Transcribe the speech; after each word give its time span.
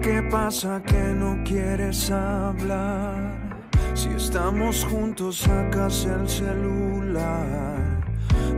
qué 0.00 0.22
pasa 0.22 0.82
que 0.82 1.02
no 1.14 1.42
quieres 1.44 2.10
hablar. 2.10 3.38
Si 3.94 4.08
estamos 4.08 4.84
juntos 4.84 5.38
sacas 5.38 6.06
el 6.06 6.28
celular. 6.28 8.00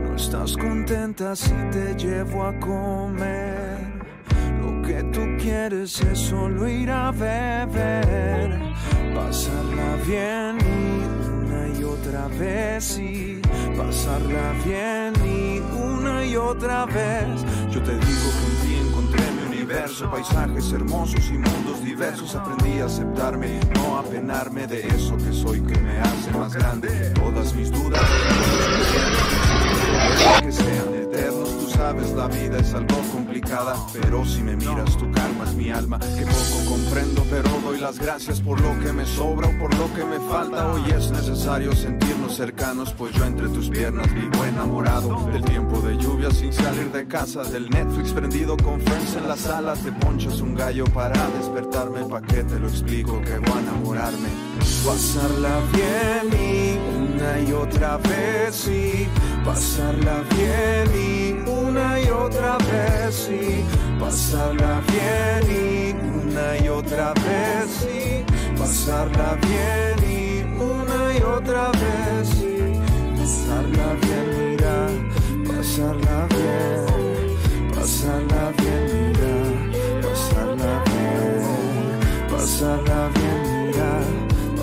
No 0.03 0.15
estás 0.15 0.55
contenta 0.55 1.35
si 1.35 1.53
te 1.71 1.95
llevo 1.95 2.45
a 2.45 2.57
comer. 2.59 3.77
Lo 4.61 4.81
que 4.81 5.03
tú 5.11 5.21
quieres 5.41 5.99
es 6.01 6.19
solo 6.19 6.67
ir 6.67 6.89
a 6.89 7.11
beber. 7.11 8.59
Pasarla 9.13 9.95
bien 10.07 10.57
y 10.61 11.03
una 11.29 11.79
y 11.79 11.83
otra 11.83 12.27
vez 12.27 12.97
y 12.97 13.41
pasarla 13.77 14.53
bien 14.65 15.13
y 15.25 15.59
una 15.75 16.25
y 16.25 16.35
otra 16.35 16.85
vez. 16.85 17.43
Yo 17.71 17.81
te 17.81 17.93
digo 17.93 18.29
que 18.61 18.72
universo, 19.63 20.11
paisajes 20.11 20.73
hermosos 20.73 21.25
y 21.29 21.33
mundos 21.33 21.83
diversos. 21.83 22.35
Aprendí 22.35 22.79
a 22.79 22.85
aceptarme, 22.85 23.61
no 23.75 23.97
a 23.97 24.03
penarme 24.03 24.67
de 24.67 24.85
eso 24.87 25.15
que 25.17 25.31
soy 25.31 25.61
que 25.61 25.79
me 25.79 25.99
hace 25.99 26.31
más 26.31 26.53
grande. 26.53 26.89
Todas 27.11 27.53
mis 27.53 27.71
dudas, 27.71 28.01
que 30.41 30.51
sean 30.51 30.93
eternos, 30.95 31.52
sabes, 31.83 32.13
la 32.13 32.27
vida 32.27 32.59
es 32.59 32.73
algo 32.73 32.95
complicada, 33.11 33.75
pero 33.91 34.23
si 34.23 34.41
me 34.41 34.55
miras, 34.55 34.97
tú 34.97 35.11
calmas 35.11 35.53
mi 35.53 35.69
alma, 35.69 35.99
que 35.99 36.25
poco 36.25 36.57
comprendo, 36.69 37.25
pero 37.29 37.49
doy 37.61 37.77
las 37.77 37.99
gracias 37.99 38.39
por 38.39 38.61
lo 38.61 38.79
que 38.79 38.93
me 38.93 39.05
sobra 39.05 39.49
o 39.49 39.59
por 39.59 39.75
lo 39.75 39.93
que 39.93 40.05
me 40.05 40.17
falta. 40.31 40.71
Hoy 40.71 40.83
es 40.97 41.11
necesario 41.11 41.73
sentirnos 41.73 42.37
cercanos, 42.37 42.93
pues 42.93 43.13
yo 43.15 43.25
entre 43.25 43.49
tus 43.49 43.69
piernas 43.69 44.07
vivo 44.13 44.45
enamorado 44.45 45.29
del 45.33 45.43
tiempo 45.43 45.81
de 45.81 45.97
lluvia 45.97 46.31
sin 46.31 46.53
salir 46.53 46.89
de 46.93 47.05
casa, 47.05 47.43
del 47.43 47.69
Netflix 47.69 48.13
prendido 48.13 48.55
con 48.55 48.79
friends 48.79 49.17
en 49.17 49.27
la 49.27 49.35
sala, 49.35 49.73
te 49.73 49.91
ponchas 49.91 50.39
un 50.39 50.55
gallo 50.55 50.85
para 50.85 51.19
despertarme, 51.37 52.05
pa' 52.05 52.21
que 52.21 52.45
te 52.45 52.59
lo 52.59 52.69
explico 52.69 53.19
que 53.23 53.39
voy 53.39 53.57
a 53.57 53.61
enamorarme. 53.61 54.29
Pasarla 54.85 55.59
bien 55.73 56.27
y 56.31 56.77
una 56.97 57.39
y 57.41 57.51
otra 57.51 57.97
vez 57.97 58.69
y 58.69 59.05
pasarla 59.43 60.23
bien 60.33 61.09
y 61.09 61.12
una 61.73 61.99
y 61.99 62.07
otra 62.07 62.57
vez 62.59 63.29
y 63.31 63.65
pasarla 63.99 64.79
bien 64.91 65.43
y 65.49 65.95
una 66.21 66.57
y 66.63 66.69
otra 66.69 67.13
vez 67.13 67.87
y 67.91 68.23
pasarla 68.59 69.35
bien 69.41 69.97
y 70.07 70.43
una 70.61 71.17
y 71.17 71.21
otra 71.23 71.71
vez 71.71 72.29
y 72.41 72.77
pasarla 73.17 73.87
bien, 74.03 74.27
mira, 74.37 74.87
pasarla 75.47 76.27
bien, 76.35 77.71
pasarla 77.73 78.51
bien, 78.59 78.81
mira, 79.17 79.33
pasarla 80.03 80.83
bien, 80.91 81.41
pasarla 82.29 83.09
bien, 83.15 83.41
mira, 83.65 83.91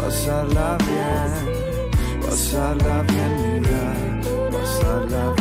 pasarla 0.01 0.79
bien, 0.87 1.31
pasarla 2.23 3.03
bien, 3.03 3.63
mira, 3.63 3.85
pasarla 4.53 5.33
bien. 5.35 5.40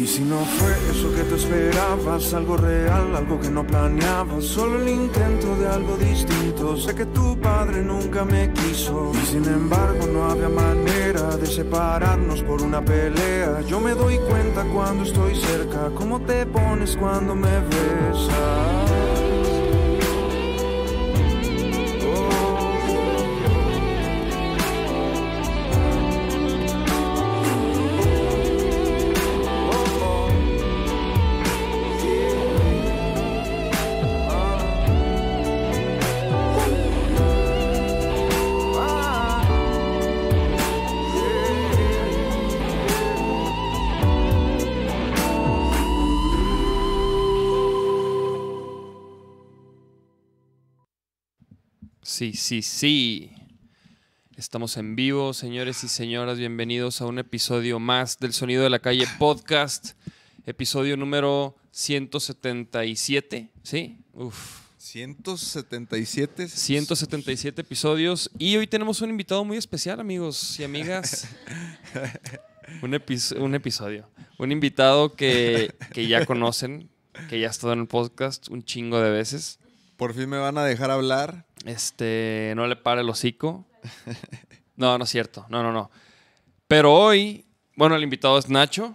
Y 0.00 0.06
si 0.06 0.22
no 0.22 0.38
fue 0.38 0.72
eso 0.90 1.14
que 1.14 1.24
tú 1.24 1.34
esperabas, 1.34 2.32
algo 2.32 2.56
real, 2.56 3.14
algo 3.14 3.38
que 3.38 3.50
no 3.50 3.66
planeabas, 3.66 4.42
solo 4.44 4.80
el 4.80 4.88
intento 4.88 5.54
de 5.56 5.68
algo 5.68 5.94
distinto. 5.98 6.74
Sé 6.78 6.94
que 6.94 7.04
tu 7.04 7.38
padre 7.38 7.82
nunca 7.82 8.24
me 8.24 8.50
quiso 8.50 9.12
y 9.12 9.26
sin 9.26 9.44
embargo 9.44 10.06
no 10.06 10.24
había 10.24 10.48
manera 10.48 11.36
de 11.36 11.44
separarnos 11.44 12.42
por 12.44 12.62
una 12.62 12.82
pelea. 12.82 13.60
Yo 13.68 13.78
me 13.78 13.92
doy 13.92 14.16
cuenta 14.20 14.64
cuando 14.72 15.04
estoy 15.04 15.34
cerca, 15.34 15.90
cómo 15.94 16.18
te 16.22 16.46
pones 16.46 16.96
cuando 16.96 17.34
me 17.34 17.60
besas. 17.60 18.99
Sí, 52.20 52.34
sí, 52.34 52.60
sí. 52.60 53.30
Estamos 54.36 54.76
en 54.76 54.94
vivo, 54.94 55.32
señores 55.32 55.82
y 55.84 55.88
señoras. 55.88 56.36
Bienvenidos 56.36 57.00
a 57.00 57.06
un 57.06 57.18
episodio 57.18 57.78
más 57.78 58.18
del 58.18 58.34
Sonido 58.34 58.62
de 58.62 58.68
la 58.68 58.78
Calle 58.78 59.06
Podcast. 59.18 59.92
Episodio 60.44 60.98
número 60.98 61.56
177. 61.70 63.48
¿Sí? 63.62 63.96
Uf. 64.12 64.60
177. 64.76 66.48
177 66.48 67.62
episodios. 67.62 68.30
Y 68.38 68.54
hoy 68.58 68.66
tenemos 68.66 69.00
un 69.00 69.08
invitado 69.08 69.42
muy 69.42 69.56
especial, 69.56 69.98
amigos 69.98 70.60
y 70.60 70.64
amigas. 70.64 71.26
un, 72.82 72.92
epi- 72.92 73.40
un 73.40 73.54
episodio. 73.54 74.10
Un 74.36 74.52
invitado 74.52 75.14
que, 75.16 75.74
que 75.94 76.06
ya 76.06 76.26
conocen, 76.26 76.90
que 77.30 77.40
ya 77.40 77.46
ha 77.46 77.50
estado 77.50 77.72
en 77.72 77.78
el 77.78 77.86
podcast 77.86 78.50
un 78.50 78.62
chingo 78.62 79.00
de 79.00 79.08
veces. 79.08 79.59
Por 80.00 80.14
fin 80.14 80.30
me 80.30 80.38
van 80.38 80.56
a 80.56 80.64
dejar 80.64 80.90
hablar. 80.90 81.44
Este, 81.66 82.54
no 82.56 82.66
le 82.66 82.74
pare 82.74 83.02
el 83.02 83.10
hocico. 83.10 83.66
No, 84.76 84.96
no 84.96 85.04
es 85.04 85.10
cierto. 85.10 85.44
No, 85.50 85.62
no, 85.62 85.72
no. 85.72 85.90
Pero 86.66 86.94
hoy, 86.94 87.44
bueno, 87.76 87.94
el 87.96 88.02
invitado 88.02 88.38
es 88.38 88.48
Nacho. 88.48 88.94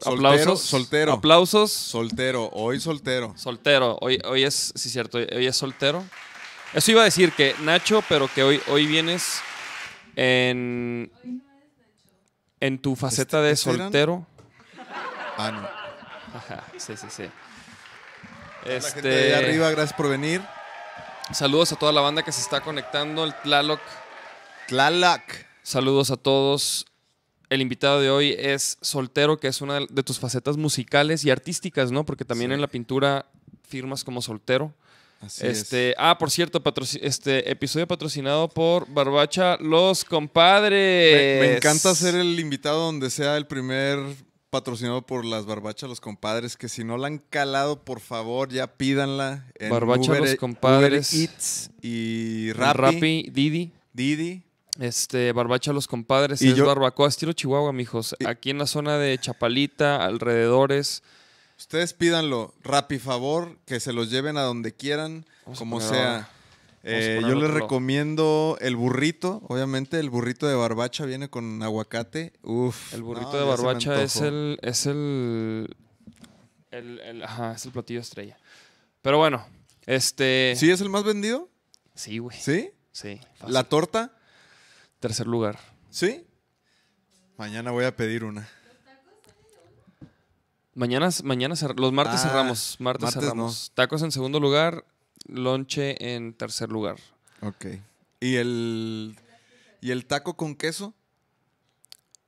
Soltero, 0.00 0.28
Aplausos. 0.32 0.60
soltero. 0.62 1.12
Aplausos. 1.12 1.70
Soltero, 1.70 2.50
hoy 2.54 2.80
soltero. 2.80 3.34
Soltero. 3.36 3.96
Hoy, 4.00 4.18
hoy 4.24 4.42
es, 4.42 4.72
sí, 4.74 4.90
cierto, 4.90 5.18
hoy 5.18 5.46
es 5.46 5.56
soltero. 5.56 6.02
Eso 6.72 6.90
iba 6.90 7.02
a 7.02 7.04
decir 7.04 7.30
que 7.30 7.54
Nacho, 7.62 8.02
pero 8.08 8.26
que 8.26 8.42
hoy, 8.42 8.60
hoy 8.66 8.86
vienes 8.86 9.40
en, 10.16 11.12
en 12.58 12.78
tu 12.82 12.96
faceta 12.96 13.40
de 13.42 13.52
¿Este- 13.52 13.70
este 13.70 13.76
eran? 13.76 13.92
soltero. 13.92 14.26
Ah, 15.38 15.52
no. 15.52 16.36
Ajá, 16.36 16.64
sí, 16.78 16.96
sí, 16.96 17.06
sí. 17.08 17.24
La 18.64 18.80
gente 18.80 19.08
de 19.08 19.28
Este, 19.32 19.34
arriba, 19.36 19.70
gracias 19.70 19.92
por 19.96 20.08
venir. 20.08 20.40
saludos 21.32 21.72
a 21.72 21.76
toda 21.76 21.92
la 21.92 22.00
banda 22.00 22.22
que 22.22 22.32
se 22.32 22.40
está 22.40 22.60
conectando, 22.60 23.24
el 23.24 23.34
Tlaloc. 23.42 23.80
Tlalac. 24.68 25.46
Saludos 25.62 26.10
a 26.10 26.16
todos. 26.16 26.86
El 27.50 27.60
invitado 27.60 28.00
de 28.00 28.10
hoy 28.10 28.34
es 28.38 28.78
Soltero, 28.80 29.38
que 29.38 29.48
es 29.48 29.60
una 29.60 29.80
de 29.88 30.02
tus 30.02 30.18
facetas 30.18 30.56
musicales 30.56 31.24
y 31.24 31.30
artísticas, 31.30 31.92
¿no? 31.92 32.04
Porque 32.04 32.24
también 32.24 32.50
Sí. 32.50 32.54
en 32.54 32.60
la 32.60 32.68
pintura 32.68 33.26
firmas 33.68 34.02
como 34.04 34.22
soltero. 34.22 34.74
Así 35.20 35.46
este, 35.46 35.94
ah, 35.96 36.18
por 36.18 36.30
cierto, 36.30 36.62
este 37.00 37.50
episodio 37.50 37.86
patrocinado 37.86 38.48
por 38.48 38.86
Barbacha 38.92 39.56
Los 39.58 40.04
Compadres. 40.04 41.40
Me, 41.40 41.46
me 41.48 41.56
encanta 41.56 41.94
ser 41.94 42.14
el 42.14 42.38
invitado 42.38 42.80
donde 42.86 43.08
sea 43.10 43.36
el 43.36 43.46
primer 43.46 43.98
patrocinado 44.58 45.02
por 45.02 45.24
las 45.24 45.46
barbachas, 45.46 45.88
los 45.88 46.00
compadres, 46.00 46.56
que 46.56 46.68
si 46.68 46.84
no 46.84 46.96
la 46.96 47.08
han 47.08 47.18
calado, 47.18 47.82
por 47.82 47.98
favor, 47.98 48.50
ya 48.50 48.68
pídanla. 48.68 49.46
En 49.58 49.68
Barbacha 49.68 50.12
Uber- 50.12 50.20
Los 50.20 50.34
Compadres. 50.36 51.12
Uber 51.12 51.22
Eats 51.22 51.70
y 51.82 52.52
Rappi, 52.52 52.78
Rappi, 52.80 53.30
Didi. 53.32 53.72
Didi. 53.92 54.44
Este, 54.78 55.32
Barbacha 55.32 55.72
Los 55.72 55.88
Compadres 55.88 56.40
Y 56.40 56.50
es 56.50 56.54
yo- 56.54 56.66
barbacoa 56.66 57.08
estilo 57.08 57.32
Chihuahua, 57.32 57.72
mijos. 57.72 58.14
Y- 58.20 58.26
Aquí 58.26 58.50
en 58.50 58.58
la 58.58 58.66
zona 58.68 58.96
de 58.96 59.18
Chapalita, 59.18 60.04
alrededores. 60.04 61.02
Ustedes 61.58 61.92
pídanlo, 61.92 62.54
Rappi 62.62 63.00
favor, 63.00 63.58
que 63.66 63.80
se 63.80 63.92
los 63.92 64.08
lleven 64.08 64.36
a 64.36 64.42
donde 64.42 64.72
quieran, 64.72 65.26
Vamos 65.46 65.58
como 65.58 65.80
sea. 65.80 66.28
Eh, 66.86 67.20
yo 67.22 67.34
les 67.34 67.50
recomiendo 67.50 68.58
el 68.60 68.76
burrito, 68.76 69.40
obviamente 69.48 69.98
el 69.98 70.10
burrito 70.10 70.46
de 70.46 70.54
barbacha 70.54 71.06
viene 71.06 71.30
con 71.30 71.62
aguacate. 71.62 72.32
Uf. 72.42 72.92
El 72.92 73.02
burrito 73.02 73.32
no, 73.32 73.38
de 73.38 73.44
barbacha 73.44 74.02
es 74.02 74.16
el, 74.16 74.58
es 74.60 74.84
el, 74.86 75.74
el, 76.70 77.00
el- 77.00 77.22
ajá, 77.22 77.52
es 77.52 77.64
el 77.64 77.72
platillo 77.72 78.00
estrella. 78.00 78.36
Pero 79.00 79.16
bueno, 79.18 79.46
este, 79.86 80.54
¿Sí 80.56 80.70
es 80.70 80.80
el 80.82 80.90
más 80.90 81.04
vendido? 81.04 81.48
sí, 81.94 82.18
güey, 82.18 82.38
¿Sí? 82.38 82.70
sí, 82.92 83.18
fácil. 83.36 83.54
¿La 83.54 83.64
torta? 83.64 84.12
tercer 85.00 85.26
lugar. 85.26 85.58
¿Sí? 85.90 86.26
Mañana 87.36 87.70
voy 87.70 87.84
a 87.84 87.94
pedir 87.96 88.24
una. 88.24 88.48
Mañana, 90.74 91.08
mañana 91.22 91.54
los 91.76 91.92
martes 91.92 92.20
Ah, 92.20 92.28
cerramos, 92.28 92.76
martes, 92.80 93.02
martes 93.04 93.22
cerramos. 93.22 93.70
Tacos 93.74 94.02
en 94.02 94.10
segundo 94.10 94.40
lugar, 94.40 94.84
lonche 95.26 96.14
en 96.14 96.34
tercer 96.34 96.70
lugar. 96.70 96.96
Ok. 97.40 97.66
¿Y 98.20 98.36
el, 98.36 99.16
¿Y 99.80 99.90
el 99.90 100.06
taco 100.06 100.36
con 100.36 100.54
queso? 100.54 100.94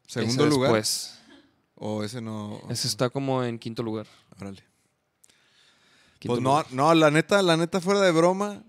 ¿Segundo 0.07 0.45
Ese 0.45 0.51
lugar? 0.51 0.71
después. 0.73 1.19
¿O 1.75 2.03
ese 2.05 2.21
no? 2.21 2.61
Ese 2.71 2.89
está 2.89 3.11
como 3.11 3.43
en 3.45 3.59
quinto 3.59 3.83
lugar. 3.83 4.07
Órale. 4.41 4.63
Quinto 6.19 6.35
Pues 6.35 6.41
no, 6.43 6.51
lugar. 6.51 6.67
no, 6.73 6.95
la 6.95 7.11
neta, 7.11 7.43
la 7.43 7.57
neta, 7.57 7.81
fuera 7.81 8.01
de 8.01 8.13
broma. 8.13 8.65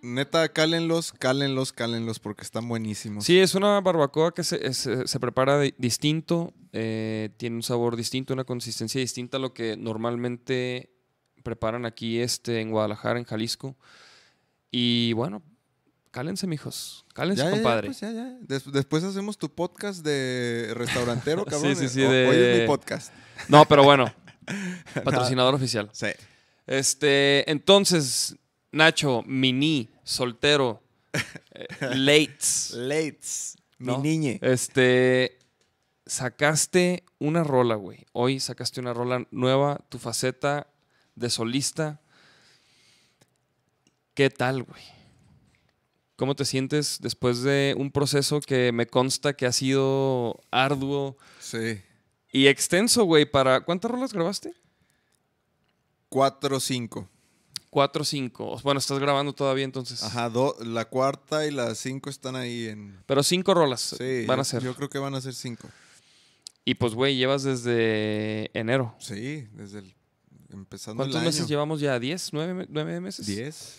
Neta, 0.00 0.48
cálenlos, 0.50 1.12
cálenlos, 1.12 1.72
cálenlos, 1.72 2.18
porque 2.20 2.42
están 2.42 2.68
buenísimos. 2.68 3.24
Sí, 3.24 3.38
es 3.38 3.54
una 3.54 3.80
barbacoa 3.80 4.32
que 4.34 4.44
se, 4.44 4.66
es- 4.66 4.88
se 5.04 5.20
prepara 5.20 5.56
de- 5.58 5.74
distinto, 5.78 6.52
eh, 6.72 7.30
tiene 7.38 7.56
un 7.56 7.62
sabor 7.62 7.96
distinto, 7.96 8.34
una 8.34 8.44
consistencia 8.44 9.00
distinta 9.00 9.38
a 9.38 9.40
lo 9.40 9.54
que 9.54 9.76
normalmente 9.78 10.93
preparan 11.44 11.86
aquí 11.86 12.18
este, 12.20 12.60
en 12.60 12.72
Guadalajara, 12.72 13.20
en 13.20 13.24
Jalisco. 13.24 13.76
Y 14.72 15.12
bueno, 15.12 15.40
cálense, 16.10 16.48
mijos. 16.48 17.04
Cálense, 17.14 17.44
Ya, 17.44 17.50
compadre. 17.50 17.86
pues 17.88 18.00
ya, 18.00 18.10
ya. 18.10 18.36
Des- 18.40 18.72
después 18.72 19.04
hacemos 19.04 19.38
tu 19.38 19.48
podcast 19.54 20.04
de 20.04 20.72
restaurantero, 20.74 21.44
cabrón. 21.46 21.76
sí, 21.76 21.88
sí, 21.88 22.02
O- 22.02 22.10
de- 22.10 22.26
Hoy 22.28 22.36
es 22.36 22.60
mi 22.62 22.66
podcast. 22.66 23.12
No, 23.48 23.64
pero 23.66 23.84
bueno, 23.84 24.12
patrocinador 25.04 25.54
oficial. 25.54 25.88
Sí. 25.92 26.08
Este, 26.66 27.48
entonces, 27.50 28.34
Nacho, 28.72 29.22
mini, 29.26 29.90
soltero, 30.02 30.82
eh, 31.52 31.66
Lates. 31.94 32.72
Lates. 32.74 33.56
¿no? 33.78 33.98
Mi 33.98 34.08
niñe. 34.08 34.38
Este, 34.42 35.38
sacaste 36.06 37.04
una 37.18 37.44
rola, 37.44 37.74
güey. 37.76 38.06
Hoy 38.12 38.40
sacaste 38.40 38.80
una 38.80 38.92
rola 38.92 39.26
nueva, 39.30 39.80
tu 39.88 39.98
faceta 39.98 40.66
de 41.14 41.30
solista. 41.30 42.00
¿Qué 44.14 44.30
tal, 44.30 44.62
güey? 44.62 44.82
¿Cómo 46.16 46.36
te 46.36 46.44
sientes 46.44 46.98
después 47.00 47.42
de 47.42 47.74
un 47.76 47.90
proceso 47.90 48.40
que 48.40 48.70
me 48.72 48.86
consta 48.86 49.34
que 49.34 49.46
ha 49.46 49.52
sido 49.52 50.40
arduo 50.52 51.16
Sí. 51.40 51.80
y 52.32 52.46
extenso, 52.46 53.04
güey? 53.04 53.24
Para 53.24 53.62
¿Cuántas 53.62 53.90
rolas 53.90 54.12
grabaste? 54.12 54.52
4 56.08 56.60
5. 56.60 57.08
Cuatro 57.70 58.02
o 58.02 58.04
cinco. 58.04 58.60
Bueno, 58.62 58.78
estás 58.78 59.00
grabando 59.00 59.32
todavía 59.32 59.64
entonces. 59.64 60.00
Ajá, 60.04 60.30
do- 60.30 60.56
la 60.64 60.84
cuarta 60.84 61.44
y 61.44 61.50
la 61.50 61.74
cinco 61.74 62.08
están 62.08 62.36
ahí 62.36 62.66
en. 62.68 62.96
Pero 63.04 63.24
cinco 63.24 63.52
rolas 63.52 63.96
Sí, 63.98 64.24
van 64.26 64.38
a 64.38 64.44
ser. 64.44 64.62
Yo 64.62 64.76
creo 64.76 64.88
que 64.88 64.98
van 65.00 65.16
a 65.16 65.20
ser 65.20 65.34
cinco. 65.34 65.68
Y 66.64 66.74
pues, 66.76 66.94
güey, 66.94 67.16
llevas 67.16 67.42
desde 67.42 68.56
enero. 68.56 68.94
Sí, 69.00 69.48
desde 69.54 69.80
el. 69.80 69.94
Empezando 70.54 71.02
el 71.02 71.08
¿Cuántos 71.10 71.20
año. 71.20 71.26
meses 71.26 71.48
llevamos 71.48 71.80
ya? 71.80 71.98
¿Diez? 71.98 72.32
¿Nueve, 72.32 72.54
me- 72.54 72.66
nueve 72.68 73.00
meses? 73.00 73.26
Diez. 73.26 73.76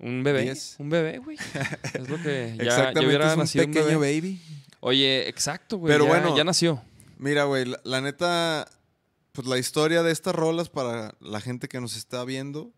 Un 0.00 0.24
bebé. 0.24 0.42
Diez. 0.42 0.76
Un 0.78 0.90
bebé, 0.90 1.18
güey. 1.18 1.36
Es 1.94 2.08
lo 2.08 2.20
que 2.20 2.54
ya, 2.56 2.64
Exactamente, 2.64 3.06
hubiera 3.06 3.26
es 3.28 3.32
un 3.34 3.38
nacido 3.40 3.64
un 3.66 3.72
pequeño 3.72 3.98
bebé. 4.00 4.20
baby. 4.20 4.42
Oye, 4.80 5.28
exacto, 5.28 5.78
güey. 5.78 5.92
Pero 5.92 6.04
ya, 6.04 6.10
bueno, 6.10 6.36
ya 6.36 6.44
nació. 6.44 6.82
Mira, 7.18 7.44
güey, 7.44 7.64
la, 7.64 7.80
la 7.84 8.00
neta, 8.00 8.68
pues 9.32 9.46
la 9.46 9.58
historia 9.58 10.02
de 10.02 10.10
estas 10.12 10.34
rolas 10.34 10.68
para 10.68 11.14
la 11.20 11.40
gente 11.40 11.68
que 11.68 11.80
nos 11.80 11.96
está 11.96 12.24
viendo 12.24 12.72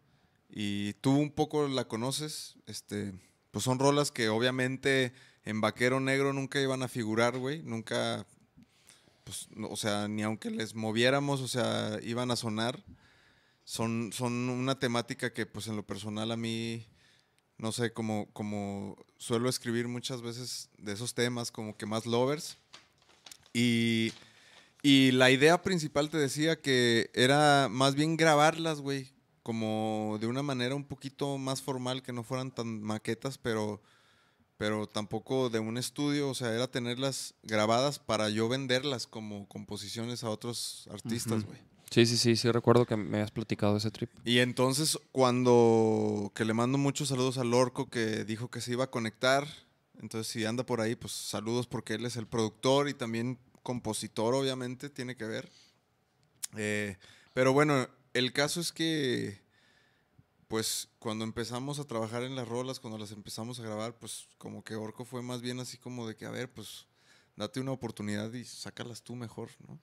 y 0.50 0.92
tú 0.94 1.16
un 1.18 1.30
poco 1.30 1.66
la 1.68 1.88
conoces, 1.88 2.54
este, 2.66 3.12
pues 3.50 3.64
son 3.64 3.78
rolas 3.78 4.12
que 4.12 4.28
obviamente 4.28 5.12
en 5.44 5.60
Vaquero 5.60 6.00
Negro 6.00 6.32
nunca 6.32 6.60
iban 6.60 6.82
a 6.82 6.88
figurar, 6.88 7.38
güey, 7.38 7.62
nunca, 7.62 8.26
pues, 9.26 9.48
o 9.68 9.76
sea, 9.76 10.06
ni 10.06 10.22
aunque 10.22 10.52
les 10.52 10.76
moviéramos, 10.76 11.40
o 11.40 11.48
sea, 11.48 11.98
iban 12.04 12.30
a 12.30 12.36
sonar. 12.36 12.84
Son, 13.64 14.12
son 14.12 14.32
una 14.48 14.78
temática 14.78 15.32
que, 15.32 15.46
pues, 15.46 15.66
en 15.66 15.74
lo 15.74 15.84
personal 15.84 16.30
a 16.30 16.36
mí, 16.36 16.86
no 17.58 17.72
sé, 17.72 17.92
como, 17.92 18.30
como 18.32 18.96
suelo 19.18 19.48
escribir 19.48 19.88
muchas 19.88 20.22
veces 20.22 20.70
de 20.78 20.92
esos 20.92 21.12
temas, 21.14 21.50
como 21.50 21.76
que 21.76 21.86
más 21.86 22.06
lovers. 22.06 22.56
Y, 23.52 24.12
y 24.80 25.10
la 25.10 25.32
idea 25.32 25.60
principal 25.60 26.08
te 26.08 26.18
decía 26.18 26.60
que 26.60 27.10
era 27.12 27.66
más 27.68 27.96
bien 27.96 28.16
grabarlas, 28.16 28.80
güey, 28.80 29.12
como 29.42 30.18
de 30.20 30.28
una 30.28 30.44
manera 30.44 30.76
un 30.76 30.84
poquito 30.84 31.36
más 31.36 31.62
formal, 31.62 32.04
que 32.04 32.12
no 32.12 32.22
fueran 32.22 32.52
tan 32.52 32.80
maquetas, 32.80 33.38
pero, 33.38 33.82
pero 34.56 34.86
tampoco 34.86 35.50
de 35.50 35.58
un 35.58 35.76
estudio, 35.78 36.28
o 36.28 36.34
sea, 36.34 36.52
era 36.52 36.66
tenerlas 36.66 37.34
grabadas 37.42 37.98
para 37.98 38.30
yo 38.30 38.48
venderlas 38.48 39.06
como 39.06 39.46
composiciones 39.48 40.24
a 40.24 40.30
otros 40.30 40.88
artistas, 40.90 41.44
güey. 41.44 41.58
Sí, 41.90 42.04
sí, 42.04 42.16
sí, 42.16 42.36
sí, 42.36 42.50
recuerdo 42.50 42.84
que 42.84 42.96
me 42.96 43.20
has 43.20 43.30
platicado 43.30 43.76
ese 43.76 43.90
trip. 43.90 44.10
Y 44.24 44.40
entonces 44.40 44.98
cuando, 45.12 46.32
que 46.34 46.44
le 46.44 46.52
mando 46.52 46.78
muchos 46.78 47.08
saludos 47.08 47.38
al 47.38 47.54
Orco 47.54 47.88
que 47.88 48.24
dijo 48.24 48.50
que 48.50 48.60
se 48.60 48.72
iba 48.72 48.84
a 48.84 48.90
conectar, 48.90 49.46
entonces 50.00 50.26
si 50.32 50.44
anda 50.44 50.66
por 50.66 50.80
ahí, 50.80 50.96
pues 50.96 51.12
saludos 51.12 51.66
porque 51.66 51.94
él 51.94 52.04
es 52.04 52.16
el 52.16 52.26
productor 52.26 52.88
y 52.88 52.94
también 52.94 53.38
compositor, 53.62 54.34
obviamente, 54.34 54.90
tiene 54.90 55.16
que 55.16 55.24
ver. 55.24 55.48
Eh, 56.56 56.96
pero 57.34 57.52
bueno, 57.52 57.88
el 58.14 58.32
caso 58.32 58.60
es 58.60 58.72
que, 58.72 59.40
pues 60.48 60.88
cuando 60.98 61.24
empezamos 61.24 61.78
a 61.78 61.84
trabajar 61.84 62.22
en 62.22 62.36
las 62.36 62.46
rolas, 62.46 62.80
cuando 62.80 62.98
las 62.98 63.10
empezamos 63.10 63.58
a 63.58 63.64
grabar, 63.64 63.98
pues 63.98 64.28
como 64.38 64.62
que 64.62 64.76
Orco 64.76 65.04
fue 65.04 65.22
más 65.22 65.40
bien 65.40 65.58
así 65.60 65.76
como 65.76 66.06
de 66.06 66.16
que, 66.16 66.26
a 66.26 66.30
ver, 66.30 66.52
pues 66.52 66.86
date 67.36 67.60
una 67.60 67.72
oportunidad 67.72 68.32
y 68.32 68.44
sácalas 68.44 69.02
tú 69.02 69.16
mejor, 69.16 69.50
¿no? 69.66 69.80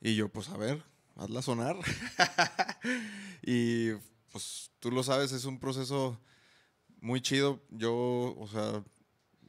Y 0.00 0.14
yo, 0.16 0.28
pues 0.28 0.48
a 0.48 0.56
ver, 0.56 0.84
hazla 1.16 1.42
sonar. 1.42 1.76
y 3.42 3.92
pues 4.30 4.70
tú 4.80 4.90
lo 4.90 5.02
sabes, 5.02 5.32
es 5.32 5.44
un 5.44 5.60
proceso 5.60 6.18
muy 7.00 7.20
chido. 7.20 7.60
Yo, 7.70 7.94
o 8.38 8.48
sea, 8.50 8.82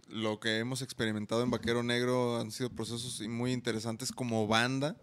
lo 0.10 0.40
que 0.40 0.60
hemos 0.60 0.82
experimentado 0.82 1.42
en 1.44 1.52
Vaquero 1.52 1.84
Negro 1.84 2.40
han 2.40 2.52
sido 2.52 2.70
procesos 2.70 3.22
muy 3.28 3.52
interesantes 3.52 4.12
como 4.12 4.48
banda. 4.48 4.98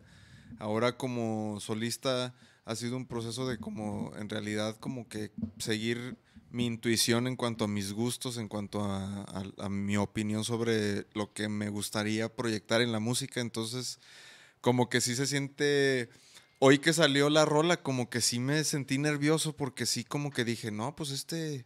Ahora 0.59 0.97
como 0.97 1.59
solista 1.61 2.35
ha 2.65 2.77
sido 2.77 2.97
un 2.97 3.07
proceso 3.07 3.47
de 3.49 3.59
como, 3.59 4.13
en 4.17 4.29
realidad, 4.29 4.77
como 4.79 5.09
que 5.09 5.31
seguir 5.59 6.17
mi 6.51 6.67
intuición 6.67 7.27
en 7.27 7.37
cuanto 7.37 7.65
a 7.65 7.69
mis 7.69 7.93
gustos, 7.93 8.37
en 8.37 8.49
cuanto 8.49 8.83
a, 8.85 9.23
a- 9.23 9.45
a 9.65 9.69
mi 9.69 9.97
opinión 9.97 10.45
sobre 10.45 11.07
lo 11.15 11.33
que 11.33 11.49
me 11.49 11.69
gustaría 11.69 12.29
proyectar 12.35 12.81
en 12.81 12.93
la 12.93 12.99
música. 13.01 13.41
Entonces, 13.41 13.99
como 14.61 14.89
que 14.89 15.01
sí 15.01 15.15
se 15.17 15.27
siente... 15.27 16.09
Hoy 16.63 16.79
que 16.79 16.93
salió 16.93 17.31
la 17.31 17.47
rola, 17.47 17.79
como 17.83 18.11
que 18.11 18.21
sí 18.21 18.39
me 18.39 18.63
sentí 18.65 18.99
nervioso 18.99 19.57
porque 19.57 19.87
sí 19.87 20.05
como 20.05 20.31
que 20.31 20.45
dije, 20.45 20.71
no, 20.71 20.95
pues 20.97 21.11
este... 21.11 21.65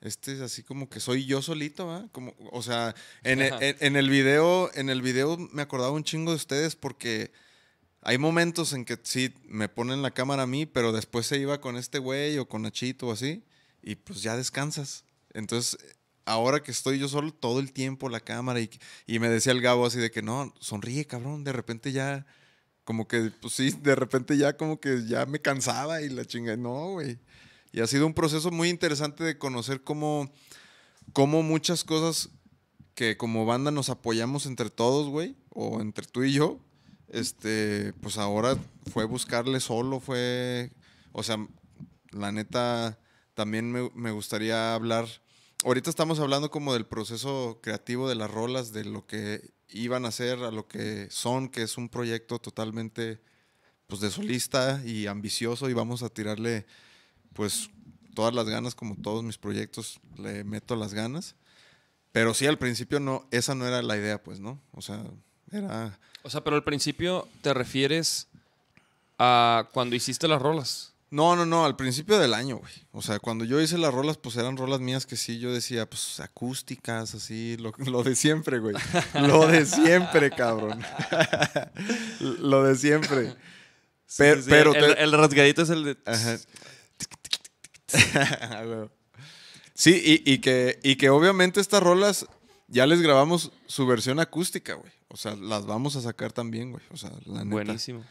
Este 0.00 0.34
es 0.34 0.40
así 0.40 0.62
como 0.62 0.90
que 0.90 1.00
soy 1.00 1.24
yo 1.24 1.40
solito, 1.40 1.86
¿va? 1.86 2.06
Como, 2.12 2.34
o 2.52 2.62
sea, 2.62 2.94
en 3.22 3.40
el, 3.40 3.48
en- 3.62 3.76
en 3.80 3.96
el 3.96 4.10
video, 4.10 4.70
en 4.74 4.90
el 4.90 5.00
video 5.00 5.38
me 5.38 5.62
acordaba 5.62 5.92
un 5.92 6.04
chingo 6.04 6.30
de 6.32 6.36
ustedes 6.36 6.76
porque 6.76 7.32
hay 8.04 8.18
momentos 8.18 8.74
en 8.74 8.84
que 8.84 8.98
sí 9.02 9.32
me 9.48 9.68
ponen 9.68 10.02
la 10.02 10.10
cámara 10.10 10.42
a 10.42 10.46
mí, 10.46 10.66
pero 10.66 10.92
después 10.92 11.26
se 11.26 11.38
iba 11.38 11.60
con 11.62 11.76
este 11.76 11.98
güey 11.98 12.36
o 12.38 12.46
con 12.46 12.62
Nachito 12.62 13.08
o 13.08 13.12
así, 13.12 13.42
y 13.82 13.96
pues 13.96 14.22
ya 14.22 14.36
descansas. 14.36 15.04
Entonces, 15.32 15.78
ahora 16.26 16.62
que 16.62 16.70
estoy 16.70 16.98
yo 16.98 17.08
solo 17.08 17.32
todo 17.32 17.60
el 17.60 17.72
tiempo 17.72 18.10
la 18.10 18.20
cámara 18.20 18.60
y, 18.60 18.68
y 19.06 19.18
me 19.18 19.30
decía 19.30 19.52
el 19.52 19.62
Gabo 19.62 19.86
así 19.86 19.98
de 19.98 20.10
que 20.10 20.20
no, 20.20 20.52
sonríe, 20.60 21.06
cabrón, 21.06 21.44
de 21.44 21.52
repente 21.52 21.92
ya, 21.92 22.26
como 22.84 23.08
que, 23.08 23.32
pues 23.40 23.54
sí, 23.54 23.70
de 23.70 23.94
repente 23.94 24.36
ya 24.36 24.56
como 24.58 24.78
que 24.80 25.06
ya 25.06 25.24
me 25.24 25.40
cansaba 25.40 26.02
y 26.02 26.10
la 26.10 26.26
chinga, 26.26 26.58
no, 26.58 26.92
güey. 26.92 27.18
Y 27.72 27.80
ha 27.80 27.86
sido 27.86 28.06
un 28.06 28.14
proceso 28.14 28.50
muy 28.50 28.68
interesante 28.68 29.24
de 29.24 29.38
conocer 29.38 29.82
cómo, 29.82 30.30
cómo 31.14 31.42
muchas 31.42 31.84
cosas 31.84 32.28
que 32.94 33.16
como 33.16 33.46
banda 33.46 33.70
nos 33.70 33.88
apoyamos 33.88 34.44
entre 34.44 34.68
todos, 34.68 35.08
güey, 35.08 35.36
o 35.48 35.80
entre 35.80 36.06
tú 36.06 36.22
y 36.22 36.32
yo, 36.32 36.60
este, 37.08 37.92
pues 38.00 38.18
ahora 38.18 38.56
fue 38.92 39.04
buscarle 39.04 39.60
solo, 39.60 40.00
fue, 40.00 40.72
o 41.12 41.22
sea, 41.22 41.38
la 42.10 42.32
neta, 42.32 42.98
también 43.34 43.70
me, 43.70 43.90
me 43.94 44.10
gustaría 44.10 44.74
hablar, 44.74 45.06
ahorita 45.64 45.90
estamos 45.90 46.20
hablando 46.20 46.50
como 46.50 46.72
del 46.74 46.86
proceso 46.86 47.60
creativo 47.62 48.08
de 48.08 48.14
las 48.14 48.30
rolas, 48.30 48.72
de 48.72 48.84
lo 48.84 49.06
que 49.06 49.52
iban 49.68 50.04
a 50.04 50.12
ser, 50.12 50.38
a 50.40 50.50
lo 50.50 50.68
que 50.68 51.08
son, 51.10 51.48
que 51.48 51.62
es 51.62 51.76
un 51.76 51.88
proyecto 51.88 52.38
totalmente, 52.38 53.20
pues 53.86 54.00
de 54.00 54.10
solista 54.10 54.82
y 54.84 55.06
ambicioso 55.06 55.68
y 55.68 55.74
vamos 55.74 56.02
a 56.02 56.08
tirarle, 56.08 56.66
pues, 57.32 57.70
todas 58.14 58.34
las 58.34 58.48
ganas, 58.48 58.74
como 58.74 58.96
todos 58.96 59.24
mis 59.24 59.38
proyectos, 59.38 60.00
le 60.16 60.44
meto 60.44 60.76
las 60.76 60.94
ganas. 60.94 61.34
Pero 62.12 62.32
sí, 62.32 62.46
al 62.46 62.58
principio 62.58 63.00
no, 63.00 63.26
esa 63.32 63.56
no 63.56 63.66
era 63.66 63.82
la 63.82 63.96
idea, 63.96 64.22
pues, 64.22 64.38
¿no? 64.38 64.62
O 64.72 64.80
sea, 64.80 65.04
era... 65.50 65.98
O 66.24 66.30
sea, 66.30 66.42
pero 66.42 66.56
al 66.56 66.64
principio 66.64 67.28
te 67.42 67.54
refieres 67.54 68.26
a 69.18 69.68
cuando 69.72 69.94
hiciste 69.94 70.26
las 70.26 70.42
rolas. 70.42 70.90
No, 71.10 71.36
no, 71.36 71.46
no, 71.46 71.64
al 71.64 71.76
principio 71.76 72.18
del 72.18 72.34
año, 72.34 72.56
güey. 72.56 72.72
O 72.90 73.00
sea, 73.00 73.20
cuando 73.20 73.44
yo 73.44 73.60
hice 73.60 73.78
las 73.78 73.94
rolas, 73.94 74.16
pues 74.16 74.34
eran 74.36 74.56
rolas 74.56 74.80
mías 74.80 75.06
que 75.06 75.14
sí, 75.16 75.38
yo 75.38 75.52
decía, 75.52 75.88
pues 75.88 76.18
acústicas, 76.18 77.14
así, 77.14 77.56
lo, 77.58 77.72
lo 77.78 78.02
de 78.02 78.16
siempre, 78.16 78.58
güey. 78.58 78.74
Lo 79.14 79.46
de 79.46 79.64
siempre, 79.64 80.30
cabrón. 80.30 80.82
lo 82.40 82.64
de 82.64 82.74
siempre. 82.76 83.34
Pero, 84.16 84.36
Sí, 84.40 84.42
sí, 84.44 84.50
pero 84.50 84.74
el, 84.74 84.94
te- 84.94 85.02
el 85.04 85.12
rasgadito 85.12 85.62
es 85.62 85.70
el 85.70 85.84
de. 85.84 85.96
Ajá. 86.04 86.38
Sí, 89.74 90.22
y, 90.24 90.32
y 90.32 90.38
que, 90.38 90.78
y 90.82 90.96
que 90.96 91.10
obviamente 91.10 91.60
estas 91.60 91.82
rolas 91.82 92.26
ya 92.68 92.86
les 92.86 93.00
grabamos 93.02 93.52
su 93.66 93.86
versión 93.86 94.20
acústica, 94.20 94.74
güey. 94.74 94.90
O 95.14 95.16
sea, 95.16 95.36
las 95.36 95.64
vamos 95.64 95.94
a 95.94 96.00
sacar 96.00 96.32
también, 96.32 96.72
güey. 96.72 96.82
O 96.90 96.96
sea, 96.96 97.12
la 97.24 97.44
neta. 97.44 97.54
Buenísimo. 97.54 98.04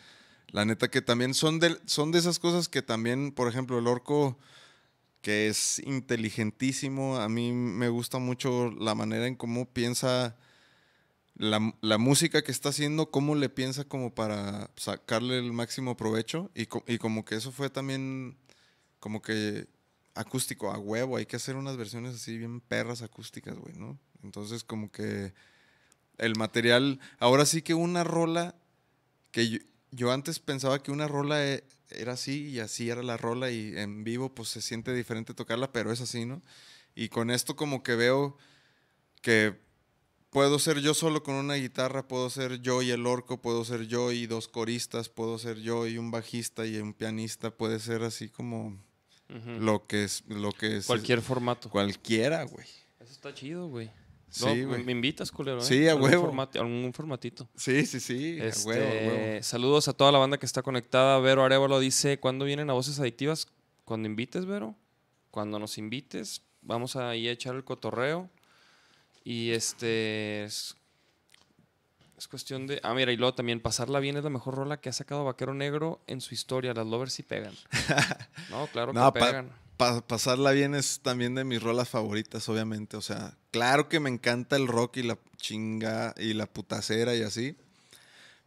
La 0.48 0.64
neta 0.64 0.90
que 0.90 1.02
también 1.02 1.34
son 1.34 1.60
de, 1.60 1.78
son 1.86 2.14
de 2.14 2.20
esas 2.20 2.40
cosas 2.40 2.70
que 2.70 2.82
también, 2.82 3.34
por 3.34 3.50
ejemplo, 3.50 3.78
el 3.78 3.88
orco, 3.88 4.40
que 5.22 5.50
es 5.50 5.80
inteligentísimo, 5.80 7.18
a 7.18 7.28
mí 7.28 7.52
me 7.52 7.90
gusta 7.90 8.20
mucho 8.20 8.72
la 8.72 8.96
manera 8.96 9.28
en 9.28 9.36
cómo 9.36 9.66
piensa 9.66 10.38
la, 11.36 11.76
la 11.82 11.98
música 11.98 12.42
que 12.42 12.54
está 12.54 12.70
haciendo, 12.70 13.12
cómo 13.12 13.36
le 13.36 13.50
piensa 13.50 13.84
como 13.84 14.16
para 14.16 14.72
sacarle 14.78 15.40
el 15.40 15.52
máximo 15.52 15.98
provecho. 15.98 16.52
Y, 16.56 16.70
y 16.88 17.00
como 17.00 17.26
que 17.26 17.36
eso 17.36 17.52
fue 17.52 17.70
también 17.70 18.38
como 19.02 19.22
que 19.22 19.68
acústico, 20.16 20.72
a 20.72 20.80
huevo, 20.80 21.18
hay 21.18 21.26
que 21.26 21.36
hacer 21.36 21.58
unas 21.58 21.76
versiones 21.76 22.16
así 22.16 22.38
bien 22.38 22.62
perras 22.62 23.02
acústicas, 23.02 23.58
güey, 23.58 23.76
¿no? 23.76 24.00
Entonces 24.24 24.64
como 24.64 24.90
que 24.90 25.34
el 26.18 26.36
material, 26.36 27.00
ahora 27.20 27.46
sí 27.46 27.62
que 27.62 27.74
una 27.74 28.04
rola 28.04 28.56
que 29.32 29.50
yo, 29.50 29.60
yo 29.92 30.12
antes 30.12 30.40
pensaba 30.40 30.82
que 30.82 30.92
una 30.92 31.08
rola 31.08 31.46
e- 31.46 31.64
era 31.90 32.14
así 32.14 32.48
y 32.50 32.60
así 32.60 32.90
era 32.90 33.04
la 33.04 33.18
rola 33.18 33.52
y 33.52 33.74
en 33.78 34.04
vivo 34.04 34.34
pues 34.34 34.50
se 34.50 34.62
siente 34.62 34.94
diferente 34.94 35.34
tocarla, 35.34 35.72
pero 35.72 35.92
es 35.92 36.02
así, 36.02 36.26
¿no? 36.26 36.42
Y 36.96 37.10
con 37.10 37.30
esto 37.32 37.56
como 37.56 37.84
que 37.84 37.96
veo 37.96 38.38
que 39.22 39.60
puedo 40.30 40.58
ser 40.60 40.80
yo 40.80 40.94
solo 40.94 41.24
con 41.24 41.36
una 41.36 41.56
guitarra, 41.56 42.08
puedo 42.08 42.30
ser 42.30 42.60
yo 42.62 42.82
y 42.82 42.92
el 42.92 43.06
orco, 43.06 43.42
puedo 43.42 43.64
ser 43.66 43.88
yo 43.88 44.12
y 44.12 44.26
dos 44.28 44.48
coristas, 44.48 45.10
puedo 45.10 45.38
ser 45.38 45.60
yo 45.60 45.86
y 45.88 45.98
un 45.98 46.12
bajista 46.12 46.66
y 46.66 46.78
un 46.78 46.94
pianista, 46.94 47.52
puede 47.52 47.80
ser 47.80 48.04
así 48.04 48.30
como 48.30 48.78
lo 49.60 49.88
que 49.88 50.04
es 50.04 50.24
lo 50.28 50.52
que 50.52 50.78
es 50.78 50.86
Cualquier 50.86 51.22
formato. 51.22 51.70
cualquiera, 51.70 52.44
güey. 52.44 52.68
Eso 53.00 53.12
está 53.12 53.34
chido, 53.34 53.68
güey. 53.68 53.90
Sí, 54.34 54.64
No. 54.66 54.78
Me 54.80 54.92
invitas, 54.92 55.32
culero. 55.32 55.60
¿eh? 55.60 55.64
Sí, 55.64 55.88
a 55.88 55.96
huevo. 55.96 56.26
algún 56.56 56.92
formatito. 56.94 57.48
Sí, 57.56 57.86
sí, 57.86 58.00
sí, 58.00 58.40
a 58.42 58.46
Este, 58.46 58.68
huevo, 58.68 58.84
a 58.84 59.08
huevo. 59.14 59.44
Saludos 59.44 59.88
a 59.88 59.94
toda 59.94 60.12
la 60.12 60.18
banda 60.18 60.38
que 60.40 60.46
está 60.48 60.64
conectada. 60.64 61.20
Vero 61.20 61.44
Arevalo 61.44 61.80
dice, 61.80 62.20
¿cuándo 62.20 62.44
vienen 62.46 62.70
a 62.70 62.74
Voces 62.74 63.00
Adictivas? 63.00 63.48
Cuando 63.86 64.08
invites, 64.08 64.46
Vero. 64.46 64.76
Cuando 65.30 65.60
nos 65.60 65.78
invites, 65.78 66.42
vamos 66.64 66.96
a 66.96 67.16
ir 67.16 67.30
a 67.30 67.34
echar 67.34 67.54
el 67.56 67.64
cotorreo. 67.64 68.30
Y 69.24 69.52
este... 69.52 70.44
Es, 70.46 70.76
es 72.18 72.28
cuestión 72.28 72.66
de... 72.68 72.80
Ah, 72.84 72.94
mira, 72.94 73.12
y 73.12 73.18
luego 73.18 73.34
también 73.36 73.60
Pasarla 73.60 74.00
Bien 74.00 74.18
es 74.18 74.24
la 74.24 74.30
mejor 74.32 74.56
rola 74.56 74.82
que 74.82 74.90
ha 74.90 74.94
sacado 74.94 75.24
Vaquero 75.26 75.54
Negro 75.54 76.02
en 76.08 76.22
su 76.22 76.34
historia. 76.34 76.74
Las 76.74 76.88
lovers 76.88 77.14
sí 77.14 77.22
pegan. 77.24 77.54
No, 78.50 78.68
claro 78.68 78.94
que 78.94 79.00
No, 79.00 79.14
pa- 79.14 79.20
pegan. 79.28 79.52
Pa- 79.78 80.06
pasarla 80.06 80.52
bien 80.52 80.76
es 80.76 81.00
también 81.02 81.36
de 81.36 81.44
mis 81.44 81.62
rolas 81.62 81.90
favoritas, 81.90 82.48
obviamente. 82.50 82.98
O 82.98 83.02
sea, 83.02 83.38
claro 83.52 83.90
que 83.90 84.00
me 84.00 84.10
encanta 84.10 84.56
el 84.56 84.68
rock 84.68 84.98
y 84.98 85.04
la 85.04 85.18
chinga 85.38 86.14
y 86.18 86.34
la 86.34 86.46
putacera 86.46 87.16
y 87.16 87.22
así. 87.24 87.56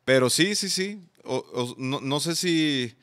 Pero 0.05 0.31
sí, 0.31 0.55
sí, 0.55 0.69
sí. 0.71 1.01
O- 1.25 1.37
o- 1.53 1.75
no, 1.79 2.01
no 2.01 2.21
sé 2.21 2.37
si. 2.37 2.95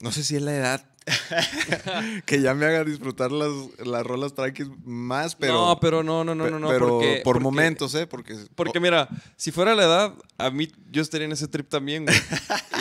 No 0.00 0.12
sé 0.12 0.22
si 0.22 0.36
es 0.36 0.42
la 0.42 0.54
edad 0.54 0.84
que 2.26 2.40
ya 2.40 2.54
me 2.54 2.66
haga 2.66 2.84
disfrutar 2.84 3.32
las, 3.32 3.50
las 3.84 4.06
rolas 4.06 4.34
tranquis 4.34 4.68
más, 4.84 5.34
pero. 5.34 5.54
no, 5.54 5.80
pero 5.80 6.02
no, 6.02 6.22
no, 6.22 6.34
no, 6.34 6.48
no. 6.50 6.58
no 6.58 6.68
pero 6.68 6.88
porque- 6.88 7.20
por 7.24 7.34
porque- 7.34 7.42
momentos, 7.44 7.94
¿eh? 7.94 8.06
Porque. 8.06 8.36
Porque 8.54 8.78
mira, 8.78 9.08
si 9.36 9.50
fuera 9.50 9.74
la 9.74 9.84
edad, 9.84 10.14
a 10.36 10.50
mí 10.50 10.70
yo 10.90 11.02
estaría 11.02 11.24
en 11.24 11.32
ese 11.32 11.48
trip 11.48 11.68
también, 11.68 12.04
güey. 12.04 12.16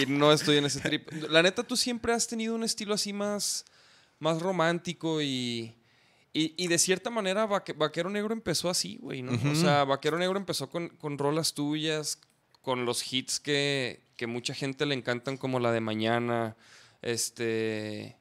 y 0.04 0.06
no 0.08 0.32
estoy 0.32 0.58
en 0.58 0.66
ese 0.66 0.80
trip. 0.82 1.10
La 1.30 1.42
neta, 1.42 1.64
tú 1.64 1.76
siempre 1.78 2.14
has 2.14 2.28
tenido 2.28 2.54
un 2.54 2.64
estilo 2.64 2.94
así 2.94 3.14
más, 3.14 3.66
más 4.20 4.42
romántico 4.42 5.22
y, 5.22 5.76
y, 6.34 6.54
y 6.58 6.68
de 6.68 6.78
cierta 6.80 7.10
manera 7.10 7.46
Vaque- 7.48 7.74
Vaquero 7.78 8.10
Negro 8.10 8.34
empezó 8.34 8.70
así, 8.70 8.98
güey, 9.02 9.22
¿no? 9.22 9.32
O 9.52 9.56
sea, 9.56 9.84
Vaquero 9.84 10.18
Negro 10.18 10.38
empezó 10.38 10.70
con, 10.70 10.90
con 10.90 11.18
rolas 11.18 11.54
tuyas, 11.54 12.20
con 12.62 12.86
los 12.86 13.12
hits 13.14 13.40
que, 13.40 14.02
que 14.16 14.28
mucha 14.28 14.54
gente 14.54 14.86
le 14.86 14.96
encantan, 14.96 15.38
como 15.38 15.60
la 15.60 15.72
de 15.72 15.82
Mañana, 15.82 16.56
este... 17.02 18.18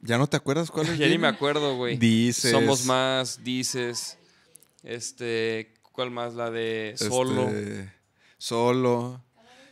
¿Ya 0.00 0.18
no 0.18 0.26
te 0.26 0.36
acuerdas 0.36 0.70
cuál 0.70 0.86
es? 0.88 0.98
Ya 0.98 1.08
ni 1.08 1.16
me 1.18 1.28
acuerdo, 1.28 1.76
güey. 1.76 1.96
Dices. 1.96 2.50
Somos 2.50 2.84
más, 2.84 3.42
dices. 3.42 4.18
Este, 4.82 5.72
¿cuál 5.92 6.10
más? 6.10 6.34
La 6.34 6.50
de 6.50 6.94
Solo. 6.96 7.48
Este, 7.48 7.90
solo. 8.36 9.24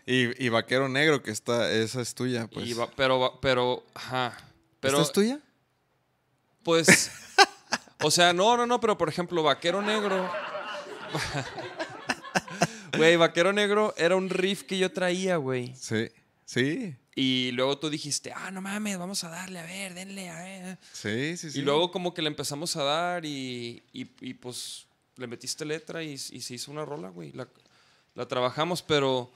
Y, 0.07 0.45
y 0.45 0.49
Vaquero 0.49 0.89
Negro, 0.89 1.23
que 1.23 1.31
está, 1.31 1.71
esa 1.71 2.01
es 2.01 2.15
tuya, 2.15 2.49
pues. 2.49 2.67
Y 2.67 2.73
va- 2.73 2.91
pero, 2.97 3.39
pero, 3.43 3.85
ajá. 3.95 4.37
Pero, 4.83 4.99
¿Esta 4.99 5.07
es 5.09 5.13
tuya? 5.13 5.41
pues, 6.63 7.11
o 8.03 8.11
sea, 8.11 8.33
no, 8.35 8.57
no, 8.59 8.67
no, 8.67 8.79
pero 8.81 8.99
por 8.99 9.09
ejemplo, 9.09 9.43
Vaquero 9.43 9.81
Negro. 9.81 10.31
Güey, 12.97 13.17
Vaquero 13.17 13.53
Negro 13.55 13.95
era 13.97 14.17
un 14.17 14.29
riff 14.29 14.65
que 14.65 14.77
yo 14.79 14.93
traía, 14.93 15.37
güey. 15.37 15.75
Sí, 15.77 16.09
sí, 16.45 16.95
Y 17.15 17.51
luego 17.53 17.79
tú 17.79 17.89
dijiste, 17.89 18.33
ah, 18.37 18.51
no 18.51 18.61
mames, 18.61 18.99
vamos 18.99 19.25
a 19.25 19.31
darle, 19.31 19.59
a 19.61 19.63
ver, 19.65 19.95
denle, 19.95 20.29
a 20.29 20.43
ver. 20.43 20.79
sí, 20.93 21.37
sí, 21.39 21.51
sí. 21.51 21.59
Y 21.61 21.63
luego 21.63 21.91
como 21.91 22.13
que 22.13 22.21
le 22.21 22.29
empezamos 22.29 22.77
a 22.77 22.83
dar 22.85 23.25
y, 23.25 23.83
y- 23.95 24.11
y, 24.21 24.35
pues 24.35 24.87
le 25.17 25.27
metiste 25.27 25.65
letra 25.65 26.03
y, 26.03 26.13
y 26.13 26.19
se 26.43 26.55
hizo 26.55 26.71
una 26.71 26.85
rola, 26.85 27.09
güey. 27.09 27.33
La, 27.33 27.49
la 28.15 28.27
trabajamos, 28.29 28.83
pero... 28.83 29.31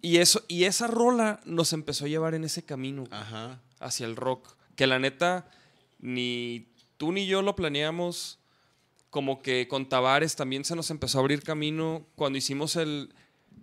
Y, 0.00 0.18
eso, 0.18 0.44
y 0.46 0.64
esa 0.64 0.86
rola 0.86 1.40
nos 1.44 1.72
empezó 1.72 2.04
a 2.04 2.08
llevar 2.08 2.34
en 2.34 2.44
ese 2.44 2.62
camino 2.64 3.04
güey, 3.06 3.20
Ajá. 3.20 3.60
hacia 3.80 4.06
el 4.06 4.14
rock. 4.14 4.55
Que 4.76 4.86
la 4.86 4.98
neta, 4.98 5.50
ni 5.98 6.68
tú 6.96 7.12
ni 7.12 7.26
yo 7.26 7.42
lo 7.42 7.56
planeamos. 7.56 8.38
Como 9.10 9.40
que 9.40 9.66
con 9.68 9.88
Tavares 9.88 10.36
también 10.36 10.64
se 10.64 10.76
nos 10.76 10.90
empezó 10.90 11.18
a 11.18 11.20
abrir 11.22 11.42
camino 11.42 12.06
cuando 12.16 12.36
hicimos 12.38 12.76
el, 12.76 13.14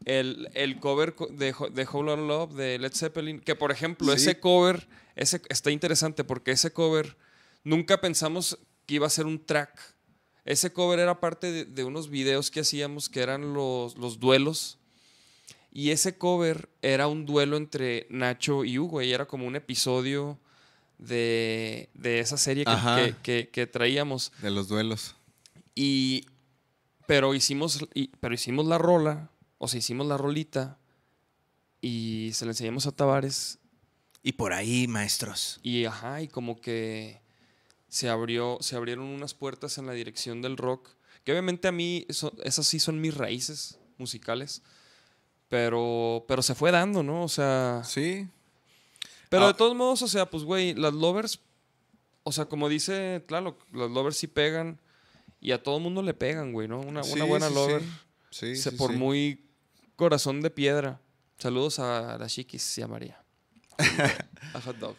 el, 0.06 0.50
el 0.56 0.80
cover 0.80 1.14
co- 1.16 1.28
de, 1.28 1.54
de 1.74 1.86
Whole 1.86 2.08
Lotta 2.16 2.22
Love 2.22 2.54
de 2.56 2.80
Led 2.80 2.94
Zeppelin. 2.94 3.40
Que 3.40 3.56
por 3.56 3.72
ejemplo, 3.72 4.08
Sí. 4.14 4.16
ese 4.16 4.40
cover 4.40 4.88
ese, 5.16 5.42
está 5.50 5.70
interesante 5.70 6.24
porque 6.24 6.52
ese 6.52 6.74
cover 6.74 7.16
nunca 7.64 8.02
pensamos 8.02 8.58
que 8.88 8.96
iba 8.96 9.06
a 9.06 9.12
ser 9.12 9.28
un 9.28 9.46
track. 9.46 9.80
Ese 10.44 10.74
cover 10.74 10.98
era 11.00 11.20
parte 11.20 11.52
de, 11.52 11.66
de 11.66 11.84
unos 11.84 12.10
videos 12.10 12.50
que 12.50 12.62
hacíamos 12.62 13.08
que 13.10 13.22
eran 13.22 13.54
los, 13.54 13.96
los 13.98 14.20
duelos. 14.20 14.80
Y 15.72 15.92
ese 15.92 16.18
cover 16.18 16.70
era 16.82 17.08
un 17.08 17.26
duelo 17.28 17.58
entre 17.58 18.08
Nacho 18.10 18.64
y 18.66 18.80
Hugo. 18.80 19.02
Y 19.04 19.12
era 19.14 19.28
como 19.28 19.46
un 19.46 19.56
episodio 19.56 20.40
de, 21.08 21.90
de 21.94 22.20
esa 22.20 22.38
serie 22.38 22.66
que, 22.66 22.72
que- 22.72 23.16
que- 23.22 23.50
que 23.50 23.68
traíamos. 23.68 24.32
De 24.42 24.52
los 24.52 24.68
duelos. 24.68 25.16
Y. 25.76 26.26
Pero 27.06 27.34
hicimos, 27.36 27.86
y- 27.94 28.08
pero 28.20 28.34
hicimos 28.34 28.66
la 28.66 28.78
rola. 28.78 29.30
O 29.58 29.68
sea, 29.68 29.80
hicimos 29.80 30.08
la 30.08 30.18
rolita. 30.18 30.78
Y 31.82 32.32
se 32.34 32.46
la 32.46 32.52
enseñamos 32.52 32.88
a 32.88 32.92
Tavares. 32.94 33.60
Y 34.24 34.34
por 34.34 34.54
ahí, 34.54 34.88
maestros. 34.88 35.60
Y 35.64 35.84
ajá, 35.86 36.22
y 36.22 36.30
como 36.30 36.62
que 36.62 37.22
se 37.90 38.08
abrió, 38.10 38.58
se 38.62 38.76
abrieron 38.78 39.06
unas 39.06 39.34
puertas 39.34 39.78
en 39.78 39.86
la 39.86 39.92
dirección 39.94 40.42
del 40.42 40.56
rock. 40.56 40.90
Que 41.26 41.32
obviamente 41.34 41.68
a 41.68 41.72
mí, 41.74 42.06
eso- 42.08 42.34
esas 42.44 42.66
sí 42.68 42.80
son 42.80 43.02
mis 43.02 43.16
raíces 43.16 43.78
musicales. 43.98 44.62
Pero, 45.50 46.26
pero 46.28 46.42
se 46.42 46.56
fue 46.56 46.72
dando, 46.72 47.04
¿no? 47.04 47.24
O 47.24 47.30
sea. 47.30 47.82
Sí. 47.86 48.28
Pero 49.34 49.46
Ah. 49.46 49.48
de 49.48 49.54
todos 49.56 49.76
modos, 49.76 50.02
o 50.04 50.08
sea, 50.08 50.30
pues, 50.30 50.44
güey, 50.44 50.74
las 50.76 50.94
lovers. 50.94 51.40
O 52.24 52.32
sea, 52.32 52.46
como 52.46 52.70
dice, 52.70 53.24
claro, 53.28 53.58
las 53.74 53.90
lovers 53.90 54.16
sí 54.18 54.28
pegan. 54.28 54.80
Y 55.42 55.52
a 55.52 55.62
todo 55.62 55.80
mundo 55.80 56.02
le 56.02 56.14
pegan, 56.14 56.54
güey, 56.54 56.68
¿no? 56.68 56.80
Una, 56.80 57.02
buena 57.26 57.50
sí, 57.50 57.54
lover. 57.54 57.82
Sí, 58.30 58.56
se- 58.56 58.72
por 58.72 58.94
muy 58.94 59.46
corazón 59.96 60.42
de 60.42 60.50
piedra. 60.50 61.02
Saludos 61.38 61.80
a 61.80 62.18
la 62.18 62.28
chiquis 62.28 62.78
y 62.78 62.82
a 62.82 62.88
María. 62.88 63.22
a 64.54 64.62
Hot 64.62 64.78
Dog. 64.78 64.96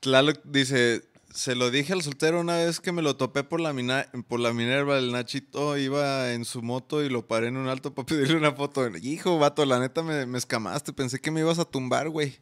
Tlaloc 0.00 0.40
dice, 0.44 1.08
se 1.32 1.54
lo 1.54 1.70
dije 1.70 1.92
al 1.94 2.02
soltero 2.02 2.40
una 2.40 2.56
vez 2.56 2.80
que 2.80 2.92
me 2.92 3.00
lo 3.02 3.16
topé 3.16 3.42
por 3.44 3.60
la, 3.60 3.72
mina- 3.72 4.06
por 4.28 4.40
la 4.40 4.52
Minerva, 4.52 4.98
el 4.98 5.12
Nachito 5.12 5.78
iba 5.78 6.32
en 6.32 6.44
su 6.44 6.60
moto 6.62 7.02
y 7.02 7.08
lo 7.08 7.26
paré 7.26 7.48
en 7.48 7.56
un 7.56 7.68
alto 7.68 7.94
para 7.94 8.04
pedirle 8.06 8.36
una 8.36 8.52
foto. 8.52 8.86
Hijo, 9.02 9.38
vato, 9.38 9.64
la 9.64 9.78
neta 9.78 10.02
me, 10.02 10.26
me 10.26 10.36
escamaste, 10.38 10.92
pensé 10.92 11.20
que 11.20 11.30
me 11.30 11.40
ibas 11.40 11.58
a 11.58 11.64
tumbar, 11.64 12.08
güey. 12.10 12.36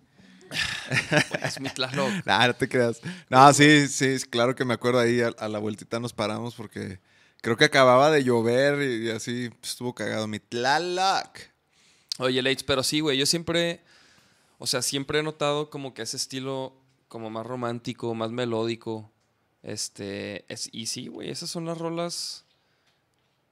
Es 1.42 1.60
mi 1.60 1.68
Tlaloc. 1.70 2.10
Nah, 2.26 2.46
no 2.46 2.54
te 2.54 2.68
creas. 2.68 3.00
No, 3.28 3.52
sí, 3.52 3.88
sí, 3.88 4.16
claro 4.30 4.54
que 4.54 4.64
me 4.64 4.74
acuerdo 4.74 5.00
ahí, 5.00 5.20
a, 5.20 5.28
a 5.28 5.48
la 5.48 5.58
vueltita 5.58 6.00
nos 6.00 6.12
paramos 6.12 6.54
porque 6.54 7.00
creo 7.40 7.56
que 7.56 7.64
acababa 7.64 8.10
de 8.10 8.24
llover 8.24 8.82
y, 8.82 9.06
y 9.06 9.10
así 9.10 9.50
pues, 9.60 9.72
estuvo 9.72 9.94
cagado 9.94 10.26
mi 10.26 10.38
Tlaloc. 10.38 11.38
Oye, 12.18 12.42
Leitz, 12.42 12.62
pero 12.62 12.82
sí, 12.82 13.00
güey, 13.00 13.18
yo 13.18 13.26
siempre, 13.26 13.82
o 14.58 14.66
sea, 14.66 14.82
siempre 14.82 15.18
he 15.18 15.22
notado 15.22 15.68
como 15.70 15.94
que 15.94 16.02
ese 16.02 16.16
estilo 16.16 16.76
como 17.08 17.30
más 17.30 17.46
romántico, 17.46 18.14
más 18.14 18.30
melódico, 18.30 19.10
este, 19.62 20.44
es, 20.52 20.68
y 20.72 20.86
sí, 20.86 21.08
güey, 21.08 21.30
esas 21.30 21.50
son 21.50 21.64
las 21.64 21.78
rolas 21.78 22.44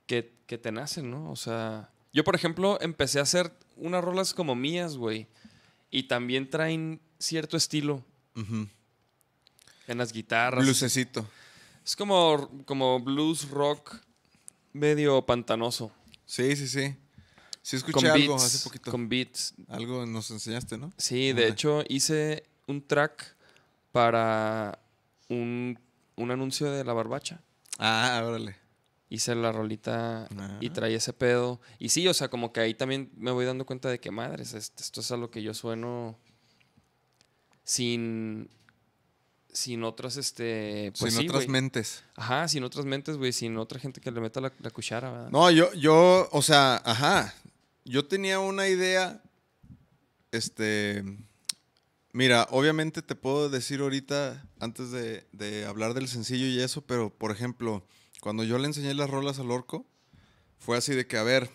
que, 0.07 0.33
que 0.47 0.59
te 0.59 0.71
nacen, 0.73 1.11
¿no? 1.11 1.31
O 1.31 1.37
sea, 1.37 1.91
yo, 2.13 2.23
por 2.25 2.35
ejemplo, 2.35 2.79
empecé 2.81 3.19
a 3.19 3.23
hacer 3.23 3.53
unas 3.77 4.05
rolas 4.05 4.35
como 4.35 4.55
mías, 4.55 4.97
güey, 4.97 5.27
y 5.93 6.05
también 6.05 6.51
traen 6.51 7.01
cierto 7.21 7.57
estilo 7.57 8.03
en 9.87 9.99
las 9.99 10.13
guitarras. 10.13 10.67
Lucecito. 10.67 11.25
Es 11.85 11.95
como, 11.95 12.65
como 12.65 12.99
blues 12.99 13.49
rock 13.51 13.99
medio 14.73 15.25
pantanoso. 15.25 15.93
Sí, 16.25 16.57
sí, 16.57 16.67
sí. 16.67 16.97
Sí 17.61 17.77
con 17.77 17.89
escuché 17.89 18.09
algo 18.09 18.35
beats, 18.35 18.45
hace 18.45 18.65
poquito. 18.65 18.91
Con 18.91 19.09
beats. 19.09 19.55
Algo 19.69 20.05
nos 20.07 20.31
enseñaste, 20.33 20.79
¿no? 20.79 20.93
Sí, 20.97 21.33
de 21.33 21.47
hecho 21.47 21.85
hice 21.89 22.45
un 22.67 22.85
track 22.85 23.37
para 23.93 24.81
un, 25.29 25.79
un 26.17 26.31
anuncio 26.31 26.73
de 26.73 26.85
la 26.85 26.95
barbacha. 26.95 27.43
Ah, 27.79 28.23
órale. 28.25 28.57
Hice 29.15 29.35
la 29.35 29.53
rolita 29.53 30.27
y 30.61 30.69
Ah. 30.69 30.73
traía 30.73 30.97
ese 30.97 31.13
pedo. 31.13 31.61
Y 31.79 31.91
sí, 31.91 32.09
o 32.09 32.15
sea, 32.15 32.29
como 32.29 32.51
que 32.53 32.61
ahí 32.61 32.73
también 32.73 33.11
me 33.17 33.31
voy 33.31 33.45
dando 33.45 33.67
cuenta 33.67 33.91
de 33.91 34.01
que 34.01 34.11
madres, 34.11 34.55
este- 34.55 34.83
esto 34.83 35.01
es 35.03 35.11
a 35.13 35.17
lo 35.19 35.31
que 35.31 35.43
yo 35.43 35.53
sueno 35.53 36.19
sin 37.65 38.49
sin 39.53 39.85
otras 39.85 40.17
este 40.17 40.93
pues 40.99 41.13
Sin 41.13 41.23
sí, 41.25 41.29
otras 41.29 41.47
mentes. 41.47 42.03
Ajá, 42.17 42.49
sin 42.49 42.65
otras 42.65 42.87
mentes, 42.87 43.19
güey, 43.19 43.33
sin 43.35 43.59
otra 43.59 43.79
gente 43.79 44.01
que 44.01 44.11
le 44.11 44.21
meta 44.21 44.41
la, 44.41 44.51
la 44.61 44.71
cuchara, 44.71 45.11
¿verdad? 45.11 45.31
No, 45.31 45.51
yo, 45.51 45.71
yo, 45.75 46.27
o 46.33 46.41
sea, 46.41 46.81
ajá. 46.85 47.35
Yo 47.85 48.07
tenía 48.07 48.39
una 48.41 48.67
idea. 48.69 49.21
Este. 50.31 51.05
Mira, 52.15 52.47
obviamente 52.51 53.03
te 53.03 53.15
puedo 53.15 53.51
decir 53.51 53.81
ahorita, 53.81 54.43
antes 54.61 54.91
de, 54.91 55.27
de 55.33 55.67
hablar 55.67 55.93
del 55.93 56.09
sencillo 56.09 56.47
y 56.47 56.61
eso, 56.61 56.81
pero 56.83 57.11
por 57.11 57.31
ejemplo, 57.31 57.87
cuando 58.23 58.45
yo 58.45 58.57
le 58.59 58.69
enseñé 58.69 58.95
las 58.95 59.11
rolas 59.11 59.41
al 59.41 59.51
orco, 59.51 59.85
fue 60.59 60.77
así 60.77 60.95
de 60.95 61.09
que, 61.09 61.17
a 61.17 61.25
ver, 61.25 61.51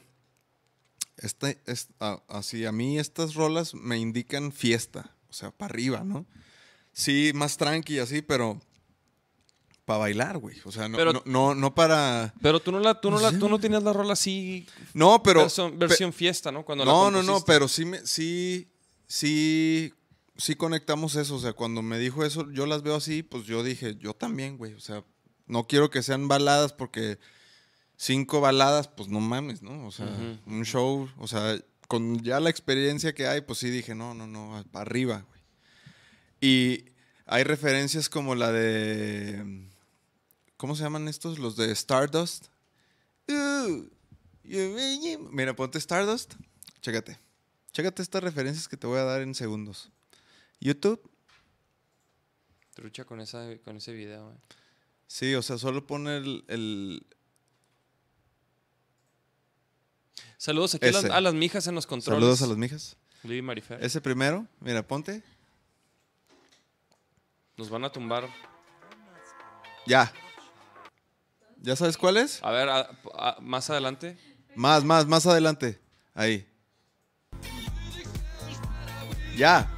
este, 1.15 1.61
a- 2.01 2.21
así, 2.27 2.65
a 2.65 2.73
mí 2.73 2.99
estas 2.99 3.35
rolas 3.35 3.73
me 3.73 3.97
indican 3.97 4.51
fiesta, 4.51 5.15
o 5.29 5.33
sea, 5.33 5.51
para 5.51 5.71
arriba, 5.71 6.03
¿no? 6.03 6.25
Sí, 6.91 7.31
más 7.33 7.55
tranqui, 7.55 7.99
así, 7.99 8.21
pero 8.21 8.59
para 9.85 9.99
bailar, 9.99 10.37
güey. 10.39 10.57
O 10.65 10.71
sea, 10.73 10.89
no, 10.89 10.97
Pero- 10.97 11.13
no, 11.13 11.21
no, 11.25 11.55
no 11.55 11.73
para. 11.73 12.33
Pero 12.41 12.59
tú 12.59 12.73
no 12.73 12.79
la 12.81 12.99
tú 12.99 13.09
no 13.11 13.19
la 13.21 13.31
tú 13.39 13.47
no 13.47 13.57
tenías 13.59 13.83
la 13.83 13.93
rola 13.93 14.13
así 14.13 14.67
No, 14.93 15.23
pero. 15.23 15.39
versión, 15.41 15.79
versión 15.79 16.11
fiesta, 16.11 16.51
¿no? 16.51 16.65
Cuando 16.65 16.83
la 16.83 16.91
no, 16.91 17.09
no, 17.09 17.23
no, 17.23 17.39
pero 17.45 17.69
sí, 17.69 17.85
me, 17.85 18.05
sí, 18.05 18.67
sí, 19.07 19.93
sí 20.35 20.55
conectamos 20.55 21.15
eso. 21.15 21.35
O 21.35 21.39
sea, 21.39 21.53
cuando 21.53 21.81
me 21.81 21.97
dijo 21.99 22.25
eso, 22.25 22.51
yo 22.51 22.65
las 22.65 22.81
veo 22.83 22.95
así, 22.95 23.23
pues 23.23 23.45
yo 23.45 23.63
dije, 23.63 23.95
yo 23.95 24.13
también, 24.13 24.57
güey. 24.57 24.73
O 24.73 24.79
sea, 24.81 25.05
no 25.47 25.67
quiero 25.67 25.89
que 25.89 26.03
sean 26.03 26.27
baladas 26.27 26.73
porque 26.73 27.19
cinco 27.97 28.41
baladas, 28.41 28.87
pues 28.87 29.09
no 29.09 29.19
mames, 29.19 29.61
¿no? 29.61 29.85
O 29.87 29.91
sea, 29.91 30.07
un 30.45 30.63
show, 30.63 31.09
o 31.17 31.27
sea, 31.27 31.59
con 31.87 32.21
ya 32.21 32.39
la 32.39 32.49
experiencia 32.49 33.13
que 33.13 33.27
hay, 33.27 33.41
pues 33.41 33.59
sí 33.59 33.69
dije, 33.69 33.95
no, 33.95 34.13
no, 34.13 34.27
no, 34.27 34.63
para 34.71 34.83
arriba, 34.83 35.25
güey. 35.27 35.41
Y 36.39 36.85
hay 37.25 37.43
referencias 37.43 38.09
como 38.09 38.35
la 38.35 38.51
de. 38.51 39.67
¿Cómo 40.57 40.75
se 40.75 40.83
llaman 40.83 41.07
estos? 41.07 41.39
Los 41.39 41.55
de 41.55 41.71
Stardust. 41.71 42.47
Mira, 45.31 45.55
ponte 45.55 45.77
Stardust. 45.77 46.35
Chécate. 46.81 47.17
Chécate 47.71 48.01
estas 48.01 48.23
referencias 48.23 48.67
que 48.67 48.77
te 48.77 48.87
voy 48.87 48.99
a 48.99 49.03
dar 49.03 49.21
en 49.21 49.35
segundos. 49.35 49.91
YouTube. 50.59 51.01
Trucha 52.73 53.05
con 53.05 53.19
esa 53.19 53.57
con 53.63 53.77
ese 53.77 53.93
video, 53.93 54.25
güey. 54.25 54.37
Sí, 55.07 55.33
o 55.35 55.41
sea, 55.41 55.57
solo 55.57 55.85
pone 55.87 56.17
el. 56.17 56.43
el- 56.47 57.05
Saludos 60.37 60.75
aquí 60.75 60.87
a 60.87 60.91
las, 60.91 61.03
Ese. 61.05 61.13
a 61.13 61.21
las 61.21 61.33
mijas 61.33 61.65
en 61.67 61.75
los 61.75 61.87
controles. 61.87 62.19
Saludos 62.21 62.41
a 62.43 62.47
las 62.47 62.57
mijas. 62.57 62.97
Y 63.23 63.41
Marifer. 63.41 63.83
Ese 63.83 63.99
primero, 63.99 64.45
mira, 64.59 64.85
ponte. 64.87 65.23
Nos 67.57 67.69
van 67.69 67.83
a 67.85 67.91
tumbar. 67.91 68.29
Ya. 69.87 70.13
¿Ya 71.59 71.75
sabes 71.75 71.97
cuál 71.97 72.17
es? 72.17 72.41
A 72.43 72.51
ver, 72.51 72.69
a- 72.69 72.89
a- 73.17 73.37
más 73.41 73.69
adelante. 73.69 74.17
Más, 74.55 74.83
más, 74.83 75.07
más 75.07 75.25
adelante. 75.25 75.79
Ahí. 76.13 76.47
Ya. 79.35 79.71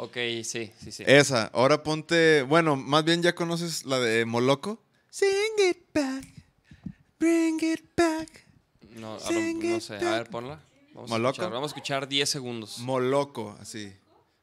Ok, 0.00 0.14
sí, 0.44 0.72
sí, 0.82 0.92
sí. 0.92 1.02
Esa. 1.06 1.46
Ahora 1.46 1.82
ponte. 1.82 2.42
Bueno, 2.42 2.76
más 2.76 3.04
bien 3.04 3.22
ya 3.22 3.34
conoces 3.34 3.84
la 3.84 3.98
de 3.98 4.24
Moloco. 4.24 4.80
Sing 5.10 5.28
it 5.70 5.78
back. 5.92 6.24
Bring 7.18 7.58
it 7.62 7.84
back. 7.96 8.46
No, 8.90 9.14
a 9.14 9.18
lo- 9.18 9.20
Sing 9.20 9.58
no 9.58 9.76
it 9.76 9.82
sé. 9.82 9.96
A 9.96 9.98
back. 9.98 10.04
ver, 10.18 10.30
ponla. 10.30 10.64
Vamos 10.94 11.10
a 11.10 11.14
¿Moloco? 11.14 11.30
escuchar, 11.32 11.50
vamos 11.52 11.70
a 11.70 11.74
escuchar 11.74 12.08
10 12.08 12.28
segundos. 12.30 12.78
Moloco, 12.78 13.56
así. 13.60 13.92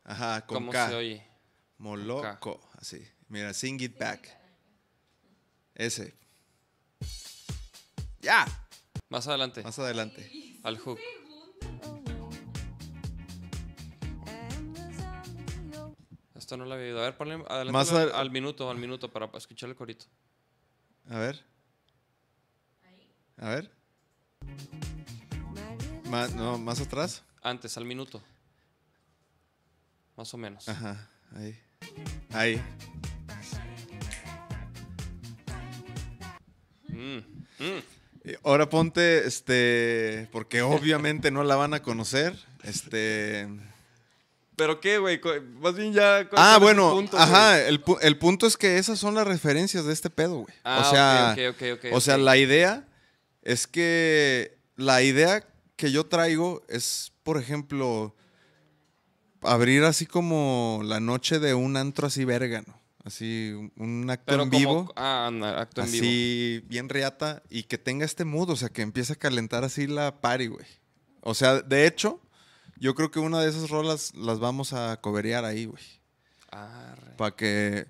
Ajá, 0.04 0.46
con 0.46 0.58
¿Cómo 0.58 0.72
K. 0.72 0.90
se 0.90 0.96
oye? 0.96 1.28
Moloco, 1.78 2.60
así. 2.78 3.06
Mira, 3.30 3.54
sing 3.54 3.80
it 3.82 3.98
back. 3.98 4.38
Ese. 5.74 6.14
Ya. 8.22 8.46
Más 9.10 9.28
adelante. 9.28 9.64
Más 9.64 9.78
adelante. 9.80 10.32
Al 10.64 10.78
hook. 10.80 11.00
Esto 16.46 16.58
no 16.58 16.66
lo 16.66 16.76
había 16.76 16.86
oído. 16.86 17.00
A 17.00 17.06
ver, 17.06 17.18
ponle 17.18 17.44
adelante 17.48 17.72
Más 17.72 17.92
al, 17.92 18.12
al 18.14 18.30
minuto, 18.30 18.70
al 18.70 18.78
minuto 18.78 19.12
para 19.12 19.32
escuchar 19.36 19.68
el 19.68 19.76
corito. 19.76 20.06
A 21.10 21.18
ver. 21.18 21.44
A 23.38 23.50
ver. 23.50 23.72
Ma- 26.08 26.28
no, 26.28 26.60
más 26.60 26.80
atrás. 26.82 27.24
Antes, 27.42 27.76
al 27.78 27.86
minuto. 27.86 28.22
Más 30.16 30.32
o 30.36 30.38
menos. 30.38 30.70
Ajá, 30.70 31.10
ahí. 31.36 31.60
Ahí. 32.32 32.64
Mm, 36.90 37.18
mm. 37.58 37.84
Ahora 38.44 38.70
ponte, 38.70 39.26
este, 39.26 40.30
porque 40.32 40.62
obviamente 40.62 41.32
no 41.32 41.44
la 41.44 41.56
van 41.56 41.74
a 41.74 41.82
conocer. 41.82 42.38
Este. 42.62 43.48
¿Pero 44.56 44.80
qué, 44.80 44.98
güey? 45.00 45.20
Más 45.60 45.76
bien 45.76 45.92
ya... 45.94 46.28
¿cuál- 46.30 46.42
Ah, 46.42 46.56
el 46.56 46.62
bueno, 46.62 46.92
punto, 46.92 47.18
ajá, 47.18 47.62
el, 47.62 47.84
pu- 47.84 47.98
el 48.02 48.18
punto 48.18 48.48
es 48.48 48.56
que 48.58 48.78
esas 48.78 48.98
son 49.00 49.16
las 49.16 49.28
referencias 49.28 49.86
de 49.86 49.94
este 49.94 50.10
pedo, 50.10 50.36
güey. 50.40 50.54
Ah, 50.64 50.82
o 50.86 50.90
sea, 50.90 51.32
ok, 51.34 51.56
ok, 51.56 51.62
ok, 51.74 51.86
ok, 51.92 51.96
o 51.96 52.02
sea, 52.02 52.18
la 52.18 52.38
idea 52.38 52.88
es 53.42 53.68
que 53.68 54.58
la 54.76 55.02
idea 55.02 55.46
que 55.76 55.92
yo 55.92 56.06
traigo 56.06 56.64
es, 56.70 57.12
por 57.24 57.38
ejemplo, 57.38 58.16
abrir 59.42 59.84
así 59.84 60.06
como 60.06 60.82
la 60.84 61.00
noche 61.00 61.40
de 61.40 61.54
un 61.54 61.78
antro 61.78 62.08
así 62.08 62.26
verga, 62.26 62.64
¿no? 62.66 62.80
Así 63.04 63.52
un, 63.54 63.72
un 63.78 64.10
acto 64.10 64.26
Pero 64.28 64.44
en 64.44 64.50
como- 64.50 64.60
vivo. 64.60 64.94
Ah, 64.96 65.28
anda, 65.28 65.62
acto 65.62 65.82
en 65.82 65.92
vivo. 65.92 66.04
así 66.04 66.64
bien 66.68 66.90
riata 66.90 67.44
y 67.50 67.64
que 67.64 67.78
tenga 67.78 68.04
este 68.06 68.26
mood, 68.26 68.50
o 68.50 68.56
sea, 68.56 68.70
que 68.70 68.82
empiece 68.82 69.14
a 69.14 69.16
calentar 69.18 69.64
así 69.64 69.86
la 69.86 70.22
party, 70.22 70.48
güey. 70.48 70.66
O 71.22 71.34
sea, 71.36 71.62
de 71.62 71.86
hecho, 71.86 72.20
yo 72.78 72.96
creo 72.96 73.12
que 73.12 73.20
una 73.20 73.40
de 73.42 73.50
esas 73.50 73.70
rolas 73.70 74.14
las 74.16 74.40
vamos 74.40 74.74
a 74.74 75.00
coverear 75.02 75.46
ahí, 75.46 75.66
güey. 75.66 75.84
Para 77.18 77.36
que... 77.36 77.88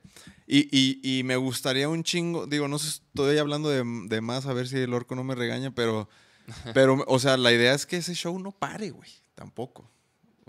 Y, 0.48 0.68
y- 0.72 1.20
y 1.20 1.24
me 1.24 1.36
gustaría 1.38 1.90
un 1.90 2.04
chingo, 2.04 2.46
digo, 2.46 2.68
no 2.68 2.78
sé, 2.78 2.90
estoy 2.90 3.38
hablando 3.40 3.70
de, 3.70 3.84
de 4.08 4.22
más, 4.22 4.46
a 4.46 4.54
ver 4.54 4.68
si 4.68 4.78
el 4.78 4.94
orco 4.94 5.16
no 5.16 5.24
me 5.24 5.34
regaña, 5.36 5.72
pero, 5.72 6.08
pero, 6.74 7.04
o 7.08 7.20
sea, 7.20 7.36
la 7.38 7.52
idea 7.52 7.74
es 7.74 7.86
que 7.88 7.98
ese 7.98 8.14
show 8.14 8.38
no 8.40 8.52
pare, 8.52 8.92
güey, 8.92 9.10
tampoco. 9.34 9.90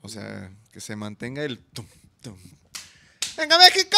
O 0.03 0.09
sea, 0.09 0.53
que 0.73 0.81
se 0.81 0.97
mantenga 0.97 1.43
el... 1.45 1.59
tum, 1.59 1.87
tum. 2.23 2.37
¡Venga, 3.39 3.59
México! 3.59 3.97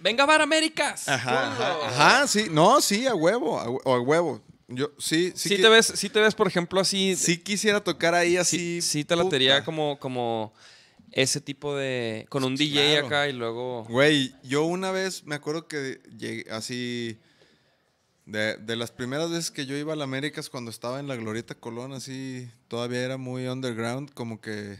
¡Venga, 0.00 0.26
Bar 0.26 0.40
Américas! 0.42 1.08
Ajá, 1.08 1.86
ajá, 1.86 2.26
sí, 2.26 2.46
no, 2.50 2.80
sí, 2.80 3.06
a 3.06 3.14
huevo, 3.14 3.58
a, 3.60 3.64
a 3.90 4.00
huevo. 4.00 4.42
Yo, 4.76 4.90
sí, 4.98 5.32
sí, 5.34 5.50
Sí, 5.50 5.56
que- 5.56 5.62
te 5.62 5.68
ves, 5.68 5.86
sí 5.94 6.08
te 6.08 6.20
ves, 6.20 6.34
por 6.34 6.46
ejemplo, 6.46 6.80
así... 6.80 7.16
sí 7.16 7.38
quisiera 7.38 7.82
tocar 7.82 8.14
ahí 8.14 8.32
sí, 8.32 8.36
así. 8.38 8.82
sí 8.82 9.04
te 9.04 9.16
latería 9.16 9.54
puta. 9.56 9.64
como, 9.64 9.98
como 9.98 10.52
ese 11.10 11.40
tipo 11.40 11.76
de... 11.76 12.26
Con 12.28 12.44
un 12.44 12.56
DJ 12.56 12.98
acá 13.00 13.28
y 13.28 13.32
luego... 13.32 13.84
Güey, 13.84 14.34
yo 14.42 14.64
una 14.64 14.90
vez 14.90 15.24
me 15.24 15.34
acuerdo 15.34 15.68
que 15.68 16.00
llegué 16.18 16.50
así. 16.50 17.18
De, 18.24 18.56
de 18.56 18.76
las 18.76 18.92
primeras 18.92 19.30
veces 19.30 19.50
que 19.50 19.66
yo 19.66 19.76
iba 19.76 19.92
a 19.94 19.96
la 19.96 20.04
Américas 20.04 20.48
cuando 20.48 20.70
estaba 20.70 21.00
en 21.00 21.08
la 21.08 21.16
Glorieta 21.16 21.56
Colón, 21.56 21.92
así 21.92 22.48
todavía 22.68 23.00
era 23.02 23.16
muy 23.16 23.46
underground, 23.48 24.12
como 24.14 24.40
que 24.40 24.78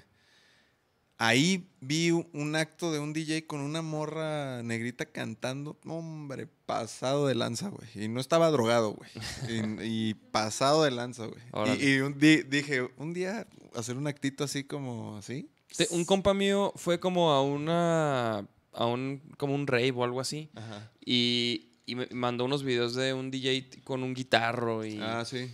ahí 1.27 1.69
vi 1.81 2.11
un 2.11 2.57
acto 2.57 2.91
de 2.93 2.99
un 2.99 3.13
DJ 3.13 3.47
con 3.47 3.61
una 3.61 3.81
morra 3.81 4.63
negrita 4.63 5.07
cantando, 5.07 5.79
hombre, 5.87 6.49
pasado 6.67 7.27
de 7.29 7.35
lanza, 7.37 7.69
güey. 7.69 7.89
Y 8.05 8.09
no 8.09 8.21
estaba 8.21 8.51
drogado, 8.51 8.93
güey. 8.95 9.11
Y, 9.49 9.83
y 10.11 10.15
pasado 10.15 10.83
de 10.83 10.91
lanza, 10.91 11.27
güey. 11.27 11.43
Y, 11.81 11.89
y 11.95 11.99
un 12.01 12.19
di- 12.19 12.43
dije, 12.43 12.89
un 12.97 13.15
día 13.15 13.47
hacer 13.75 13.97
un 13.97 14.07
actito 14.09 14.43
así 14.45 14.65
como 14.65 15.17
así. 15.17 15.49
Un 15.91 16.05
compa 16.05 16.35
mío 16.35 16.73
fue 16.77 16.99
como 17.01 17.31
a 17.33 17.43
una... 17.43 18.47
A 18.75 18.87
un... 18.87 19.23
Como 19.39 19.55
un 19.55 19.67
rave 19.67 19.93
o 19.93 20.05
algo 20.05 20.21
así. 20.21 20.51
Ajá. 20.55 20.91
Y, 21.05 21.69
y 21.87 21.95
me 21.95 22.07
mandó 22.13 22.45
unos 22.45 22.63
videos 22.65 22.95
de 22.95 23.15
un 23.15 23.31
DJ 23.31 23.69
con 23.85 24.03
un 24.03 24.13
guitarro 24.13 24.85
y... 24.85 24.99
Ah, 25.01 25.25
sí. 25.25 25.51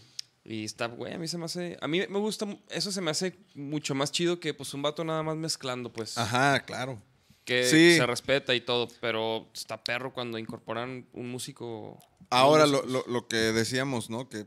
Y 0.51 0.65
está, 0.65 0.87
güey, 0.87 1.13
a 1.13 1.19
mí 1.19 1.29
se 1.29 1.37
me 1.37 1.45
hace... 1.45 1.77
A 1.83 1.87
mí 1.89 2.01
me 2.09 2.19
gusta... 2.19 2.47
Eso 2.71 2.91
se 2.91 3.03
me 3.03 3.11
hace 3.11 3.39
mucho 3.55 3.95
más 3.95 4.11
chido 4.11 4.41
que 4.41 4.55
pues 4.55 4.73
un 4.73 4.81
vato 4.81 5.05
nada 5.05 5.23
más 5.23 5.37
mezclando, 5.37 5.93
pues. 5.93 6.17
Ajá, 6.17 6.61
claro. 6.61 7.03
Que 7.45 7.65
Sí. 7.65 7.97
se 7.99 8.07
respeta 8.07 8.55
y 8.55 8.63
todo, 8.63 8.89
pero 9.03 9.51
está 9.53 9.85
perro 9.85 10.15
cuando 10.15 10.39
incorporan 10.39 11.07
un 11.13 11.31
músico... 11.31 12.03
Ahora 12.31 12.67
lo, 12.67 12.83
lo- 12.87 13.05
lo 13.07 13.29
que 13.29 13.37
decíamos, 13.37 14.09
¿no? 14.09 14.31
Que 14.31 14.47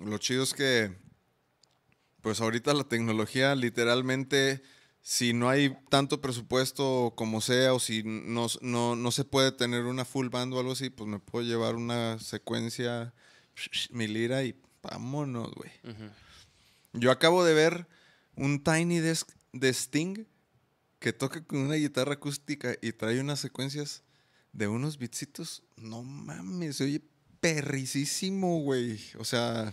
lo 0.00 0.16
chido 0.16 0.42
es 0.42 0.54
que, 0.54 0.96
pues 2.22 2.40
ahorita 2.40 2.72
la 2.72 2.84
tecnología 2.84 3.54
literalmente, 3.54 4.62
si 5.02 5.34
no 5.34 5.50
hay 5.50 5.76
tanto 5.90 6.22
presupuesto 6.22 7.12
como 7.14 7.42
sea, 7.42 7.74
o 7.74 7.78
si 7.80 8.02
no, 8.04 8.46
no, 8.62 8.96
no 8.96 9.10
se 9.10 9.24
puede 9.24 9.52
tener 9.52 9.84
una 9.84 10.04
full 10.06 10.28
band 10.28 10.54
o 10.54 10.60
algo 10.60 10.72
así, 10.72 10.88
pues 10.90 11.08
me 11.08 11.18
puedo 11.18 11.44
llevar 11.44 11.74
una 11.76 12.18
secuencia, 12.18 13.12
mi 13.90 14.06
lira 14.06 14.44
y 14.44 14.54
vámonos, 14.82 15.52
güey. 15.54 15.70
Yo 16.92 17.10
acabo 17.10 17.44
de 17.44 17.54
ver 17.54 17.86
un 18.36 18.62
Tiny 18.62 18.98
Desk 18.98 19.28
de 19.52 19.68
Sting 19.72 20.24
que 20.98 21.12
toca 21.12 21.42
con 21.44 21.60
una 21.60 21.74
guitarra 21.74 22.14
acústica 22.14 22.76
y 22.82 22.92
trae 22.92 23.20
unas 23.20 23.40
secuencias 23.40 24.02
de 24.52 24.68
unos 24.68 24.98
bitsitos. 24.98 25.62
No 25.76 26.02
mames, 26.02 26.76
se 26.76 26.84
oye 26.84 27.02
perricísimo, 27.40 28.60
güey. 28.60 29.00
O 29.18 29.24
sea. 29.24 29.72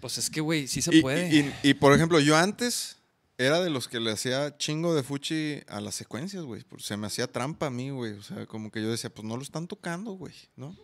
Pues 0.00 0.18
es 0.18 0.30
que, 0.30 0.40
güey, 0.40 0.66
sí 0.66 0.82
se 0.82 0.94
y, 0.94 1.02
puede. 1.02 1.34
Y, 1.34 1.54
y, 1.62 1.74
por 1.74 1.92
ejemplo, 1.92 2.18
yo 2.20 2.36
antes 2.36 2.96
era 3.36 3.60
de 3.60 3.70
los 3.70 3.88
que 3.88 4.00
le 4.00 4.12
hacía 4.12 4.56
chingo 4.56 4.94
de 4.94 5.02
fuchi 5.02 5.60
a 5.66 5.80
las 5.80 5.94
secuencias, 5.94 6.44
güey. 6.44 6.64
Se 6.78 6.96
me 6.96 7.06
hacía 7.06 7.30
trampa 7.30 7.66
a 7.66 7.70
mí, 7.70 7.90
güey. 7.90 8.12
O 8.12 8.22
sea, 8.22 8.46
como 8.46 8.70
que 8.70 8.82
yo 8.82 8.90
decía, 8.90 9.10
pues 9.10 9.26
no 9.26 9.36
lo 9.36 9.42
están 9.42 9.66
tocando, 9.66 10.12
güey, 10.12 10.34
¿no? 10.56 10.76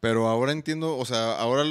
Pero 0.00 0.28
ahora 0.28 0.52
entiendo, 0.52 0.96
o 0.96 1.04
sea, 1.04 1.36
ahora. 1.38 1.64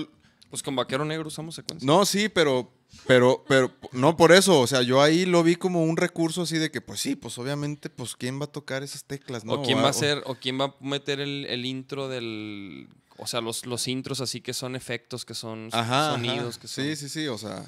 Pues 0.55 0.63
con 0.63 0.77
Vaquero 0.77 1.03
Negro 1.03 1.27
usamos 1.27 1.53
secuencias. 1.53 1.85
No, 1.85 2.05
sí, 2.05 2.29
pero 2.29 2.71
pero, 3.05 3.43
pero, 3.49 3.73
no 3.91 4.15
por 4.15 4.31
eso, 4.31 4.61
o 4.61 4.67
sea, 4.67 4.81
yo 4.81 5.01
ahí 5.01 5.25
lo 5.25 5.43
vi 5.43 5.57
como 5.57 5.83
un 5.83 5.97
recurso 5.97 6.43
así 6.43 6.57
de 6.57 6.71
que, 6.71 6.79
pues 6.79 7.01
sí, 7.01 7.17
pues 7.17 7.37
obviamente, 7.37 7.89
pues 7.89 8.15
quién 8.15 8.39
va 8.39 8.45
a 8.45 8.51
tocar 8.51 8.83
esas 8.83 9.03
teclas, 9.03 9.43
¿no? 9.43 9.55
O 9.55 9.63
quién 9.63 9.79
va 9.79 9.87
a 9.87 9.89
hacer, 9.89 10.23
o 10.25 10.35
quién 10.35 10.57
va 10.57 10.65
a 10.65 10.75
meter 10.79 11.19
el, 11.19 11.65
intro 11.65 12.07
del, 12.07 12.87
o 13.17 13.27
sea, 13.27 13.41
los, 13.41 13.65
los 13.65 13.85
intros 13.89 14.21
así 14.21 14.39
que 14.39 14.53
son 14.53 14.77
efectos, 14.77 15.25
que 15.25 15.33
son 15.33 15.71
sonidos, 15.71 16.57
que 16.57 16.69
son... 16.69 16.85
Sí, 16.85 16.95
sí, 16.95 17.09
sí, 17.09 17.27
o 17.27 17.37
sea. 17.37 17.65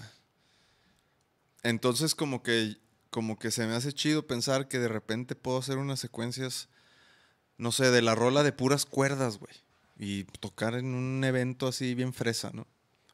Entonces 1.64 2.16
como 2.16 2.42
que, 2.42 2.78
como 3.10 3.38
que 3.38 3.52
se 3.52 3.68
me 3.68 3.74
hace 3.74 3.92
chido 3.92 4.26
pensar 4.26 4.70
que 4.70 4.80
de 4.80 4.88
repente 4.88 5.36
puedo 5.36 5.58
hacer 5.58 5.78
unas 5.78 6.00
secuencias, 6.00 6.70
no 7.58 7.74
sé, 7.74 7.92
de 7.92 8.02
la 8.02 8.16
rola 8.16 8.44
de 8.44 8.54
puras 8.54 8.86
cuerdas, 8.86 9.40
güey. 9.40 9.54
Y 10.00 10.24
tocar 10.40 10.76
en 10.76 10.96
un 10.96 11.22
evento 11.26 11.68
así 11.68 11.96
bien 11.96 12.14
fresa, 12.14 12.52
¿no? 12.54 12.66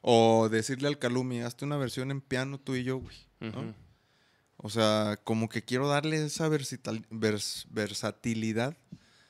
O 0.05 0.49
decirle 0.49 0.89
al 0.89 0.99
Calumi, 0.99 1.39
hazte 1.39 1.63
una 1.63 1.77
versión 1.77 2.11
en 2.11 2.19
piano 2.19 2.59
tú 2.59 2.75
y 2.75 2.83
yo, 2.83 2.97
güey. 2.97 3.15
O 4.57 4.69
sea, 4.69 5.17
como 5.23 5.47
que 5.47 5.63
quiero 5.63 5.87
darle 5.87 6.25
esa 6.25 6.49
versatilidad 7.69 8.77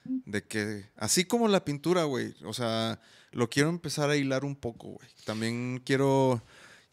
de 0.03 0.43
que, 0.43 0.89
así 0.97 1.25
como 1.25 1.47
la 1.47 1.63
pintura, 1.63 2.05
güey, 2.05 2.33
o 2.43 2.53
sea, 2.53 2.99
lo 3.31 3.51
quiero 3.51 3.69
empezar 3.69 4.09
a 4.09 4.15
hilar 4.15 4.43
un 4.45 4.55
poco, 4.55 4.89
güey. 4.89 5.07
También 5.25 5.79
quiero, 5.85 6.41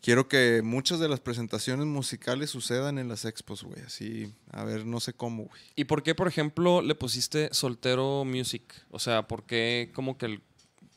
quiero 0.03 0.29
que 0.29 0.61
muchas 0.63 1.01
de 1.01 1.09
las 1.09 1.21
presentaciones 1.21 1.87
musicales 1.87 2.51
sucedan 2.51 2.99
en 2.99 3.09
las 3.09 3.25
expos, 3.25 3.63
güey. 3.65 3.81
Así, 3.81 4.31
a 4.51 4.63
ver, 4.63 4.85
no 4.85 5.01
sé 5.01 5.15
cómo, 5.15 5.45
güey. 5.45 5.63
¿Y 5.75 5.85
por 5.85 6.03
qué, 6.03 6.15
por 6.15 6.29
ejemplo, 6.29 6.83
le 6.83 6.95
pusiste 6.95 7.49
soltero 7.53 8.27
music? 8.27 8.75
O 8.91 8.99
sea, 8.99 9.27
¿por 9.27 9.45
qué 9.45 9.91
como 9.95 10.19
que 10.19 10.43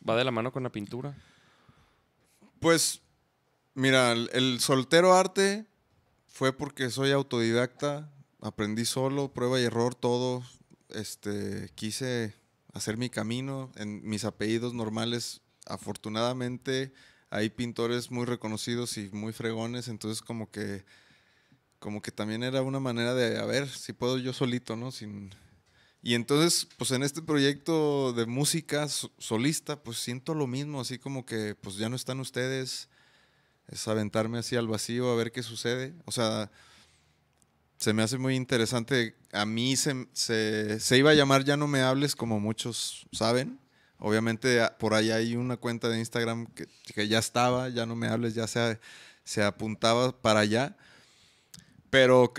va 0.07 0.17
de 0.17 0.25
la 0.25 0.31
mano 0.31 0.51
con 0.51 0.63
la 0.63 0.71
pintura? 0.71 1.15
Pues, 2.63 3.01
mira, 3.73 4.13
el, 4.13 4.61
soltero 4.61 5.13
arte 5.13 5.65
fue 6.27 6.53
porque 6.53 6.89
soy 6.89 7.11
autodidacta, 7.11 8.09
aprendí 8.39 8.85
solo, 8.85 9.33
prueba 9.33 9.59
y 9.59 9.65
error, 9.65 9.95
todo. 9.95 10.41
Este, 10.87 11.69
quise 11.75 12.33
hacer 12.71 12.95
mi 12.95 13.09
camino 13.09 13.69
en 13.75 14.01
mis 14.07 14.23
apellidos 14.23 14.73
normales. 14.73 15.41
Afortunadamente 15.65 16.93
hay 17.29 17.49
pintores 17.49 18.11
muy 18.11 18.25
reconocidos 18.25 18.97
y 18.97 19.09
muy 19.11 19.33
fregones, 19.33 19.89
entonces 19.89 20.21
como 20.21 20.49
que 20.49 20.85
como 21.79 22.01
que 22.01 22.13
también 22.13 22.43
era 22.43 22.61
una 22.61 22.79
manera 22.79 23.13
de 23.13 23.39
a 23.39 23.45
ver 23.45 23.67
si 23.67 23.91
puedo 23.91 24.17
yo 24.19 24.31
solito, 24.31 24.77
¿no? 24.77 24.93
Sin 24.93 25.31
y 26.05 26.15
entonces, 26.15 26.67
pues 26.77 26.91
en 26.91 27.01
este 27.01 27.21
proyecto 27.21 28.11
de 28.11 28.25
música 28.25 28.89
solista, 28.89 29.81
pues 29.81 29.99
siento 29.99 30.35
lo 30.35 30.47
mismo, 30.47 30.81
así 30.81 30.99
como 30.99 31.25
que 31.25 31.55
pues 31.55 31.77
ya 31.77 31.87
no 31.87 31.95
están 31.95 32.19
ustedes, 32.19 32.89
es 33.69 33.87
aventarme 33.87 34.37
así 34.37 34.57
al 34.57 34.67
vacío 34.67 35.09
a 35.09 35.15
ver 35.15 35.31
qué 35.31 35.41
sucede. 35.41 35.93
O 36.03 36.11
sea, 36.11 36.51
se 37.77 37.93
me 37.93 38.03
hace 38.03 38.17
muy 38.17 38.35
interesante. 38.35 39.15
A 39.31 39.45
mí 39.45 39.77
se, 39.77 40.07
se, 40.11 40.97
iba 40.97 41.11
a 41.11 41.15
llamar 41.15 41.45
Ya 41.45 41.55
no 41.55 41.67
me 41.67 41.81
hables, 41.81 42.17
como 42.17 42.41
muchos 42.41 43.07
saben. 43.13 43.57
Obviamente 43.97 44.59
por 44.79 44.95
ahí 44.95 45.09
hay 45.09 45.37
una 45.37 45.55
cuenta 45.55 45.87
de 45.87 45.99
Instagram 45.99 46.47
que, 46.47 46.67
que 46.93 47.07
ya 47.07 47.19
estaba, 47.19 47.69
Ya 47.69 47.85
no 47.85 47.95
me 47.95 48.07
hables, 48.09 48.35
ya 48.35 48.47
se, 48.47 48.77
se 49.23 49.41
apuntaba 49.41 50.21
para 50.21 50.41
allá. 50.41 50.75
Pero 51.89 52.33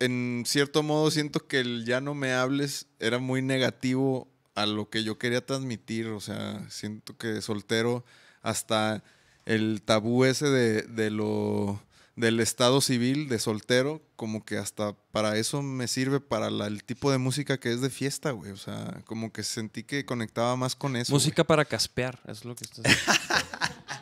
en 0.00 0.44
cierto 0.46 0.82
modo 0.82 1.10
siento 1.10 1.46
que 1.46 1.60
el 1.60 1.84
ya 1.84 2.00
no 2.00 2.14
me 2.14 2.32
hables 2.32 2.86
era 2.98 3.18
muy 3.18 3.42
negativo 3.42 4.28
a 4.54 4.66
lo 4.66 4.90
que 4.90 5.04
yo 5.04 5.18
quería 5.18 5.44
transmitir. 5.44 6.08
O 6.08 6.20
sea, 6.20 6.68
siento 6.70 7.16
que 7.16 7.40
soltero 7.42 8.04
hasta 8.42 9.04
el 9.44 9.82
tabú 9.82 10.24
ese 10.24 10.48
de, 10.48 11.10
lo 11.10 11.80
del 12.16 12.40
estado 12.40 12.80
civil 12.80 13.28
de 13.28 13.38
soltero, 13.38 14.02
como 14.16 14.44
que 14.44 14.58
hasta 14.58 14.94
para 15.12 15.36
eso 15.36 15.62
me 15.62 15.86
sirve 15.86 16.20
para 16.20 16.48
el 16.48 16.84
tipo 16.84 17.10
de 17.10 17.18
música 17.18 17.58
que 17.58 17.72
es 17.72 17.80
de 17.80 17.90
fiesta, 17.90 18.30
güey. 18.30 18.52
O 18.52 18.56
sea, 18.56 19.02
como 19.04 19.32
que 19.32 19.42
sentí 19.42 19.82
que 19.84 20.04
conectaba 20.04 20.56
más 20.56 20.74
con 20.74 20.96
eso. 20.96 21.12
Música 21.12 21.44
para 21.44 21.64
caspear, 21.64 22.20
es 22.26 22.44
lo 22.44 22.54
que 22.54 22.64
estás 22.64 22.84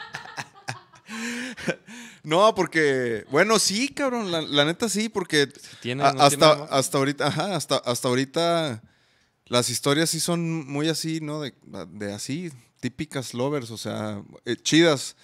No, 2.28 2.54
porque, 2.54 3.24
bueno, 3.30 3.58
sí, 3.58 3.88
cabrón, 3.88 4.30
la, 4.30 4.64
neta 4.66 4.90
sí, 4.90 5.08
porque 5.08 5.48
hasta, 6.18 6.64
hasta 6.64 6.98
ahorita, 6.98 7.28
ajá, 7.28 7.56
hasta, 7.56 7.78
hasta 7.78 8.08
ahorita 8.08 8.82
las 9.46 9.70
historias 9.70 10.10
sí 10.10 10.20
son 10.20 10.70
muy 10.70 10.90
así, 10.90 11.20
¿no? 11.22 11.40
De, 11.40 12.12
así, 12.12 12.52
típicas 12.80 13.32
lovers, 13.32 13.70
o 13.70 13.78
sea, 13.78 14.22
eh, 14.44 14.56
chidas. 14.56 15.16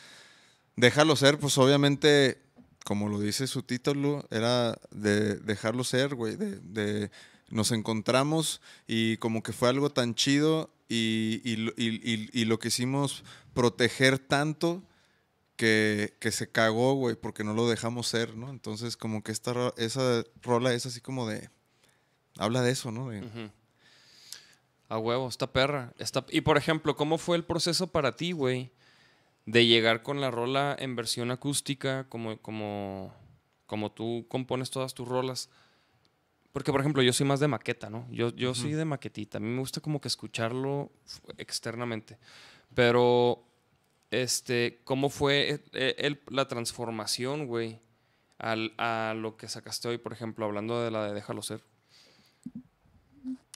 Déjalo 0.76 1.14
ser, 1.14 1.38
pues 1.38 1.58
obviamente, 1.58 2.40
como 2.86 3.10
lo 3.10 3.20
dice 3.20 3.48
su 3.48 3.62
título, 3.62 4.26
era 4.30 4.78
de 4.90 5.36
dejarlo 5.36 5.84
ser, 5.84 6.14
güey, 6.14 6.36
de, 6.36 7.10
nos 7.50 7.70
encontramos 7.72 8.62
y 8.86 9.18
como 9.18 9.42
que 9.42 9.52
fue 9.52 9.68
algo 9.68 9.90
tan 9.90 10.14
chido 10.14 10.70
y, 10.88 11.42
y 11.44 12.44
lo 12.46 12.58
quisimos 12.58 13.24
proteger 13.52 14.18
tanto 14.18 14.82
que, 15.56 16.30
se 16.30 16.50
cagó, 16.50 16.94
güey, 16.94 17.16
porque 17.16 17.44
no 17.44 17.54
lo 17.54 17.68
dejamos 17.68 18.08
ser, 18.08 18.36
¿no? 18.36 18.50
Entonces, 18.50 18.96
como 18.96 19.22
que 19.22 19.32
esta, 19.32 19.72
esa 19.76 20.24
rola 20.42 20.72
es 20.72 20.86
así 20.86 21.00
como 21.00 21.28
de. 21.28 21.48
Habla 22.36 22.62
de 22.62 22.72
eso, 22.72 22.90
¿no? 22.90 23.10
A 24.88 24.98
huevo, 24.98 25.28
esta 25.28 25.52
perra. 25.52 25.94
Y 26.30 26.40
por 26.40 26.56
ejemplo, 26.56 26.96
¿cómo 26.96 27.18
fue 27.18 27.36
el 27.36 27.44
proceso 27.44 27.86
para 27.88 28.16
ti, 28.16 28.32
güey? 28.32 28.72
De 29.46 29.66
llegar 29.66 30.02
con 30.02 30.20
la 30.20 30.30
rola 30.30 30.74
en 30.78 30.96
versión 30.96 31.30
acústica, 31.30 32.08
como, 32.08 32.38
como, 32.38 33.14
como 33.66 33.92
tú 33.92 34.26
compones 34.28 34.70
todas 34.70 34.94
tus 34.94 35.06
rolas. 35.06 35.48
Porque, 36.52 36.72
por 36.72 36.80
ejemplo, 36.80 37.02
yo 37.02 37.12
soy 37.12 37.26
más 37.26 37.40
de 37.40 37.48
maqueta, 37.48 37.90
¿no? 37.90 38.06
Yo, 38.10 38.34
yo 38.34 38.54
soy 38.54 38.72
de 38.72 38.84
maquetita. 38.84 39.38
A 39.38 39.40
mí 39.40 39.48
me 39.48 39.58
gusta 39.58 39.80
como 39.80 40.00
que 40.00 40.08
escucharlo 40.08 40.92
externamente. 41.36 42.18
Pero 42.74 43.44
este, 44.22 44.80
¿cómo 44.84 45.10
fue 45.10 45.62
eh, 45.72 46.22
la 46.28 46.48
transformación, 46.48 47.46
güey, 47.46 47.80
a 48.38 49.14
lo 49.16 49.36
que 49.36 49.48
sacaste 49.48 49.88
hoy, 49.88 49.98
por 49.98 50.12
ejemplo, 50.12 50.44
hablando 50.44 50.82
de 50.82 50.90
la 50.90 51.04
de 51.04 51.14
Déjalo 51.14 51.42
ser? 51.42 51.62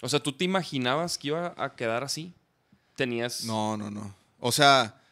O 0.01 0.09
sea, 0.09 0.21
¿tú 0.21 0.33
te 0.33 0.45
imaginabas 0.45 1.19
que 1.19 1.29
iba 1.29 1.55
a 1.57 1.75
quedar 1.75 2.05
así? 2.05 2.35
¿Tenías...? 2.97 3.45
No, 3.45 3.77
no, 3.77 3.91
no. 3.91 4.15
O 4.39 4.53
sea, 4.53 5.03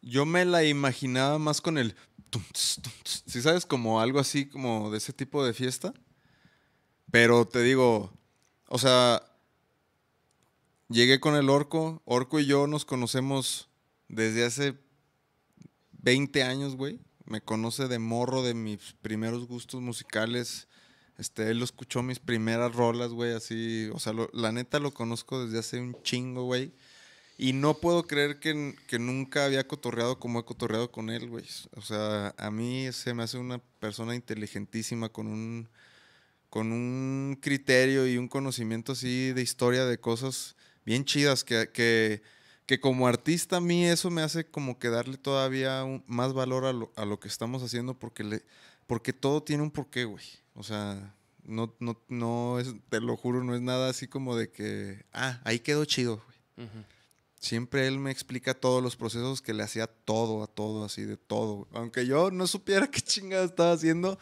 yo 0.00 0.26
me 0.26 0.44
la 0.44 0.64
imaginaba 0.64 1.38
más 1.38 1.60
con 1.60 1.78
el... 1.78 1.94
Si 3.04 3.42
sabes, 3.42 3.66
como 3.66 4.00
algo 4.00 4.18
así, 4.18 4.48
como 4.48 4.90
de 4.90 4.98
ese 4.98 5.12
tipo 5.12 5.44
de 5.44 5.52
fiesta. 5.52 5.92
Pero 7.10 7.46
te 7.46 7.62
digo, 7.62 8.10
o 8.68 8.78
sea, 8.78 9.22
llegué 10.88 11.20
con 11.20 11.36
el 11.36 11.50
orco. 11.50 12.02
Orco 12.04 12.40
y 12.40 12.46
yo 12.46 12.66
nos 12.66 12.84
conocemos 12.84 13.68
desde 14.12 14.44
hace 14.44 14.74
20 16.02 16.42
años, 16.44 16.76
güey. 16.76 17.00
Me 17.24 17.40
conoce 17.40 17.88
de 17.88 17.98
morro 17.98 18.42
de 18.42 18.54
mis 18.54 18.92
primeros 19.00 19.48
gustos 19.48 19.80
musicales. 19.80 20.68
Este, 21.18 21.50
él 21.50 21.62
escuchó 21.62 22.02
mis 22.02 22.18
primeras 22.18 22.74
rolas, 22.74 23.10
güey, 23.10 23.32
así. 23.32 23.88
O 23.92 23.98
sea, 23.98 24.12
la 24.32 24.52
neta 24.52 24.78
lo 24.78 24.92
conozco 24.92 25.44
desde 25.44 25.58
hace 25.58 25.80
un 25.80 25.96
chingo, 26.02 26.44
güey. 26.44 26.72
Y 27.38 27.54
no 27.54 27.74
puedo 27.78 28.06
creer 28.06 28.38
que, 28.38 28.76
que, 28.86 28.98
nunca 28.98 29.46
había 29.46 29.66
cotorreado 29.66 30.18
como 30.18 30.38
he 30.38 30.44
cotorreado 30.44 30.92
con 30.92 31.08
él, 31.08 31.28
güey. 31.28 31.46
O 31.74 31.80
sea, 31.80 32.34
a 32.36 32.50
mí 32.50 32.92
se 32.92 33.14
me 33.14 33.22
hace 33.22 33.38
una 33.38 33.58
persona 33.80 34.14
inteligentísima 34.14 35.08
con 35.08 35.26
un, 35.26 35.70
con 36.50 36.70
un 36.70 37.38
criterio 37.40 38.06
y 38.06 38.18
un 38.18 38.28
conocimiento 38.28 38.92
así 38.92 39.32
de 39.32 39.40
historia 39.40 39.86
de 39.86 39.98
cosas 39.98 40.54
bien 40.84 41.06
chidas 41.06 41.44
que, 41.44 41.70
que 41.72 42.22
que 42.72 42.80
como 42.80 43.06
artista 43.06 43.58
a 43.58 43.60
mí 43.60 43.84
eso 43.84 44.08
me 44.10 44.22
hace 44.22 44.46
como 44.46 44.78
que 44.78 44.88
darle 44.88 45.18
todavía 45.18 45.84
un- 45.84 46.02
más 46.06 46.32
valor 46.32 46.64
a 46.64 46.72
lo, 46.72 46.90
a 46.96 47.04
lo 47.04 47.20
que 47.20 47.28
estamos 47.28 47.62
haciendo 47.62 47.98
porque, 47.98 48.24
le, 48.24 48.42
porque 48.86 49.12
todo 49.12 49.42
tiene 49.42 49.62
un 49.62 49.70
porqué, 49.70 50.06
güey. 50.06 50.24
O 50.54 50.62
sea, 50.62 51.14
no, 51.44 51.74
no, 51.80 52.00
no 52.08 52.58
es, 52.60 52.74
te 52.88 53.00
lo 53.02 53.14
juro, 53.18 53.44
no 53.44 53.54
es 53.54 53.60
nada 53.60 53.90
así 53.90 54.08
como 54.08 54.36
de 54.36 54.50
que, 54.50 55.04
ah, 55.12 55.38
ahí 55.44 55.58
quedó 55.60 55.84
chido, 55.84 56.22
güey. 56.56 56.68
Siempre 57.38 57.86
él 57.88 57.98
me 57.98 58.10
explica 58.10 58.54
todos 58.54 58.82
los 58.82 58.96
procesos 58.96 59.42
que 59.42 59.52
le 59.52 59.64
hacía 59.64 59.86
todo, 59.86 60.42
a 60.42 60.46
todo, 60.46 60.82
así 60.84 61.02
de 61.02 61.18
todo. 61.18 61.56
güey. 61.56 61.68
Aunque 61.74 62.06
yo 62.06 62.30
no 62.30 62.46
supiera 62.46 62.86
qué 62.90 63.02
chingada 63.02 63.44
estaba 63.44 63.72
haciendo, 63.72 64.18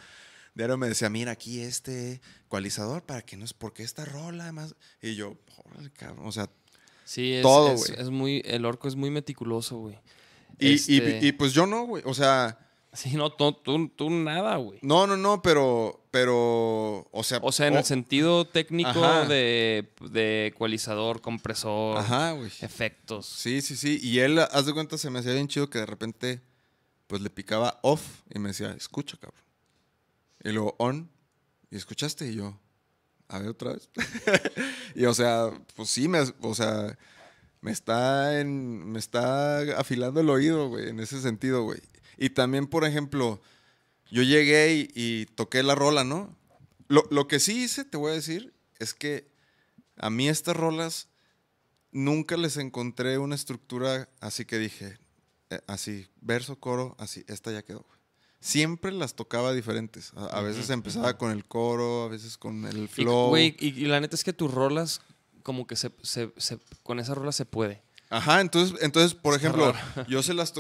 diario 0.57 0.77
me 0.77 0.89
decía, 0.89 1.09
mira, 1.09 1.31
aquí 1.33 1.61
este 1.61 2.21
ecualizador 2.47 3.05
para 3.05 3.23
que 3.23 3.37
no 3.37 3.45
es 3.45 3.53
porque 3.55 3.85
esta 3.85 4.05
rola, 4.05 4.43
además. 4.45 4.75
Y 5.01 5.15
yo, 5.15 5.37
cabrón. 5.93 6.27
O 6.27 6.33
sea, 6.33 6.51
Sí, 7.11 7.33
es, 7.33 7.43
Todo, 7.43 7.73
es- 7.73 8.09
muy, 8.11 8.41
el 8.45 8.65
orco 8.65 8.87
es 8.87 8.95
muy 8.95 9.11
meticuloso, 9.11 9.79
güey. 9.79 9.99
y, 10.61 10.69
y- 10.69 10.75
Este, 10.75 11.19
y, 11.27 11.33
pues 11.33 11.53
yo 11.53 11.67
no, 11.67 11.85
güey. 11.85 12.05
O 12.07 12.15
sea, 12.15 12.57
Sí, 12.93 13.17
no, 13.17 13.33
tú, 13.33 13.53
tú, 13.53 13.89
tú 13.89 14.11
nada, 14.11 14.55
güey. 14.59 14.79
no, 14.83 15.09
no, 15.09 15.17
no, 15.17 15.43
pero, 15.43 16.05
pero, 16.13 17.09
o 17.11 17.23
sea. 17.25 17.41
O 17.43 17.51
sea, 17.51 17.67
en 17.67 17.75
oh, 17.75 17.79
el 17.79 17.85
sentido 17.85 18.47
técnico 18.47 18.91
Ajá. 19.05 19.25
de, 19.27 19.93
de 20.09 20.47
ecualizador, 20.47 21.21
compresor, 21.21 21.99
Ajá, 21.99 22.31
güey. 22.33 22.51
efectos. 22.61 23.27
Sí, 23.27 23.61
sí, 23.61 23.75
sí. 23.77 23.99
Y 24.01 24.21
él, 24.21 24.39
haz 24.39 24.67
de 24.67 24.73
cuenta, 24.73 24.97
se 24.97 25.11
me 25.11 25.19
hacía 25.19 25.33
bien 25.33 25.49
chido 25.49 25.69
que 25.69 25.81
de 25.81 25.87
repente, 25.87 26.41
pues 27.09 27.23
le 27.23 27.31
picaba 27.31 27.81
off 27.83 28.21
y 28.33 28.39
me 28.39 28.51
decía, 28.51 28.71
escucha, 28.77 29.17
cabrón. 29.21 29.43
Y 30.45 30.51
luego 30.51 30.77
on, 30.79 31.11
y 31.73 31.77
escuchaste, 31.77 32.29
y 32.31 32.37
yo, 32.37 32.57
a 33.31 33.39
ver 33.39 33.49
otra 33.49 33.73
vez. 33.73 33.89
y 34.95 35.05
o 35.05 35.15
sea, 35.15 35.51
pues 35.77 35.89
sí, 35.89 36.09
me, 36.09 36.21
o 36.41 36.55
sea, 36.55 36.99
me 37.61 37.71
está, 37.71 38.41
en, 38.41 38.91
me 38.91 38.99
está 38.99 39.61
afilando 39.79 40.21
el 40.21 40.31
oído, 40.31 40.69
güey, 40.69 40.89
en 40.89 41.01
ese 41.01 41.21
sentido, 41.21 41.63
güey. 41.63 41.81
Y 42.19 42.31
también, 42.31 42.67
por 42.67 42.85
ejemplo, 42.85 43.41
yo 44.11 44.23
llegué 44.23 44.91
y, 44.95 45.27
toqué 45.35 45.63
la 45.63 45.75
rola, 45.75 46.05
¿no? 46.05 46.37
Lo, 46.89 47.05
lo 47.11 47.29
que 47.29 47.41
sí 47.41 47.63
hice, 47.63 47.85
te 47.85 47.97
voy 47.97 48.11
a 48.11 48.15
decir, 48.15 48.53
es 48.79 48.95
que 48.95 49.31
a 49.97 50.11
mí 50.11 50.29
estas 50.29 50.57
rolas 50.57 51.09
nunca 51.93 52.37
les 52.37 52.57
encontré 52.57 53.19
una 53.19 53.35
estructura 53.35 54.09
así 54.21 54.45
que 54.45 54.59
dije, 54.59 54.99
eh, 55.51 55.61
así, 55.67 56.09
verso, 56.21 56.59
coro, 56.59 56.97
así, 56.99 57.25
esta 57.29 57.53
ya 57.53 57.63
quedó. 57.63 57.85
güey. 57.89 58.00
Siempre 58.41 58.91
las 58.93 59.15
tocaba 59.15 59.53
diferentes. 59.53 60.13
A, 60.17 60.39
a 60.39 60.43
veces 60.43 60.71
empezaba 60.71 61.19
con 61.19 61.31
el 61.31 61.45
coro, 61.45 62.05
a 62.05 62.09
veces 62.09 62.39
con 62.39 62.65
el 62.65 62.85
Y, 62.85 62.87
flow. 62.89 63.29
güey, 63.29 63.55
y, 63.61 63.69
y 63.69 63.85
la 63.85 64.01
neta 64.01 64.17
es 64.17 64.25
que 64.25 64.33
tus 64.33 64.53
rolas, 64.53 65.03
como 65.43 65.67
que 65.67 65.77
se, 65.77 65.91
se- 66.03 66.33
se- 66.39 66.59
con 66.83 66.99
esa 67.01 67.15
rola 67.15 67.33
se 67.33 67.45
puede. 67.45 67.83
Ajá, 68.09 68.41
entonces, 68.41 68.79
entonces 68.83 69.15
por 69.15 69.35
Está 69.35 69.47
ejemplo, 69.49 69.73
raro. 69.73 70.09
yo 70.09 70.23
se 70.23 70.35
las 70.35 70.55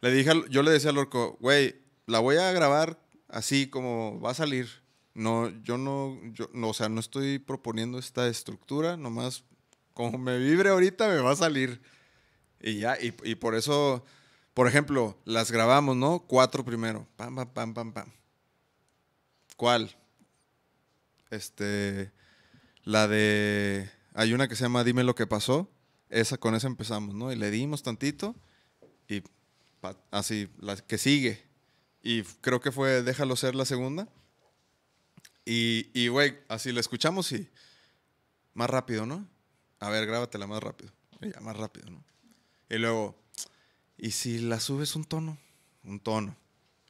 le 0.00 0.10
dije 0.12 0.30
al- 0.30 0.48
yo 0.48 0.62
le 0.62 0.70
decía 0.70 0.90
al 0.90 0.98
orco, 0.98 1.36
güey, 1.40 1.74
la 2.06 2.20
voy 2.20 2.36
a 2.36 2.52
grabar 2.52 3.00
así 3.28 3.66
como 3.68 4.20
va 4.20 4.30
a 4.30 4.34
salir. 4.34 4.68
No, 5.14 5.48
yo 5.62 5.76
no, 5.78 6.18
yo, 6.32 6.48
no, 6.54 6.70
o 6.70 6.74
sea, 6.74 6.88
no 6.88 7.00
estoy 7.00 7.38
proponiendo 7.38 7.98
esta 7.98 8.26
estructura, 8.28 8.96
nomás 8.96 9.44
como 9.92 10.18
me 10.18 10.38
vibre 10.38 10.70
ahorita 10.70 11.08
me 11.08 11.18
va 11.18 11.32
a 11.32 11.36
salir. 11.36 11.80
Y 12.60 12.78
ya, 12.78 12.96
y, 13.00 13.14
y 13.24 13.34
por 13.34 13.54
eso, 13.54 14.04
por 14.54 14.68
ejemplo, 14.68 15.18
las 15.24 15.50
grabamos, 15.50 15.96
¿no? 15.96 16.20
Cuatro 16.20 16.64
primero. 16.64 17.08
Pam, 17.16 17.34
pam, 17.34 17.52
pam, 17.52 17.74
pam, 17.74 17.92
pam. 17.92 18.12
¿Cuál? 19.56 19.96
Este, 21.30 22.12
la 22.84 23.08
de, 23.08 23.90
hay 24.14 24.32
una 24.32 24.46
que 24.46 24.54
se 24.54 24.62
llama 24.62 24.84
Dime 24.84 25.02
lo 25.02 25.16
que 25.16 25.26
pasó. 25.26 25.68
Esa, 26.08 26.38
con 26.38 26.54
esa 26.54 26.68
empezamos, 26.68 27.14
¿no? 27.16 27.32
Y 27.32 27.36
le 27.36 27.50
dimos 27.50 27.82
tantito 27.82 28.36
y 29.08 29.22
así, 30.12 30.48
la 30.58 30.76
que 30.76 30.98
sigue. 30.98 31.42
Y 32.02 32.22
creo 32.22 32.60
que 32.60 32.70
fue 32.70 33.02
Déjalo 33.02 33.34
ser 33.34 33.56
la 33.56 33.64
segunda. 33.64 34.08
Y, 35.44 35.90
y, 35.92 36.08
güey, 36.08 36.38
así 36.48 36.70
la 36.70 36.80
escuchamos 36.80 37.32
y 37.32 37.50
más 38.54 38.70
rápido, 38.70 39.04
¿no? 39.04 39.28
A 39.80 39.90
ver, 39.90 40.06
grábatela 40.06 40.46
más 40.46 40.62
rápido. 40.62 40.92
Y 41.20 41.32
ya, 41.32 41.40
más 41.40 41.56
rápido, 41.56 41.90
¿no? 41.90 42.04
Y 42.70 42.78
luego, 42.78 43.23
¿y 43.98 44.10
si 44.12 44.38
la 44.38 44.60
subes 44.60 44.96
un 44.96 45.04
tono? 45.04 45.38
Un 45.84 46.00
tono. 46.00 46.36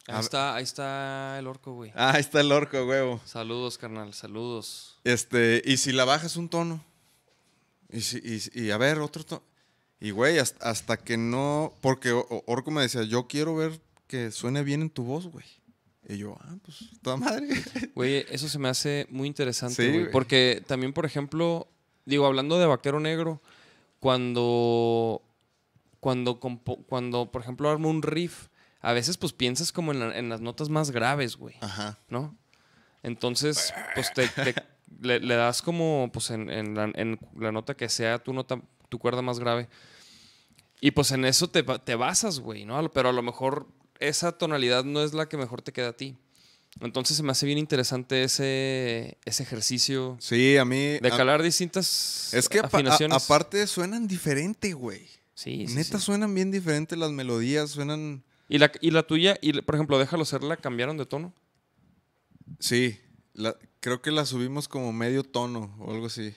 Ahí 0.06 0.20
está, 0.20 0.54
ahí 0.54 0.64
está 0.64 1.38
el 1.38 1.46
orco, 1.46 1.72
güey. 1.72 1.90
Ah, 1.94 2.12
ahí 2.14 2.20
está 2.20 2.40
el 2.40 2.52
orco, 2.52 2.84
huevo. 2.84 3.20
Saludos, 3.24 3.78
carnal, 3.78 4.12
saludos. 4.12 4.98
Este, 5.04 5.62
y 5.64 5.78
si 5.78 5.92
la 5.92 6.04
bajas 6.04 6.36
un 6.36 6.48
tono. 6.48 6.84
Y, 7.90 8.00
si, 8.00 8.20
y, 8.54 8.70
a 8.70 8.76
ver, 8.76 8.98
otro 8.98 9.24
tono. 9.24 9.42
Y 10.00 10.10
güey, 10.10 10.38
hasta, 10.38 10.68
hasta 10.68 10.98
que 10.98 11.16
no. 11.16 11.72
Porque 11.80 12.12
Orco 12.46 12.70
me 12.70 12.82
decía, 12.82 13.04
yo 13.04 13.26
quiero 13.28 13.54
ver 13.56 13.80
que 14.06 14.30
suene 14.30 14.62
bien 14.62 14.82
en 14.82 14.90
tu 14.90 15.04
voz, 15.04 15.26
güey. 15.28 15.46
Y 16.06 16.18
yo, 16.18 16.36
ah, 16.40 16.56
pues, 16.62 16.76
toda 17.00 17.16
madre. 17.16 17.48
Güey, 17.94 18.26
eso 18.28 18.46
se 18.48 18.58
me 18.58 18.68
hace 18.68 19.06
muy 19.08 19.26
interesante, 19.26 19.76
Sí, 19.76 19.88
güey. 19.88 20.00
güey. 20.00 20.12
Porque 20.12 20.62
también, 20.66 20.92
por 20.92 21.06
ejemplo, 21.06 21.66
digo, 22.04 22.26
hablando 22.26 22.58
de 22.58 22.66
Vaquero 22.66 23.00
Negro, 23.00 23.40
cuando, 24.00 25.22
cuando, 26.04 26.38
cuando 26.38 27.32
por 27.32 27.40
ejemplo, 27.40 27.70
armo 27.70 27.88
un 27.88 28.02
riff, 28.02 28.48
a 28.82 28.92
veces 28.92 29.16
pues 29.16 29.32
piensas 29.32 29.72
como 29.72 29.92
en, 29.92 30.00
la- 30.00 30.18
en 30.18 30.28
las 30.28 30.42
notas 30.42 30.68
más 30.68 30.90
graves, 30.90 31.36
güey, 31.36 31.54
Ajá. 31.62 31.98
¿no? 32.10 32.36
Entonces, 33.02 33.72
pues 33.94 34.12
te, 34.12 34.28
te- 34.28 34.54
le, 35.00 35.20
le 35.20 35.34
das 35.34 35.62
como, 35.62 36.10
pues 36.12 36.28
en, 36.28 36.50
en 36.50 36.74
la, 36.74 36.90
en 36.94 37.18
la 37.38 37.52
nota 37.52 37.74
que 37.74 37.88
sea 37.88 38.18
tu 38.18 38.34
nota, 38.34 38.60
tu 38.90 38.98
cuerda 38.98 39.22
más 39.22 39.38
grave. 39.38 39.68
Y 40.80 40.90
pues 40.90 41.10
en 41.12 41.24
eso 41.24 41.48
te, 41.48 41.62
te 41.62 41.94
basas, 41.94 42.40
güey, 42.40 42.66
¿no? 42.66 42.90
Pero 42.92 43.08
a 43.08 43.12
lo 43.12 43.22
mejor 43.22 43.66
esa 44.00 44.32
tonalidad 44.32 44.84
no 44.84 45.02
es 45.02 45.14
la 45.14 45.26
que 45.28 45.38
mejor 45.38 45.62
te 45.62 45.72
queda 45.72 45.88
a 45.88 45.92
ti. 45.96 46.18
Entonces 46.80 47.16
se 47.16 47.22
me 47.22 47.32
hace 47.32 47.46
bien 47.46 47.56
interesante 47.58 48.24
ese, 48.24 49.16
ese 49.24 49.42
ejercicio 49.44 50.16
Sí, 50.20 50.58
a 50.58 50.66
mí. 50.66 50.98
de 50.98 51.08
a- 51.10 51.16
calar 51.16 51.42
distintas 51.42 52.34
es 52.34 52.48
que 52.50 52.58
a- 52.58 52.68
aparte 53.12 53.66
suenan 53.66 54.06
diferente, 54.06 54.74
güey. 54.74 55.08
Sí, 55.34 55.66
sí, 55.66 55.74
Neta 55.74 55.98
sí. 55.98 56.04
suenan 56.04 56.34
bien 56.34 56.50
diferentes 56.50 56.98
las 56.98 57.10
melodías, 57.12 57.70
suenan. 57.70 58.24
¿Y 58.48 58.58
la, 58.58 58.70
y 58.80 58.90
la 58.90 59.02
tuya, 59.06 59.36
y 59.40 59.52
por 59.62 59.74
ejemplo, 59.74 59.98
déjalo 59.98 60.24
ser, 60.24 60.42
la 60.42 60.56
cambiaron 60.56 60.96
de 60.96 61.06
tono. 61.06 61.32
Sí, 62.58 62.98
la- 63.32 63.56
creo 63.80 64.00
que 64.02 64.10
la 64.10 64.26
subimos 64.26 64.68
como 64.68 64.92
medio 64.92 65.22
tono 65.24 65.74
o 65.78 65.92
algo 65.92 66.06
así. 66.06 66.34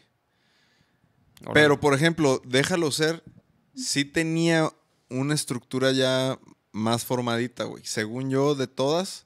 Pero, 1.53 1.79
por 1.79 1.93
ejemplo, 1.93 2.41
déjalo 2.45 2.91
ser, 2.91 3.23
sí 3.75 4.05
tenía 4.05 4.71
una 5.09 5.35
estructura 5.35 5.91
ya 5.91 6.39
más 6.71 7.05
formadita, 7.05 7.65
güey. 7.65 7.83
Según 7.85 8.29
yo, 8.29 8.55
de 8.55 8.67
todas, 8.67 9.25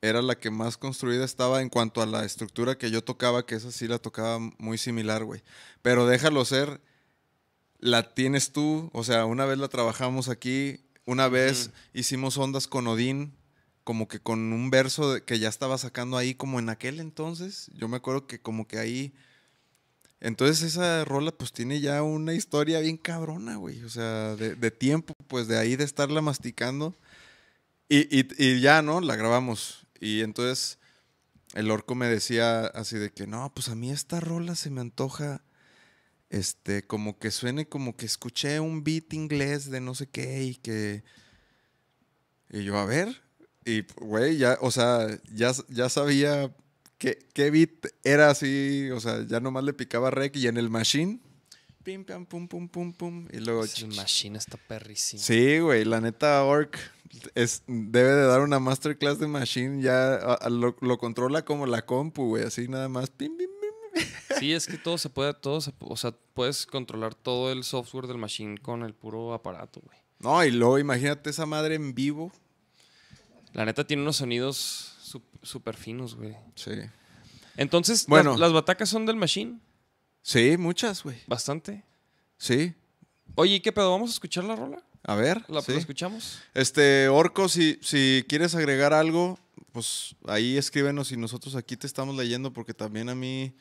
era 0.00 0.22
la 0.22 0.38
que 0.38 0.50
más 0.50 0.76
construida 0.78 1.24
estaba 1.24 1.60
en 1.60 1.68
cuanto 1.68 2.00
a 2.02 2.06
la 2.06 2.24
estructura 2.24 2.78
que 2.78 2.90
yo 2.90 3.04
tocaba, 3.04 3.44
que 3.46 3.54
esa 3.56 3.70
sí 3.72 3.86
la 3.86 3.98
tocaba 3.98 4.38
muy 4.58 4.78
similar, 4.78 5.24
güey. 5.24 5.42
Pero 5.82 6.06
déjalo 6.06 6.44
ser, 6.44 6.80
la 7.84 8.14
tienes 8.14 8.50
tú, 8.50 8.88
o 8.94 9.04
sea, 9.04 9.26
una 9.26 9.44
vez 9.44 9.58
la 9.58 9.68
trabajamos 9.68 10.30
aquí, 10.30 10.80
una 11.04 11.28
vez 11.28 11.70
hicimos 11.92 12.38
ondas 12.38 12.66
con 12.66 12.86
Odín, 12.86 13.34
como 13.84 14.08
que 14.08 14.20
con 14.20 14.54
un 14.54 14.70
verso 14.70 15.22
que 15.26 15.38
ya 15.38 15.50
estaba 15.50 15.76
sacando 15.76 16.16
ahí, 16.16 16.34
como 16.34 16.58
en 16.58 16.70
aquel 16.70 16.98
entonces. 16.98 17.70
Yo 17.74 17.86
me 17.88 17.98
acuerdo 17.98 18.26
que 18.26 18.40
como 18.40 18.66
que 18.66 18.78
ahí 18.78 19.12
entonces 20.20 20.62
esa 20.62 21.04
rola 21.04 21.32
pues 21.32 21.52
tiene 21.52 21.80
ya 21.80 22.02
una 22.02 22.32
historia 22.32 22.80
bien 22.80 22.96
cabrona, 22.96 23.56
güey. 23.56 23.82
O 23.84 23.90
sea, 23.90 24.34
de, 24.36 24.54
de 24.54 24.70
tiempo, 24.70 25.12
pues 25.28 25.46
de 25.46 25.58
ahí 25.58 25.76
de 25.76 25.84
estarla 25.84 26.22
masticando. 26.22 26.94
Y, 27.90 28.18
y- 28.18 28.28
y 28.38 28.60
ya, 28.60 28.80
¿no? 28.80 29.02
La 29.02 29.16
grabamos. 29.16 29.86
Y 30.00 30.22
entonces 30.22 30.78
el 31.52 31.70
orco 31.70 31.94
me 31.94 32.08
decía 32.08 32.64
así 32.68 32.96
de 32.96 33.12
que, 33.12 33.26
no, 33.26 33.52
pues 33.54 33.68
a 33.68 33.74
mí 33.74 33.90
esta 33.90 34.20
rola 34.20 34.54
se 34.54 34.70
me 34.70 34.80
antoja, 34.80 35.42
este, 36.30 36.82
como 36.86 37.18
que 37.18 37.30
suene 37.30 37.68
como 37.68 37.96
que 37.96 38.06
escuché 38.06 38.60
un 38.60 38.82
beat 38.84 39.12
inglés 39.12 39.70
de 39.70 39.80
no 39.80 39.94
sé 39.94 40.06
qué 40.08 40.42
y 40.44 40.54
que... 40.56 41.04
Y 42.50 42.64
yo, 42.64 42.76
a 42.78 42.84
ver. 42.84 43.22
Y, 43.64 43.82
güey, 43.96 44.36
ya, 44.36 44.58
o 44.60 44.70
sea, 44.70 45.06
ya, 45.32 45.52
ya 45.68 45.88
sabía 45.88 46.54
qué, 46.98 47.18
qué 47.32 47.50
beat 47.50 47.70
era 48.04 48.30
así, 48.30 48.90
o 48.90 49.00
sea, 49.00 49.24
ya 49.26 49.40
nomás 49.40 49.64
le 49.64 49.72
picaba 49.72 50.10
rec 50.10 50.36
y 50.36 50.46
en 50.46 50.56
el 50.58 50.68
machine, 50.70 51.18
pim, 51.82 52.04
pam, 52.04 52.26
pum, 52.26 52.46
pum, 52.46 52.68
pum, 52.68 52.92
pum, 52.92 53.26
y 53.32 53.38
luego... 53.38 53.64
Ese 53.64 53.86
machine 53.86 54.36
está 54.38 54.56
perrísimo. 54.58 55.22
Sí, 55.22 55.58
güey, 55.60 55.84
la 55.84 56.00
neta 56.00 56.44
Orc 56.44 56.78
es, 57.34 57.62
debe 57.66 58.10
de 58.12 58.26
dar 58.26 58.40
una 58.42 58.58
masterclass 58.58 59.18
de 59.18 59.28
machine, 59.28 59.82
ya 59.82 60.14
a- 60.14 60.34
a- 60.34 60.50
lo, 60.50 60.76
lo 60.80 60.98
controla 60.98 61.44
como 61.44 61.64
la 61.66 61.86
compu, 61.86 62.26
güey, 62.28 62.44
así 62.44 62.68
nada 62.68 62.88
más, 62.88 63.10
pim, 63.10 63.36
pim, 63.36 63.48
pim. 63.60 64.04
Sí, 64.38 64.52
es 64.52 64.66
que 64.66 64.76
todo 64.78 64.98
se 64.98 65.08
puede, 65.10 65.34
todo 65.34 65.60
se, 65.60 65.72
o 65.80 65.96
sea, 65.96 66.12
puedes 66.34 66.66
controlar 66.66 67.14
todo 67.14 67.52
el 67.52 67.64
software 67.64 68.06
del 68.06 68.18
machine 68.18 68.58
con 68.58 68.82
el 68.82 68.94
puro 68.94 69.32
aparato, 69.34 69.80
güey. 69.84 69.98
No, 70.20 70.44
y 70.44 70.50
luego 70.50 70.78
imagínate 70.78 71.30
esa 71.30 71.46
madre 71.46 71.74
en 71.74 71.94
vivo. 71.94 72.32
La 73.52 73.64
neta 73.64 73.86
tiene 73.86 74.02
unos 74.02 74.16
sonidos 74.16 74.96
súper 75.42 75.76
finos, 75.76 76.14
güey. 76.16 76.36
Sí. 76.54 76.72
Entonces, 77.56 78.06
Bueno. 78.06 78.32
las, 78.32 78.40
las 78.40 78.52
batacas 78.52 78.88
son 78.88 79.06
del 79.06 79.16
machine, 79.16 79.58
Sí, 80.22 80.56
muchas, 80.56 81.02
güey. 81.02 81.18
bastante. 81.26 81.84
Sí. 82.38 82.74
Oye, 83.36 83.56
¿y 83.56 83.60
¿qué 83.60 83.72
pedo? 83.72 83.90
¿Vamos 83.90 84.10
a 84.10 84.14
escuchar 84.14 84.44
la 84.44 84.56
rola? 84.56 84.82
A 85.02 85.14
ver. 85.14 85.44
¿La, 85.48 85.60
sí. 85.60 85.72
la 85.72 85.78
escuchamos? 85.78 86.40
Este, 86.54 87.08
Orco, 87.08 87.48
si, 87.48 87.78
si 87.82 88.24
quieres 88.28 88.54
agregar 88.54 88.94
algo, 88.94 89.38
pues 89.72 90.16
ahí 90.26 90.56
escríbenos 90.56 91.12
y 91.12 91.16
nosotros 91.18 91.54
aquí 91.56 91.76
te 91.76 91.86
estamos 91.86 92.16
leyendo 92.16 92.52
porque 92.52 92.72
también 92.74 93.08
a 93.10 93.14
mí 93.14 93.54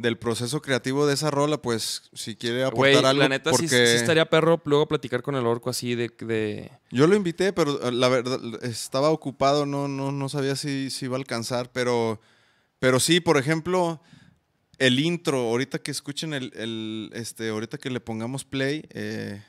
del 0.00 0.18
proceso 0.18 0.62
creativo 0.62 1.06
de 1.06 1.14
esa 1.14 1.30
rola, 1.30 1.60
pues 1.60 2.10
si 2.12 2.36
quiere 2.36 2.64
aportar 2.64 2.78
Güey, 2.78 2.96
algo 2.96 3.22
la 3.22 3.28
neta 3.28 3.50
porque 3.50 3.68
sí 3.68 3.74
estaría 3.74 4.28
perro 4.28 4.60
luego 4.64 4.88
platicar 4.88 5.22
con 5.22 5.34
el 5.36 5.46
orco 5.46 5.70
así 5.70 5.94
de... 5.94 6.10
de... 6.20 6.70
yo 6.90 7.06
lo 7.06 7.16
invité, 7.16 7.52
pero 7.52 7.88
eh, 7.88 7.92
la 7.92 8.08
verdad 8.08 8.40
estaba 8.64 9.10
ocupado, 9.10 9.66
no 9.66 9.88
no 9.88 10.12
no 10.12 10.28
sabía 10.28 10.56
si, 10.56 10.90
si 10.90 11.06
iba 11.06 11.16
a 11.16 11.18
alcanzar, 11.18 11.70
pero 11.72 12.20
pero 12.80 12.98
sí, 12.98 13.20
por 13.20 13.36
ejemplo, 13.36 14.00
el 14.78 14.98
intro, 14.98 15.38
ahorita 15.38 15.80
que 15.80 15.90
escuchen 15.90 16.32
el, 16.32 16.50
el, 16.56 17.10
este, 17.12 17.50
ahorita 17.50 17.76
que 17.76 17.90
le 17.90 18.00
pongamos 18.00 18.44
play, 18.44 18.86
eh, 18.90 19.42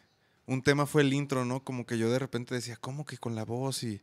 un 0.46 0.62
tema 0.62 0.86
fue 0.86 1.02
el 1.02 1.14
intro, 1.14 1.46
¿no? 1.46 1.64
Como 1.64 1.86
que 1.86 1.98
yo 1.98 2.12
de 2.12 2.20
repente 2.20 2.54
decía, 2.54 2.76
¿cómo 2.76 3.06
que 3.06 3.18
con 3.18 3.34
la 3.34 3.46
voz? 3.46 3.84
Y, 3.84 4.02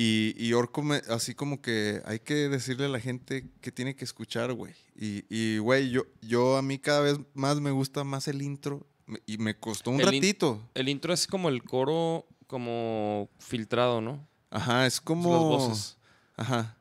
y, 0.00 0.34
y 0.38 0.52
Orco, 0.52 0.82
me- 0.82 1.02
así 1.08 1.34
como 1.34 1.60
que 1.60 2.00
hay 2.04 2.20
que 2.20 2.34
decirle 2.48 2.86
a 2.86 2.88
la 2.88 3.00
gente 3.00 3.50
que 3.60 3.72
tiene 3.72 3.96
que 3.96 4.04
escuchar, 4.04 4.52
güey. 4.52 4.72
Y, 4.94 5.24
y, 5.28 5.58
güey, 5.58 5.90
yo, 5.90 6.04
yo 6.22 6.56
a 6.56 6.62
mí 6.62 6.78
cada 6.78 7.00
vez 7.00 7.18
más 7.34 7.60
me 7.60 7.72
gusta 7.72 8.04
más 8.04 8.28
el 8.28 8.40
intro 8.42 8.86
y 9.26 9.38
me 9.38 9.58
costó 9.58 9.90
un 9.90 10.00
El 10.00 10.14
in- 10.14 10.22
ratito. 10.22 10.62
El 10.74 10.88
intro 10.88 11.12
es 11.12 11.26
como 11.26 11.48
el 11.48 11.64
coro 11.64 12.26
como 12.46 13.28
filtrado, 13.40 14.00
¿no? 14.00 14.24
Ajá, 14.50 14.86
es 14.86 14.94
Las 14.94 15.00
como... 15.00 15.48
voces. 15.48 15.98
Ajá. 16.36 16.76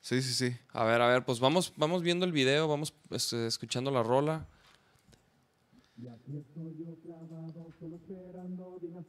Sí, 0.00 0.20
sí, 0.22 0.32
sí. 0.34 0.56
A 0.72 0.82
ver, 0.84 1.00
a 1.00 1.06
ver, 1.08 1.24
pues 1.24 1.38
vamos, 1.38 1.72
vamos 1.76 2.02
viendo 2.02 2.24
el 2.26 2.32
video, 2.32 2.66
vamos 2.66 2.92
este, 3.10 3.46
escuchando 3.46 3.90
la 3.92 4.02
rola. 4.02 4.46
Dime 5.96 6.96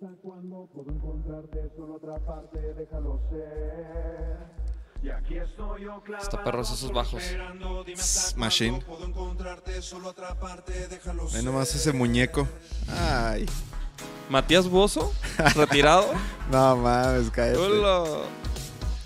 hasta 0.02 0.16
cuándo 0.22 0.70
puedo 0.74 0.92
encontrarte, 0.92 1.70
solo 1.76 1.98
atraparte, 1.98 2.74
déjalo 2.74 3.20
ser. 3.30 4.38
Y 5.04 5.10
aquí 5.10 5.38
estoy 5.38 5.84
yo 5.84 6.02
clavado, 6.04 6.24
Está 6.24 6.44
perros 6.44 6.72
esos 6.72 6.92
bajos. 6.92 7.22
esperando, 7.24 7.84
dime 7.84 8.00
hasta 8.00 8.04
Tss, 8.20 8.24
cuándo 8.34 8.46
Machine. 8.46 8.82
puedo 8.82 9.06
encontrarte, 9.06 9.82
solo 9.82 10.10
atraparte, 10.10 10.88
déjalo 10.88 11.26
Ve 11.26 11.30
ser. 11.32 11.44
nomás 11.44 11.76
ese 11.76 11.92
muñeco. 11.94 12.48
Ay. 12.88 13.46
Matías 14.30 14.68
Bozo, 14.70 15.12
retirado. 15.56 16.06
No 16.52 16.76
mames, 16.78 17.30
cállate. 17.32 17.58
Hola. 17.58 18.04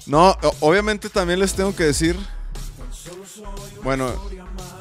No, 0.05 0.35
obviamente 0.59 1.09
también 1.09 1.39
les 1.39 1.53
tengo 1.53 1.75
que 1.75 1.83
decir. 1.85 2.15
Bueno, 3.83 4.11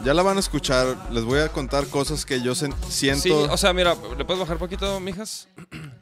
ya 0.04 0.14
la 0.14 0.22
van 0.22 0.36
a 0.36 0.40
escuchar. 0.40 1.10
Les 1.10 1.24
voy 1.24 1.40
a 1.40 1.48
contar 1.48 1.86
cosas 1.86 2.24
que 2.26 2.40
yo 2.42 2.54
siento. 2.54 2.76
Sí, 2.88 3.30
o 3.32 3.56
sea, 3.56 3.72
mira, 3.72 3.96
¿le 4.16 4.24
puedes 4.24 4.40
bajar 4.40 4.58
poquito, 4.58 5.00
mijas? 5.00 5.48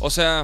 O 0.00 0.10
sea, 0.10 0.42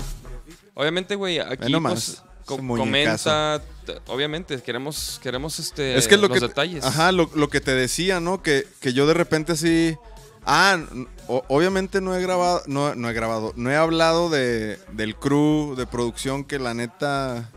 obviamente, 0.74 1.14
güey, 1.16 1.38
aquí 1.40 1.72
nomás, 1.72 2.22
pues, 2.22 2.22
co- 2.44 2.56
comenta, 2.58 3.60
obviamente, 4.06 4.60
queremos, 4.62 5.18
queremos 5.22 5.58
este, 5.58 5.96
es 5.96 6.06
que 6.08 6.16
lo 6.16 6.28
los 6.28 6.38
que 6.38 6.46
detalles. 6.46 6.84
Ajá, 6.84 7.10
lo, 7.12 7.28
lo 7.34 7.48
que 7.48 7.60
te 7.60 7.74
decía, 7.74 8.20
¿no? 8.20 8.42
Que, 8.42 8.66
que 8.80 8.92
yo 8.92 9.06
de 9.06 9.14
repente 9.14 9.52
así. 9.52 9.96
Ah, 10.44 10.78
o- 11.26 11.42
obviamente 11.48 12.00
no 12.00 12.14
he 12.14 12.20
grabado, 12.22 12.62
no, 12.66 12.94
no 12.94 13.10
he 13.10 13.12
grabado, 13.12 13.52
no 13.56 13.70
he 13.70 13.76
hablado 13.76 14.30
de, 14.30 14.78
del 14.92 15.16
crew 15.16 15.74
de 15.76 15.86
producción 15.86 16.44
que 16.44 16.58
la 16.60 16.72
neta 16.72 17.50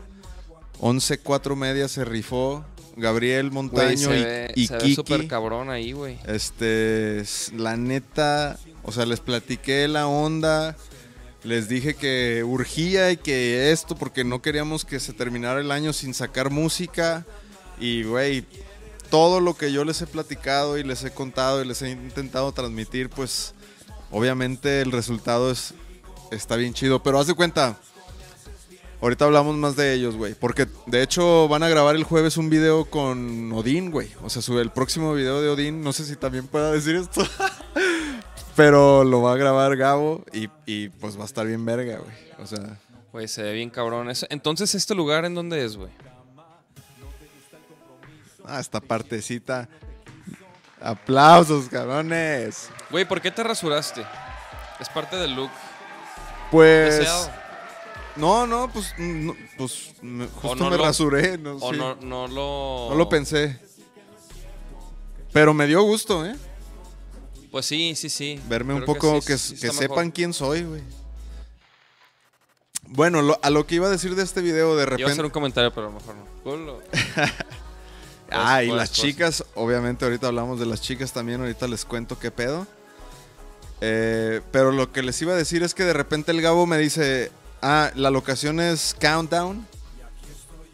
11 0.80 1.18
4 1.18 1.54
media 1.56 1.86
se 1.88 2.04
rifó. 2.04 2.64
Gabriel 2.96 3.50
Montaño 3.52 3.96
se 4.10 4.18
y, 4.18 4.24
ve, 4.24 4.52
y 4.56 4.66
se 4.66 4.74
ve 4.74 4.80
Kiki. 4.80 4.94
súper 4.96 5.28
cabrón 5.28 5.70
ahí, 5.70 5.92
güey. 5.92 6.18
Este, 6.26 7.22
la 7.56 7.76
neta, 7.76 8.58
o 8.82 8.90
sea, 8.92 9.06
les 9.06 9.20
platiqué 9.20 9.86
la 9.88 10.06
onda, 10.08 10.76
les 11.42 11.68
dije 11.68 11.94
que 11.94 12.44
urgía 12.44 13.10
y 13.10 13.16
que 13.16 13.72
esto, 13.72 13.96
porque 13.96 14.24
no 14.24 14.42
queríamos 14.42 14.84
que 14.84 15.00
se 15.00 15.12
terminara 15.12 15.60
el 15.60 15.70
año 15.70 15.92
sin 15.92 16.14
sacar 16.14 16.50
música. 16.50 17.24
Y, 17.78 18.02
güey, 18.02 18.44
todo 19.10 19.40
lo 19.40 19.54
que 19.54 19.72
yo 19.72 19.84
les 19.84 20.02
he 20.02 20.06
platicado 20.06 20.76
y 20.78 20.84
les 20.84 21.02
he 21.04 21.10
contado 21.10 21.62
y 21.62 21.66
les 21.66 21.80
he 21.82 21.90
intentado 21.90 22.52
transmitir, 22.52 23.08
pues, 23.08 23.54
obviamente 24.10 24.82
el 24.82 24.92
resultado 24.92 25.50
es, 25.50 25.74
está 26.30 26.56
bien 26.56 26.74
chido. 26.74 27.02
Pero 27.02 27.18
haz 27.18 27.26
de 27.26 27.34
cuenta, 27.34 27.78
ahorita 29.00 29.24
hablamos 29.24 29.56
más 29.56 29.76
de 29.76 29.94
ellos, 29.94 30.16
güey. 30.16 30.34
Porque, 30.34 30.68
de 30.86 31.02
hecho, 31.02 31.48
van 31.48 31.62
a 31.62 31.68
grabar 31.68 31.96
el 31.96 32.04
jueves 32.04 32.36
un 32.36 32.50
video 32.50 32.84
con 32.84 33.50
Odín, 33.52 33.90
güey. 33.90 34.10
O 34.22 34.28
sea, 34.28 34.42
sube 34.42 34.60
el 34.60 34.70
próximo 34.70 35.14
video 35.14 35.40
de 35.40 35.48
Odín. 35.48 35.82
No 35.82 35.94
sé 35.94 36.04
si 36.04 36.16
también 36.16 36.46
pueda 36.46 36.70
decir 36.70 36.96
esto. 36.96 37.22
Pero 38.60 39.04
lo 39.04 39.22
va 39.22 39.32
a 39.32 39.36
grabar 39.36 39.76
Gabo 39.76 40.22
y, 40.32 40.48
y, 40.66 40.88
pues 40.90 41.16
va 41.18 41.22
a 41.22 41.26
estar 41.26 41.46
bien 41.46 41.64
verga, 41.64 41.98
güey. 41.98 42.16
O 42.38 42.46
sea, 42.46 42.78
Güey, 43.12 43.26
se 43.26 43.42
ve 43.42 43.52
bien 43.54 43.70
cabrón. 43.70 44.08
eso. 44.10 44.26
Entonces, 44.30 44.74
¿este 44.74 44.94
lugar 44.94 45.24
en 45.24 45.34
dónde 45.34 45.64
es, 45.64 45.76
güey? 45.76 45.90
ah, 48.44 48.60
esta 48.60 48.80
partecita. 48.80 49.68
Aplausos, 50.80 51.68
cabrones. 51.68 52.70
Güey, 52.90 53.04
¿por 53.04 53.20
qué 53.20 53.30
te 53.30 53.42
rasuraste? 53.42 54.04
Es 54.78 54.88
parte 54.88 55.16
del 55.16 55.34
look 55.34 55.50
Pues. 56.50 56.98
deseado. 56.98 57.30
No, 58.16 58.46
no, 58.46 58.68
pues. 58.72 58.94
no, 58.98 59.34
pues 59.56 59.92
me- 60.02 60.26
justo 60.26 60.56
no 60.56 60.70
me 60.70 60.76
lo- 60.78 60.84
rasuré. 60.84 61.38
No, 61.38 61.56
O 61.56 61.72
sí. 61.72 61.78
no, 61.78 61.94
no 61.96 62.26
lo... 62.28 62.88
No 62.90 62.94
lo 62.96 63.08
pensé. 63.08 63.58
Pero 65.32 65.54
me 65.54 65.66
dio 65.66 65.82
gusto, 65.82 66.24
¿eh? 66.26 66.34
Pues 67.50 67.66
sí, 67.66 67.94
sí, 67.96 68.08
sí. 68.08 68.40
Verme 68.48 68.74
un 68.74 68.84
poco, 68.84 69.20
que, 69.20 69.36
sí 69.38 69.56
que 69.56 69.66
está 69.68 69.78
sepan 69.78 70.10
quién 70.10 70.32
soy, 70.32 70.62
güey. 70.64 70.82
Bueno, 72.86 73.22
lo- 73.22 73.38
a 73.42 73.50
lo 73.50 73.66
que 73.66 73.76
iba 73.76 73.86
a 73.86 73.90
decir 73.90 74.14
de 74.14 74.22
este 74.22 74.40
video, 74.40 74.76
de 74.76 74.82
Iba 74.82 74.92
a 74.92 74.94
hacer 74.94 75.00
repente. 75.06 75.22
un 75.24 75.30
comentario, 75.30 75.72
pero 75.72 75.88
a 75.88 75.90
lo 75.90 75.96
mejor 75.98 76.14
no. 76.58 76.78
Ah, 78.32 78.62
y 78.62 78.68
Pues, 78.68 78.78
las 78.78 78.90
pues, 78.90 79.00
chicas, 79.00 79.44
obviamente 79.56 80.04
ahorita 80.04 80.28
hablamos 80.28 80.60
de 80.60 80.66
las 80.66 80.80
chicas 80.80 81.12
también, 81.12 81.40
ahorita 81.40 81.66
les 81.66 81.84
cuento 81.84 82.16
qué 82.20 82.30
pedo. 82.30 82.64
Eh, 83.80 84.40
pero 84.52 84.70
lo 84.70 84.92
que 84.92 85.02
les 85.02 85.20
iba 85.20 85.32
a 85.32 85.36
decir 85.36 85.64
es 85.64 85.74
que 85.74 85.82
de 85.84 85.92
repente 85.92 86.30
el 86.30 86.40
Gabo 86.40 86.64
me 86.64 86.78
dice, 86.78 87.32
ah, 87.60 87.90
la 87.96 88.10
locación 88.10 88.60
es 88.60 88.94
Countdown. 89.00 89.66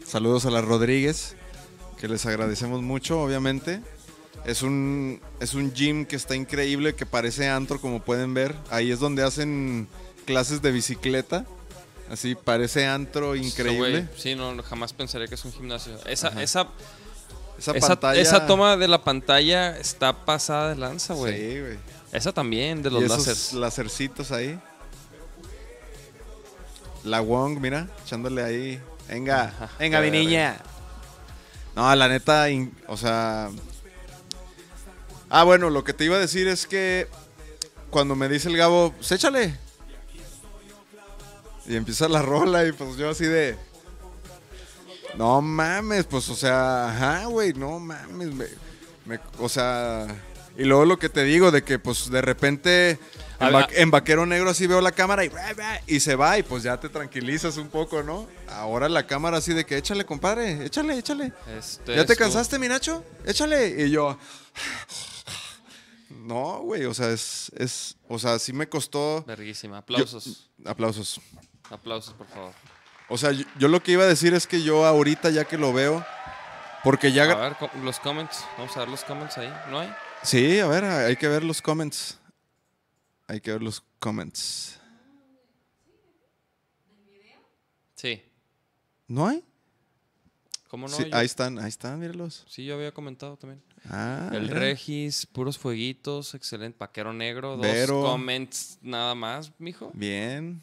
Saludos 0.05 0.45
a 0.45 0.51
las 0.51 0.63
Rodríguez, 0.65 1.35
que 1.99 2.07
les 2.07 2.27
agradecemos 2.27 2.83
mucho, 2.83 3.19
obviamente. 3.21 3.81
Es 4.47 4.61
un, 4.63 5.21
es 5.41 5.53
un 5.53 5.73
gym 5.73 6.05
que 6.05 6.15
está 6.15 6.33
increíble, 6.35 6.95
que 6.95 7.05
parece 7.05 7.49
antro, 7.49 7.79
como 7.81 8.01
pueden 8.01 8.33
ver. 8.33 8.55
Ahí 8.71 8.91
es 8.91 8.99
donde 8.99 9.21
hacen 9.23 9.87
clases 10.25 10.61
de 10.61 10.71
bicicleta. 10.71 11.45
Así, 12.09 12.33
parece 12.35 12.87
antro 12.87 13.35
increíble. 13.35 14.07
Sí, 14.15 14.35
no, 14.35 14.63
jamás 14.63 14.93
pensaría 14.93 15.27
que 15.27 15.35
es 15.35 15.43
un 15.43 15.51
gimnasio. 15.51 15.93
Esa, 16.05 16.29
Ajá. 16.29 16.41
esa, 16.41 16.67
Esa, 17.59 17.71
esa, 17.73 17.87
pantalla... 17.87 18.21
esa 18.21 18.47
toma 18.47 18.77
de 18.77 18.87
la 18.87 19.03
pantalla 19.03 19.77
está 19.77 20.25
pasada 20.25 20.69
de 20.69 20.77
lanza, 20.77 21.13
güey. 21.13 21.33
Sí, 21.37 21.59
güey. 21.59 21.77
Esa 22.13 22.31
también, 22.31 22.81
de 22.81 22.89
los 22.89 23.01
y 23.01 23.05
esos 23.05 23.17
láseres. 23.17 23.53
lacercitos 23.53 24.31
ahí. 24.31 24.57
La 27.03 27.19
Wong, 27.19 27.59
mira, 27.59 27.89
echándole 28.05 28.43
ahí. 28.43 28.81
Venga, 29.09 29.43
Ajá, 29.43 29.69
venga, 29.77 29.99
mi 29.99 30.11
niña. 30.11 30.57
No, 31.75 31.93
la 31.95 32.07
neta, 32.07 32.45
o 32.87 32.95
sea. 32.95 33.49
Ah, 35.29 35.43
bueno, 35.43 35.69
lo 35.69 35.83
que 35.83 35.93
te 35.93 36.05
iba 36.05 36.15
a 36.15 36.19
decir 36.19 36.47
es 36.47 36.65
que 36.67 37.07
cuando 37.89 38.15
me 38.15 38.29
dice 38.29 38.47
el 38.49 38.57
Gabo, 38.57 38.93
pues 38.93 39.11
échale. 39.11 39.57
Y 41.67 41.75
empieza 41.75 42.07
la 42.07 42.21
rola 42.21 42.65
y 42.65 42.71
pues 42.71 42.95
yo 42.97 43.09
así 43.09 43.25
de. 43.25 43.57
No 45.17 45.41
mames, 45.41 46.05
pues 46.05 46.29
o 46.29 46.35
sea, 46.35 46.89
ajá, 46.89 47.25
güey, 47.25 47.53
no 47.53 47.79
mames. 47.79 48.33
me- 48.33 48.47
me- 49.05 49.19
o 49.39 49.49
sea. 49.49 50.07
Y 50.57 50.63
luego 50.63 50.85
lo 50.85 50.97
que 50.97 51.09
te 51.09 51.23
digo 51.23 51.51
de 51.51 51.63
que 51.63 51.77
pues 51.77 52.09
de 52.09 52.19
repente 52.21 52.89
en, 52.91 52.99
ver, 53.39 53.53
va- 53.55 53.67
en 53.73 53.91
vaquero 53.91 54.25
negro 54.25 54.49
así 54.49 54.65
veo 54.65 54.81
la 54.81 54.91
cámara 54.91 55.23
y, 55.23 55.31
y 55.87 55.99
se 55.99 56.15
va 56.15 56.37
y 56.39 56.43
pues 56.43 56.63
ya 56.63 56.79
te 56.79 56.89
tranquilizas 56.89 57.57
un 57.57 57.67
poco, 57.67 58.01
¿no? 58.01 58.27
Ahora 58.49 58.89
la 58.89 59.05
cámara 59.05 59.37
así 59.37 59.53
de 59.53 59.65
que 59.65 59.77
échale, 59.77 60.03
compadre, 60.05 60.65
échale, 60.65 60.97
échale. 60.97 61.31
Este 61.59 61.95
¿Ya 61.95 62.05
te 62.05 62.15
cansaste, 62.15 62.57
mi 62.57 62.67
Nacho? 62.67 63.03
Échale. 63.25 63.85
Y 63.85 63.91
yo. 63.91 64.17
No, 66.27 66.59
güey, 66.59 66.83
o 66.83 66.93
sea, 66.93 67.11
es, 67.11 67.49
es. 67.55 67.95
O 68.09 68.19
sea, 68.19 68.37
sí 68.37 68.51
me 68.51 68.67
costó. 68.67 69.23
Verguísima. 69.25 69.77
Aplausos. 69.77 70.49
Aplausos. 70.65 71.21
Aplausos, 71.69 72.13
por 72.15 72.27
favor. 72.27 72.51
O 73.07 73.17
sea, 73.17 73.31
yo, 73.31 73.45
yo 73.57 73.69
lo 73.69 73.81
que 73.81 73.93
iba 73.93 74.03
a 74.03 74.07
decir 74.07 74.33
es 74.33 74.45
que 74.45 74.61
yo 74.61 74.85
ahorita, 74.85 75.29
ya 75.29 75.45
que 75.45 75.57
lo 75.57 75.71
veo. 75.71 76.05
Porque 76.83 77.13
ya. 77.13 77.31
A 77.31 77.35
ver, 77.49 77.55
los 77.81 77.97
comments. 78.01 78.43
Vamos 78.57 78.75
a 78.75 78.81
ver 78.81 78.89
los 78.89 79.05
comments 79.05 79.37
ahí. 79.37 79.49
¿No 79.71 79.79
hay? 79.79 79.89
Sí, 80.21 80.59
a 80.59 80.67
ver, 80.67 80.83
hay 80.83 81.15
que 81.15 81.29
ver 81.29 81.45
los 81.45 81.61
comments. 81.61 82.19
Hay 83.27 83.39
que 83.39 83.53
ver 83.53 83.63
los 83.63 83.81
comments. 83.97 84.81
Sí. 87.95 88.21
¿No 89.07 89.27
hay? 89.27 89.45
¿Cómo 90.67 90.89
no? 90.89 90.93
sí, 90.93 91.09
ahí 91.13 91.25
están, 91.25 91.57
ahí 91.57 91.69
están, 91.69 91.97
míralos. 91.97 92.43
sí, 92.49 92.65
yo 92.65 92.75
había 92.75 92.93
comentado 92.93 93.37
también. 93.37 93.63
Ah, 93.89 94.29
El 94.33 94.43
mira. 94.43 94.59
Regis, 94.59 95.25
puros 95.25 95.57
fueguitos, 95.57 96.33
excelente. 96.35 96.77
Vaquero 96.79 97.13
negro, 97.13 97.55
dos 97.57 97.61
Vero. 97.65 98.01
comments 98.01 98.79
nada 98.81 99.15
más, 99.15 99.51
mijo. 99.59 99.91
Bien. 99.93 100.61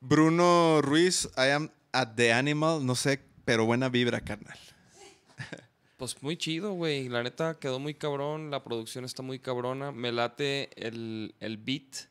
Bruno 0.00 0.80
Ruiz, 0.82 1.28
I 1.36 1.50
am 1.50 1.70
at 1.92 2.14
the 2.14 2.32
animal, 2.32 2.84
no 2.84 2.94
sé, 2.94 3.20
pero 3.44 3.64
buena 3.64 3.88
vibra, 3.88 4.20
carnal. 4.20 4.56
Pues 5.96 6.22
muy 6.22 6.36
chido, 6.36 6.72
güey. 6.74 7.08
La 7.08 7.22
neta 7.24 7.58
quedó 7.58 7.80
muy 7.80 7.94
cabrón. 7.94 8.50
La 8.52 8.62
producción 8.62 9.04
está 9.04 9.22
muy 9.22 9.40
cabrona. 9.40 9.90
Me 9.90 10.12
late 10.12 10.70
el, 10.76 11.34
el 11.40 11.56
beat. 11.58 12.06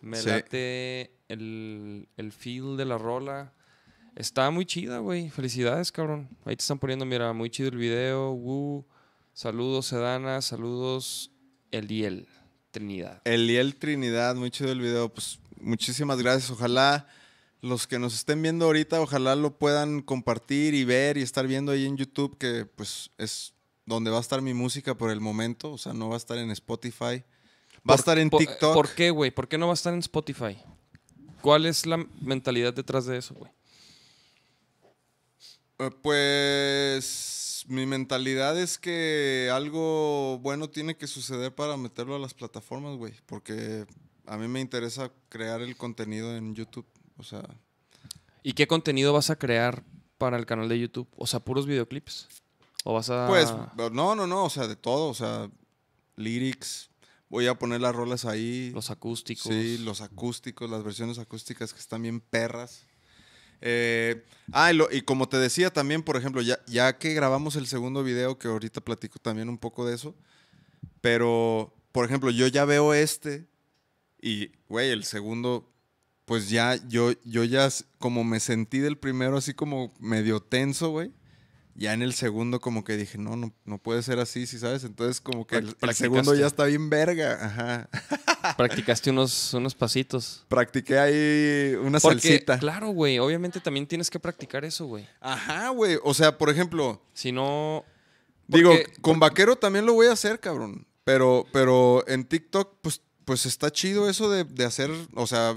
Me 0.00 0.16
Sí. 0.18 0.28
late 0.28 1.10
el, 1.28 2.08
el 2.16 2.30
feel 2.32 2.76
de 2.76 2.84
la 2.84 2.96
rola. 2.96 3.52
Está 4.18 4.50
muy 4.50 4.66
chida, 4.66 4.98
güey. 4.98 5.30
Felicidades, 5.30 5.92
cabrón. 5.92 6.28
Ahí 6.44 6.56
te 6.56 6.62
están 6.62 6.80
poniendo, 6.80 7.04
mira, 7.04 7.32
muy 7.32 7.50
chido 7.50 7.68
el 7.68 7.76
video. 7.76 8.32
Woo. 8.32 8.84
Saludos, 9.32 9.86
Sedana. 9.86 10.42
Saludos, 10.42 11.30
Eliel. 11.70 12.26
Trinidad. 12.72 13.22
Eliel 13.24 13.76
Trinidad, 13.76 14.34
muy 14.34 14.50
chido 14.50 14.72
el 14.72 14.80
video. 14.80 15.08
Pues 15.08 15.38
muchísimas 15.60 16.18
gracias. 16.20 16.50
Ojalá 16.50 17.06
los 17.60 17.86
que 17.86 18.00
nos 18.00 18.12
estén 18.12 18.42
viendo 18.42 18.64
ahorita, 18.64 19.00
ojalá 19.00 19.36
lo 19.36 19.56
puedan 19.56 20.02
compartir 20.02 20.74
y 20.74 20.82
ver 20.84 21.16
y 21.16 21.22
estar 21.22 21.46
viendo 21.46 21.70
ahí 21.70 21.86
en 21.86 21.96
YouTube, 21.96 22.36
que 22.38 22.66
pues 22.66 23.10
es 23.18 23.54
donde 23.86 24.10
va 24.10 24.18
a 24.18 24.20
estar 24.20 24.42
mi 24.42 24.52
música 24.52 24.98
por 24.98 25.12
el 25.12 25.20
momento. 25.20 25.70
O 25.70 25.78
sea, 25.78 25.92
no 25.94 26.08
va 26.08 26.14
a 26.14 26.18
estar 26.18 26.38
en 26.38 26.50
Spotify. 26.50 27.22
Va 27.88 27.94
a 27.94 27.94
estar 27.94 28.18
en 28.18 28.30
por- 28.30 28.40
TikTok. 28.40 28.74
¿Por 28.74 28.94
qué, 28.96 29.10
güey? 29.10 29.30
¿Por 29.30 29.46
qué 29.46 29.58
no 29.58 29.66
va 29.68 29.74
a 29.74 29.74
estar 29.74 29.94
en 29.94 30.00
Spotify? 30.00 30.58
¿Cuál 31.40 31.66
es 31.66 31.86
la 31.86 32.04
mentalidad 32.20 32.74
detrás 32.74 33.06
de 33.06 33.16
eso, 33.16 33.34
güey? 33.36 33.52
Eh, 35.78 35.90
Pues 36.02 37.64
mi 37.68 37.86
mentalidad 37.86 38.58
es 38.58 38.78
que 38.78 39.50
algo 39.52 40.38
bueno 40.38 40.70
tiene 40.70 40.96
que 40.96 41.06
suceder 41.06 41.54
para 41.54 41.76
meterlo 41.76 42.16
a 42.16 42.18
las 42.18 42.34
plataformas, 42.34 42.96
güey. 42.96 43.14
Porque 43.26 43.86
a 44.26 44.36
mí 44.36 44.48
me 44.48 44.60
interesa 44.60 45.10
crear 45.28 45.60
el 45.60 45.76
contenido 45.76 46.36
en 46.36 46.54
YouTube. 46.54 46.86
O 47.16 47.22
sea, 47.22 47.42
¿Y 48.42 48.52
qué 48.52 48.66
contenido 48.66 49.12
vas 49.12 49.30
a 49.30 49.36
crear 49.36 49.82
para 50.16 50.36
el 50.38 50.46
canal 50.46 50.68
de 50.68 50.78
YouTube? 50.78 51.08
O 51.16 51.26
sea, 51.26 51.40
puros 51.40 51.66
videoclips. 51.66 52.28
¿O 52.84 52.94
vas 52.94 53.10
a...? 53.10 53.26
pues 53.28 53.52
no, 53.92 54.14
no, 54.14 54.26
no, 54.26 54.44
o 54.44 54.50
sea, 54.50 54.66
de 54.66 54.76
todo. 54.76 55.08
O 55.08 55.14
sea, 55.14 55.50
lyrics. 56.16 56.90
Voy 57.28 57.46
a 57.46 57.58
poner 57.58 57.82
las 57.82 57.94
rolas 57.94 58.24
ahí. 58.24 58.70
los 58.72 58.90
acústicos. 58.90 59.52
Sí, 59.52 59.78
los 59.78 60.00
acústicos, 60.00 60.70
las 60.70 60.82
versiones 60.82 61.18
acústicas 61.18 61.74
que 61.74 61.80
están 61.80 62.00
bien 62.02 62.20
perras. 62.20 62.86
Eh, 63.60 64.22
ah, 64.52 64.70
y, 64.72 64.76
lo- 64.76 64.88
y 64.92 65.02
como 65.02 65.28
te 65.28 65.36
decía 65.38 65.70
también, 65.70 66.02
por 66.02 66.16
ejemplo, 66.16 66.42
ya, 66.42 66.58
ya 66.66 66.96
que 66.98 67.14
grabamos 67.14 67.56
el 67.56 67.66
segundo 67.66 68.02
video, 68.04 68.38
que 68.38 68.48
ahorita 68.48 68.80
platico 68.80 69.18
también 69.18 69.48
un 69.48 69.58
poco 69.58 69.86
de 69.86 69.94
eso, 69.94 70.14
pero, 71.00 71.74
por 71.92 72.04
ejemplo, 72.04 72.30
yo 72.30 72.46
ya 72.46 72.64
veo 72.64 72.94
este 72.94 73.46
y, 74.20 74.50
güey, 74.68 74.90
el 74.90 75.04
segundo, 75.04 75.68
pues 76.24 76.50
ya, 76.50 76.76
yo, 76.88 77.12
yo 77.24 77.44
ya, 77.44 77.68
como 77.98 78.24
me 78.24 78.40
sentí 78.40 78.78
del 78.78 78.98
primero 78.98 79.36
así 79.38 79.54
como 79.54 79.92
medio 80.00 80.40
tenso, 80.40 80.90
güey. 80.90 81.10
Ya 81.80 81.92
en 81.92 82.02
el 82.02 82.12
segundo 82.12 82.58
como 82.58 82.82
que 82.82 82.96
dije, 82.96 83.18
no, 83.18 83.36
no, 83.36 83.52
no 83.64 83.78
puede 83.78 84.02
ser 84.02 84.18
así, 84.18 84.46
¿sí 84.48 84.58
sabes? 84.58 84.82
Entonces 84.82 85.20
como 85.20 85.46
que 85.46 85.58
el, 85.58 85.76
el 85.80 85.94
segundo 85.94 86.34
ya 86.34 86.48
está 86.48 86.64
bien 86.64 86.90
verga, 86.90 87.38
ajá. 87.40 87.88
Practicaste 88.56 89.10
unos, 89.10 89.54
unos 89.54 89.76
pasitos. 89.76 90.44
Practiqué 90.48 90.98
ahí 90.98 91.74
una 91.76 92.00
Porque, 92.00 92.20
salsita. 92.20 92.58
claro, 92.58 92.88
güey. 92.88 93.20
Obviamente 93.20 93.60
también 93.60 93.86
tienes 93.86 94.10
que 94.10 94.18
practicar 94.18 94.64
eso, 94.64 94.86
güey. 94.86 95.06
Ajá, 95.20 95.68
güey. 95.68 95.98
O 96.02 96.14
sea, 96.14 96.36
por 96.36 96.50
ejemplo, 96.50 97.00
Si 97.14 97.30
no... 97.30 97.84
digo, 98.48 98.70
porque- 98.70 99.00
con 99.00 99.20
vaquero 99.20 99.54
también 99.54 99.86
lo 99.86 99.92
voy 99.94 100.08
a 100.08 100.12
hacer, 100.12 100.40
cabrón. 100.40 100.84
Pero, 101.04 101.46
pero 101.52 102.04
en 102.08 102.24
TikTok, 102.24 102.78
pues, 102.82 103.02
pues 103.24 103.46
está 103.46 103.70
chido 103.70 104.10
eso 104.10 104.28
de, 104.28 104.42
de 104.42 104.64
hacer, 104.64 104.90
o 105.14 105.26
sea, 105.28 105.56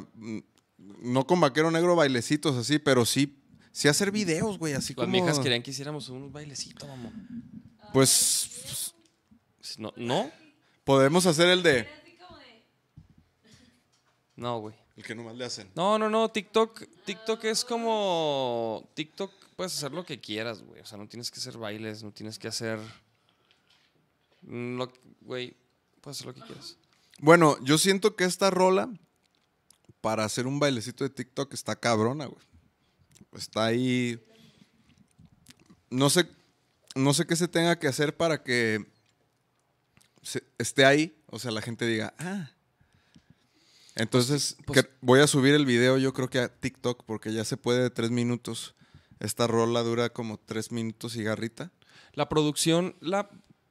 no 1.02 1.26
con 1.26 1.40
vaquero 1.42 1.72
negro 1.72 1.96
bailecitos 1.96 2.56
así, 2.58 2.78
pero 2.80 3.06
sí, 3.06 3.41
sí 3.72 3.88
hacer 3.88 4.12
videos, 4.12 4.58
güey, 4.58 4.74
así 4.74 4.94
Las 4.94 5.06
como. 5.06 5.12
viejas 5.12 5.40
querían 5.40 5.64
que 5.64 5.72
hiciéramos 5.72 6.10
unos 6.10 6.32
bailecitos, 6.32 6.88
vamos. 6.88 7.14
Pues 7.94 8.94
No, 9.78 9.94
¿no? 9.96 10.32
podemos 10.84 11.26
hacer 11.26 11.50
el 11.50 11.64
de. 11.64 11.88
No, 14.36 14.60
güey. 14.60 14.76
El 14.98 15.04
que 15.04 15.16
nomás 15.16 15.36
le 15.36 15.46
hacen. 15.46 15.70
No, 15.76 15.98
no, 16.00 16.10
no. 16.10 16.30
TikTok, 16.30 16.84
TikTok 17.06 17.44
es 17.46 17.64
como... 17.64 18.90
TikTok 18.96 19.32
puedes 19.56 19.76
hacer 19.76 19.92
lo 19.92 20.04
que 20.04 20.20
quieras, 20.20 20.64
güey. 20.64 20.82
O 20.82 20.86
sea, 20.86 20.98
no 20.98 21.08
tienes 21.08 21.30
que 21.32 21.40
hacer 21.40 21.58
bailes, 21.58 22.04
no 22.04 22.12
tienes 22.12 22.40
que 22.40 22.48
hacer... 22.48 22.80
Lo, 24.42 24.92
güey, 25.22 25.56
puedes 26.02 26.18
hacer 26.18 26.28
lo 26.28 26.34
que 26.34 26.42
quieras. 26.42 26.78
Bueno, 27.20 27.58
yo 27.64 27.78
siento 27.78 28.16
que 28.16 28.24
esta 28.24 28.50
rola, 28.50 28.90
para 30.02 30.26
hacer 30.26 30.48
un 30.48 30.60
bailecito 30.60 31.04
de 31.04 31.12
TikTok, 31.12 31.54
está 31.54 31.76
cabrona, 31.76 32.26
güey. 32.26 32.42
Está 33.34 33.66
ahí. 33.66 34.20
No 35.90 36.10
sé, 36.10 36.28
no 36.96 37.14
sé 37.14 37.26
qué 37.26 37.36
se 37.36 37.48
tenga 37.48 37.78
que 37.80 37.88
hacer 37.88 38.16
para 38.16 38.44
que 38.44 38.86
se- 40.22 40.44
esté 40.58 40.86
ahí. 40.86 41.18
O 41.28 41.40
sea, 41.40 41.52
la 41.52 41.62
gente 41.62 41.86
diga, 41.86 42.14
ah. 42.18 42.52
Entonces, 43.96 44.56
Pues- 44.66 44.82
que 44.84 44.90
voy 45.02 45.20
a 45.20 45.28
subir 45.28 45.54
el 45.54 45.66
video, 45.66 45.98
yo 45.98 46.14
creo 46.14 46.30
que 46.30 46.40
a 46.40 46.48
TikTok, 46.50 47.04
porque 47.06 47.34
ya 47.34 47.44
se 47.44 47.58
puede 47.58 47.82
de 47.84 47.90
tres 47.90 48.10
minutos. 48.12 48.76
Esta 49.20 49.48
rola 49.48 49.82
dura 49.82 50.10
como 50.12 50.40
tres 50.40 50.72
minutos 50.72 51.16
y 51.16 51.24
garrita. 51.24 51.72
La 52.14 52.28
producción, 52.30 52.96
¿la 53.02 53.30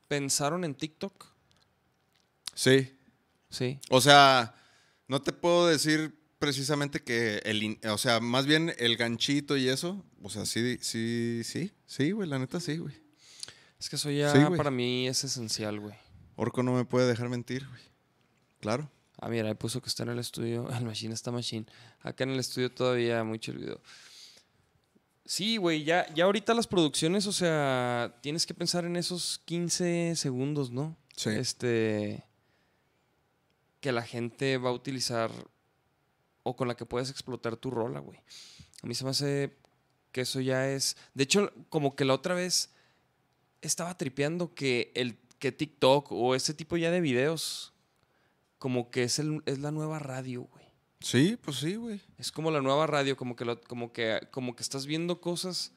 pensaron 0.09 0.65
en 0.65 0.75
TikTok? 0.75 1.27
Sí. 2.55 2.97
Sí. 3.49 3.81
O 3.91 4.01
sea, 4.01 4.55
no 5.09 5.23
te 5.23 5.33
puedo 5.33 5.67
decir 5.67 6.20
precisamente 6.41 7.03
que 7.03 7.36
el, 7.45 7.78
o 7.88 7.99
sea, 7.99 8.18
más 8.18 8.47
bien 8.47 8.74
el 8.78 8.97
ganchito 8.97 9.57
y 9.57 9.68
eso, 9.68 10.05
o 10.22 10.30
sea, 10.30 10.47
sí, 10.47 10.78
sí, 10.80 11.43
sí, 11.45 11.70
sí, 11.86 12.11
güey, 12.11 12.28
la 12.28 12.38
neta 12.38 12.59
sí, 12.59 12.78
güey. 12.78 12.95
Es 13.78 13.88
que 13.88 13.97
eso 13.97 14.11
ya 14.11 14.32
Sí, 14.32 14.38
para 14.57 14.70
mí 14.70 15.07
es 15.07 15.22
esencial, 15.22 15.78
güey. 15.78 15.95
Orco 16.36 16.62
no 16.62 16.72
me 16.72 16.84
puede 16.84 17.07
dejar 17.07 17.28
mentir, 17.28 17.66
güey. 17.68 17.82
Claro. 18.61 18.91
Ah, 19.18 19.28
mira, 19.28 19.49
ahí 19.49 19.55
puso 19.55 19.82
que 19.82 19.91
está 19.91 20.03
en 20.03 20.09
el 20.09 20.18
estudio. 20.18 20.68
El 20.76 20.86
machine 20.86 21.12
está 21.12 21.30
machine. 21.30 21.66
Acá 22.01 22.24
en 22.24 22.30
el 22.30 22.41
estudio 22.41 22.72
todavía 22.72 23.22
mucho 23.22 23.53
el 23.53 23.59
video. 23.59 23.80
Sí, 25.26 25.59
güey, 25.59 25.84
ya, 25.84 26.12
ya 26.14 26.24
ahorita 26.24 26.55
las 26.55 26.66
producciones, 26.66 27.26
o 27.26 27.32
sea, 27.32 28.16
tienes 28.22 28.47
que 28.47 28.55
pensar 28.55 28.84
en 28.86 28.97
esos 28.97 29.43
15 29.45 30.14
segundos, 30.16 30.70
¿no? 30.70 30.97
Sí. 31.14 31.30
Este. 31.30 32.24
Que 33.80 33.93
la 33.93 34.03
gente 34.03 34.57
va 34.57 34.70
a 34.70 34.72
utilizar 34.72 35.30
o 36.51 36.57
con 36.57 36.68
la 36.68 36.76
que 36.76 36.86
puedes 36.86 37.11
explotar 37.11 37.57
tu 37.57 37.70
rola, 37.70 38.01
güey. 38.01 38.18
A 38.82 38.86
mí 38.86 38.94
se 38.94 39.05
me 39.05 39.11
hace 39.11 39.57
que 40.12 40.22
eso 40.22 40.40
ya 40.40 40.68
es. 40.70 40.96
De 41.14 41.24
hecho, 41.24 41.53
como 41.68 41.94
que 41.96 42.05
la 42.05 42.14
otra 42.14 42.34
vez 42.34 42.70
estaba 43.62 43.96
tripeando 43.96 44.55
que 44.55 44.92
el 44.94 45.18
que 45.38 45.53
TikTok 45.53 46.12
o 46.12 46.34
ese 46.34 46.53
tipo 46.55 46.76
ya 46.76 46.90
de 46.90 47.01
videos 47.01 47.72
como 48.59 48.90
que 48.90 49.05
es, 49.05 49.18
el, 49.18 49.42
es 49.46 49.59
la 49.59 49.70
nueva 49.70 49.98
radio, 49.98 50.42
güey. 50.42 50.66
Sí, 51.01 51.38
pues 51.42 51.57
sí, 51.59 51.76
güey. 51.76 52.01
Es 52.18 52.30
como 52.30 52.51
la 52.51 52.61
nueva 52.61 52.86
radio, 52.86 53.16
como 53.16 53.34
que, 53.36 53.46
lo- 53.46 53.59
como 53.62 53.90
que 53.92 54.20
como 54.30 54.55
que 54.55 54.62
estás 54.62 54.84
viendo 54.84 55.20
cosas, 55.22 55.72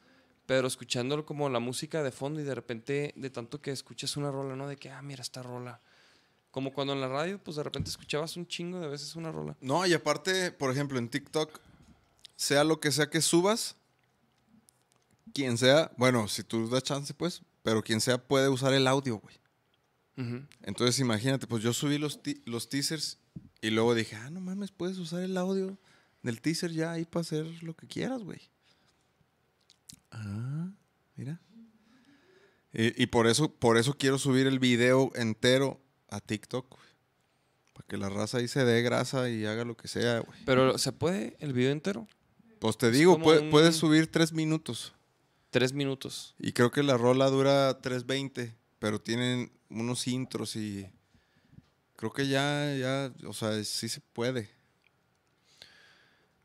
pero 0.45 0.67
escuchándolo 0.67 1.25
como 1.25 1.47
la 1.49 1.59
música 1.59 2.03
de 2.03 2.11
fondo 2.11 2.41
y 2.41 2.43
de 2.43 2.53
repente 2.55 3.13
de 3.15 3.29
tanto 3.29 3.61
que 3.61 3.71
escuchas 3.71 4.17
una 4.17 4.31
rola, 4.31 4.57
¿no? 4.57 4.67
De 4.67 4.75
que, 4.75 4.89
ah, 4.89 5.01
mira 5.01 5.21
esta 5.21 5.41
rola. 5.41 5.81
Como 6.53 6.71
cuando 6.71 6.93
en 6.93 7.01
la 7.01 7.07
radio, 7.07 7.43
pues 7.43 7.57
de 7.57 7.63
repente 7.63 7.89
escuchabas 7.89 8.37
un 8.37 8.45
chingo 8.45 8.79
de 8.79 8.87
veces 8.87 9.15
una 9.15 9.31
rola. 9.31 9.57
No, 9.59 9.87
y 9.87 9.93
aparte, 9.93 10.51
por 10.51 10.69
ejemplo, 10.69 10.99
en 10.99 11.09
TikTok, 11.09 11.59
sea 12.35 12.63
lo 12.63 12.79
que 12.79 12.91
sea 12.91 13.09
que 13.09 13.21
subas, 13.21 13.75
quien 15.33 15.57
sea, 15.57 15.91
bueno, 15.97 16.27
si 16.27 16.43
tú 16.43 16.69
das 16.69 16.83
chance, 16.83 17.11
pues, 17.15 17.41
pero 17.63 17.81
quien 17.81 17.99
sea 17.99 18.19
puede 18.19 18.49
usar 18.49 18.71
el 18.73 18.85
audio, 18.85 19.17
güey. 19.17 19.35
Entonces 20.61 20.99
imagínate, 20.99 21.47
pues 21.47 21.63
yo 21.63 21.73
subí 21.73 21.97
los, 21.97 22.19
los 22.45 22.69
teasers 22.69 23.17
y 23.59 23.71
luego 23.71 23.95
dije, 23.95 24.15
ah, 24.15 24.29
no 24.29 24.39
mames, 24.39 24.69
puedes 24.71 24.99
usar 24.99 25.23
el 25.23 25.35
audio 25.37 25.79
del 26.21 26.39
teaser 26.39 26.71
ya 26.71 26.91
ahí 26.91 27.03
para 27.03 27.21
hacer 27.21 27.47
lo 27.63 27.75
que 27.75 27.87
quieras, 27.87 28.21
güey. 28.21 28.41
Ah, 30.11 30.69
mira. 31.15 31.41
Y, 32.71 33.01
y 33.01 33.07
por 33.07 33.25
eso, 33.25 33.51
por 33.51 33.79
eso 33.79 33.97
quiero 33.97 34.19
subir 34.19 34.45
el 34.45 34.59
video 34.59 35.11
entero 35.15 35.82
a 36.15 36.19
TikTok, 36.21 36.69
güey. 36.69 36.83
Para 37.73 37.87
que 37.87 37.97
la 37.97 38.09
raza 38.09 38.37
ahí 38.37 38.47
se 38.47 38.63
dé 38.65 38.81
grasa 38.83 39.29
y 39.29 39.45
haga 39.45 39.65
lo 39.65 39.75
que 39.75 39.87
sea, 39.87 40.19
güey. 40.19 40.39
Pero 40.45 40.77
¿se 40.77 40.91
puede 40.91 41.35
el 41.39 41.53
video 41.53 41.71
entero? 41.71 42.07
Pues 42.59 42.77
te 42.77 42.87
Es 42.87 42.93
digo, 42.93 43.13
como 43.13 43.25
pue- 43.25 43.41
un- 43.41 43.49
puedes 43.49 43.75
subir 43.75 44.11
tres 44.11 44.31
minutos. 44.31 44.93
Tres 45.49 45.73
minutos. 45.73 46.35
Y 46.39 46.53
creo 46.53 46.71
que 46.71 46.81
la 46.83 46.97
rola 46.97 47.29
dura 47.29 47.79
3.20, 47.81 48.53
pero 48.79 48.99
tienen 49.01 49.51
unos 49.69 50.07
intros 50.07 50.55
y 50.55 50.89
creo 51.95 52.11
que 52.11 52.27
ya, 52.27 52.73
ya, 52.75 53.11
o 53.27 53.33
sea, 53.33 53.63
sí 53.63 53.89
se 53.89 54.01
puede. 54.01 54.49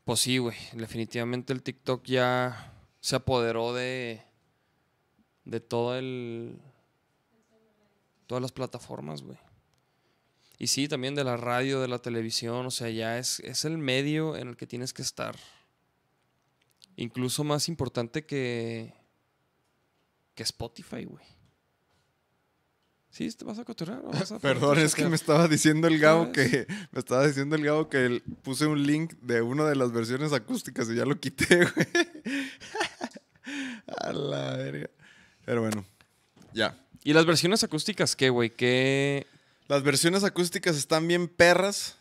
Pues 0.05 0.19
sí, 0.19 0.37
güey. 0.39 0.57
Definitivamente 0.73 1.53
el 1.53 1.61
TikTok 1.63 2.03
ya 2.05 2.73
se 2.99 3.15
apoderó 3.15 3.73
de. 3.73 4.21
de 5.45 5.59
todo 5.59 5.97
el. 5.97 6.59
todas 8.27 8.41
las 8.41 8.51
plataformas, 8.51 9.21
güey. 9.21 9.37
Y 10.61 10.67
sí, 10.67 10.87
también 10.89 11.15
de 11.15 11.23
la 11.23 11.37
radio, 11.37 11.79
de 11.79 11.87
la 11.87 11.99
televisión, 11.99 12.65
o 12.65 12.71
sea, 12.71 12.89
ya 12.89 13.17
es, 13.17 13.39
es 13.39 13.63
el 13.63 13.77
medio 13.77 14.35
en 14.35 14.49
el 14.49 14.57
que 14.57 14.67
tienes 14.67 14.93
que 14.93 15.01
estar. 15.01 15.35
Incluso 16.97 17.45
más 17.45 17.69
importante 17.69 18.25
que, 18.25 18.93
que 20.35 20.43
Spotify, 20.43 21.05
güey. 21.05 21.23
¿Sí? 23.09 23.31
¿Te 23.31 23.45
vas 23.45 23.57
a 23.57 23.63
cotorrear? 23.63 24.01
o 24.03 24.11
vas 24.11 24.31
a 24.33 24.39
Perdón, 24.41 24.79
es 24.79 24.93
que 24.93 25.03
chatear? 25.03 25.09
me 25.09 25.15
estaba 25.15 25.47
diciendo 25.47 25.87
el 25.87 25.97
Gabo 25.97 26.31
que 26.33 26.67
me 26.91 26.99
estaba 26.99 27.25
diciendo 27.25 27.55
el 27.55 27.63
Gabo 27.63 27.89
que 27.89 28.05
el- 28.05 28.21
puse 28.43 28.67
un 28.67 28.85
link 28.85 29.13
de 29.21 29.41
una 29.41 29.65
de 29.65 29.77
las 29.77 29.91
versiones 29.93 30.33
acústicas 30.33 30.89
y 30.89 30.95
ya 30.95 31.05
lo 31.05 31.19
quité, 31.19 31.55
güey. 31.73 31.87
A 33.97 34.11
la 34.13 34.57
verga. 34.57 34.89
Pero 35.45 35.61
bueno, 35.61 35.85
ya. 36.53 36.77
¿Y 37.03 37.13
las 37.13 37.25
versiones 37.25 37.63
acústicas 37.63 38.15
qué, 38.15 38.29
güey? 38.29 38.49
¿Qué, 38.51 39.25
Las 39.69 39.83
versiones 39.83 40.23
acústicas 40.25 40.75
están 40.75 41.07
bien 41.07 41.29
perras. 41.29 41.95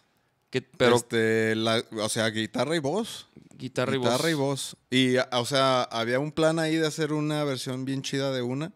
qué- 0.51 0.63
pero 0.63 0.97
Este, 0.97 1.55
la- 1.55 1.85
o 2.03 2.09
sea, 2.09 2.27
guitarra 2.31 2.75
y 2.75 2.79
voz. 2.79 3.29
guitarra 3.55 3.95
y 3.95 3.99
voz. 3.99 4.09
Guitarra 4.09 4.31
y 4.31 4.35
voz. 4.35 4.77
Y, 4.91 5.17
o 5.19 5.45
sea, 5.45 5.83
había 5.83 6.19
un 6.21 6.33
plan 6.33 6.59
ahí 6.59 6.77
de 6.77 6.87
hacer 6.87 7.13
una 7.13 7.45
versión 7.45 7.85
bien 7.85 8.01
chida 8.01 8.33
de 8.33 8.41
una. 8.41 8.73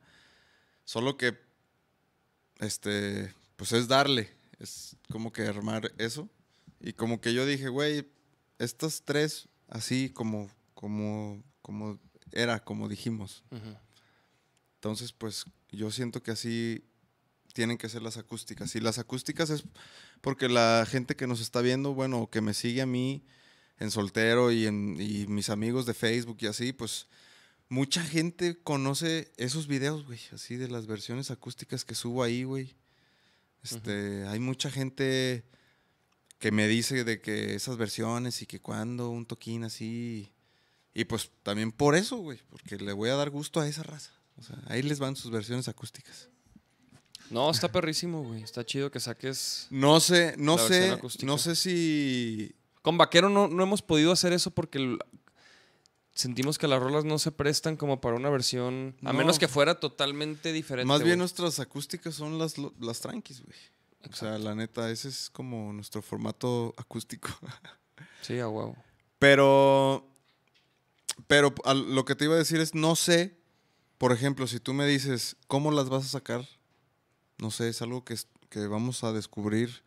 Solo 0.84 1.16
que, 1.16 1.38
este, 2.58 3.32
pues 3.56 3.72
es 3.72 3.88
darle. 3.88 4.30
Es 4.58 4.96
como 5.10 5.32
que 5.32 5.46
armar 5.46 5.92
eso. 5.98 6.28
Y 6.78 6.92
como 6.92 7.20
que 7.22 7.32
yo 7.32 7.46
dije, 7.46 7.68
güey, 7.68 8.06
estas 8.58 9.02
tres, 9.04 9.48
así 9.68 10.10
como, 10.10 10.50
como, 10.74 11.42
como 11.62 11.98
era, 12.32 12.60
como 12.62 12.86
dijimos. 12.88 13.44
Entonces, 14.74 15.12
pues 15.12 15.46
yo 15.70 15.90
siento 15.90 16.22
que 16.22 16.32
así 16.32 16.84
tienen 17.52 17.78
que 17.78 17.88
ser 17.88 18.02
las 18.02 18.16
acústicas. 18.16 18.74
Y 18.76 18.80
las 18.80 18.98
acústicas 18.98 19.50
es 19.50 19.64
porque 20.20 20.48
la 20.48 20.86
gente 20.88 21.16
que 21.16 21.26
nos 21.26 21.40
está 21.40 21.60
viendo, 21.60 21.94
bueno, 21.94 22.28
que 22.30 22.40
me 22.40 22.54
sigue 22.54 22.82
a 22.82 22.86
mí 22.86 23.24
en 23.78 23.90
soltero 23.90 24.52
y, 24.52 24.66
en, 24.66 24.96
y 25.00 25.26
mis 25.26 25.50
amigos 25.50 25.86
de 25.86 25.94
Facebook 25.94 26.38
y 26.40 26.46
así, 26.46 26.72
pues 26.72 27.08
mucha 27.68 28.02
gente 28.02 28.58
conoce 28.62 29.32
esos 29.36 29.66
videos, 29.66 30.04
güey, 30.04 30.20
así 30.32 30.56
de 30.56 30.68
las 30.68 30.86
versiones 30.86 31.30
acústicas 31.30 31.84
que 31.84 31.94
subo 31.94 32.22
ahí, 32.22 32.44
güey. 32.44 32.76
Este, 33.62 34.26
hay 34.26 34.40
mucha 34.40 34.70
gente 34.70 35.44
que 36.38 36.50
me 36.50 36.66
dice 36.66 37.04
de 37.04 37.20
que 37.20 37.54
esas 37.54 37.76
versiones 37.76 38.42
y 38.42 38.46
que 38.46 38.60
cuando 38.60 39.10
un 39.10 39.26
toquín 39.26 39.64
así. 39.64 40.32
Y 40.92 41.04
pues 41.04 41.30
también 41.42 41.72
por 41.72 41.94
eso, 41.94 42.16
güey, 42.16 42.40
porque 42.50 42.76
le 42.76 42.92
voy 42.92 43.10
a 43.10 43.14
dar 43.14 43.30
gusto 43.30 43.60
a 43.60 43.68
esa 43.68 43.82
raza. 43.82 44.12
O 44.36 44.42
sea, 44.42 44.58
ahí 44.66 44.82
les 44.82 44.98
van 44.98 45.16
sus 45.16 45.30
versiones 45.30 45.68
acústicas. 45.68 46.28
No, 47.30 47.50
está 47.50 47.70
perrísimo, 47.72 48.22
güey. 48.22 48.42
Está 48.42 48.64
chido 48.64 48.90
que 48.90 49.00
saques. 49.00 49.66
No 49.70 50.00
sé, 50.00 50.34
no 50.38 50.56
La 50.56 50.66
sé, 50.68 50.90
acústica. 50.90 51.26
no 51.26 51.38
sé 51.38 51.56
si 51.56 52.54
Con 52.82 52.98
Vaquero 52.98 53.28
no, 53.28 53.48
no 53.48 53.62
hemos 53.62 53.80
podido 53.82 54.12
hacer 54.12 54.32
eso 54.32 54.50
porque 54.50 54.78
el- 54.78 54.98
sentimos 56.14 56.58
que 56.58 56.68
las 56.68 56.82
rolas 56.82 57.04
no 57.04 57.18
se 57.18 57.32
prestan 57.32 57.76
como 57.76 58.00
para 58.00 58.16
una 58.16 58.28
versión. 58.28 58.96
A 59.02 59.12
No. 59.12 59.18
menos 59.18 59.38
que 59.38 59.48
fuera 59.48 59.80
totalmente 59.80 60.52
diferente. 60.52 60.86
Más 60.86 60.98
bien 61.00 61.10
güey. 61.12 61.18
nuestras 61.20 61.58
acústicas 61.60 62.14
son 62.14 62.38
las, 62.38 62.56
las 62.80 63.00
tranquis, 63.00 63.40
güey. 63.42 63.56
O 64.10 64.14
sea, 64.14 64.36
la 64.38 64.54
neta, 64.54 64.90
ese 64.90 65.08
es 65.08 65.30
como 65.30 65.72
nuestro 65.72 66.02
formato 66.02 66.74
acústico. 66.76 67.28
Sí, 68.20 68.38
a 68.38 68.48
huevo. 68.48 68.76
Pero, 69.18 70.08
pero 71.26 71.52
a 71.64 71.74
lo 71.74 72.04
que 72.04 72.14
te 72.14 72.24
iba 72.26 72.34
a 72.34 72.38
decir 72.38 72.60
es, 72.60 72.72
no 72.74 72.94
sé, 72.94 73.36
por 73.98 74.12
ejemplo, 74.12 74.46
si 74.46 74.60
tú 74.60 74.74
me 74.74 74.86
dices, 74.86 75.36
¿cómo 75.48 75.72
las 75.72 75.88
vas 75.88 76.04
a 76.04 76.08
sacar? 76.08 76.48
No 77.42 77.50
sé, 77.50 77.68
es 77.68 77.82
algo 77.82 78.04
que, 78.04 78.14
que 78.50 78.66
vamos 78.68 79.02
a 79.02 79.12
descubrir. 79.12 79.82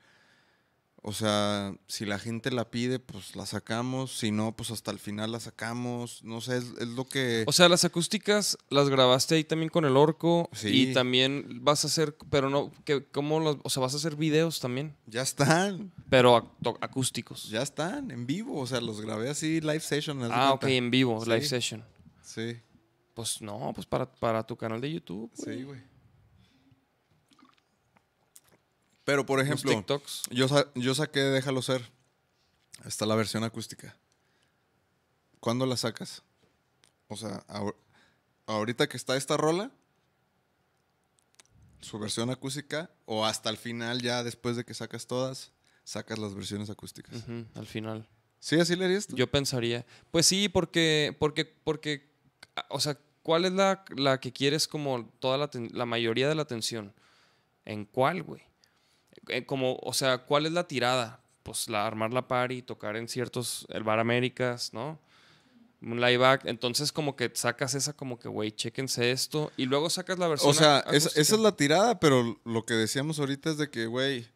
O 1.07 1.13
sea, 1.13 1.73
si 1.87 2.03
la 2.05 2.17
gente 2.17 2.49
la 2.51 2.71
pide, 2.71 2.97
pues 2.97 3.35
la 3.35 3.45
sacamos. 3.45 4.17
Si 4.17 4.31
no, 4.31 4.55
pues 4.55 4.71
hasta 4.71 4.89
el 4.89 4.97
final 4.97 5.31
la 5.31 5.39
sacamos. 5.39 6.23
No 6.23 6.41
sé, 6.41 6.57
es, 6.57 6.65
es 6.79 6.87
lo 6.87 7.05
que... 7.07 7.43
O 7.47 7.51
sea, 7.53 7.69
las 7.69 7.85
acústicas 7.85 8.57
las 8.69 8.89
grabaste 8.89 9.35
ahí 9.35 9.43
también 9.43 9.69
con 9.69 9.85
el 9.85 9.95
orco. 9.97 10.49
Sí. 10.51 10.89
Y 10.89 10.93
también 10.93 11.59
vas 11.63 11.83
a 11.85 11.87
hacer. 11.89 12.17
Pero 12.31 12.49
no. 12.49 12.71
Que, 12.85 13.05
¿Cómo 13.05 13.39
las.? 13.39 13.55
O 13.63 13.69
sea, 13.69 13.81
vas 13.81 13.93
a 13.93 13.97
hacer 13.97 14.15
videos 14.15 14.59
también. 14.59 14.95
ya 15.05 15.21
están, 15.21 15.91
Pero 16.09 16.35
ac- 16.61 16.77
acústicos. 16.81 17.49
ya 17.49 17.61
están, 17.61 18.09
en 18.09 18.25
vivo. 18.25 18.59
O 18.59 18.65
sea, 18.67 18.81
los 18.81 18.99
grabé 18.99 19.29
así, 19.29 19.61
live 19.61 19.79
session. 19.81 20.21
Ah, 20.31 20.53
ok, 20.53 20.63
en 20.65 20.89
vivo, 20.89 21.23
Sí. 21.23 21.29
live 21.29 21.45
session. 21.45 21.85
Sí, 22.23 22.57
Pues 23.13 23.41
no, 23.43 23.71
pues 23.75 23.85
para, 23.85 24.11
para 24.11 24.41
tu 24.43 24.57
canal 24.57 24.81
de 24.81 24.91
YouTube. 24.91 25.31
güey. 25.37 25.57
sí, 25.59 25.63
güey. 25.63 25.94
Pero, 29.05 29.25
por 29.25 29.39
ejemplo... 29.39 29.71
TikToks. 29.71 30.23
Yo, 30.31 30.47
sa- 30.47 30.67
yo 30.75 30.93
saqué 30.95 31.19
Déjalo 31.21 31.61
Ser. 31.61 31.89
Está 32.85 33.05
la 33.05 33.15
versión 33.15 33.43
acústica. 33.43 33.95
¿Cuándo 35.39 35.65
la 35.65 35.77
sacas? 35.77 36.23
O 37.07 37.15
sea, 37.15 37.45
ahor- 37.47 37.75
ahorita 38.47 38.87
que 38.89 38.97
está 38.97 39.15
esta 39.15 39.37
rola, 39.37 39.71
su 41.81 41.99
versión 41.99 42.29
acústica, 42.31 42.89
o 43.05 43.25
hasta 43.25 43.49
el 43.49 43.57
final, 43.57 44.01
ya 44.01 44.23
después 44.23 44.55
de 44.55 44.65
que 44.65 44.73
sacas 44.73 45.05
todas, 45.05 45.51
sacas 45.83 46.17
las 46.17 46.33
versiones 46.33 46.69
acústicas. 46.71 47.13
Al 47.53 47.67
final. 47.67 48.07
¿Sí, 48.39 48.59
así 48.59 48.75
le 48.75 48.85
harías 48.85 49.05
tú? 49.07 49.15
Yo 49.15 49.29
pensaría. 49.29 49.85
Pues 50.11 50.25
sí, 50.25 50.49
porque, 50.49 51.15
porque, 51.19 51.45
porque, 51.45 52.09
ah, 52.55 52.65
o 52.69 52.79
sea, 52.79 52.97
¿cuál 53.21 53.45
es 53.45 53.51
la, 53.53 53.85
la 53.95 54.19
que 54.19 54.33
quieres 54.33 54.67
como 54.67 55.05
toda 55.19 55.37
la, 55.37 55.49
la 55.71 55.85
mayoría 55.85 56.27
de 56.27 56.35
la 56.35 56.41
atención? 56.41 56.91
¿En 57.65 57.85
cuál, 57.85 58.23
güey? 58.23 58.41
Eh, 59.29 59.45
Como, 59.45 59.77
o 59.81 59.93
sea, 59.93 60.19
¿cuál 60.19 60.45
es 60.45 60.51
la 60.51 60.67
tirada? 60.67 61.19
Pues 61.43 61.69
la 61.69 61.85
armar 61.85 62.11
la 62.13 62.27
party, 62.27 62.61
tocar 62.63 62.95
en 62.97 63.07
ciertos, 63.07 63.65
el 63.69 63.83
Bar 63.83 63.99
Américas, 63.99 64.73
¿no? 64.73 64.99
Un 65.81 66.01
live 66.01 66.25
act. 66.25 66.47
Entonces 66.47 66.91
como 66.91 67.15
que 67.15 67.29
sacas 67.35 67.75
esa 67.75 67.93
como 67.93 68.17
que, 68.17 68.27
güey, 68.27 68.51
chéquense 68.51 69.11
esto. 69.11 69.51
Y 69.55 69.65
luego 69.65 69.89
sacas 69.91 70.17
la 70.17 70.27
versión 70.27 70.49
O 70.51 70.53
sea, 70.53 70.83
es- 70.91 71.05
esa 71.17 71.35
es 71.35 71.39
la 71.41 71.55
tirada, 71.55 71.99
pero 71.99 72.39
lo 72.45 72.65
que 72.65 72.73
decíamos 72.73 73.19
ahorita 73.19 73.51
es 73.51 73.57
de 73.57 73.69
que, 73.69 73.85
güey, 73.85 74.27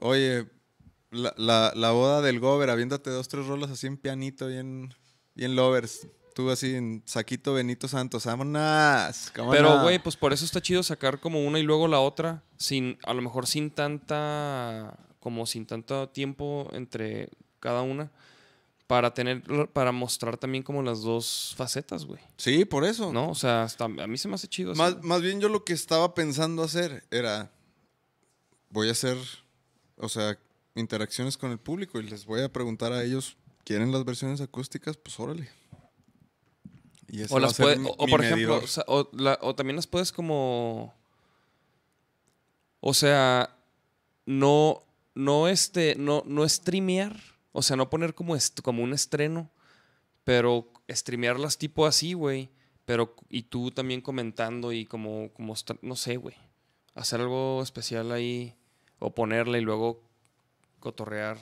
oye, 0.00 0.46
la, 1.10 1.32
la- 1.38 1.72
la 1.74 1.90
boda 1.92 2.20
del 2.20 2.40
Gober, 2.40 2.68
aviéntate 2.70 3.10
dos, 3.10 3.28
tres 3.28 3.46
rolas 3.46 3.70
así 3.70 3.86
en 3.86 3.96
pianito, 3.96 4.48
bien, 4.48 4.92
bien 5.34 5.56
lovers. 5.56 6.06
Tú 6.36 6.50
así 6.50 6.74
en 6.74 7.02
saquito 7.06 7.54
Benito 7.54 7.88
Santos, 7.88 8.26
vámonos. 8.26 9.32
¿cómo 9.34 9.52
Pero, 9.52 9.80
güey, 9.80 9.98
pues 9.98 10.16
por 10.16 10.34
eso 10.34 10.44
está 10.44 10.60
chido 10.60 10.82
sacar 10.82 11.18
como 11.18 11.42
una 11.42 11.58
y 11.58 11.62
luego 11.62 11.88
la 11.88 11.98
otra, 11.98 12.42
sin, 12.58 12.98
a 13.06 13.14
lo 13.14 13.22
mejor 13.22 13.46
sin 13.46 13.70
tanta, 13.70 14.98
como 15.18 15.46
sin 15.46 15.64
tanto 15.64 16.10
tiempo 16.10 16.68
entre 16.74 17.30
cada 17.58 17.80
una, 17.80 18.10
para 18.86 19.14
tener, 19.14 19.42
para 19.72 19.92
mostrar 19.92 20.36
también 20.36 20.62
como 20.62 20.82
las 20.82 21.00
dos 21.00 21.54
facetas, 21.56 22.04
güey. 22.04 22.20
Sí, 22.36 22.66
por 22.66 22.84
eso. 22.84 23.14
¿No? 23.14 23.30
O 23.30 23.34
sea, 23.34 23.62
hasta- 23.62 23.86
a 23.86 23.88
mí 23.88 24.18
se 24.18 24.28
me 24.28 24.34
hace 24.34 24.46
chido. 24.46 24.72
así. 24.72 24.78
Más, 24.78 25.02
más 25.02 25.22
bien 25.22 25.40
yo 25.40 25.48
lo 25.48 25.64
que 25.64 25.72
estaba 25.72 26.12
pensando 26.14 26.62
hacer 26.62 27.02
era, 27.10 27.50
voy 28.68 28.88
a 28.88 28.92
hacer, 28.92 29.16
o 29.96 30.10
sea, 30.10 30.38
interacciones 30.74 31.38
con 31.38 31.50
el 31.50 31.58
público 31.58 31.98
y 31.98 32.02
les 32.02 32.26
voy 32.26 32.42
a 32.42 32.52
preguntar 32.52 32.92
a 32.92 33.02
ellos, 33.02 33.38
¿quieren 33.64 33.90
las 33.90 34.04
versiones 34.04 34.42
acústicas? 34.42 34.98
Pues 34.98 35.18
órale. 35.18 35.48
Y 37.08 37.22
o 37.30 37.38
las 37.38 37.54
puede- 37.56 37.76
por 37.76 38.24
ejemplo, 38.24 38.28
medidor. 38.28 38.64
o, 38.64 38.66
sea, 38.66 38.84
o 38.88 39.08
la- 39.12 39.38
o 39.42 39.54
también 39.54 39.76
las 39.76 39.86
puedes 39.86 40.12
como, 40.12 40.92
o 42.80 42.94
sea, 42.94 43.56
no, 44.26 44.82
no 45.14 45.48
este, 45.48 45.94
no, 45.96 46.22
no 46.26 46.48
streamear, 46.48 47.16
o 47.52 47.62
sea, 47.62 47.76
no 47.76 47.88
poner 47.90 48.14
como, 48.14 48.36
est- 48.36 48.60
como 48.60 48.82
un 48.82 48.92
estreno, 48.92 49.50
pero 50.24 50.68
streamearlas 50.90 51.58
tipo 51.58 51.86
así, 51.86 52.12
güey, 52.12 52.48
pero 52.84 53.14
y 53.28 53.42
tú 53.42 53.70
también 53.70 54.00
comentando 54.00 54.72
y 54.72 54.84
como, 54.86 55.30
como, 55.32 55.54
no 55.82 55.96
sé, 55.96 56.16
güey, 56.16 56.36
hacer 56.94 57.20
algo 57.20 57.62
especial 57.62 58.12
ahí 58.12 58.54
o 58.98 59.14
ponerla 59.14 59.58
y 59.58 59.62
luego 59.62 60.02
cotorrear. 60.80 61.38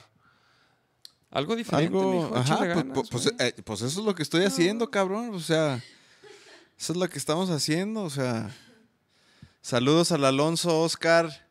Algo 1.35 1.55
diferente, 1.57 1.97
Algo, 1.97 2.13
mijo, 2.13 2.37
ajá, 2.37 2.57
pues, 2.59 2.69
ganas, 2.69 3.09
pues, 3.09 3.33
eh, 3.39 3.53
pues 3.61 3.81
eso 3.81 3.99
es 3.99 4.05
lo 4.05 4.15
que 4.15 4.23
estoy 4.23 4.45
haciendo, 4.45 4.89
cabrón. 4.89 5.35
O 5.35 5.41
sea, 5.41 5.83
eso 6.79 6.93
es 6.93 6.97
lo 6.97 7.09
que 7.09 7.17
estamos 7.17 7.49
haciendo. 7.49 8.03
O 8.03 8.09
sea, 8.09 8.55
saludos 9.61 10.13
al 10.13 10.23
Alonso, 10.23 10.81
Oscar. 10.81 11.45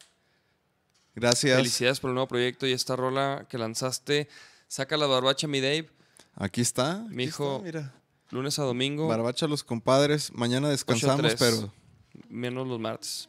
Gracias. 1.14 1.58
Felicidades 1.58 2.00
por 2.00 2.08
el 2.08 2.14
nuevo 2.14 2.28
proyecto 2.28 2.66
y 2.66 2.72
esta 2.72 2.96
rola 2.96 3.46
que 3.46 3.58
lanzaste. 3.58 4.30
Saca 4.68 4.96
la 4.96 5.06
barbacha, 5.06 5.46
mi 5.48 5.60
Dave. 5.60 5.90
Aquí 6.34 6.62
está. 6.62 7.04
Mijo, 7.10 7.56
está, 7.56 7.66
mira. 7.66 7.94
Lunes 8.30 8.58
a 8.58 8.62
domingo, 8.62 9.06
Barbacha 9.06 9.46
los 9.46 9.64
compadres. 9.64 10.32
Mañana 10.32 10.70
descansamos, 10.70 11.26
8-3. 11.26 11.36
pero 11.38 11.74
menos 12.30 12.66
los 12.66 12.80
martes. 12.80 13.28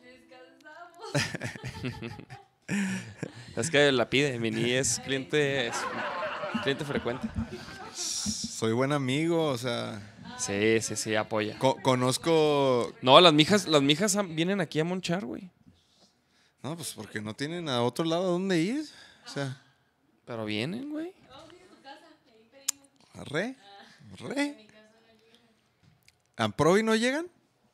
es 3.57 3.69
que 3.69 3.91
la 3.91 4.09
pide. 4.09 4.39
Mini 4.39 4.71
es 4.71 5.01
cliente, 5.01 5.67
es 5.67 5.75
cliente 6.61 6.85
frecuente. 6.85 7.27
soy 7.93 8.73
buen 8.73 8.91
amigo. 8.91 9.47
O 9.49 9.57
sea, 9.57 10.01
Sí, 10.37 10.81
sí, 10.81 10.95
sí, 10.95 11.15
apoya. 11.15 11.57
co- 11.59 11.77
conozco. 11.81 12.93
No, 13.01 13.19
las 13.21 13.33
mijas, 13.33 13.67
las 13.67 13.81
mijas 13.81 14.17
vienen 14.35 14.59
aquí 14.61 14.79
a 14.79 14.83
monchar, 14.83 15.25
güey. 15.25 15.49
No, 16.63 16.75
pues 16.75 16.93
porque 16.93 17.21
no 17.21 17.33
tienen 17.35 17.69
a 17.69 17.83
otro 17.83 18.05
lado 18.05 18.23
a 18.23 18.31
dónde 18.31 18.59
ir. 18.59 18.85
O 19.25 19.29
sea, 19.29 19.61
Pero 20.25 20.45
vienen, 20.45 20.89
güey. 20.89 21.13
re, 23.25 23.55
re. 24.17 24.67
¿A 26.37 26.49
Provi 26.49 26.83
no 26.83 26.95
llegan? 26.95 27.25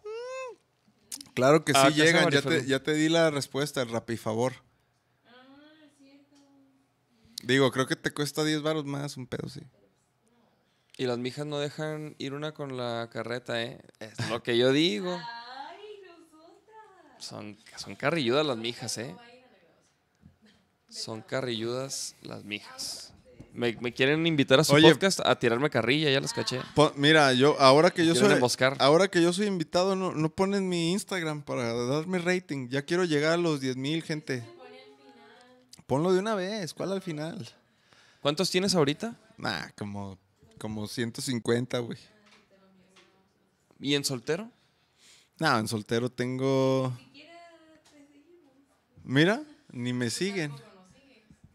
Mm, 0.03 1.31
Claro 1.33 1.65
que 1.65 1.73
sí 1.73 1.79
Ah, 1.81 1.87
¿qué 1.87 2.03
hace 2.03 2.13
llegan, 2.13 2.29
ya 2.29 2.41
te, 2.43 2.65
ya 2.67 2.83
te 2.83 2.93
di 2.93 3.09
la 3.09 3.31
respuesta, 3.31 3.81
el 3.81 3.89
rapifavor. 3.89 4.53
Digo, 7.43 7.71
creo 7.71 7.87
que 7.87 7.95
te 7.95 8.11
cuesta 8.11 8.43
10 8.43 8.61
baros 8.61 8.85
más, 8.85 9.17
un 9.17 9.27
pedo, 9.27 9.49
sí. 9.49 9.61
Y 10.97 11.05
las 11.05 11.17
mijas 11.17 11.45
no 11.45 11.59
dejan 11.59 12.15
ir 12.19 12.33
una 12.33 12.53
con 12.53 12.77
la 12.77 13.09
carreta, 13.11 13.63
¿eh? 13.63 13.79
Es 13.99 14.29
lo 14.29 14.43
que 14.43 14.57
yo 14.57 14.71
digo. 14.71 15.19
Son, 17.17 17.57
son 17.77 17.95
carrilludas 17.95 18.45
las 18.45 18.57
mijas, 18.57 18.97
¿eh? 18.97 19.15
Son 20.89 21.21
carrilludas 21.21 22.15
las 22.21 22.43
mijas. 22.43 23.13
Me, 23.53 23.75
me 23.81 23.93
quieren 23.93 24.25
invitar 24.27 24.59
a 24.59 24.63
su 24.63 24.73
Oye. 24.73 24.89
podcast 24.89 25.19
a 25.21 25.37
tirarme 25.37 25.69
carrilla, 25.69 26.09
ya 26.09 26.21
las 26.21 26.33
caché. 26.33 26.59
Mira, 26.95 27.33
yo 27.33 27.59
ahora 27.59 27.91
que 27.91 28.05
yo 28.05 28.15
soy 28.15 28.31
emboscar. 28.31 28.75
ahora 28.79 29.09
que 29.09 29.21
yo 29.21 29.33
soy 29.33 29.47
invitado 29.47 29.95
no, 29.95 30.13
no 30.13 30.29
ponen 30.29 30.69
mi 30.69 30.91
Instagram 30.91 31.43
para 31.43 31.73
darme 31.73 32.19
rating. 32.19 32.69
Ya 32.69 32.83
quiero 32.83 33.05
llegar 33.05 33.33
a 33.33 33.37
los 33.37 33.59
10 33.59 33.77
mil 33.77 34.03
gente. 34.03 34.43
Ponlo 35.91 36.13
de 36.13 36.19
una 36.19 36.35
vez, 36.35 36.73
¿cuál 36.73 36.93
al 36.93 37.01
final? 37.01 37.45
¿Cuántos 38.21 38.49
tienes 38.49 38.75
ahorita? 38.75 39.13
Nah, 39.37 39.71
como 39.77 40.17
como 40.57 40.87
150, 40.87 41.79
güey. 41.79 41.97
¿Y 43.77 43.95
en 43.95 44.05
soltero? 44.05 44.49
No, 45.37 45.59
en 45.59 45.67
soltero 45.67 46.09
tengo 46.09 46.97
Mira, 49.03 49.43
ni 49.73 49.91
me 49.91 50.09
siguen. 50.09 50.53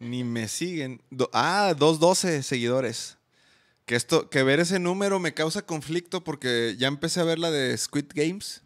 Ni 0.00 0.22
me 0.22 0.48
siguen. 0.48 1.00
Do- 1.08 1.30
ah, 1.32 1.72
212 1.74 2.42
seguidores. 2.42 3.16
Que 3.86 3.96
esto, 3.96 4.28
que 4.28 4.42
ver 4.42 4.60
ese 4.60 4.78
número 4.78 5.18
me 5.18 5.32
causa 5.32 5.62
conflicto 5.62 6.22
porque 6.22 6.76
ya 6.78 6.88
empecé 6.88 7.20
a 7.20 7.24
ver 7.24 7.38
la 7.38 7.50
de 7.50 7.74
Squid 7.78 8.08
Games. 8.14 8.60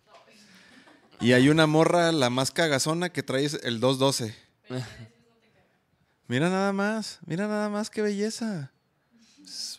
Y 1.20 1.32
hay 1.32 1.48
una 1.48 1.68
morra, 1.68 2.10
la 2.10 2.28
más 2.28 2.50
cagazona, 2.50 3.10
que 3.12 3.22
trae 3.22 3.48
el 3.62 3.78
212. 3.78 4.34
Mira 6.30 6.48
nada 6.48 6.72
más, 6.72 7.18
mira 7.26 7.48
nada 7.48 7.68
más 7.68 7.90
qué 7.90 8.02
belleza. 8.02 8.70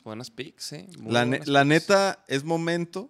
Buenas 0.04 0.30
pics, 0.30 0.74
¿eh? 0.74 0.86
Muy 1.00 1.14
La, 1.14 1.24
ne- 1.24 1.40
neta 1.64 2.26
es 2.28 2.44
momento 2.44 3.10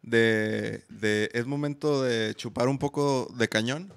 de, 0.00 0.82
de- 0.88 1.28
es 1.34 1.44
momento 1.44 2.02
de 2.02 2.34
chupar 2.34 2.68
un 2.68 2.78
poco 2.78 3.30
de 3.36 3.50
cañón. 3.50 3.92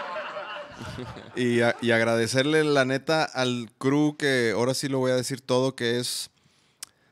y, 1.36 1.60
a- 1.60 1.76
y 1.82 1.90
agradecerle 1.90 2.64
la 2.64 2.86
neta 2.86 3.24
al 3.24 3.70
crew 3.76 4.16
que 4.16 4.52
ahora 4.54 4.72
sí 4.72 4.88
lo 4.88 4.98
voy 4.98 5.10
a 5.10 5.16
decir 5.16 5.42
todo, 5.42 5.76
que 5.76 5.98
es 5.98 6.30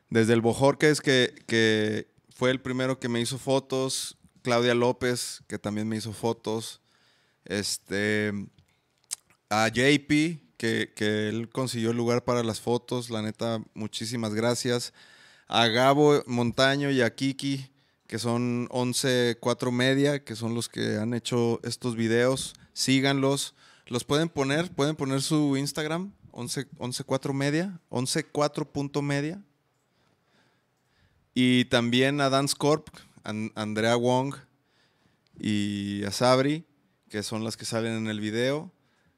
desde 0.09 0.33
el 0.33 0.41
Bojorques, 0.41 0.99
que, 0.99 1.43
que 1.45 2.07
fue 2.33 2.49
el 2.49 2.59
primero 2.59 2.99
que 2.99 3.07
me 3.07 3.21
hizo 3.21 3.37
fotos, 3.37 4.17
Claudia 4.41 4.73
López, 4.73 5.43
que 5.47 5.59
también 5.59 5.87
me 5.87 5.97
hizo 5.97 6.11
fotos, 6.11 6.81
este, 7.45 8.33
a 9.51 9.67
JP, 9.67 10.43
que, 10.57 10.91
él 11.29 11.49
consiguió 11.49 11.91
el 11.91 11.97
lugar 11.97 12.23
para 12.23 12.43
las 12.43 12.61
fotos, 12.61 13.09
la 13.09 13.21
neta, 13.21 13.61
muchísimas 13.73 14.33
gracias. 14.33 14.93
A 15.47 15.67
Gabo 15.67 16.23
Montaño 16.25 16.89
y 16.91 17.01
a 17.01 17.13
Kiki, 17.13 17.69
que 18.07 18.19
son 18.19 18.67
11 18.71 19.37
4 19.39 19.71
media, 19.71 20.23
que 20.23 20.35
son 20.35 20.55
los 20.55 20.69
que 20.69 20.97
han 20.97 21.13
hecho 21.13 21.59
estos 21.63 21.95
videos. 21.95 22.53
Síganlos. 22.73 23.55
Los 23.87 24.03
pueden 24.03 24.29
poner, 24.29 24.71
pueden 24.71 24.95
poner 24.95 25.21
su 25.21 25.57
Instagram, 25.57 26.11
11, 26.31 26.67
11 26.77 27.03
4 27.03 27.33
media, 27.33 27.79
11 27.89 28.23
4 28.25 28.71
punto 28.71 29.01
media. 29.01 29.41
Y 31.33 31.65
también 31.65 32.21
a 32.21 32.29
Dance 32.29 32.55
Corp, 32.57 32.87
An- 33.23 33.51
Andrea 33.55 33.95
Wong 33.95 34.35
y 35.39 36.03
a 36.05 36.11
Sabri, 36.11 36.65
que 37.09 37.23
son 37.23 37.43
las 37.43 37.57
que 37.57 37.65
salen 37.65 37.93
en 37.93 38.07
el 38.07 38.19
video. 38.19 38.71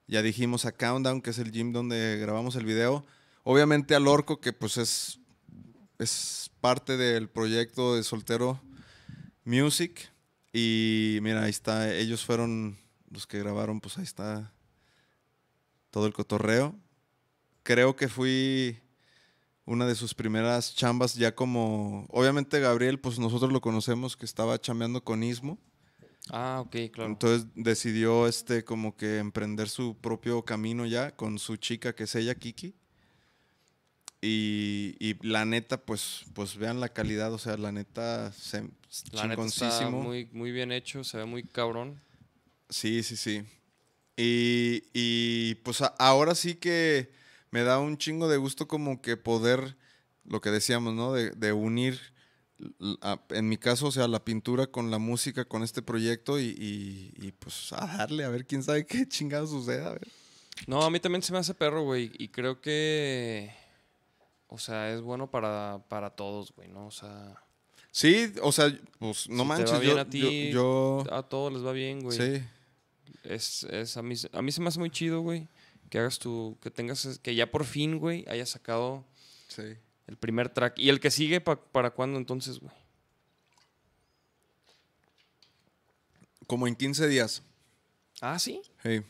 Ya 0.07 0.21
dijimos 0.21 0.65
a 0.65 0.71
Countdown, 0.71 1.21
que 1.21 1.31
es 1.31 1.37
el 1.37 1.51
gym 1.51 1.73
donde 1.73 2.17
grabamos 2.17 2.55
el 2.55 2.65
video. 2.65 3.05
Obviamente 3.43 3.93
al 3.93 4.07
Orco, 4.07 4.39
que 4.39 4.53
pues 4.53 4.77
es, 4.77 5.19
es 5.99 6.49
parte 6.61 6.95
del 6.95 7.29
proyecto 7.29 7.95
de 7.95 8.03
Soltero 8.03 8.61
Music. 9.43 10.09
Y 10.53 11.19
mira, 11.21 11.43
ahí 11.43 11.49
está, 11.49 11.93
ellos 11.93 12.23
fueron 12.23 12.77
los 13.09 13.27
que 13.27 13.39
grabaron, 13.39 13.81
pues 13.81 13.97
ahí 13.97 14.05
está 14.05 14.53
todo 15.91 16.07
el 16.07 16.13
cotorreo. 16.13 16.73
Creo 17.63 17.97
que 17.97 18.07
fui 18.07 18.79
una 19.65 19.85
de 19.85 19.95
sus 19.95 20.13
primeras 20.13 20.73
chambas 20.73 21.15
ya 21.15 21.35
como, 21.35 22.05
obviamente 22.09 22.61
Gabriel, 22.61 22.99
pues 22.99 23.19
nosotros 23.19 23.51
lo 23.51 23.59
conocemos 23.59 24.15
que 24.15 24.25
estaba 24.25 24.59
chambeando 24.59 25.03
con 25.03 25.21
Ismo. 25.21 25.59
Ah, 26.29 26.61
ok, 26.65 26.75
claro. 26.91 27.11
Entonces 27.11 27.47
decidió 27.55 28.27
este 28.27 28.63
como 28.63 28.95
que 28.97 29.17
emprender 29.17 29.69
su 29.69 29.95
propio 29.97 30.43
camino 30.43 30.85
ya 30.85 31.15
con 31.15 31.39
su 31.39 31.57
chica 31.57 31.93
que 31.95 32.03
es 32.03 32.15
ella, 32.15 32.35
Kiki. 32.35 32.75
Y, 34.21 34.95
y 34.99 35.15
la 35.27 35.45
neta, 35.45 35.77
pues, 35.77 36.25
pues 36.33 36.57
vean 36.57 36.79
la 36.79 36.89
calidad, 36.89 37.31
o 37.33 37.37
sea, 37.37 37.55
la 37.55 37.71
neta, 37.71 38.31
se, 38.31 38.61
La 38.61 39.27
neta 39.27 39.45
está 39.45 39.69
chingoncísimo. 39.69 40.01
muy, 40.01 40.27
muy 40.31 40.51
bien 40.51 40.71
hecho, 40.71 41.03
se 41.03 41.17
ve 41.17 41.25
muy 41.25 41.43
cabrón. 41.43 42.01
Sí, 42.69 43.03
sí, 43.03 43.15
sí. 43.15 43.43
Y, 44.17 44.83
y, 44.93 45.55
pues 45.63 45.81
a- 45.81 45.93
ahora 45.99 46.33
sí 46.33 46.55
que 46.55 47.11
me 47.51 47.61
da 47.61 47.77
un 47.79 47.97
chingo 47.97 48.27
de 48.27 48.37
gusto 48.37 48.67
como 48.67 49.01
que 49.01 49.15
poder, 49.17 49.77
lo 50.25 50.41
que 50.41 50.49
decíamos, 50.49 50.95
¿no? 50.95 51.13
De, 51.13 51.29
de 51.31 51.53
unir, 51.53 51.99
en 53.29 53.49
mi 53.49 53.57
caso, 53.57 53.87
o 53.87 53.91
sea, 53.91 54.07
la 54.07 54.23
pintura 54.23 54.67
con 54.67 54.89
la 54.91 54.97
música, 54.97 55.45
con 55.45 55.63
este 55.63 55.81
proyecto 55.81 56.39
y, 56.39 56.45
y- 56.57 57.13
y, 57.27 57.31
pues 57.33 57.71
a 57.73 57.85
darle, 57.85 58.23
a 58.23 58.29
ver 58.29 58.45
quién 58.45 58.63
sabe 58.63 58.85
qué 58.85 59.05
chingado 59.09 59.45
suceda. 59.47 59.89
A 59.89 59.93
ver. 59.93 60.07
No, 60.65 60.81
a 60.83 60.89
mí 60.89 60.99
también 60.99 61.21
se 61.21 61.31
me 61.33 61.37
hace 61.39 61.53
perro, 61.53 61.83
güey. 61.83 62.11
Y 62.17 62.29
creo 62.29 62.61
que. 62.61 63.51
O 64.47 64.57
sea, 64.57 64.93
es 64.93 65.01
bueno 65.01 65.29
para, 65.29 65.83
para 65.89 66.09
todos, 66.11 66.51
güey, 66.55 66.67
¿no? 66.69 66.87
O 66.87 66.91
sea, 66.91 67.43
Sí, 67.91 68.31
o 68.43 68.51
sea, 68.51 68.67
pues 68.99 69.27
no 69.29 69.43
Si 69.43 69.43
te 69.43 69.43
va 69.43 69.43
manches, 69.45 69.79
bien 69.79 69.95
yo, 69.95 69.99
a 70.01 70.05
ti, 70.05 70.51
yo, 70.51 71.03
yo- 71.05 71.13
a 71.13 71.23
todos 71.27 71.51
les 71.51 71.65
va 71.65 71.71
bien, 71.73 72.01
güey. 72.01 72.17
sí, 72.17 72.43
Es, 73.23 73.63
es, 73.63 73.97
a, 73.97 74.01
mí, 74.03 74.15
a 74.33 74.41
mí 74.41 74.51
se 74.51 74.61
me 74.61 74.67
hace 74.69 74.79
muy 74.79 74.89
chido, 74.89 75.21
güey. 75.21 75.47
Que 75.89 75.99
hagas 75.99 76.17
tu. 76.19 76.57
Que 76.61 76.69
tengas. 76.71 77.19
Que 77.23 77.33
ya 77.35 77.49
por 77.51 77.65
fin, 77.65 77.97
güey, 77.99 78.25
hayas 78.27 78.49
sacado 78.49 79.05
sí. 79.47 79.63
El 80.07 80.17
primer 80.17 80.49
track. 80.49 80.79
¿Y 80.79 80.89
el 80.89 80.99
que 80.99 81.11
sigue 81.11 81.41
pa- 81.41 81.61
para 81.61 81.91
cuándo 81.91 82.17
entonces, 82.17 82.59
güey? 82.59 82.71
Como 86.47 86.67
en 86.67 86.75
15 86.75 87.07
días. 87.07 87.43
Ah, 88.21 88.39
sí. 88.39 88.61
Sí. 88.83 89.01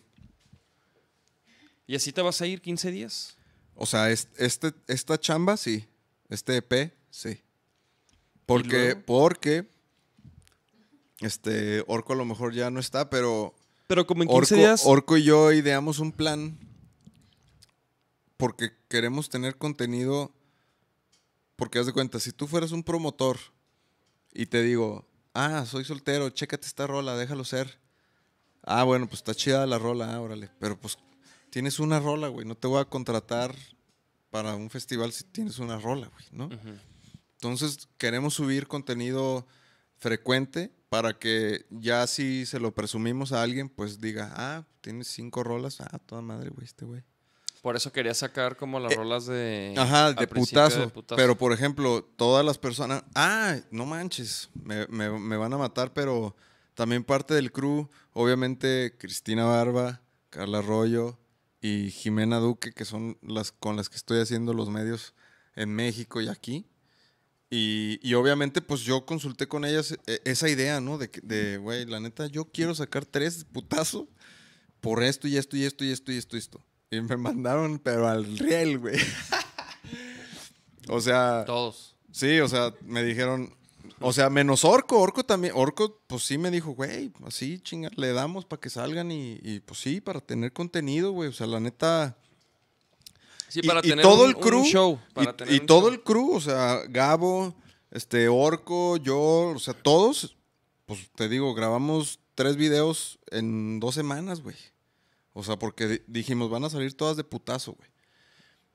¿Y 1.86 1.96
así 1.96 2.12
te 2.12 2.22
vas 2.22 2.42
a 2.42 2.48
ir 2.48 2.62
15 2.62 2.92
días? 2.92 3.38
O 3.76 3.86
sea, 3.86 4.10
es- 4.10 4.28
este, 4.38 4.74
esta 4.88 5.20
chamba, 5.20 5.56
sí. 5.56 5.88
Este 6.30 6.58
EP, 6.58 6.94
sí. 7.10 7.42
Porque, 8.46 8.96
porque, 8.96 9.68
este, 11.20 11.84
Orco 11.88 12.14
a 12.14 12.16
lo 12.16 12.26
mejor 12.26 12.54
ya 12.54 12.70
no 12.72 12.80
está, 12.80 13.10
pero 13.10 13.54
Pero 13.88 14.08
como 14.08 14.24
en 14.24 14.30
15 14.30 14.56
Orco, 14.56 14.56
días. 14.56 14.82
Orco 14.86 15.18
y 15.18 15.24
yo 15.24 15.52
ideamos 15.52 16.00
un 16.00 16.12
plan 16.12 16.58
porque 18.38 18.72
queremos 18.90 19.30
tener 19.30 19.58
contenido. 19.58 20.32
Porque 21.58 21.80
haz 21.80 21.88
de 21.88 21.94
cuenta, 21.94 22.20
si 22.20 22.32
tú 22.32 22.48
fueras 22.48 22.72
un 22.72 22.84
promotor 22.84 23.38
y 24.34 24.46
te 24.46 24.62
digo, 24.62 25.06
ah, 25.34 25.66
soy 25.66 25.84
soltero, 25.84 26.30
chécate 26.30 26.66
esta 26.66 26.88
rola, 26.88 27.18
déjalo 27.18 27.44
ser. 27.44 27.80
Ah, 28.64 28.84
bueno, 28.84 29.08
pues 29.08 29.20
está 29.20 29.36
chida 29.36 29.66
la 29.66 29.80
rola, 29.80 30.14
ah, 30.14 30.22
órale. 30.22 30.50
Pero 30.60 30.80
pues 30.80 30.98
tienes 31.50 31.80
una 31.80 32.00
rola, 32.00 32.28
güey. 32.28 32.46
No 32.46 32.56
te 32.56 32.68
voy 32.68 32.80
a 32.80 32.86
contratar 32.86 33.56
para 34.30 34.56
un 34.56 34.70
festival 34.70 35.12
si 35.12 35.24
tienes 35.26 35.58
una 35.60 35.80
rola, 35.80 36.08
güey, 36.08 36.26
¿no? 36.32 36.50
Entonces 37.34 37.90
queremos 37.98 38.36
subir 38.36 38.68
contenido 38.68 39.48
frecuente 39.98 40.72
para 40.90 41.18
que 41.18 41.66
ya 41.72 42.06
si 42.08 42.46
se 42.46 42.60
lo 42.60 42.74
presumimos 42.74 43.32
a 43.32 43.42
alguien, 43.42 43.68
pues 43.68 44.00
diga, 44.00 44.32
ah, 44.36 44.66
tienes 44.82 45.08
cinco 45.08 45.44
rolas, 45.44 45.82
ah, 45.82 46.00
toda 46.06 46.22
madre, 46.22 46.50
güey, 46.50 46.66
este 46.66 46.86
güey. 46.86 47.04
Por 47.68 47.76
eso 47.76 47.92
quería 47.92 48.14
sacar 48.14 48.56
como 48.56 48.80
las 48.80 48.94
Eh, 48.94 48.96
rolas 48.96 49.26
de. 49.26 49.74
Ajá, 49.78 50.14
de 50.14 50.26
putazo. 50.26 50.90
putazo. 50.90 51.18
Pero 51.18 51.38
por 51.38 51.52
ejemplo, 51.52 52.02
todas 52.16 52.46
las 52.46 52.58
personas, 52.58 53.04
ah, 53.14 53.58
no 53.72 53.86
manches, 53.86 54.50
me, 54.64 54.88
me- 54.88 55.20
me 55.20 55.36
van 55.36 55.52
a 55.52 55.58
matar, 55.58 55.92
pero 55.92 56.34
también 56.76 57.04
parte 57.04 57.34
del 57.34 57.52
crew, 57.52 57.90
obviamente 58.14 58.96
Cristina 58.98 59.44
Barba, 59.44 60.00
Carla 60.30 60.60
Arroyo 60.60 61.20
y 61.60 61.92
Jimena 61.92 62.38
Duque, 62.38 62.72
que 62.72 62.86
son 62.86 63.18
las 63.22 63.52
con 63.52 63.76
las 63.76 63.90
que 63.90 63.98
estoy 63.98 64.22
haciendo 64.22 64.54
los 64.54 64.70
medios 64.70 65.14
en 65.58 65.76
México 65.76 66.22
y 66.22 66.30
aquí. 66.30 66.66
Y, 67.50 68.00
y 68.02 68.14
obviamente, 68.14 68.62
pues 68.62 68.80
yo 68.84 69.06
consulté 69.06 69.48
con 69.50 69.66
ellas 69.66 69.98
eh, 70.08 70.22
esa 70.24 70.48
idea, 70.48 70.80
¿no? 70.80 70.98
De, 70.98 71.58
güey, 71.58 71.86
la 71.86 72.00
neta, 72.00 72.28
yo 72.28 72.46
quiero 72.46 72.74
sacar 72.76 73.06
tres 73.06 73.44
putazo, 73.44 74.08
por 74.80 75.04
esto 75.04 75.28
y 75.28 75.36
esto 75.36 75.58
y 75.58 75.66
esto 75.66 75.84
y 75.84 75.92
esto 75.92 76.14
y 76.14 76.18
esto 76.18 76.38
y 76.38 76.40
esto. 76.40 76.64
Y 76.90 77.02
me 77.02 77.18
mandaron, 77.18 77.80
pero 77.80 78.08
al 78.08 78.38
riel, 78.38 78.80
güey. 78.80 78.96
o 80.90 81.02
sea, 81.02 81.44
Todos. 81.46 81.96
sí, 82.12 82.40
o 82.40 82.48
sea, 82.48 82.74
me 82.82 83.04
dijeron, 83.04 83.54
o 84.00 84.14
sea, 84.14 84.30
menos 84.30 84.64
Orco, 84.64 85.00
Orco 85.00 85.24
también, 85.26 85.54
Orco, 85.56 86.00
pues 86.08 86.24
sí 86.24 86.38
me 86.38 86.52
dijo, 86.52 86.72
güey, 86.72 87.12
así 87.26 87.60
chinga, 87.60 87.90
le 87.96 88.14
damos 88.14 88.46
para 88.46 88.60
que 88.62 88.70
salgan 88.70 89.12
y, 89.12 89.40
y, 89.42 89.60
pues 89.60 89.80
sí, 89.80 90.00
para 90.02 90.22
tener 90.22 90.54
contenido, 90.54 91.12
güey. 91.12 91.30
O 91.30 91.34
sea, 91.34 91.48
la 91.48 91.60
neta. 91.60 92.18
Sí, 93.50 93.62
Y- 93.64 93.68
para 93.68 93.80
y, 93.80 93.90
tener 93.90 94.04
todo 94.04 94.24
un- 94.24 94.30
el 94.30 94.36
crew. 94.38 94.60
un 94.60 94.66
show. 94.66 95.00
y- 95.10 95.14
para 95.14 95.36
tener 95.36 95.54
y 95.56 95.60
un 95.60 95.66
todo 95.66 95.82
show. 95.82 95.90
el 95.94 96.04
crew, 96.04 96.32
o 96.36 96.42
sea, 96.42 96.82
Gabo, 96.90 97.54
este, 97.92 98.28
Orco, 98.30 98.98
yo, 98.98 99.20
o 99.56 99.60
sea, 99.60 99.74
todos, 99.74 100.38
pues 100.86 101.10
te 101.16 101.28
digo, 101.28 101.54
grabamos 101.54 102.20
tres 102.36 102.56
videos 102.56 103.20
en 103.32 103.80
dos 103.80 103.96
semanas, 103.96 104.42
güey. 104.42 104.56
O 105.38 105.44
sea, 105.44 105.60
porque 105.60 105.88
di- 105.88 106.02
dijimos, 106.08 106.50
van 106.50 106.64
a 106.64 106.70
salir 106.72 106.98
todas 106.98 107.16
de 107.16 107.24
putazo, 107.24 107.74
güey. 107.74 107.90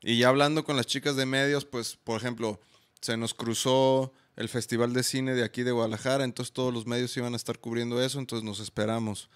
Y 0.01 0.17
ya 0.17 0.29
hablando 0.29 0.63
con 0.63 0.77
las 0.77 0.85
chicas 0.85 1.17
de 1.17 1.25
medios, 1.25 1.65
pues, 1.65 1.97
por 1.97 2.17
ejemplo, 2.17 2.61
se 3.01 3.17
nos 3.17 3.33
cruzó 3.33 4.13
el 4.37 4.47
Festival 4.47 4.93
de 4.93 5.03
Cine 5.03 5.33
de 5.33 5.43
aquí 5.43 5.63
de 5.63 5.71
Guadalajara, 5.73 6.23
entonces 6.23 6.53
todos 6.53 6.73
los 6.73 6.87
medios 6.87 7.15
iban 7.17 7.33
a 7.33 7.35
estar 7.35 7.59
cubriendo 7.59 8.01
eso, 8.01 8.17
entonces 8.19 8.45
nos 8.45 8.61
esperamos. 8.61 9.29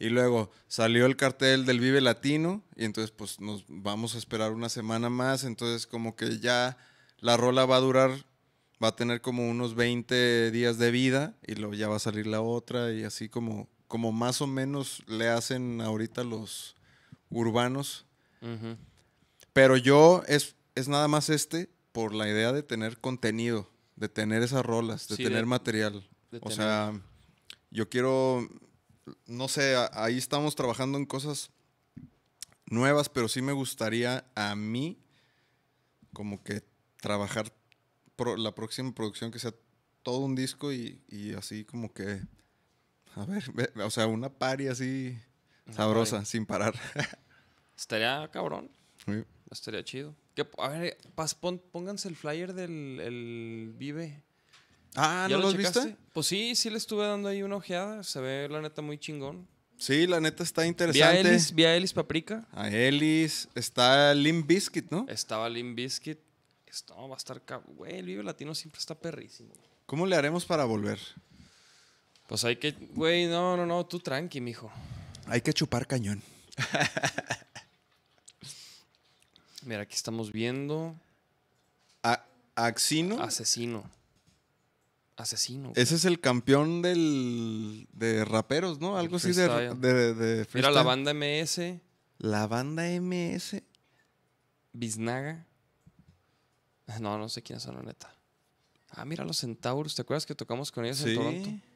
Y 0.00 0.08
luego 0.08 0.50
salió 0.66 1.06
el 1.06 1.14
cartel 1.16 1.66
del 1.66 1.78
Vive 1.78 2.00
Latino 2.00 2.64
y 2.74 2.84
entonces 2.84 3.12
pues 3.12 3.38
nos 3.40 3.64
vamos 3.68 4.16
a 4.16 4.18
esperar 4.18 4.50
una 4.50 4.68
semana 4.68 5.08
más, 5.08 5.44
entonces 5.44 5.86
como 5.86 6.16
que 6.16 6.40
ya 6.40 6.76
la 7.20 7.36
rola 7.36 7.64
va 7.64 7.76
a 7.76 7.80
durar, 7.80 8.10
va 8.82 8.88
a 8.88 8.96
tener 8.96 9.20
como 9.20 9.48
unos 9.48 9.76
20 9.76 10.50
días 10.50 10.78
de 10.78 10.90
vida 10.90 11.36
y 11.46 11.54
luego 11.54 11.74
ya 11.74 11.86
va 11.86 11.96
a 11.96 12.00
salir 12.00 12.26
la 12.26 12.40
otra 12.40 12.92
y 12.92 13.04
así 13.04 13.28
como, 13.28 13.68
como 13.92 14.10
más 14.10 14.40
o 14.40 14.46
menos 14.46 15.02
le 15.06 15.28
hacen 15.28 15.82
ahorita 15.82 16.24
los 16.24 16.76
urbanos. 17.28 18.06
Pero 19.52 19.76
yo 19.76 20.22
es, 20.26 20.56
es 20.74 20.88
nada 20.88 21.08
más 21.08 21.28
este 21.28 21.68
por 21.92 22.14
la 22.14 22.26
idea 22.26 22.52
de 22.54 22.62
tener 22.62 22.98
contenido, 22.98 23.68
de 23.96 24.08
tener 24.08 24.42
esas 24.42 24.64
rolas, 24.64 25.08
de 25.08 25.16
Sí, 25.16 25.24
tener 25.24 25.40
de- 25.40 25.46
material. 25.46 26.08
de 26.30 26.38
o 26.38 26.48
tener. 26.48 26.56
sea, 26.56 27.00
yo 27.70 27.90
quiero, 27.90 28.48
no 29.26 29.48
sé, 29.48 29.76
ahí 29.92 30.16
estamos 30.16 30.54
trabajando 30.54 30.96
en 30.96 31.04
cosas 31.04 31.50
nuevas, 32.64 33.10
pero 33.10 33.28
sí 33.28 33.42
me 33.42 33.52
gustaría 33.52 34.24
a 34.34 34.56
mí 34.56 34.98
como 36.14 36.42
que 36.42 36.62
trabajar 37.02 37.52
pro- 38.16 38.38
la 38.38 38.54
próxima 38.54 38.94
producción 38.94 39.30
que 39.30 39.38
sea 39.38 39.52
todo 40.02 40.20
un 40.20 40.34
disco 40.34 40.72
y, 40.72 41.02
y 41.08 41.34
así 41.34 41.66
como 41.66 41.92
que, 41.92 42.22
a 43.16 43.24
ver, 43.26 43.50
ve- 43.52 43.70
o 43.82 43.90
sea, 43.90 44.06
una 44.06 44.28
pari 44.30 44.68
así 44.68 45.18
sabrosa, 45.70 46.24
sin 46.24 46.46
parar. 46.46 46.74
Estaría 47.76 48.28
cabrón. 48.32 48.70
Sí. 49.04 49.24
Estaría 49.50 49.84
chido. 49.84 50.14
Que, 50.34 50.48
a 50.58 50.68
ver, 50.68 50.98
pas- 51.16 51.34
pon- 51.38 51.62
pónganse 51.72 52.08
el 52.08 52.16
flyer 52.16 52.54
del 52.54 53.00
el 53.00 53.72
Vive. 53.76 54.22
Ah, 54.94 55.26
¿Ya 55.28 55.36
¿no 55.36 55.42
lo 55.42 55.48
los 55.48 55.56
viste? 55.56 55.96
Pues 56.12 56.26
sí, 56.26 56.54
sí 56.54 56.68
le 56.70 56.76
estuve 56.76 57.06
dando 57.06 57.28
ahí 57.28 57.42
una 57.42 57.56
ojeada. 57.56 58.02
Se 58.02 58.20
ve 58.20 58.48
la 58.50 58.60
neta 58.60 58.82
muy 58.82 58.98
chingón. 58.98 59.48
Sí, 59.78 60.06
la 60.06 60.20
neta 60.20 60.42
está 60.42 60.62
Vi 60.62 60.66
a 60.66 60.68
interesante. 60.68 61.20
Ellis, 61.20 61.52
vi 61.54 61.64
a 61.64 61.74
Ellis 61.76 61.92
Paprika. 61.92 62.46
A 62.52 62.68
Ellis. 62.68 63.48
Está 63.54 64.14
Limp 64.14 64.46
Bizkit, 64.46 64.90
¿no? 64.90 65.06
Estaba 65.08 65.48
Limp 65.48 65.76
Bizkit. 65.76 66.18
Esto 66.66 66.94
va 67.08 67.14
a 67.14 67.18
estar 67.18 67.42
Güey, 67.66 67.98
el 67.98 68.06
Vive 68.06 68.22
Latino 68.22 68.54
siempre 68.54 68.78
está 68.78 68.94
perrísimo. 68.94 69.52
¿Cómo 69.86 70.06
le 70.06 70.16
haremos 70.16 70.44
para 70.46 70.64
volver? 70.64 70.98
Pues 72.32 72.44
hay 72.46 72.56
que. 72.56 72.70
Güey, 72.94 73.26
no, 73.26 73.58
no, 73.58 73.66
no. 73.66 73.84
Tú 73.84 73.98
tranqui, 73.98 74.40
mijo. 74.40 74.72
Hay 75.26 75.42
que 75.42 75.52
chupar 75.52 75.86
cañón. 75.86 76.22
Mira, 79.66 79.82
aquí 79.82 79.94
estamos 79.94 80.32
viendo. 80.32 80.98
A- 82.02 82.24
Axino. 82.54 83.22
Asesino. 83.22 83.84
Asesino. 85.18 85.68
güey. 85.68 85.82
Ese 85.82 85.96
es 85.96 86.06
el 86.06 86.20
campeón 86.20 86.80
del, 86.80 87.86
de 87.92 88.24
raperos, 88.24 88.80
¿no? 88.80 88.96
Algo 88.96 89.16
así 89.16 89.32
de, 89.34 89.74
de, 89.74 90.14
de 90.14 90.46
Mira 90.54 90.70
la 90.70 90.82
banda 90.82 91.12
MS. 91.12 91.60
La 92.16 92.46
banda 92.46 92.84
MS. 92.98 93.60
Biznaga. 94.72 95.44
No, 96.98 97.18
no 97.18 97.28
sé 97.28 97.42
quiénes 97.42 97.62
son, 97.62 97.74
la 97.74 97.82
neta. 97.82 98.10
Ah, 98.88 99.04
mira 99.04 99.22
los 99.22 99.38
Centaurus. 99.38 99.94
¿Te 99.94 100.00
acuerdas 100.00 100.24
que 100.24 100.34
tocamos 100.34 100.72
con 100.72 100.86
ellos 100.86 101.02
en 101.02 101.14
Toronto? 101.14 101.71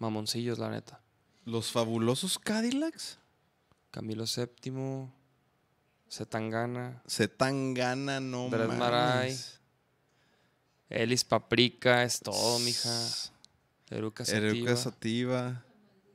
Mamoncillos, 0.00 0.58
la 0.58 0.70
neta. 0.70 1.00
Los 1.44 1.70
fabulosos 1.70 2.38
Cadillacs. 2.38 3.18
Camilo 3.90 4.24
VII. 4.24 5.08
Zetangana. 6.10 7.02
Zetangana, 7.06 8.18
no 8.18 8.48
mames. 8.48 8.78
Marai. 8.78 9.36
Ellis 10.88 11.22
Paprika. 11.22 12.02
Es 12.02 12.20
todo, 12.20 12.58
mija. 12.60 12.90
Eruca 13.90 14.24
Eruca 14.24 14.76
Sativa. 14.76 14.76
Sativa. 14.76 15.64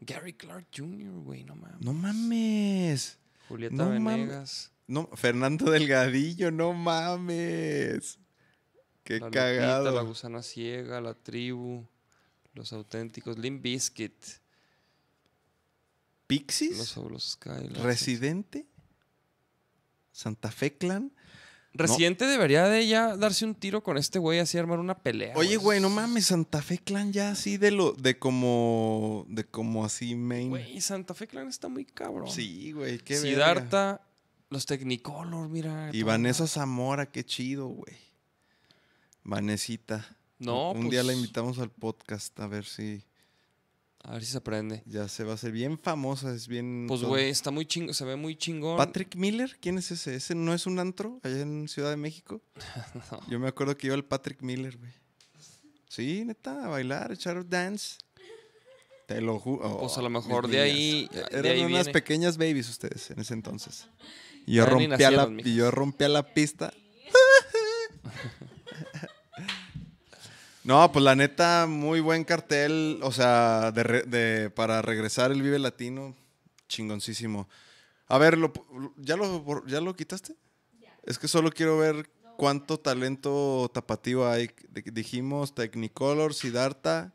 Gary 0.01 0.33
Clark 0.33 0.67
Jr., 0.75 1.11
güey, 1.23 1.43
no 1.43 1.55
mames. 1.55 1.81
No 1.81 1.93
mames. 1.93 3.17
Julieta 3.47 3.75
no 3.75 3.85
mames. 3.99 4.27
Venegas. 4.27 4.71
No, 4.87 5.07
Fernando 5.13 5.69
Delgadillo, 5.69 6.51
no 6.51 6.73
mames. 6.73 8.17
Qué 9.03 9.19
la 9.19 9.27
Lupita, 9.27 9.39
cagado. 9.39 9.91
la 9.91 10.01
gusana 10.01 10.41
ciega, 10.41 10.99
la 11.01 11.13
tribu. 11.13 11.87
Los 12.55 12.73
auténticos. 12.73 13.37
Limp 13.37 13.61
Bizkit. 13.61 14.15
Los 14.19 14.41
Pixies. 16.27 16.93
fabulosos 16.93 17.33
Skylarks. 17.33 17.79
Residente. 17.79 18.65
Santa 20.11 20.49
Fe 20.49 20.75
Clan. 20.77 21.11
Residente 21.73 22.25
debería 22.25 22.69
de 22.69 22.87
ya 22.87 23.17
darse 23.17 23.43
un 23.43 23.53
tiro 23.53 23.83
con 23.83 23.97
este 23.97 24.17
güey 24.17 24.39
así 24.39 24.57
armar 24.57 24.79
una 24.79 24.97
pelea. 24.97 25.33
Oye, 25.35 25.57
güey, 25.57 25.81
no 25.81 25.89
mames, 25.89 26.27
Santa 26.27 26.61
Fe 26.61 26.77
Clan 26.77 27.11
ya 27.11 27.31
así 27.31 27.57
de 27.57 27.71
lo, 27.71 27.91
de 27.91 28.17
como, 28.17 29.25
de 29.27 29.43
como 29.43 29.83
así 29.83 30.15
main. 30.15 30.49
Güey, 30.49 30.79
Santa 30.79 31.13
Fe 31.13 31.27
Clan 31.27 31.49
está 31.49 31.67
muy 31.67 31.83
cabrón. 31.83 32.31
Sí, 32.31 32.71
güey, 32.71 32.99
qué. 32.99 33.17
Siddhartha, 33.17 34.01
los 34.49 34.65
Technicolor, 34.65 35.49
mira. 35.49 35.89
Y 35.91 36.03
Vanessa. 36.03 36.47
Zamora, 36.47 37.11
qué 37.11 37.25
chido, 37.25 37.67
güey. 37.67 37.97
Vanesita. 39.25 40.17
No, 40.39 40.71
Un 40.71 40.89
día 40.89 41.01
la 41.01 41.07
pues, 41.07 41.17
invitamos 41.17 41.59
al 41.59 41.71
podcast 41.71 42.37
a 42.41 42.47
ver 42.47 42.65
si 42.65 43.01
A 44.03 44.13
ver 44.13 44.25
si 44.25 44.31
se 44.33 44.37
aprende. 44.37 44.83
ya 44.85 45.07
se 45.07 45.23
va 45.23 45.31
a 45.31 45.35
hacer 45.35 45.51
bien 45.51 45.79
famosa, 45.79 46.33
es 46.33 46.47
bien. 46.47 46.85
Pues, 46.87 47.01
güey, 47.03 47.29
está 47.29 47.51
muy 47.51 47.65
chingo, 47.65 47.93
se 47.93 48.03
ve 48.05 48.15
muy 48.17 48.35
chingón. 48.35 48.77
Patrick 48.77 49.15
Miller, 49.15 49.57
¿quién 49.61 49.77
es 49.77 49.91
ese? 49.91 50.15
¿Ese 50.15 50.35
no 50.35 50.53
es 50.53 50.65
un 50.65 50.79
antro 50.79 51.19
allá 51.23 51.39
en 51.41 51.67
Ciudad 51.69 51.89
de 51.89 51.97
México? 51.97 52.41
Yo 53.29 53.39
me 53.39 53.47
acuerdo 53.47 53.77
que 53.77 53.87
iba 53.87 53.95
el 53.95 54.03
Patrick 54.05 54.41
Miller, 54.41 54.77
güey. 54.77 54.91
Sí, 55.87 56.23
neta, 56.25 56.65
a 56.65 56.67
bailar, 56.67 57.11
a 57.11 57.13
echar 57.13 57.47
dance. 57.47 57.97
Te 59.07 59.21
lo 59.21 59.39
juro. 59.39 59.77
Pues 59.79 59.97
a 59.97 60.01
lo 60.01 60.09
mejor 60.09 60.47
de 60.49 60.59
ahí- 60.59 61.07
de 61.13 61.19
Eran 61.31 61.45
ahí 61.53 61.59
unas 61.61 61.85
viene. 61.85 61.93
pequeñas 61.93 62.37
babies 62.37 62.67
ustedes 62.69 63.11
en 63.11 63.19
ese 63.19 63.33
entonces. 63.33 63.87
Y 64.45 64.55
yo, 64.55 64.65
rompía 64.65 65.09
la, 65.11 65.31
y 65.43 65.55
yo 65.55 65.71
rompía 65.71 66.09
la 66.09 66.33
pista. 66.33 66.73
No, 70.65 70.91
pues 70.91 71.03
la 71.05 71.15
neta, 71.15 71.67
muy 71.67 71.99
buen 71.99 72.23
cartel. 72.23 72.99
O 73.03 73.11
sea, 73.11 73.71
de 73.71 74.49
para 74.55 74.81
regresar 74.81 75.31
el 75.31 75.41
Vive 75.41 75.59
Latino, 75.59 76.15
chingoncísimo. 76.67 77.47
A 78.07 78.17
ver, 78.17 78.37
lo- 78.37 78.51
¿ya, 78.97 79.15
lo, 79.15 79.65
¿ya 79.67 79.79
lo 79.81 79.95
quitaste? 79.95 80.35
Es 81.03 81.19
que 81.19 81.27
solo 81.27 81.51
quiero 81.51 81.77
ver 81.77 82.09
cuánto 82.37 82.79
talento 82.79 83.69
tapatío 83.73 84.27
hay. 84.29 84.49
Dijimos 84.91 85.53
Technicolor, 85.53 86.33
Siddhartha 86.33 87.13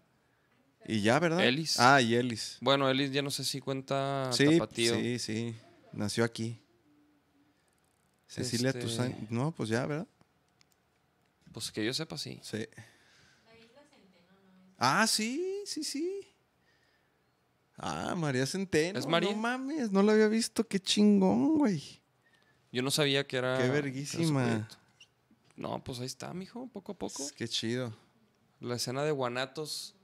y 0.87 1.03
ya, 1.03 1.19
¿verdad? 1.19 1.45
Ellis. 1.45 1.79
Ah, 1.81 2.01
y 2.01 2.15
Ellis. 2.15 2.57
Bueno, 2.61 2.89
Ellis 2.89 3.11
ya 3.11 3.21
no 3.23 3.31
sé 3.31 3.45
si 3.45 3.61
cuenta 3.61 4.31
Sí, 4.33 4.45
tapatío. 4.59 4.95
sí, 4.95 5.19
sí. 5.19 5.55
Nació 5.93 6.25
aquí. 6.25 6.61
Cecilia 8.29 8.69
Este- 8.69 8.81
Toussaint. 8.83 9.29
No, 9.31 9.51
pues 9.51 9.69
ya, 9.69 9.85
¿verdad? 9.87 10.07
Pues 11.53 11.73
que 11.73 11.85
yo 11.85 11.93
sepa, 11.93 12.17
sí. 12.17 12.39
Sí. 12.45 12.65
Ah, 14.81 15.07
sí, 15.07 15.63
sí, 15.67 15.85
sí. 15.85 16.27
Ah, 17.77 18.15
María 18.17 18.45
Centeno. 18.47 18.99
¿Es 18.99 19.07
María? 19.07 19.31
No 19.31 19.37
mames, 19.37 19.93
no 19.93 20.03
la 20.03 20.13
había 20.13 20.27
visto. 20.29 20.67
Qué 20.67 20.81
chingón, 20.81 21.59
güey. 21.59 22.01
Yo 22.73 22.83
no 22.83 22.91
sabía 22.91 23.27
que 23.27 23.37
era. 23.37 23.59
Qué 23.59 23.69
verguísima. 23.69 24.69
No, 25.57 25.85
pues 25.85 26.01
ahí 26.01 26.07
está, 26.07 26.33
mijo, 26.35 26.67
poco 26.73 26.93
a 26.93 26.95
poco. 26.95 27.27
Qué 27.37 27.47
chido. 27.47 27.95
La 28.61 28.77
escena 28.77 29.03
de 29.05 29.11
Guanatos. 29.13 29.95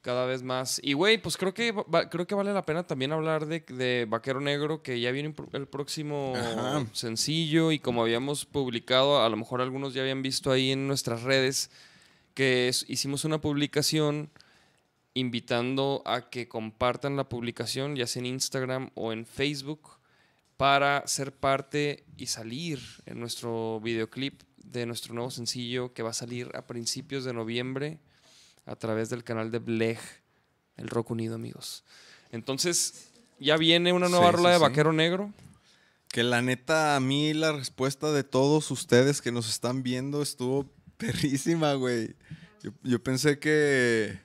Cada 0.00 0.26
vez 0.26 0.42
más. 0.42 0.80
Y 0.82 0.92
güey, 0.92 1.20
pues 1.20 1.36
creo 1.38 1.54
que 1.54 1.72
va- 1.72 2.08
creo 2.10 2.26
que 2.26 2.34
vale 2.34 2.52
la 2.52 2.64
pena 2.64 2.86
también 2.86 3.10
hablar 3.12 3.46
de, 3.46 3.60
de 3.60 4.06
Vaquero 4.08 4.40
Negro, 4.40 4.82
que 4.82 5.00
ya 5.00 5.10
viene 5.10 5.34
el 5.52 5.66
próximo 5.66 6.34
Ajá. 6.36 6.86
sencillo. 6.92 7.72
Y 7.72 7.78
como 7.78 8.02
habíamos 8.02 8.44
publicado, 8.44 9.22
a 9.22 9.28
lo 9.30 9.36
mejor 9.36 9.60
algunos 9.62 9.94
ya 9.94 10.02
habían 10.02 10.20
visto 10.22 10.52
ahí 10.52 10.72
en 10.72 10.86
nuestras 10.86 11.22
redes, 11.22 11.70
que 12.34 12.68
es- 12.68 12.84
hicimos 12.88 13.24
una 13.24 13.40
publicación 13.40 14.30
invitando 15.14 16.02
a 16.04 16.28
que 16.28 16.48
compartan 16.48 17.16
la 17.16 17.28
publicación, 17.28 17.94
ya 17.96 18.06
sea 18.06 18.20
en 18.20 18.26
Instagram 18.26 18.90
o 18.94 19.12
en 19.12 19.26
Facebook, 19.26 19.90
para 20.56 21.06
ser 21.06 21.32
parte 21.32 22.04
y 22.16 22.26
salir 22.26 22.80
en 23.06 23.20
nuestro 23.20 23.80
videoclip 23.80 24.42
de 24.58 24.86
nuestro 24.86 25.14
nuevo 25.14 25.30
sencillo 25.30 25.92
que 25.92 26.02
va 26.02 26.10
a 26.10 26.14
salir 26.14 26.50
a 26.54 26.66
principios 26.66 27.24
de 27.24 27.32
noviembre 27.32 27.98
a 28.66 28.76
través 28.76 29.08
del 29.10 29.22
canal 29.24 29.50
de 29.50 29.58
Blech, 29.58 30.00
el 30.76 30.88
Rock 30.88 31.10
Unido, 31.10 31.34
amigos. 31.36 31.84
Entonces, 32.32 33.10
ya 33.38 33.56
viene 33.56 33.92
una 33.92 34.08
nueva 34.08 34.30
Sí, 34.30 34.36
rola 34.36 34.48
sí, 34.48 34.52
de 34.54 34.58
sí. 34.58 34.62
Vaquero 34.62 34.92
Negro. 34.92 35.32
Que 36.08 36.22
la 36.22 36.42
neta, 36.42 36.96
a 36.96 37.00
mí 37.00 37.34
la 37.34 37.52
respuesta 37.52 38.10
de 38.12 38.24
todos 38.24 38.70
ustedes 38.70 39.20
que 39.20 39.32
nos 39.32 39.48
están 39.48 39.82
viendo 39.82 40.22
estuvo 40.22 40.70
perrísima, 40.96 41.74
güey. 41.74 42.14
Yo, 42.62 42.70
yo 42.82 43.02
pensé 43.02 43.38
que, 43.38 44.18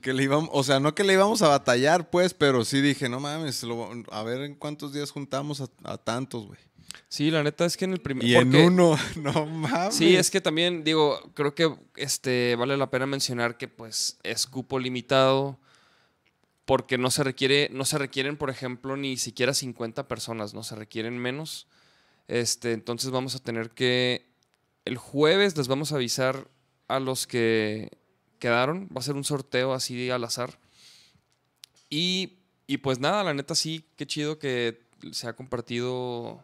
que 0.00 0.12
le 0.12 0.22
íbamos, 0.24 0.48
o 0.52 0.62
sea, 0.64 0.80
no 0.80 0.94
que 0.94 1.04
le 1.04 1.12
íbamos 1.12 1.42
a 1.42 1.48
batallar, 1.48 2.10
pues, 2.10 2.34
pero 2.34 2.64
sí 2.64 2.80
dije, 2.80 3.08
no 3.08 3.20
mames, 3.20 3.62
lo- 3.62 3.90
a 4.10 4.22
ver 4.22 4.42
en 4.42 4.54
cuántos 4.54 4.92
días 4.92 5.10
juntamos 5.10 5.60
a, 5.60 5.68
a 5.84 5.98
tantos, 5.98 6.46
güey. 6.46 6.58
Sí, 7.10 7.30
la 7.30 7.42
neta 7.42 7.64
es 7.66 7.76
que 7.76 7.84
en 7.84 7.92
el 7.92 8.00
primer... 8.00 8.24
Y 8.26 8.34
en 8.34 8.54
uno, 8.54 8.96
no 9.16 9.46
mames. 9.46 9.94
Sí, 9.94 10.16
es 10.16 10.30
que 10.30 10.40
también, 10.40 10.84
digo, 10.84 11.20
creo 11.34 11.54
que 11.54 11.74
este, 11.96 12.56
vale 12.56 12.76
la 12.76 12.90
pena 12.90 13.06
mencionar 13.06 13.56
que 13.58 13.68
pues 13.68 14.18
es 14.22 14.46
cupo 14.46 14.78
limitado 14.78 15.58
porque 16.64 16.98
no 16.98 17.10
se 17.10 17.24
requiere, 17.24 17.70
no 17.72 17.84
se 17.86 17.96
requieren, 17.98 18.36
por 18.36 18.50
ejemplo, 18.50 18.96
ni 18.96 19.16
siquiera 19.16 19.54
50 19.54 20.06
personas, 20.08 20.52
no 20.54 20.62
se 20.62 20.74
requieren 20.76 21.16
menos. 21.18 21.66
Este, 22.26 22.72
entonces 22.72 23.10
vamos 23.10 23.34
a 23.34 23.38
tener 23.38 23.70
que 23.70 24.27
el 24.88 24.96
jueves 24.96 25.54
les 25.56 25.68
vamos 25.68 25.92
a 25.92 25.96
avisar 25.96 26.48
a 26.88 26.98
los 26.98 27.26
que 27.26 27.90
quedaron, 28.38 28.88
va 28.88 29.00
a 29.00 29.04
ser 29.04 29.16
un 29.16 29.24
sorteo 29.24 29.74
así 29.74 30.08
al 30.08 30.24
azar. 30.24 30.58
Y, 31.90 32.38
y 32.66 32.78
pues 32.78 32.98
nada, 32.98 33.22
la 33.22 33.34
neta 33.34 33.54
sí, 33.54 33.84
qué 33.96 34.06
chido 34.06 34.38
que 34.38 34.88
se 35.12 35.28
ha 35.28 35.36
compartido 35.36 36.42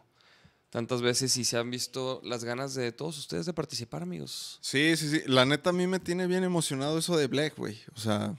tantas 0.69 1.01
veces 1.01 1.35
y 1.37 1.43
se 1.43 1.57
han 1.57 1.71
visto 1.71 2.21
las 2.23 2.43
ganas 2.43 2.75
de 2.75 2.91
todos 2.91 3.17
ustedes 3.17 3.47
de 3.47 3.53
participar, 3.53 4.03
amigos. 4.03 4.59
Sí, 4.61 4.95
sí, 4.95 5.09
sí. 5.09 5.21
La 5.25 5.45
neta 5.45 5.71
a 5.71 5.73
mí 5.73 5.87
me 5.87 5.99
tiene 5.99 6.27
bien 6.27 6.43
emocionado 6.43 6.99
eso 6.99 7.17
de 7.17 7.25
Black, 7.25 7.57
güey. 7.57 7.81
O 7.95 7.99
sea, 7.99 8.35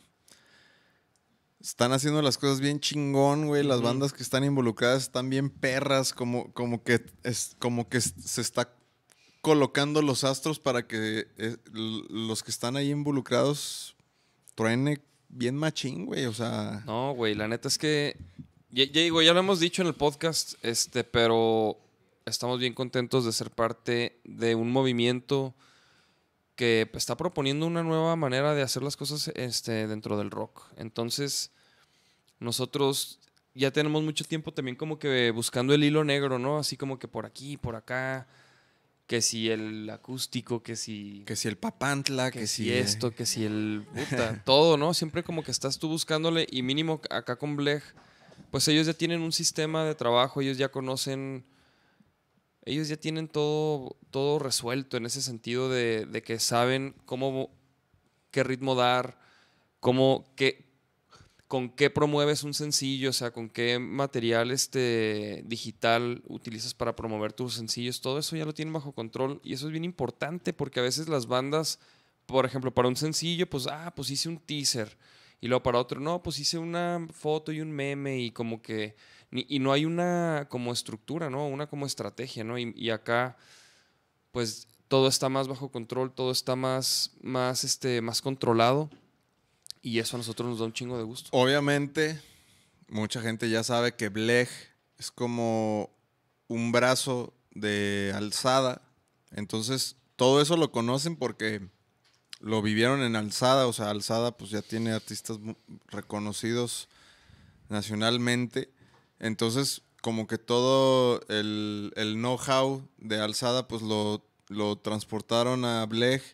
están 1.61 1.91
haciendo 1.91 2.23
las 2.23 2.39
cosas 2.39 2.61
bien 2.61 2.79
chingón, 2.79 3.49
güey. 3.49 3.65
Las 3.65 3.83
bandas 3.83 4.13
que 4.13 4.23
están 4.23 4.45
involucradas 4.45 5.03
están 5.03 5.31
bien 5.31 5.51
perras, 5.51 6.13
como, 6.13 6.53
como 6.53 6.85
que 6.85 7.05
es, 7.25 7.57
como 7.59 7.89
que 7.89 8.01
se 8.01 8.41
está 8.41 8.76
colocando 9.47 10.03
los 10.03 10.25
astros 10.25 10.59
para 10.59 10.89
que 10.89 11.29
eh, 11.39 11.57
los 11.73 12.43
que 12.43 12.51
están 12.51 12.77
ahí 12.77 12.91
involucrados 12.91 13.95
truene 14.57 15.01
bien 15.29 15.55
machín, 15.55 16.05
güey. 16.05 16.27
O 16.27 16.33
sea, 16.33 16.83
No, 16.85 17.13
güey, 17.15 17.37
la 17.37 17.47
neta 17.47 17.69
es 17.69 17.79
que 17.79 18.17
ya, 18.71 18.83
ya 18.87 19.03
digo, 19.03 19.23
ya 19.23 19.33
lo 19.33 19.39
hemos 19.39 19.61
dicho 19.61 19.83
en 19.83 19.87
el 19.87 19.95
podcast, 19.95 20.55
este, 20.63 21.05
pero 21.05 21.79
estamos 22.25 22.59
bien 22.59 22.75
contentos 22.75 23.25
de 23.25 23.31
ser 23.31 23.53
parte 23.53 24.19
de 24.25 24.57
un 24.57 24.73
movimiento 24.73 25.55
que 26.57 26.91
está 26.95 27.17
proponiendo 27.17 27.69
una 27.69 27.85
nueva 27.85 28.17
manera 28.17 28.53
de 28.53 28.63
hacer 28.63 28.83
las 28.83 28.97
cosas 28.97 29.31
este, 29.37 29.87
dentro 29.87 30.19
del 30.19 30.33
rock. 30.33 30.65
Entonces, 30.77 31.53
nosotros 32.41 33.21
ya 33.55 33.71
tenemos 33.71 34.03
mucho 34.03 34.25
tiempo 34.25 34.53
también 34.53 34.77
como 34.77 34.99
que 34.99 35.31
buscando 35.31 35.73
el 35.73 35.85
hilo 35.85 36.03
negro, 36.03 36.41
¿no? 36.41 36.59
Así 36.59 36.77
como 36.77 36.99
que 36.99 37.07
por 37.07 37.27
aquí, 37.27 37.57
por 37.57 37.77
acá, 37.77 38.27
que 39.07 39.23
si 39.23 39.51
el 39.51 39.89
acústico, 39.91 40.63
que 40.63 40.75
si 40.77 41.23
que 41.27 41.37
si 41.37 41.49
el 41.49 41.57
papantla, 41.57 42.31
que, 42.31 42.41
que, 42.41 42.47
si 42.47 42.65
si 42.65 42.73
esto, 42.73 43.13
que 43.13 43.25
si 43.25 43.45
el 43.45 43.87
puta, 43.95 44.43
todo, 44.45 44.77
¿no? 44.77 44.95
Siempre 44.95 45.23
como 45.23 45.45
que 45.45 45.53
estás 45.53 45.79
tú 45.79 45.89
buscándole 45.89 46.47
y 46.51 46.63
mínimo 46.63 47.01
acá 47.11 47.37
con 47.37 47.57
Blech, 47.57 47.85
pues 48.51 48.67
ellos 48.69 48.87
ya 48.87 48.95
tienen 48.95 49.23
un 49.23 49.33
sistema 49.33 49.85
de 49.85 49.95
trabajo, 49.95 50.41
ellos 50.41 50.59
ya 50.59 50.71
conocen, 50.71 51.47
ellos 52.65 52.89
ya 52.89 52.97
tienen 52.97 53.29
todo, 53.29 53.97
todo 54.11 54.41
resuelto 54.41 54.97
en 54.97 55.07
ese 55.07 55.23
sentido 55.23 55.69
de, 55.69 56.07
de 56.07 56.23
que 56.23 56.41
saben 56.41 56.97
cómo, 57.05 57.51
qué 58.33 58.43
ritmo 58.43 58.75
dar, 58.75 59.21
cómo, 59.79 60.33
qué, 60.35 60.66
con 61.49 61.71
qué 61.71 61.91
promueves 61.91 62.43
un 62.43 62.55
sencillo, 62.55 63.11
o 63.11 63.13
sea, 63.13 63.31
con 63.31 63.49
qué 63.49 63.79
material 63.79 64.51
este, 64.51 65.45
digital 65.47 66.23
utilizas 66.27 66.75
para 66.75 66.97
promover 66.97 67.33
tus 67.33 67.55
sencillos, 67.55 68.01
todo 68.01 68.19
eso 68.19 68.37
ya 68.37 68.45
lo 68.45 68.55
tienen 68.55 68.73
bajo 68.73 68.93
control 68.93 69.41
y 69.45 69.53
eso 69.53 69.67
es 69.67 69.73
bien 69.73 69.85
importante 69.85 70.53
porque 70.53 70.81
a 70.81 70.83
veces 70.83 71.09
las 71.09 71.27
bandas, 71.27 71.79
por 72.27 72.47
ejemplo, 72.47 72.75
para 72.75 72.89
un 72.89 72.97
sencillo, 72.97 73.49
pues, 73.49 73.69
ah, 73.69 73.93
pues 73.95 74.11
hice 74.11 74.29
un 74.29 74.39
teaser 74.39 74.97
y 75.41 75.49
luego 75.49 75.63
para 75.63 75.79
otro, 75.79 76.01
no, 76.01 76.23
pues 76.23 76.39
hice 76.41 76.59
una 76.59 77.07
foto 77.13 77.53
y 77.53 77.61
un 77.61 77.71
meme 77.71 78.19
y 78.19 78.31
como 78.33 78.63
que, 78.63 78.97
y 79.31 79.59
no 79.59 79.73
hay 79.73 79.85
una 79.85 80.47
como 80.51 80.73
estructura, 80.73 81.31
¿no? 81.31 81.47
Una 81.47 81.69
como 81.69 81.87
estrategia, 81.87 82.43
¿no? 82.43 82.59
Y, 82.59 82.73
y 82.77 82.91
acá, 82.91 83.37
pues, 84.33 84.67
todo 84.89 85.09
está 85.09 85.29
más 85.29 85.49
bajo 85.49 85.71
control, 85.71 86.13
todo 86.13 86.31
está 86.31 86.57
más, 86.57 87.13
más, 87.21 87.65
este, 87.65 88.01
más 88.01 88.23
controlado. 88.23 88.89
Y 89.87 90.01
eso 90.01 90.17
a 90.17 90.19
nosotros 90.19 90.49
nos 90.49 90.59
da 90.59 90.65
un 90.65 90.73
chingo 90.73 90.99
de 90.99 91.05
gusto. 91.05 91.29
Obviamente, 91.31 92.21
mucha 92.89 93.21
gente 93.21 93.49
ya 93.49 93.63
sabe 93.63 93.95
que 93.95 94.09
Blech 94.09 94.49
es 94.99 95.13
como 95.13 95.97
un 96.49 96.73
brazo 96.73 97.33
de 97.53 98.13
alzada. 98.13 98.83
Entonces, 99.31 99.95
todo 100.17 100.43
eso 100.43 100.57
lo 100.57 100.73
conocen 100.73 101.15
porque 101.15 101.69
lo 102.41 102.63
vivieron 102.63 103.05
en 103.05 103.15
alzada. 103.15 103.69
O 103.69 103.73
sea, 103.73 103.91
alzada 103.91 104.37
pues 104.37 104.51
ya 104.51 104.61
tiene 104.61 104.91
artistas 104.91 105.39
reconocidos 105.87 106.89
nacionalmente. 107.69 108.73
Entonces, 109.21 109.83
como 110.03 110.27
que 110.27 110.37
todo 110.37 111.21
el, 111.29 111.93
el 111.95 112.15
know-how 112.15 112.83
de 112.99 113.21
alzada 113.21 113.69
pues 113.69 113.83
lo, 113.83 114.27
lo 114.49 114.79
transportaron 114.79 115.65
a 115.65 115.87
Blech 115.87 116.25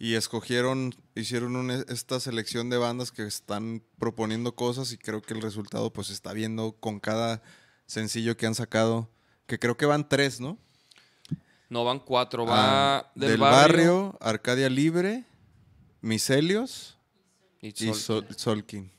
y 0.00 0.14
escogieron, 0.14 0.94
hicieron 1.14 1.54
una- 1.56 1.84
esta 1.88 2.18
selección 2.18 2.70
de 2.70 2.78
bandas 2.78 3.12
que 3.12 3.22
están 3.26 3.82
proponiendo 3.98 4.54
cosas 4.56 4.90
y 4.92 4.96
creo 4.98 5.20
que 5.22 5.34
el 5.34 5.42
resultado 5.42 5.92
pues 5.92 6.06
se 6.08 6.14
está 6.14 6.32
viendo 6.32 6.72
con 6.80 6.98
cada 6.98 7.42
sencillo 7.86 8.36
que 8.36 8.46
han 8.46 8.54
sacado, 8.54 9.10
que 9.46 9.58
creo 9.58 9.76
que 9.76 9.84
van 9.86 10.08
tres, 10.08 10.40
¿no? 10.40 10.58
No, 11.68 11.84
van 11.84 12.00
cuatro. 12.00 12.46
Va 12.46 12.96
Ah, 12.98 13.12
del, 13.14 13.36
barrio, 13.38 14.16
Arcadia 14.20 14.68
Libre, 14.70 15.24
Miselios 16.00 16.96
y 17.60 17.68
y 17.68 17.72
Sol- 17.94 17.94
Sol- 17.94 18.26
Solkin. 18.36 18.90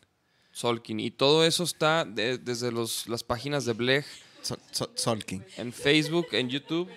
Solkin. 0.51 0.99
Y 0.99 1.11
todo 1.11 1.43
eso 1.45 1.63
está 1.63 2.05
de- 2.05 2.37
desde 2.37 2.71
los, 2.71 3.07
las 3.07 3.23
páginas 3.23 3.65
de 3.65 3.73
Blech 3.73 4.05
Sol- 4.41 4.59
Sol- 4.71 4.91
Solkin. 4.95 5.43
en 5.57 5.73
Facebook, 5.73 6.27
en 6.33 6.49
YouTube. 6.49 6.89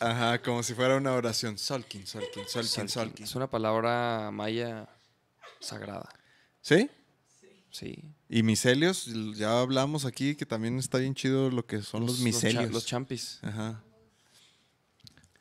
Ajá, 0.00 0.40
como 0.42 0.62
si 0.62 0.74
fuera 0.74 0.96
una 0.96 1.12
oración. 1.12 1.58
Solkin, 1.58 2.06
Solkin, 2.06 2.48
Solkin, 2.48 2.88
Solkin. 2.88 3.24
Es 3.24 3.34
una 3.34 3.48
palabra 3.48 4.30
maya 4.32 4.88
sagrada. 5.60 6.08
¿Sí? 6.62 6.90
Sí. 7.70 8.02
Y 8.28 8.42
Miselios, 8.42 9.06
ya 9.36 9.60
hablamos 9.60 10.04
aquí 10.04 10.34
que 10.34 10.46
también 10.46 10.78
está 10.78 10.98
bien 10.98 11.14
chido 11.14 11.50
lo 11.50 11.66
que 11.66 11.82
son 11.82 12.06
los, 12.06 12.18
cha- 12.18 12.24
Miselios. 12.24 12.70
Los, 12.72 12.86
champis. 12.86 13.38
Ajá. 13.42 13.82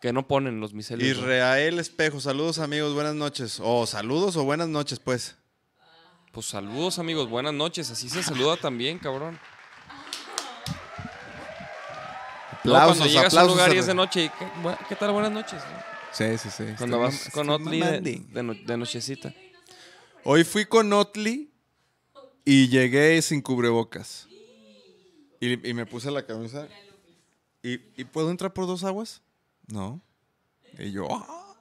Que 0.01 0.14
no 0.14 0.28
ponen 0.28 0.60
los 0.62 0.74
miselios. 0.74 1.18
¿no? 1.18 1.24
Israel 1.24 1.78
Espejo, 1.80 2.22
saludos 2.22 2.60
amigos, 2.60 2.93
buenas 2.93 3.16
noches. 3.16 3.60
O 3.62 3.86
saludos 3.86 4.36
o 4.38 4.43
buenas 4.45 4.70
noches, 4.70 4.99
pues. 4.99 5.36
Pues 6.32 6.45
saludos, 6.45 6.99
amigos. 6.99 7.30
Buenas 7.30 7.53
noches. 7.53 7.89
Así 7.91 8.07
se 8.10 8.24
saluda 8.24 8.55
también, 8.55 8.97
cabrón. 8.99 9.39
No, 12.51 12.59
Aplausos, 12.76 12.97
cuando 12.97 13.13
llegas 13.13 13.34
a 13.34 13.38
un 13.38 13.41
aplausos, 13.41 13.51
lugar 13.57 13.76
y 13.76 13.80
es 13.80 13.86
de 13.88 13.93
noche, 13.93 14.26
y, 14.26 14.30
¿qué, 14.88 14.95
tal? 14.95 15.11
Buenas 15.11 15.32
noches. 15.32 15.61
¿no? 15.61 15.84
Sí, 16.11 16.38
sí, 16.38 16.49
sí. 16.49 16.63
Cuando 16.78 17.05
Estoy 17.05 17.20
vas 17.20 17.34
con 17.34 17.49
Otli 17.49 17.80
de, 17.80 18.01
de 18.32 18.43
no- 18.43 18.55
de 18.55 18.78
nochecita. 18.78 19.34
Hoy 20.24 20.43
fui 20.43 20.65
con 20.65 20.91
Otli 20.93 21.51
y 22.45 22.67
llegué 22.67 23.22
sin 23.22 23.41
cubrebocas. 23.41 24.28
Y, 25.39 25.70
y 25.70 25.74
me 25.74 25.86
puse 25.86 26.11
la 26.11 26.26
camisa. 26.26 26.67
¿Y, 27.63 27.80
¿Y 27.95 28.03
puedo 28.05 28.32
entrar 28.32 28.53
por 28.53 28.67
dos 28.67 28.84
aguas? 28.84 29.22
No. 29.67 30.01
Y 30.78 30.91
yo, 30.91 31.07
"Ah". 31.11 31.55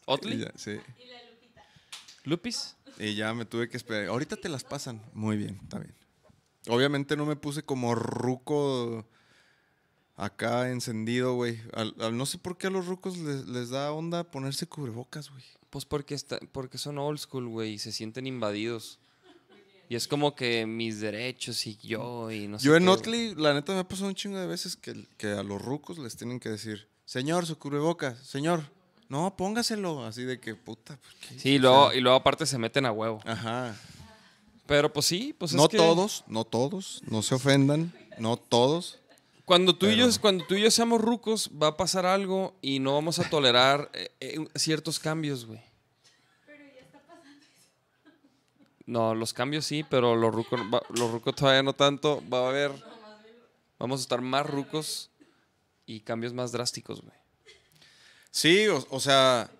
Y 0.00 0.02
¿Otli? 0.06 0.38
ya, 0.38 0.52
sí. 0.56 0.78
¿Lupis? 2.24 2.76
Y 2.98 3.14
ya 3.14 3.34
me 3.34 3.44
tuve 3.44 3.68
que 3.68 3.76
esperar. 3.76 4.08
Ahorita 4.08 4.36
te 4.36 4.48
las 4.48 4.64
pasan. 4.64 5.00
Muy 5.12 5.36
bien, 5.36 5.58
está 5.62 5.78
bien. 5.78 5.94
Obviamente 6.68 7.16
no 7.16 7.26
me 7.26 7.36
puse 7.36 7.62
como 7.62 7.94
ruco 7.94 9.06
acá 10.16 10.70
encendido, 10.70 11.34
güey. 11.34 11.60
No 12.12 12.26
sé 12.26 12.38
por 12.38 12.56
qué 12.56 12.68
a 12.68 12.70
los 12.70 12.86
rucos 12.86 13.16
les, 13.18 13.46
les 13.46 13.70
da 13.70 13.92
onda 13.92 14.24
ponerse 14.24 14.66
cubrebocas, 14.66 15.30
güey. 15.30 15.44
Pues 15.70 15.84
porque, 15.84 16.14
está, 16.14 16.38
porque 16.52 16.78
son 16.78 16.98
old 16.98 17.18
school, 17.18 17.48
güey, 17.48 17.74
y 17.74 17.78
se 17.78 17.92
sienten 17.92 18.26
invadidos. 18.26 18.98
Y 19.88 19.96
es 19.96 20.08
como 20.08 20.34
que 20.34 20.64
mis 20.66 21.00
derechos 21.00 21.66
y 21.66 21.76
yo 21.76 22.30
y 22.30 22.48
no 22.48 22.58
sé 22.58 22.66
Yo 22.66 22.76
en. 22.76 22.88
Otli, 22.88 23.34
la 23.34 23.52
neta, 23.52 23.72
me 23.72 23.80
ha 23.80 23.88
pasado 23.88 24.08
un 24.08 24.14
chingo 24.14 24.38
de 24.38 24.46
veces 24.46 24.76
que, 24.76 25.06
que 25.18 25.28
a 25.28 25.42
los 25.42 25.60
rucos 25.60 25.98
les 25.98 26.16
tienen 26.16 26.40
que 26.40 26.48
decir, 26.48 26.88
señor, 27.04 27.44
su 27.46 27.58
cubrebocas, 27.58 28.18
señor, 28.18 28.62
No, 29.08 29.36
póngaselo. 29.36 30.04
Así 30.06 30.22
de 30.24 30.40
que, 30.40 30.54
puta. 30.54 30.98
Sí, 31.36 31.50
y 31.50 31.58
luego, 31.58 31.92
y 31.92 32.00
luego 32.00 32.16
aparte 32.16 32.46
se 32.46 32.56
meten 32.56 32.86
a 32.86 32.92
huevo. 32.92 33.20
Ajá. 33.26 33.76
Pero 34.66 34.90
pues 34.92 35.06
sí, 35.06 35.34
pues 35.38 35.50
es 35.50 35.56
no 35.58 35.68
que 35.68 35.76
todos, 35.76 36.24
no 36.26 36.44
todos. 36.44 37.02
No 37.06 37.20
se 37.20 37.34
ofendan. 37.34 37.92
No 38.18 38.36
todos. 38.38 38.98
Cuando 39.44 39.76
tú, 39.76 39.86
y 39.86 39.96
yo, 39.96 40.06
Pero- 40.06 40.20
cuando 40.20 40.46
tú 40.46 40.54
y 40.54 40.62
yo 40.62 40.70
seamos 40.70 41.00
rucos, 41.00 41.50
va 41.50 41.68
a 41.68 41.76
pasar 41.76 42.06
algo 42.06 42.56
y 42.62 42.78
no 42.78 42.94
vamos 42.94 43.18
a 43.18 43.28
tolerar 43.28 43.90
eh, 43.92 44.10
eh, 44.20 44.38
ciertos 44.54 44.98
cambios, 44.98 45.44
güey. 45.44 45.60
No, 48.86 49.14
los 49.14 49.32
cambios 49.32 49.64
sí, 49.64 49.82
pero 49.82 50.14
los 50.14 50.34
rucos, 50.34 50.60
va- 50.72 50.82
los 50.90 51.10
rucos 51.10 51.34
todavía 51.34 51.62
no 51.62 51.72
tanto. 51.74 52.22
Va 52.30 52.44
a 52.46 52.48
haber, 52.48 52.70
vamos 53.78 54.00
a 54.00 54.02
estar 54.02 54.20
más 54.20 54.46
rucos 54.46 55.10
y 55.86 56.00
cambios 56.00 56.32
más 56.34 56.52
drásticos, 56.52 57.00
güey. 57.00 57.14
Sí, 58.30 58.66
o, 58.68 58.84
o 58.90 59.00
sea. 59.00 59.50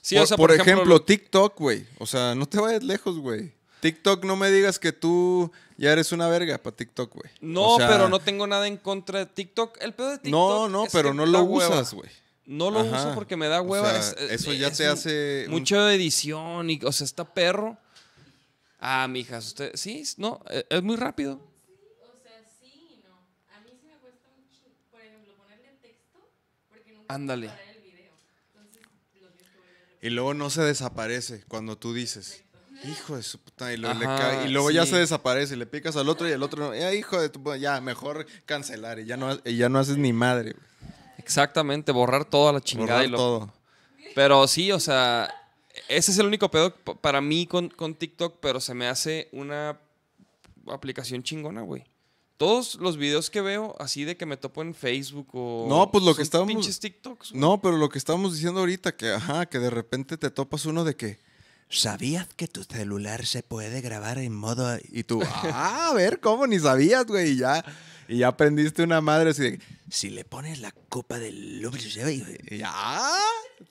Sí, 0.00 0.14
por, 0.14 0.22
o 0.22 0.26
sea, 0.26 0.36
por 0.36 0.50
por, 0.50 0.60
ejemplo, 0.60 1.02
TikTok, 1.02 1.58
güey. 1.58 1.84
O 1.98 2.06
sea, 2.06 2.34
no 2.36 2.46
te 2.46 2.60
vayas 2.60 2.84
lejos, 2.84 3.18
güey. 3.18 3.52
TikTok, 3.92 4.24
no 4.24 4.36
me 4.36 4.50
digas 4.50 4.78
que 4.78 4.92
tú 4.92 5.52
ya 5.76 5.92
eres 5.92 6.10
una 6.12 6.28
verga 6.28 6.58
para 6.58 6.74
TikTok, 6.74 7.12
güey. 7.14 7.30
No, 7.40 7.74
O 7.74 7.76
sea, 7.78 7.88
pero 7.88 8.08
no 8.08 8.18
tengo 8.18 8.46
nada 8.46 8.66
en 8.66 8.76
contra 8.78 9.20
de 9.20 9.26
TikTok. 9.26 9.78
El 9.80 9.94
pedo 9.94 10.10
de 10.10 10.18
TikTok. 10.18 10.30
No, 10.32 10.68
no, 10.68 10.84
es 10.86 10.92
pero 10.92 11.10
que 11.10 11.14
no 11.16 11.26
lo 11.26 11.42
hueva. 11.44 11.76
usas, 11.76 11.94
güey. 11.94 12.10
No 12.46 12.70
lo 12.70 12.80
Ajá. 12.80 13.00
uso 13.06 13.14
porque 13.14 13.36
me 13.36 13.48
da 13.48 13.60
O 13.60 13.64
hueva. 13.64 13.90
sea, 13.90 13.98
es- 14.00 14.30
es- 14.30 14.40
eso 14.42 14.52
ya 14.52 14.68
es 14.68 14.76
te 14.76 14.86
hace 14.86 15.44
un- 15.46 15.52
Mucho 15.52 15.88
edición 15.88 16.68
y, 16.70 16.80
o 16.84 16.92
sea, 16.92 17.04
está 17.04 17.24
perro. 17.24 17.76
Ah, 18.80 19.06
mijas, 19.08 19.46
usted, 19.46 19.72
sí, 19.74 20.04
no, 20.16 20.42
e- 20.50 20.64
es 20.68 20.82
muy 20.82 20.96
rápido. 20.96 21.34
O 21.34 22.22
sea, 22.22 22.44
sí 22.60 22.88
y 22.94 23.02
no. 23.08 23.14
A 23.56 23.60
mí 23.60 23.70
sí 23.80 23.86
me 23.86 23.96
cuesta 23.98 24.28
un 24.36 24.48
chingo, 24.50 24.76
por 24.90 25.00
ejemplo, 25.00 25.32
ponerle 25.36 25.78
texto, 25.80 26.18
porque 26.68 26.92
nunca 26.92 27.14
Ándale. 27.14 27.50
Y 30.02 30.10
luego 30.10 30.34
no 30.34 30.50
se 30.50 30.62
desaparece 30.62 31.42
cuando 31.48 31.76
tú 31.78 31.92
dices. 31.94 32.44
Hijo 32.84 33.16
de 33.16 33.22
su 33.22 33.38
puta. 33.38 33.72
Y, 33.72 33.76
luego 33.78 33.98
le 33.98 34.06
Ajá, 34.06 34.18
cae- 34.18 34.46
y 34.46 34.50
luego 34.50 34.70
ya 34.70 34.84
se 34.86 34.96
desaparece. 34.96 35.54
Y 35.54 35.58
le 35.58 35.66
picas 35.66 35.96
al 35.96 36.08
otro 36.08 36.28
y 36.28 36.32
el 36.32 36.42
otro 36.42 36.66
no. 36.66 36.72
"Eh, 36.74 36.96
hijo 36.96 37.20
de 37.20 37.28
tu 37.28 37.42
puta", 37.42 37.56
Ya, 37.56 37.80
mejor 37.80 38.26
cancelar. 38.44 38.98
Y 38.98 39.06
ya 39.06 39.16
no, 39.16 39.38
y 39.44 39.56
ya 39.56 39.68
no 39.68 39.78
haces 39.78 39.96
ni 39.96 40.12
madre. 40.12 40.54
Exactamente, 41.18 41.92
borrar 41.92 42.24
toda 42.24 42.52
la 42.52 42.60
chingada. 42.60 42.92
Borrar 43.00 43.06
y 43.06 43.10
lo- 43.10 43.16
todo. 43.18 43.52
Pero 44.14 44.46
sí, 44.46 44.70
o 44.72 44.80
sea, 44.80 45.32
ese 45.88 46.10
es 46.12 46.18
el 46.18 46.26
único 46.26 46.50
pedo 46.50 46.74
para 46.74 47.20
mí 47.20 47.46
con, 47.46 47.68
con 47.68 47.94
TikTok, 47.94 48.36
pero 48.40 48.60
se 48.60 48.74
me 48.74 48.86
hace 48.86 49.28
una 49.32 49.78
aplicación 50.68 51.22
chingona, 51.22 51.62
güey. 51.62 51.84
Todos 52.36 52.74
los 52.76 52.98
videos 52.98 53.30
que 53.30 53.40
veo, 53.40 53.74
así 53.78 54.04
de 54.04 54.16
que 54.16 54.26
me 54.26 54.36
topo 54.36 54.60
en 54.62 54.74
Facebook 54.74 55.28
o... 55.32 55.66
No, 55.68 55.90
pues 55.90 56.04
lo 56.04 56.14
que 56.14 56.22
estábamos- 56.22 56.52
pinches 56.52 56.78
TikToks. 56.80 57.30
güey. 57.30 57.40
No, 57.40 57.60
pero 57.62 57.76
lo 57.78 57.88
que 57.88 57.98
estábamos 57.98 58.34
diciendo 58.34 58.60
ahorita, 58.60 58.94
que 58.94 59.10
ajá, 59.12 59.46
que 59.46 59.58
de 59.58 59.70
repente 59.70 60.16
te 60.18 60.30
topas 60.30 60.66
uno 60.66 60.84
de 60.84 60.94
que. 60.96 61.18
¿Sabías 61.68 62.28
que 62.36 62.46
tu 62.48 62.62
celular 62.64 63.26
se 63.26 63.42
puede 63.42 63.80
grabar 63.80 64.18
en 64.18 64.32
modo.? 64.34 64.78
Y 64.90 65.02
tú, 65.04 65.20
ah, 65.26 65.88
a 65.90 65.94
ver, 65.94 66.20
¿cómo? 66.20 66.46
Ni 66.46 66.58
sabías, 66.58 67.06
güey. 67.06 67.32
Y 67.32 67.36
ya, 67.38 67.64
y 68.08 68.18
ya 68.18 68.28
aprendiste 68.28 68.82
una 68.82 69.00
madre 69.00 69.30
así 69.30 69.42
de. 69.42 69.60
Si 69.90 70.10
le 70.10 70.24
pones 70.24 70.60
la 70.60 70.72
copa 70.88 71.18
del 71.18 71.60
y 72.50 72.58
ya. 72.58 73.18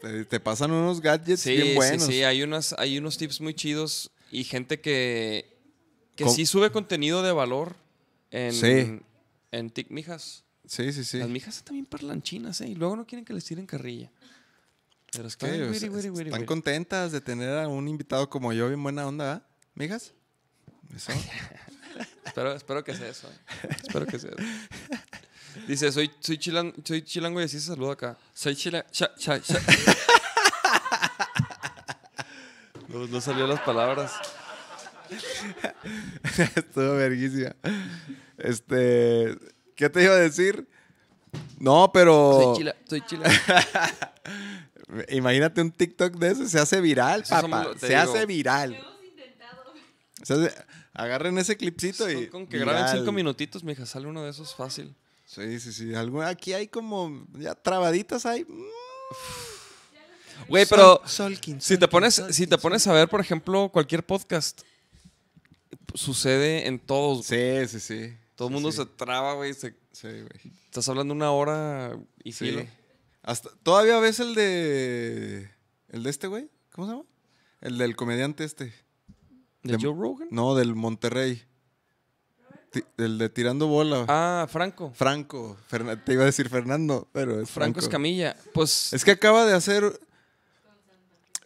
Te, 0.02 0.26
te 0.26 0.40
pasan 0.40 0.72
unos 0.72 1.00
gadgets 1.02 1.42
Sí, 1.42 1.52
bien 1.56 1.68
sí, 1.70 1.76
buenos. 1.76 2.06
sí, 2.08 2.24
hay, 2.24 2.42
unas, 2.44 2.74
hay 2.78 2.98
unos 2.98 3.18
tips 3.18 3.40
muy 3.42 3.54
chidos 3.54 4.12
y 4.32 4.44
gente 4.44 4.80
que, 4.82 5.58
que 6.16 6.24
Com- 6.24 6.34
sí 6.34 6.46
sube 6.46 6.72
contenido 6.72 7.22
de 7.22 7.32
valor 7.32 7.76
en, 8.32 8.54
Sí. 8.54 9.00
en 9.52 9.70
Tik 9.70 9.90
Mijas. 9.92 10.44
Sí, 10.68 10.92
sí, 10.94 11.04
sí. 11.04 11.20
Las 11.20 11.30
mijas 11.30 11.64
bien 11.70 11.86
parlanchinas, 11.86 12.60
¿eh? 12.62 12.68
Y 12.70 12.76
luego 12.76 12.96
no 12.96 13.06
quieren 13.06 13.24
que 13.24 13.34
les 13.34 13.46
tiren 13.46 13.68
carrilla. 13.68 14.12
Pero 15.16 15.28
es 15.28 15.38
que... 15.38 16.26
Están 16.26 16.46
contentas 16.46 17.12
de 17.12 17.22
tener 17.22 17.58
a 17.58 17.68
un 17.68 17.88
invitado 17.88 18.30
como 18.30 18.54
yo, 18.54 18.68
bien 18.68 18.82
buena 18.82 19.08
onda, 19.08 19.26
¿verdad, 19.26 19.48
mijas? 19.76 20.14
Eso. 20.96 21.12
Espero, 22.26 22.54
espero 22.54 22.84
que 22.84 22.94
sea 22.94 23.08
eso. 23.08 23.30
¿eh? 23.30 23.70
espero 23.82 24.06
que 24.06 24.20
sea 24.20 24.32
eso. 24.32 24.44
Dice, 25.68 25.92
soy, 25.92 26.12
soy, 26.20 26.40
soy 26.84 27.02
chilango 27.04 27.40
y 27.40 27.46
así 27.46 27.60
se 27.60 27.68
saluda 27.68 27.94
acá. 27.94 28.18
Soy 28.34 28.56
chilango... 28.56 28.88
no, 32.90 33.08
no 33.08 33.22
salió 33.22 33.48
las 33.48 33.62
palabras. 33.62 34.12
Estuvo 36.56 36.96
verguísima. 36.96 37.56
Este. 38.38 39.38
¿Qué 39.76 39.90
te 39.90 40.04
iba 40.04 40.14
a 40.14 40.18
decir? 40.18 40.68
No, 41.60 41.92
pero. 41.94 42.42
Soy 42.44 42.58
chila, 42.58 42.76
soy 42.88 43.02
chilango. 43.02 43.36
Imagínate 45.10 45.62
un 45.62 45.72
TikTok 45.72 46.14
de 46.16 46.32
ese, 46.32 46.48
se 46.50 46.60
hace 46.60 46.80
viral, 46.82 47.22
Eso 47.22 47.30
papá. 47.32 47.42
somos 47.42 47.66
lo- 47.66 47.80
se 47.80 47.88
digo. 47.90 48.00
hace 48.00 48.26
viral. 48.26 48.76
Hemos 48.76 49.04
intentado. 49.04 49.64
Se 50.24 50.34
hace- 50.34 50.56
agarren 50.94 51.38
ese 51.38 51.58
clipcito 51.58 52.10
y. 52.10 52.28
Con 52.28 52.46
que 52.48 52.58
graben 52.60 52.86
cinco 52.98 53.12
minutitos, 53.12 53.64
mija, 53.64 53.86
sale 53.86 54.08
uno 54.08 54.24
de 54.24 54.30
esos 54.32 54.54
fácil. 54.56 54.96
Sí, 55.26 55.60
sí, 55.60 55.74
sí. 55.74 55.96
Algo- 55.96 56.22
aquí 56.24 56.54
hay 56.54 56.68
como. 56.68 57.26
Ya 57.34 57.56
trabaditas 57.56 58.26
hay. 58.26 58.46
Güey, 60.48 60.66
pero 60.66 61.02
Solkin, 61.06 61.62
si 61.62 61.78
te 61.78 61.88
pones, 61.88 62.22
si 62.30 62.46
te 62.46 62.58
pones 62.58 62.86
a 62.88 62.94
ver, 62.94 63.08
por 63.08 63.22
ejemplo, 63.22 63.70
cualquier 63.70 64.06
podcast, 64.06 64.62
sucede 65.94 66.68
en 66.68 66.78
todos. 66.78 67.28
güey. 67.28 67.68
Sí, 67.68 67.80
sí, 67.80 67.80
sí. 67.80 68.14
Todo 68.36 68.50
el 68.50 68.52
Sí, 68.52 68.54
mundo 68.54 68.72
sí. 68.72 68.78
se 68.80 68.86
traba, 68.86 69.34
güey. 69.34 69.54
se- 69.54 69.74
Sí, 69.96 70.08
güey. 70.10 70.54
Estás 70.66 70.88
hablando 70.90 71.14
una 71.14 71.32
hora 71.32 71.98
y 72.24 72.34
Sí. 72.34 72.46
filo. 72.52 72.66
Hasta, 73.24 73.50
¿Todavía 73.64 73.98
ves 74.00 74.20
el 74.20 74.36
de. 74.36 75.50
El 75.90 76.04
de 76.04 76.10
este, 76.10 76.28
güey? 76.28 76.50
¿Cómo 76.74 76.88
se 76.88 76.94
llama? 76.94 77.06
El 77.62 77.78
del 77.78 77.96
comediante 77.96 78.44
este. 78.44 78.74
¿De 79.64 79.78
De- 79.78 79.78
Joe 79.84 79.96
Rogan? 79.98 80.28
No, 80.32 80.54
del 80.54 80.76
Monterrey. 80.76 81.42
Ti- 82.72 82.84
el 82.98 83.18
de 83.18 83.30
Tirando 83.30 83.68
Bola. 83.68 84.06
Ah, 84.10 84.46
Franco. 84.50 84.92
Franco. 84.94 85.58
Ferna- 85.70 86.04
te 86.04 86.12
iba 86.14 86.24
a 86.24 86.26
decir 86.26 86.50
Fernando, 86.50 87.08
pero 87.14 87.40
es 87.42 87.50
Franco 87.50 87.76
Franco. 87.76 87.80
Escamilla. 87.80 88.36
Pues 88.54 88.92
Es 88.92 89.06
que 89.06 89.12
acaba 89.12 89.46
de 89.46 89.54
hacer. 89.54 89.98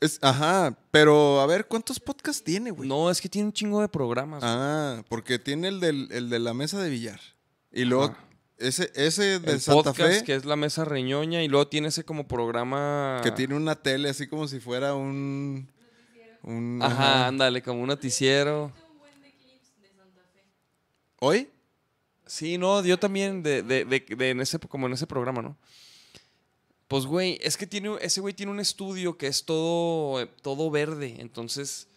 Es, 0.01 0.17
ajá, 0.21 0.75
pero 0.91 1.41
a 1.41 1.45
ver, 1.45 1.67
¿cuántos 1.67 1.99
podcasts 1.99 2.41
tiene, 2.43 2.71
güey? 2.71 2.87
no, 2.87 3.11
es 3.11 3.19
que 3.21 3.27
tiene 3.29 3.47
un 3.47 3.53
chingo 3.53 3.81
de 3.81 3.89
programas. 3.89 4.39
güey. 4.41 4.51
Ah, 4.55 5.03
porque 5.09 5.37
tiene 5.39 5.67
el, 5.67 5.79
del, 5.81 6.07
el 6.11 6.29
de 6.29 6.39
la 6.39 6.53
mesa 6.53 6.81
de 6.81 6.89
billar. 6.89 7.19
Y 7.71 7.83
luego 7.83 8.05
Ajá. 8.05 8.17
Ese, 8.59 8.91
ese 8.95 9.39
de 9.39 9.53
el 9.53 9.61
Santa 9.61 9.93
podcast 9.93 10.19
Fe, 10.19 10.23
que 10.23 10.35
es 10.35 10.45
la 10.45 10.55
mesa 10.55 10.85
reñoña 10.85 11.43
y 11.43 11.47
luego 11.47 11.67
tiene 11.67 11.87
ese 11.87 12.03
como 12.03 12.27
programa. 12.27 13.21
que 13.23 13.31
tiene 13.31 13.55
una 13.55 13.75
tele 13.75 14.09
así 14.09 14.27
como 14.27 14.47
si 14.47 14.59
fuera 14.59 14.95
un. 14.95 15.69
un 16.43 16.79
Ajá, 16.81 17.27
ándale, 17.27 17.61
como 17.61 17.81
un 17.81 17.87
noticiero. 17.87 18.71
¿Hoy? 21.21 21.49
Sí, 22.25 22.57
no, 22.57 22.83
yo 22.83 22.99
también 22.99 23.43
de, 23.43 23.63
de, 23.63 23.85
de, 23.85 23.99
de 23.99 24.29
en 24.29 24.39
ese, 24.39 24.59
como 24.59 24.87
en 24.87 24.93
ese 24.93 25.07
programa, 25.07 25.41
¿no? 25.41 25.57
Pues, 26.87 27.05
güey, 27.05 27.37
es 27.41 27.57
que 27.57 27.67
tiene, 27.67 27.97
ese 28.01 28.21
güey 28.21 28.33
tiene 28.33 28.51
un 28.51 28.59
estudio 28.59 29.17
que 29.17 29.27
es 29.27 29.45
todo, 29.45 30.27
todo 30.41 30.71
verde, 30.71 31.17
entonces... 31.19 31.87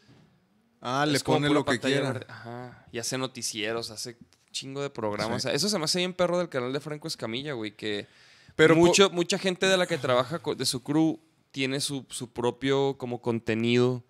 Ah, 0.80 1.06
le 1.06 1.20
pone 1.20 1.48
lo 1.48 1.64
que 1.64 1.78
quiera. 1.78 2.12
verde. 2.12 2.26
Ajá, 2.28 2.86
y 2.90 2.98
hace 2.98 3.16
noticieros, 3.16 3.90
hace 3.90 4.16
chingo 4.52 4.82
de 4.82 4.90
programas. 4.90 5.42
Sí. 5.42 5.48
Eso 5.52 5.68
se 5.68 5.78
me 5.78 5.84
hace 5.84 5.98
bien 5.98 6.14
perro 6.14 6.38
del 6.38 6.48
canal 6.48 6.72
de 6.72 6.80
Franco 6.80 7.08
Escamilla, 7.08 7.54
güey, 7.54 7.74
que 7.74 8.06
Pero 8.54 8.76
mucho, 8.76 9.10
mucha 9.10 9.38
gente 9.38 9.66
de 9.66 9.76
la 9.76 9.86
que 9.86 9.98
trabaja 9.98 10.40
de 10.56 10.66
su 10.66 10.82
crew 10.82 11.18
tiene 11.50 11.80
su, 11.80 12.06
su 12.10 12.32
propio 12.32 12.96
como 12.98 13.20
contenido 13.20 14.04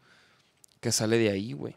que 0.80 0.92
sale 0.92 1.18
de 1.18 1.30
ahí, 1.30 1.52
güey. 1.52 1.76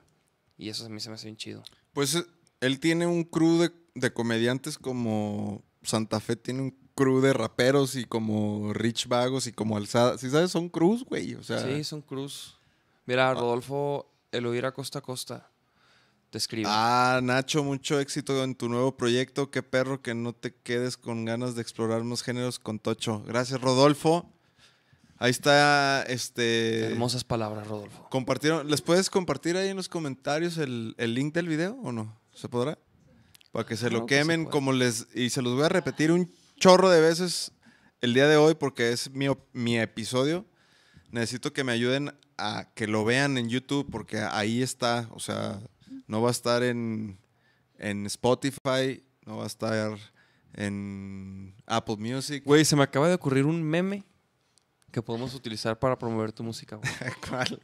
Y 0.58 0.70
eso 0.70 0.86
a 0.86 0.90
mí 0.90 1.00
se 1.00 1.10
me 1.10 1.16
hace 1.16 1.28
bien 1.28 1.38
chido. 1.38 1.64
Pues 1.94 2.16
eh, 2.16 2.26
él 2.62 2.80
tiene 2.80 3.08
un 3.08 3.24
crew 3.24 3.60
de, 3.60 3.72
de 3.94 4.12
comediantes 4.12 4.78
como 4.78 5.64
Santa 5.84 6.20
Fe 6.20 6.36
tiene 6.36 6.62
un 6.62 6.78
crew 6.96 7.22
de 7.22 7.34
raperos 7.34 7.96
y 7.96 8.06
como 8.06 8.74
Rich 8.74 9.08
Vagos 9.08 9.48
y 9.48 9.52
como 9.52 9.78
Alzada. 9.78 10.18
¿Sí 10.18 10.30
sabes? 10.30 10.52
Son 10.52 10.70
crews, 10.70 11.04
güey. 11.04 11.36
O 11.36 11.44
sea, 11.44 11.60
Sí, 11.60 11.84
son 11.84 12.02
cruz. 12.02 12.58
Mira, 13.06 13.34
Rodolfo 13.34 14.12
Eloíra 14.32 14.72
Costa 14.72 15.02
Costa 15.02 15.50
te 16.36 16.40
escribe. 16.40 16.70
Ah, 16.70 17.22
Nacho, 17.24 17.64
mucho 17.64 17.98
éxito 17.98 18.44
en 18.44 18.56
tu 18.56 18.68
nuevo 18.68 18.98
proyecto. 18.98 19.52
Qué 19.52 19.64
perro 19.64 20.02
que 20.02 20.14
no 20.14 20.34
te 20.34 20.54
quedes 20.54 20.98
con 20.98 21.24
ganas 21.24 21.56
de 21.56 21.62
explorar 21.62 22.04
más 22.04 22.24
géneros 22.24 22.60
con 22.60 22.78
Tocho. 22.78 23.24
Gracias, 23.26 23.62
Rodolfo. 23.62 24.30
Ahí 25.18 25.32
está, 25.32 26.04
este... 26.04 26.88
Hermosas 26.88 27.24
palabras, 27.24 27.66
Rodolfo. 27.68 28.10
Compartieron, 28.10 28.70
¿Les 28.70 28.82
puedes 28.82 29.10
compartir 29.10 29.56
ahí 29.56 29.70
en 29.70 29.78
los 29.78 29.88
comentarios 29.88 30.58
el, 30.58 30.94
el 30.98 31.14
link 31.14 31.34
del 31.34 31.48
video 31.48 31.80
o 31.82 31.94
no? 31.94 32.20
¿Se 32.34 32.50
podrá? 32.50 32.78
Para 33.54 33.66
que 33.66 33.78
se 33.78 33.88
Claro 33.88 34.02
lo 34.02 34.06
que 34.06 34.16
se 34.16 34.20
quemen 34.20 34.44
como 34.44 34.74
les... 34.74 35.08
Y 35.16 35.30
se 35.30 35.42
los 35.42 35.54
voy 35.54 35.64
a 35.64 35.70
repetir 35.70 36.12
un 36.12 36.30
chorro 36.60 36.90
de 36.90 37.00
veces 37.00 37.54
el 38.02 38.14
día 38.14 38.28
de 38.28 38.36
hoy 38.36 38.56
porque 38.56 38.92
es 38.92 39.10
mi 39.10 39.80
episodio. 39.80 40.46
Necesito 41.12 41.54
que 41.54 41.64
me 41.64 41.72
ayuden 41.72 42.14
a 42.38 42.74
que 42.76 42.88
lo 42.88 43.06
vean 43.06 43.38
en 43.38 43.48
YouTube 43.48 43.88
porque 43.90 44.18
ahí 44.20 44.62
está. 44.62 45.08
O 45.12 45.22
sea, 45.22 45.62
no 46.08 46.22
va 46.22 46.30
a 46.30 46.32
estar 46.32 46.64
en, 46.64 47.18
en 47.78 48.06
Spotify, 48.06 49.04
no 49.26 49.38
va 49.38 49.44
a 49.44 49.48
estar 49.48 49.98
en 50.54 51.56
Apple 51.66 51.98
Music. 51.98 52.44
Güey, 52.46 52.66
se 52.66 52.76
me 52.76 52.84
acaba 52.84 53.08
de 53.08 53.16
ocurrir 53.16 53.46
un 53.46 53.64
meme 53.64 54.04
que 54.92 55.02
podemos 55.02 55.34
utilizar 55.34 55.78
para 55.78 55.98
promover 55.98 56.32
tu 56.32 56.44
música, 56.44 56.78
güey. 56.78 56.90
¿Cuál? 57.30 57.60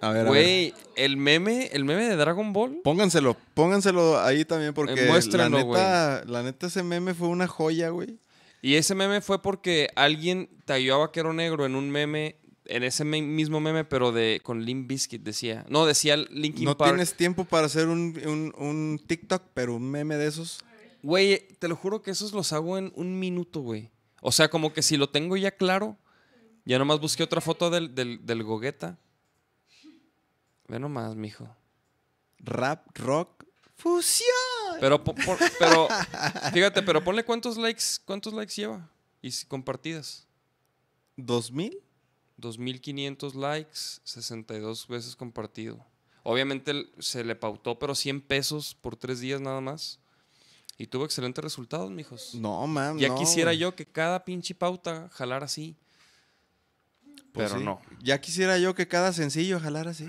A 0.00 0.10
ver, 0.10 0.20
a 0.20 0.22
ver. 0.22 0.26
Güey, 0.26 0.74
el 0.96 1.16
meme, 1.16 1.66
el 1.72 1.84
meme 1.84 2.08
de 2.08 2.16
Dragon 2.16 2.52
Ball. 2.52 2.80
Pónganselo, 2.82 3.36
pónganselo 3.54 4.18
ahí 4.20 4.44
también 4.44 4.72
porque 4.72 4.94
Eh, 4.94 5.20
la 5.32 5.48
neta, 5.48 6.24
la 6.26 6.42
neta 6.42 6.66
ese 6.68 6.82
meme 6.82 7.14
fue 7.14 7.28
una 7.28 7.46
joya, 7.46 7.90
güey. 7.90 8.18
Y 8.62 8.74
ese 8.74 8.94
meme 8.94 9.20
fue 9.20 9.40
porque 9.40 9.88
alguien 9.96 10.50
tagueó 10.64 10.96
a 10.96 10.98
Vaquero 10.98 11.32
Negro 11.32 11.64
en 11.66 11.74
un 11.74 11.90
meme, 11.90 12.36
en 12.76 12.82
ese 12.84 13.04
mismo 13.04 13.60
meme, 13.60 13.84
pero 13.84 14.12
de 14.12 14.40
con 14.42 14.64
Limp 14.64 14.88
Bizkit 14.88 15.22
decía. 15.22 15.64
No, 15.68 15.86
decía 15.86 16.16
Linkin 16.16 16.64
No 16.64 16.76
Park. 16.76 16.92
tienes 16.92 17.14
tiempo 17.14 17.44
para 17.44 17.66
hacer 17.66 17.88
un, 17.88 18.18
un- 18.26 18.54
un 18.58 19.00
TikTok, 19.06 19.42
pero 19.54 19.74
un 19.76 19.90
meme 19.90 20.16
de 20.16 20.26
esos. 20.26 20.60
Güey, 21.02 21.48
te 21.58 21.68
lo 21.68 21.76
juro 21.76 22.02
que 22.02 22.10
esos 22.10 22.32
los 22.32 22.52
hago 22.52 22.76
en 22.78 22.92
un 22.96 23.18
minuto, 23.18 23.60
güey. 23.60 23.90
O 24.22 24.32
sea, 24.32 24.48
como 24.50 24.72
que 24.72 24.82
si 24.82 24.96
lo 24.96 25.08
tengo 25.08 25.36
ya 25.36 25.50
claro, 25.50 25.96
ya 26.64 26.78
nomás 26.78 27.00
busqué 27.00 27.22
otra 27.22 27.40
foto 27.40 27.70
del, 27.70 27.94
del, 27.94 28.24
del 28.26 28.42
Gogeta. 28.42 28.98
Ve 30.68 30.78
nomás, 30.78 31.16
mijo. 31.16 31.48
Rap, 32.38 32.86
rock, 32.98 33.44
fusión. 33.76 34.28
Pero, 34.78 35.02
pero, 35.58 35.88
fíjate, 36.52 36.82
pero 36.82 37.02
ponle 37.02 37.24
cuántos 37.24 37.56
likes, 37.56 37.84
cuántos 38.04 38.32
likes 38.34 38.54
lleva 38.54 38.88
y 39.22 39.30
si- 39.32 39.46
compartidas. 39.46 40.26
¿2000? 41.16 41.76
2500 42.40 43.34
likes, 43.34 44.00
62 44.04 44.88
veces 44.88 45.16
compartido. 45.16 45.84
Obviamente 46.22 46.72
se 46.98 47.24
le 47.24 47.34
pautó, 47.34 47.78
pero 47.78 47.94
100 47.94 48.20
pesos 48.20 48.76
por 48.80 48.96
tres 48.96 49.20
días 49.20 49.40
nada 49.40 49.60
más. 49.60 50.00
Y 50.76 50.86
tuvo 50.86 51.04
excelentes 51.04 51.42
resultados, 51.44 51.90
mijos. 51.90 52.34
No, 52.34 52.66
man. 52.66 52.98
ya 52.98 53.08
no, 53.08 53.16
quisiera 53.16 53.52
yo 53.52 53.74
que 53.74 53.84
cada 53.86 54.24
pinche 54.24 54.54
pauta 54.54 55.10
jalara 55.12 55.44
así. 55.44 55.76
Pues 57.32 57.48
pero 57.48 57.58
sí. 57.58 57.64
no. 57.64 57.80
Ya 58.02 58.20
quisiera 58.20 58.58
yo 58.58 58.74
que 58.74 58.88
cada 58.88 59.12
sencillo 59.12 59.60
jalara 59.60 59.90
así. 59.90 60.08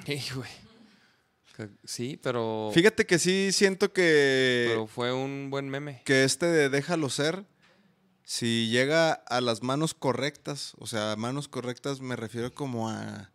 Sí, 1.84 2.19
pero, 2.21 2.71
Fíjate 2.73 3.05
que 3.05 3.19
sí 3.19 3.51
siento 3.51 3.93
que, 3.93 4.65
pero 4.69 4.88
fue 4.88 5.13
un 5.13 5.49
buen 5.49 5.69
meme. 5.69 6.01
que 6.05 6.23
este 6.23 6.47
de 6.47 6.69
Déjalo 6.69 7.09
ser, 7.09 7.45
si 8.24 8.69
llega 8.69 9.11
a 9.13 9.41
las 9.41 9.61
manos 9.63 9.93
correctas, 9.93 10.74
o 10.80 10.88
sea, 10.88 11.15
manos 11.17 11.47
correctas 11.47 11.99
me 12.01 12.15
refiero 12.15 12.53
como 12.53 12.89
a, 12.89 13.30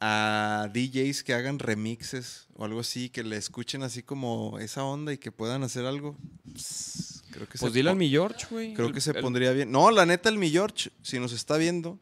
a 0.00 0.68
DJs 0.72 1.22
que 1.22 1.34
hagan 1.34 1.58
remixes 1.58 2.46
o 2.54 2.64
algo 2.64 2.80
así, 2.80 3.10
que 3.10 3.22
le 3.22 3.36
escuchen 3.36 3.82
así 3.82 4.02
como 4.02 4.58
esa 4.58 4.82
onda 4.84 5.12
y 5.12 5.18
que 5.18 5.30
puedan 5.32 5.62
hacer 5.62 5.84
algo. 5.86 6.16
Pss, 6.54 7.22
Creo 7.30 7.46
que 7.48 7.58
Pues 7.58 7.72
se 7.72 7.78
dile 7.78 7.90
al 7.90 7.96
mi 7.96 8.10
George, 8.10 8.44
güey. 8.50 8.74
Creo 8.74 8.88
El- 8.88 8.94
que 8.94 9.00
se 9.00 9.12
el- 9.12 9.20
pondría 9.20 9.52
bien. 9.52 9.70
No, 9.70 9.90
la 9.92 10.04
neta, 10.04 10.28
el 10.28 10.36
Mi 10.38 10.50
George, 10.50 10.90
si 11.02 11.20
nos 11.20 11.30
está 11.32 11.56
viendo, 11.58 11.96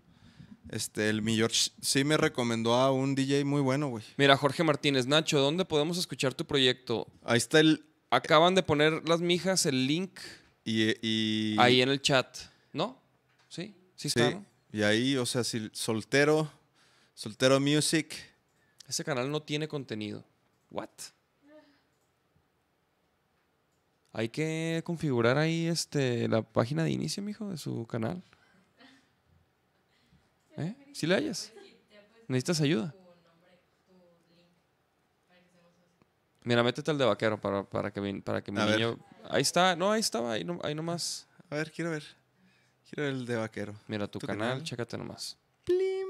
este, 0.71 1.11
el 1.11 1.21
Mi 1.21 1.37
George 1.37 1.71
sí 1.83 2.03
me 2.03 2.17
recomendó 2.17 2.75
a 2.75 2.91
un 2.93 3.15
DJ 3.15 3.45
muy 3.45 3.61
bueno, 3.61 3.89
güey. 3.89 4.05
Mira, 4.17 4.39
Jorge 4.39 4.65
Martínez, 4.65 5.07
Nacho, 5.07 5.39
¿dónde 5.41 5.67
podemos 5.67 5.99
escuchar 5.99 6.33
tu 6.33 6.47
proyecto? 6.47 7.07
Ahí 7.25 7.37
está 7.37 7.61
el. 7.61 7.85
Acaban 8.11 8.55
de 8.55 8.63
poner 8.63 9.07
las 9.07 9.21
mijas 9.21 9.67
el 9.67 9.87
link 9.87 10.19
Y, 10.71 10.95
y- 11.01 11.57
ahí 11.59 11.81
en 11.81 11.89
el 11.89 12.03
chat. 12.03 12.37
¿No? 12.75 13.01
Sí, 13.49 13.75
sí 13.97 14.11
sí, 14.11 14.21
está, 14.21 14.31
¿no? 14.33 14.45
y 14.71 14.83
ahí, 14.83 15.17
o 15.17 15.25
sea, 15.25 15.43
si 15.43 15.71
soltero, 15.73 16.51
soltero 17.15 17.59
music. 17.59 18.15
Ese 18.87 19.03
canal 19.03 19.31
no 19.31 19.41
tiene 19.43 19.67
contenido. 19.67 20.23
¿What? 20.71 20.91
Hay 24.13 24.29
que 24.29 24.83
configurar 24.85 25.39
ahí 25.39 25.67
este, 25.69 26.29
la 26.29 26.43
página 26.43 26.85
de 26.85 26.91
inicio, 26.91 27.23
mijo, 27.23 27.49
de 27.51 27.57
su 27.57 27.87
canal. 27.87 28.23
¿Eh? 30.59 30.75
¿Sí 30.93 31.07
le 31.07 31.15
hayas? 31.15 31.51
¿Necesitas 32.27 32.61
ayuda? 32.61 32.95
Mira, 36.43 36.63
métete 36.63 36.91
al 36.91 36.99
de 36.99 37.05
vaquero 37.05 37.41
para, 37.41 37.65
para 37.65 37.91
que, 37.91 38.01
mi- 38.01 38.21
para 38.21 38.43
que 38.43 38.53
mi 38.53 38.61
A 38.61 38.65
ver. 38.67 38.99
Ahí 39.29 39.43
está, 39.43 39.77
no, 39.77 39.93
ahí 39.93 40.01
estaba, 40.01 40.33
ahí, 40.33 40.45
no- 40.45 40.61
ahí 40.63 40.75
nomás. 40.75 41.27
A 41.51 41.57
ver, 41.57 41.71
quiero 41.71 41.91
ver. 41.91 42.05
Quiero 42.89 43.05
ver 43.05 43.13
el 43.13 43.27
de 43.27 43.37
vaquero. 43.37 43.75
Mira, 43.87 44.07
tu, 44.09 44.19
¿Tu 44.19 44.27
canal, 44.27 44.49
canal? 44.49 44.63
chécate 44.63 44.97
nomás. 44.99 45.37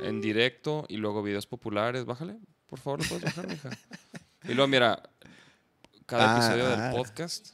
En 0.03 0.21
directo 0.21 0.87
y 0.89 0.97
luego 0.97 1.23
videos 1.23 1.47
populares. 1.47 2.05
Bájale, 2.05 2.37
por 2.67 2.79
favor, 2.79 3.03
lo 3.03 3.09
puedes 3.09 3.25
bajar, 3.25 3.49
mija. 3.49 3.71
Y 4.45 4.55
luego, 4.55 4.69
mira, 4.69 5.03
cada 6.07 6.35
Ah, 6.35 6.39
episodio 6.39 6.67
ah. 6.67 6.77
del 6.89 6.93
podcast. 6.97 7.49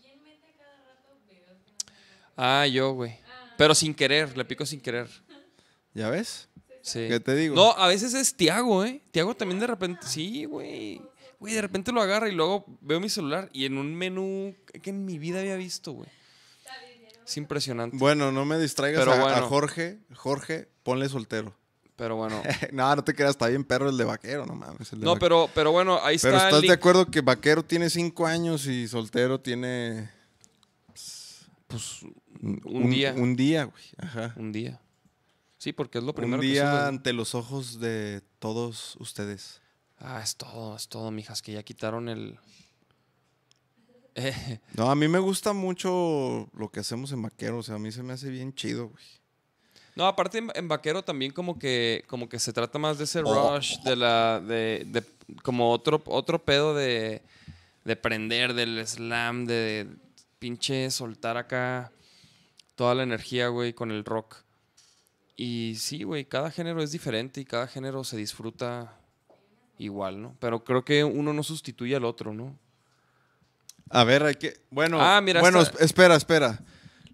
Ah, 2.37 2.67
yo, 2.67 2.93
güey. 2.93 3.17
Pero 3.57 3.75
sin 3.75 3.95
querer, 3.95 4.37
le 4.37 4.45
pico 4.45 4.67
sin 4.67 4.81
querer. 4.81 5.09
¿Ya 5.95 6.11
ves? 6.11 6.49
Sí. 6.83 7.07
¿Qué 7.09 7.21
te 7.21 7.35
digo? 7.35 7.55
No, 7.55 7.71
a 7.73 7.89
veces 7.89 8.13
es 8.15 8.37
Tiago, 8.37 8.85
¿eh? 8.85 9.01
Tiago 9.13 9.35
también 9.35 9.61
de 9.61 9.67
repente. 9.67 10.07
Sí, 10.07 10.45
güey. 10.45 11.01
Güey, 11.45 11.55
de 11.55 11.61
repente 11.61 11.93
lo 11.93 12.01
agarra 12.01 12.29
y 12.31 12.33
luego 12.33 12.65
veo 12.81 13.01
mi 13.01 13.11
celular 13.11 13.51
y 13.53 13.67
en 13.67 13.77
un 13.77 13.95
menú 13.95 14.55
que 14.83 14.89
en 14.89 15.05
mi 15.05 15.19
vida 15.19 15.41
había 15.41 15.57
visto, 15.57 15.93
güey. 15.93 16.09
Es 17.27 17.37
impresionante. 17.37 17.99
Bueno, 17.99 18.33
no 18.33 18.47
me 18.47 18.59
distraigas 18.59 19.01
Pero 19.01 19.13
a, 19.13 19.17
a 19.17 19.23
bueno. 19.23 19.47
Jorge. 19.49 19.99
Jorge, 20.15 20.69
ponle 20.83 21.07
soltero. 21.09 21.55
Pero 21.97 22.17
bueno. 22.17 22.43
no, 22.73 22.97
no 22.97 23.05
te 23.05 23.15
creas, 23.15 23.33
está 23.33 23.49
bien 23.49 23.63
perro 23.63 23.91
el 23.91 23.99
de 23.99 24.05
vaquero, 24.05 24.47
no 24.47 24.55
mames. 24.55 24.91
el 24.95 25.01
de 25.01 25.05
No, 25.05 25.13
vaquero. 25.15 25.45
pero, 25.47 25.51
pero 25.55 25.73
bueno, 25.73 26.01
ahí 26.03 26.17
está 26.17 26.29
Pero 26.29 26.39
el 26.41 26.45
estás 26.47 26.63
de 26.63 26.73
acuerdo 26.73 27.07
que 27.11 27.21
vaquero 27.21 27.63
tiene 27.63 27.91
cinco 27.91 28.27
años 28.27 28.67
y 28.67 28.89
soltero 28.89 29.39
tiene 29.41 30.11
Pues 31.67 32.03
un, 32.41 32.61
un 32.65 32.91
día. 32.91 33.15
Un 33.17 33.37
día, 33.37 33.65
güey. 33.65 33.85
Ajá. 33.99 34.35
Un 34.37 34.51
día. 34.53 34.81
Sí, 35.59 35.73
porque 35.73 35.99
es 35.99 36.05
lo 36.05 36.15
primero 36.15 36.37
Un 36.37 36.41
que 36.43 36.53
día 36.53 36.71
sube. 36.71 36.89
ante 36.89 37.13
los 37.13 37.35
ojos 37.35 37.81
de 37.81 38.23
todos 38.39 38.97
ustedes. 38.99 39.61
Ah, 40.07 40.21
es 40.23 40.37
todo, 40.37 40.77
es 40.77 40.87
todo, 40.89 41.11
mijas, 41.11 41.41
que 41.43 41.53
ya 41.53 41.63
quitaron 41.63 42.09
el. 42.09 42.39
Eh, 44.17 44.61
No, 44.77 44.91
a 44.91 44.95
mí 44.95 45.09
me 45.09 45.19
gusta 45.19 45.53
mucho 45.53 46.49
lo 46.55 46.71
que 46.71 46.79
hacemos 46.81 47.11
en 47.13 47.23
vaquero. 47.23 47.59
O 47.59 47.63
sea, 47.65 47.75
a 47.75 47.79
mí 47.79 47.91
se 47.91 48.03
me 48.05 48.13
hace 48.13 48.31
bien 48.31 48.55
chido, 48.55 48.89
güey. 48.91 49.05
No, 49.97 50.07
aparte 50.07 50.39
en, 50.39 50.51
en 50.55 50.69
vaquero 50.69 51.03
también 51.03 51.33
como 51.33 51.59
que, 51.59 52.05
como 52.07 52.29
que 52.29 52.39
se 52.39 52.53
trata 52.53 52.79
más 52.79 52.99
de 52.99 53.05
ese 53.05 53.23
Oh. 53.25 53.57
rush, 53.57 53.79
de 53.81 53.97
la, 53.97 54.41
de, 54.41 54.85
de- 54.87 55.05
como 55.43 55.71
otro, 55.73 56.03
otro 56.07 56.45
pedo 56.45 56.75
de, 56.75 57.23
de 57.85 57.97
prender, 57.97 58.55
del 58.55 58.85
slam, 58.87 59.47
de 59.47 59.89
pinche 60.39 60.91
soltar 60.91 61.37
acá 61.37 61.91
toda 62.77 62.95
la 62.95 63.03
energía, 63.05 63.49
güey, 63.49 63.73
con 63.73 63.91
el 63.91 64.05
rock. 64.05 64.37
Y 65.37 65.75
sí, 65.79 66.03
güey, 66.05 66.25
cada 66.25 66.51
género 66.53 66.83
es 66.83 66.93
diferente 66.93 67.41
y 67.41 67.45
cada 67.45 67.67
género 67.67 68.05
se 68.05 68.17
disfruta 68.17 68.97
igual, 69.79 70.21
¿no? 70.23 70.37
Pero 70.41 70.65
creo 70.65 70.85
que 70.85 71.05
uno 71.05 71.33
no 71.33 71.43
sustituye 71.43 71.95
al 71.97 72.05
otro, 72.05 72.33
¿no? 72.33 72.59
A 73.91 74.05
ver, 74.05 74.23
hay 74.25 74.35
que. 74.37 74.61
Bueno, 74.71 74.99
Ah, 75.01 75.21
mira, 75.21 75.41
bueno, 75.41 75.61
está- 75.61 75.85
espera, 75.85 76.17
espera. 76.17 76.61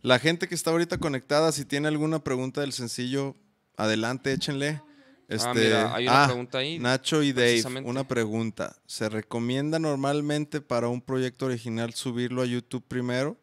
La 0.03 0.19
gente 0.19 0.49
que 0.49 0.55
está 0.55 0.71
ahorita 0.71 0.99
conectada, 0.99 1.53
si 1.53 1.65
tiene 1.65 1.89
alguna 1.89 2.21
pregunta 2.25 2.63
del 2.63 2.73
sencillo, 2.73 3.37
adelante, 3.77 4.33
échenle. 4.33 4.81
Este, 5.29 5.49
Ah, 5.49 5.55
mira, 5.55 5.95
hay 5.95 6.07
una 6.09 6.25
ah, 6.25 6.27
pregunta 6.27 6.59
ahí, 6.59 6.79
Nacho 6.79 7.23
y 7.23 7.33
Dave, 7.33 7.63
una 7.85 8.03
pregunta. 8.07 8.75
¿Se 8.87 9.09
recomienda 9.09 9.79
normalmente 9.79 10.61
para 10.61 10.89
un 10.89 11.01
proyecto 11.01 11.47
original 11.47 11.95
subirlo 11.95 12.43
a 12.43 12.47
YouTube 12.47 12.83
primero? 12.89 13.37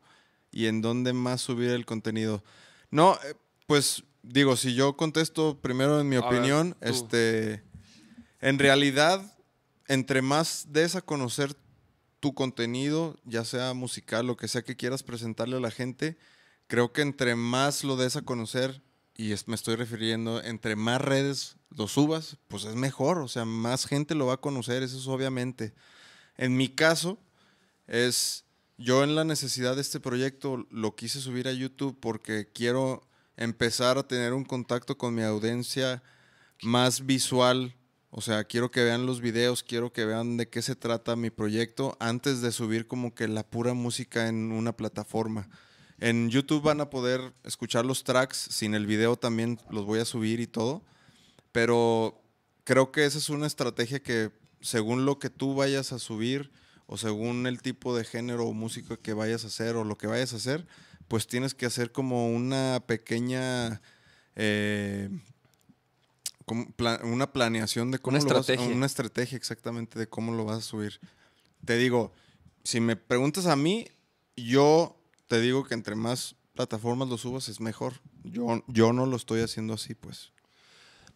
¿Y 0.52 0.65
en 0.65 0.81
dónde 0.81 1.14
más 1.14 1.41
subir 1.41 1.69
el 1.69 1.85
contenido? 1.85 2.44
No, 2.91 3.14
eh, 3.23 3.35
pues 3.68 4.03
digo, 4.23 4.57
si 4.57 4.73
yo 4.73 4.98
contesto 4.98 5.60
primero 5.61 5.99
en 6.02 6.10
mi 6.10 6.18
A 6.18 6.22
opinión, 6.22 6.76
este, 6.81 7.64
en 8.39 8.59
realidad, 8.59 9.38
entre 9.88 10.22
más 10.22 10.68
des 10.69 10.95
a 10.95 11.01
conocer 11.01 11.55
tu 12.19 12.34
contenido, 12.34 13.19
ya 13.26 13.45
sea 13.45 13.73
musical, 13.73 14.27
lo 14.27 14.38
que 14.38 14.47
sea 14.47 14.64
que 14.64 14.76
quieras 14.76 15.03
presentarle 15.03 15.57
a 15.57 15.61
la 15.61 15.72
gente, 15.72 16.18
creo 16.68 16.91
que 16.91 17.01
entre 17.01 17.35
más 17.35 17.84
lo 17.84 17.95
des 17.95 18.15
a 18.15 18.23
conocer, 18.23 18.81
y 19.15 19.34
me 19.47 19.55
estoy 19.55 19.76
refiriendo, 19.76 20.43
entre 20.43 20.76
más 20.76 21.01
redes 21.01 21.57
lo 21.76 21.88
subas, 21.88 22.38
pues 22.47 22.65
es 22.65 22.76
mejor, 22.76 23.18
o 23.18 23.27
sea, 23.27 23.45
más 23.45 23.85
gente 23.85 24.14
lo 24.14 24.27
va 24.27 24.35
a 24.35 24.41
conocer, 24.41 24.84
eso 24.84 24.97
es 24.97 25.07
obviamente. 25.07 25.73
En 26.38 26.55
mi 26.55 26.69
caso, 26.69 27.18
es, 27.88 28.45
yo 28.77 29.03
en 29.03 29.15
la 29.15 29.23
necesidad 29.23 29.76
de 29.76 29.81
este 29.81 29.99
proyecto 29.99 30.68
lo 30.69 30.95
quise 30.95 31.19
subir 31.19 31.47
a 31.47 31.53
YouTube 31.53 31.97
porque 31.99 32.47
quiero 32.53 33.07
empezar 33.38 33.97
a 33.97 34.07
tener 34.07 34.34
un 34.34 34.43
contacto 34.43 34.97
con 34.97 35.15
mi 35.15 35.23
audiencia 35.23 36.03
más 36.61 37.05
visual. 37.05 37.76
O 38.09 38.21
sea, 38.21 38.45
quiero 38.45 38.71
que 38.71 38.84
vean 38.84 39.05
los 39.05 39.21
videos, 39.21 39.63
quiero 39.63 39.91
que 39.91 40.05
vean 40.05 40.38
de 40.38 40.47
qué 40.49 40.61
se 40.61 40.75
trata 40.75 41.15
mi 41.15 41.29
proyecto 41.29 41.97
antes 41.99 42.41
de 42.41 42.51
subir 42.51 42.88
como 42.88 43.13
que 43.13 43.27
la 43.27 43.43
pura 43.43 43.73
música 43.73 44.27
en 44.27 44.51
una 44.51 44.75
plataforma. 44.75 45.49
En 45.99 46.29
YouTube 46.29 46.63
van 46.63 46.79
a 46.79 46.89
poder 46.89 47.34
escuchar 47.43 47.85
los 47.85 48.03
tracks, 48.03 48.38
sin 48.38 48.75
el 48.75 48.85
video 48.85 49.17
también 49.17 49.59
los 49.69 49.85
voy 49.85 49.99
a 49.99 50.05
subir 50.05 50.39
y 50.39 50.47
todo. 50.47 50.84
Pero 51.51 52.21
creo 52.63 52.91
que 52.91 53.05
esa 53.05 53.17
es 53.17 53.29
una 53.29 53.47
estrategia 53.47 54.01
que 54.01 54.31
según 54.61 55.05
lo 55.05 55.19
que 55.19 55.29
tú 55.29 55.55
vayas 55.55 55.91
a 55.91 55.99
subir 55.99 56.51
o 56.85 56.97
según 56.97 57.47
el 57.47 57.61
tipo 57.61 57.95
de 57.95 58.05
género 58.05 58.45
o 58.45 58.53
música 58.53 58.95
que 58.95 59.13
vayas 59.13 59.43
a 59.43 59.47
hacer 59.47 59.75
o 59.75 59.84
lo 59.84 59.97
que 59.97 60.07
vayas 60.07 60.34
a 60.34 60.38
hacer, 60.38 60.65
pues 61.07 61.27
tienes 61.27 61.53
que 61.53 61.65
hacer 61.65 61.91
como 61.91 62.29
una 62.29 62.84
pequeña 62.85 63.81
eh, 64.35 65.09
una 66.48 67.32
planeación 67.34 67.91
de 67.91 67.99
cómo 67.99 68.18
Una 68.18 68.24
lo 68.26 68.34
vas- 68.36 68.49
estrategia. 68.49 68.76
una 68.76 68.86
estrategia 68.86 69.38
exactamente 69.38 69.99
de 69.99 70.07
cómo 70.07 70.34
lo 70.34 70.45
vas 70.45 70.57
a 70.60 70.61
subir. 70.61 70.99
Te 71.65 71.78
digo, 71.78 72.14
si 72.64 72.80
me 72.80 72.95
preguntas 72.95 73.45
a 73.48 73.56
mí, 73.56 73.88
yo 74.36 74.98
te 75.28 75.41
digo 75.41 75.64
que 75.65 75.74
entre 75.74 75.95
más 75.95 76.36
plataformas 76.53 77.10
lo 77.10 77.18
subas 77.18 77.49
es 77.49 77.60
mejor. 77.60 77.94
Yo, 78.24 78.64
yo 78.68 78.94
no 78.94 79.06
lo 79.06 79.15
estoy 79.18 79.41
haciendo 79.41 79.74
así, 79.74 79.94
pues. 79.94 80.32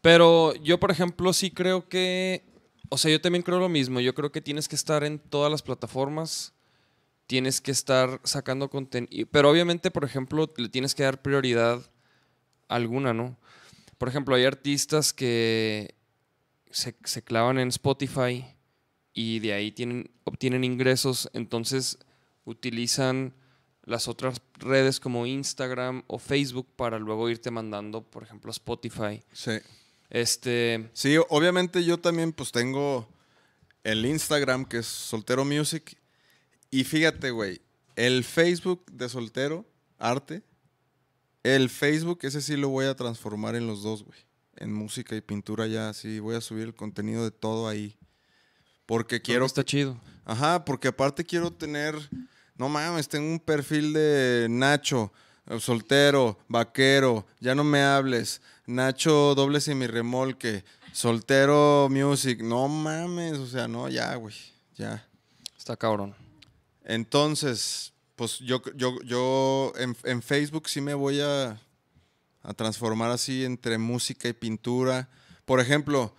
Pero 0.02 0.54
yo, 0.56 0.80
por 0.80 0.92
ejemplo, 0.92 1.32
sí 1.34 1.52
creo 1.52 1.88
que. 1.88 2.44
O 2.90 2.98
sea, 2.98 3.10
yo 3.12 3.22
también 3.22 3.44
creo 3.44 3.60
lo 3.60 3.70
mismo. 3.70 4.00
Yo 4.02 4.14
creo 4.14 4.32
que 4.32 4.42
tienes 4.42 4.68
que 4.68 4.76
estar 4.76 5.04
en 5.04 5.20
todas 5.20 5.50
las 5.52 5.62
plataformas. 5.62 6.54
Tienes 7.28 7.62
que 7.62 7.72
estar 7.72 8.20
sacando 8.24 8.70
contenido. 8.70 9.28
Pero 9.32 9.50
obviamente, 9.50 9.92
por 9.92 10.04
ejemplo, 10.04 10.50
le 10.58 10.68
tienes 10.70 10.94
que 10.96 11.04
dar 11.04 11.22
prioridad 11.22 11.80
a 12.68 12.76
alguna, 12.76 13.14
¿no? 13.14 13.38
Por 14.02 14.10
ejemplo, 14.10 14.34
hay 14.34 14.46
artistas 14.46 15.14
que 15.14 15.94
se, 16.72 16.96
se 17.04 17.22
clavan 17.22 17.60
en 17.60 17.68
Spotify 17.68 18.44
y 19.14 19.38
de 19.42 19.54
ahí 19.54 19.72
tienen, 19.72 20.10
obtienen 20.24 20.64
ingresos. 20.64 21.30
Entonces 21.34 22.00
utilizan 22.44 23.36
las 23.84 24.08
otras 24.08 24.42
redes 24.58 25.00
como 25.00 25.28
Instagram 25.28 26.02
o 26.08 26.18
Facebook 26.18 26.68
para 26.76 26.98
luego 26.98 27.30
irte 27.30 27.52
mandando, 27.52 28.02
por 28.02 28.24
ejemplo, 28.24 28.50
a 28.50 28.54
Spotify. 28.54 29.22
Sí. 29.34 29.60
Este, 30.10 30.90
Sí, 30.94 31.18
obviamente 31.30 31.86
yo 31.86 32.00
también 32.00 32.34
pues 32.34 32.52
tengo 32.52 33.08
el 33.84 34.04
Instagram 34.08 34.66
que 34.66 34.80
es 34.80 34.88
Soltero 34.88 35.46
Music. 35.46 35.96
Y 36.72 36.86
fíjate, 36.86 37.30
güey, 37.30 37.62
el 37.96 38.24
Facebook 38.24 38.84
de 38.92 39.10
Soltero 39.10 39.64
Arte, 40.00 40.42
el 41.44 41.70
Facebook 41.70 42.20
ese 42.24 42.42
sí 42.42 42.56
lo 42.56 42.70
voy 42.70 42.86
a 42.86 42.96
transformar 42.96 43.56
en 43.56 43.68
los 43.68 43.84
dos, 43.84 44.04
güey. 44.04 44.20
En 44.58 44.74
música 44.74 45.16
y 45.16 45.22
pintura 45.22 45.66
ya, 45.68 45.94
sí, 45.94 46.20
voy 46.20 46.36
a 46.36 46.42
subir 46.42 46.64
el 46.64 46.76
contenido 46.76 47.24
de 47.24 47.32
todo 47.32 47.68
ahí. 47.68 47.98
Porque 48.86 49.22
quiero 49.22 49.46
está 49.46 49.64
chido. 49.64 50.00
Ajá, 50.26 50.66
porque 50.66 50.90
aparte 50.90 51.24
quiero 51.24 51.52
tener... 51.52 51.96
No 52.56 52.70
mames, 52.70 53.08
tengo 53.08 53.28
un 53.28 53.40
perfil 53.40 53.92
de 53.92 54.46
Nacho, 54.48 55.12
eh, 55.48 55.60
soltero, 55.60 56.38
vaquero, 56.48 57.26
ya 57.40 57.56
no 57.56 57.64
me 57.64 57.82
hables. 57.82 58.42
Nacho 58.68 59.34
doble 59.34 59.60
remolque, 59.88 60.64
soltero 60.94 61.88
music. 61.90 62.42
No 62.42 62.68
mames, 62.68 63.38
o 63.40 63.48
sea, 63.48 63.68
no, 63.68 63.90
ya, 63.90 64.14
güey, 64.16 64.36
ya. 64.76 65.08
Está 65.58 65.76
cabrón. 65.76 66.16
Entonces, 66.84 67.91
pues 68.22 68.38
yo, 68.38 68.62
yo, 68.76 69.02
yo 69.02 69.74
en, 69.78 69.98
en 70.04 70.22
Facebook 70.22 70.70
sí 70.70 70.80
me 70.80 70.94
voy 70.94 71.22
a, 71.22 71.60
a 72.44 72.54
transformar 72.54 73.10
así 73.10 73.44
entre 73.44 73.80
música 73.80 74.28
y 74.28 74.34
pintura. 74.34 75.10
Por 75.44 75.60
ejemplo, 75.60 76.16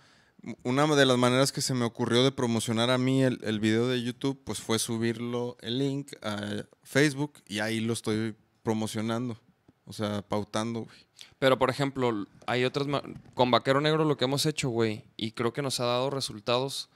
una 0.63 0.85
de 0.85 1.05
las 1.05 1.17
maneras 1.17 1.53
que 1.53 1.61
se 1.61 1.73
me 1.73 1.85
ocurrió 1.85 2.25
de 2.25 2.33
promocionar 2.33 2.89
a 2.89 2.97
mí 2.97 3.23
el, 3.23 3.39
el 3.45 3.61
video 3.61 3.87
de 3.87 4.03
YouTube, 4.03 4.37
pues 4.43 4.59
fue 4.59 4.79
subirlo, 4.79 5.55
el 5.61 5.79
link 5.79 6.11
a 6.21 6.65
Facebook 6.81 7.41
y 7.47 7.59
ahí 7.59 7.79
lo 7.79 7.93
estoy 7.93 8.35
promocionando. 8.63 9.39
O 9.85 9.93
sea, 9.93 10.23
pautando, 10.23 10.81
güey. 10.81 10.97
Pero, 11.39 11.57
por 11.57 11.69
ejemplo, 11.69 12.27
hay 12.47 12.65
otras... 12.65 12.85
Con 13.33 13.49
Vaquero 13.49 13.79
Negro 13.79 14.03
lo 14.03 14.17
que 14.17 14.25
hemos 14.25 14.45
hecho, 14.45 14.67
güey, 14.67 15.05
y 15.15 15.31
creo 15.31 15.53
que 15.53 15.61
nos 15.61 15.79
ha 15.79 15.85
dado 15.85 16.09
resultados, 16.09 16.89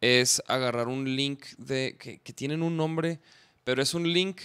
es 0.00 0.42
agarrar 0.48 0.88
un 0.88 1.14
link 1.14 1.44
de... 1.56 1.96
que, 2.00 2.18
que 2.18 2.32
tienen 2.32 2.64
un 2.64 2.76
nombre, 2.76 3.20
pero 3.70 3.82
es 3.82 3.94
un 3.94 4.12
link 4.12 4.40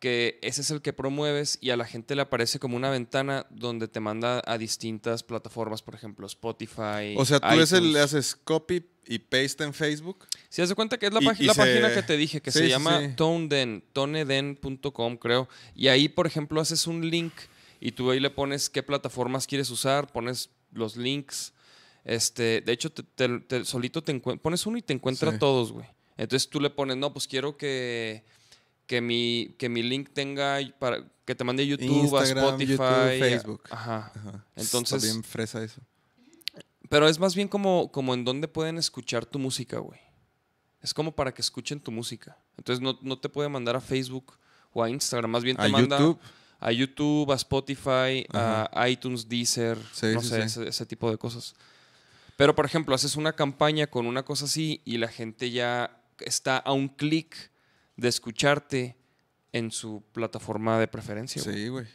que 0.00 0.38
ese 0.42 0.60
es 0.62 0.70
el 0.70 0.82
que 0.82 0.92
promueves 0.92 1.58
y 1.62 1.70
a 1.70 1.76
la 1.76 1.84
gente 1.86 2.14
le 2.14 2.22
aparece 2.22 2.58
como 2.58 2.76
una 2.76 2.90
ventana 2.90 3.46
donde 3.50 3.88
te 3.88 4.00
manda 4.00 4.42
a 4.46 4.58
distintas 4.58 5.22
plataformas, 5.22 5.82
por 5.82 5.94
ejemplo, 5.94 6.26
Spotify. 6.26 7.14
O 7.16 7.24
sea, 7.24 7.40
tú 7.40 7.46
iTunes. 7.76 7.92
le 7.92 8.00
haces 8.00 8.34
copy 8.36 8.84
y 9.06 9.18
paste 9.18 9.64
en 9.64 9.72
Facebook. 9.72 10.26
Si 10.50 10.60
de 10.66 10.74
cuenta 10.74 10.98
que 10.98 11.06
es 11.06 11.12
la, 11.12 11.20
Y- 11.22 11.44
la 11.46 11.54
se- 11.54 11.60
página 11.60 11.92
que 11.94 12.02
te 12.02 12.16
dije, 12.16 12.40
que 12.42 12.50
Sí, 12.50 12.58
se 12.58 12.64
sí, 12.64 12.70
llama 12.70 13.00
sí. 13.00 13.08
Toneden, 13.16 13.82
toneden.com, 13.92 15.16
creo. 15.16 15.48
Y 15.74 15.88
ahí, 15.88 16.08
por 16.08 16.26
ejemplo, 16.26 16.60
haces 16.60 16.86
un 16.86 17.08
link 17.08 17.32
y 17.80 17.92
tú 17.92 18.10
ahí 18.10 18.20
le 18.20 18.30
pones 18.30 18.68
qué 18.70 18.82
plataformas 18.82 19.46
quieres 19.46 19.70
usar, 19.70 20.10
pones 20.12 20.50
los 20.72 20.96
links. 20.96 21.52
Este, 22.04 22.60
de 22.60 22.72
hecho, 22.72 22.90
te, 22.90 23.02
te- 23.02 23.40
te- 23.40 23.64
solito 23.64 24.02
te 24.02 24.14
pones 24.20 24.66
uno 24.66 24.76
y 24.78 24.82
te 24.82 24.92
encuentra 24.92 25.38
todos, 25.38 25.72
güey. 25.72 25.86
Entonces 26.16 26.48
tú 26.48 26.60
le 26.60 26.70
pones, 26.70 26.96
no, 26.96 27.12
pues 27.12 27.26
quiero 27.26 27.56
que, 27.56 28.22
que, 28.86 29.00
mi, 29.00 29.54
que 29.58 29.68
mi 29.68 29.82
link 29.82 30.10
tenga 30.12 30.58
para 30.78 31.04
que 31.24 31.34
te 31.34 31.42
mande 31.44 31.62
a 31.62 31.66
YouTube, 31.66 31.88
Instagram, 32.04 32.44
a 32.44 32.48
Spotify, 32.48 32.72
YouTube, 32.72 33.18
Facebook. 33.18 33.62
Ajá. 33.70 34.12
Ajá. 34.14 34.44
Entonces- 34.56 35.02
Está 35.02 35.12
bien 35.12 35.24
fresa 35.24 35.62
eso. 35.62 35.80
Pero 36.88 37.08
es 37.08 37.18
más 37.18 37.34
bien 37.34 37.48
como, 37.48 37.90
como 37.90 38.14
en 38.14 38.24
dónde 38.24 38.46
pueden 38.46 38.76
escuchar 38.78 39.24
tu 39.26 39.38
música, 39.38 39.78
güey. 39.78 39.98
Es 40.82 40.92
como 40.92 41.12
para 41.14 41.32
que 41.32 41.40
escuchen 41.40 41.80
tu 41.80 41.90
música. 41.90 42.36
Entonces 42.58 42.82
no, 42.82 42.98
no 43.02 43.18
te 43.18 43.28
puede 43.30 43.48
mandar 43.48 43.74
a 43.74 43.80
Facebook 43.80 44.34
o 44.72 44.82
a 44.82 44.90
Instagram. 44.90 45.30
Más 45.30 45.42
bien 45.42 45.56
te 45.56 45.62
A 45.62 45.68
manda 45.68 45.98
YouTube. 45.98 46.20
a 46.60 46.72
YouTube, 46.72 47.32
a 47.32 47.36
Spotify, 47.36 48.26
Ajá. 48.30 48.70
a 48.72 48.88
iTunes, 48.90 49.26
Deezer, 49.28 49.78
Sí, 49.92 50.08
no 50.12 50.20
sí, 50.20 50.28
sé, 50.28 50.36
sí. 50.36 50.42
Ese, 50.60 50.68
ese 50.68 50.86
tipo 50.86 51.10
de 51.10 51.16
cosas. 51.16 51.54
Pero, 52.36 52.54
por 52.54 52.66
ejemplo, 52.66 52.94
haces 52.94 53.16
una 53.16 53.32
campaña 53.32 53.86
con 53.86 54.06
una 54.06 54.24
cosa 54.24 54.44
así 54.44 54.82
y 54.84 54.98
la 54.98 55.08
gente 55.08 55.50
ya 55.50 56.02
está 56.18 56.58
a 56.58 56.72
un 56.72 56.88
clic 56.88 57.50
de 57.96 58.08
escucharte 58.08 58.96
en 59.52 59.70
su 59.70 60.02
plataforma 60.12 60.78
de 60.78 60.88
preferencia. 60.88 61.42
güey. 61.42 61.56
Sí, 61.56 61.68
güey. 61.68 61.86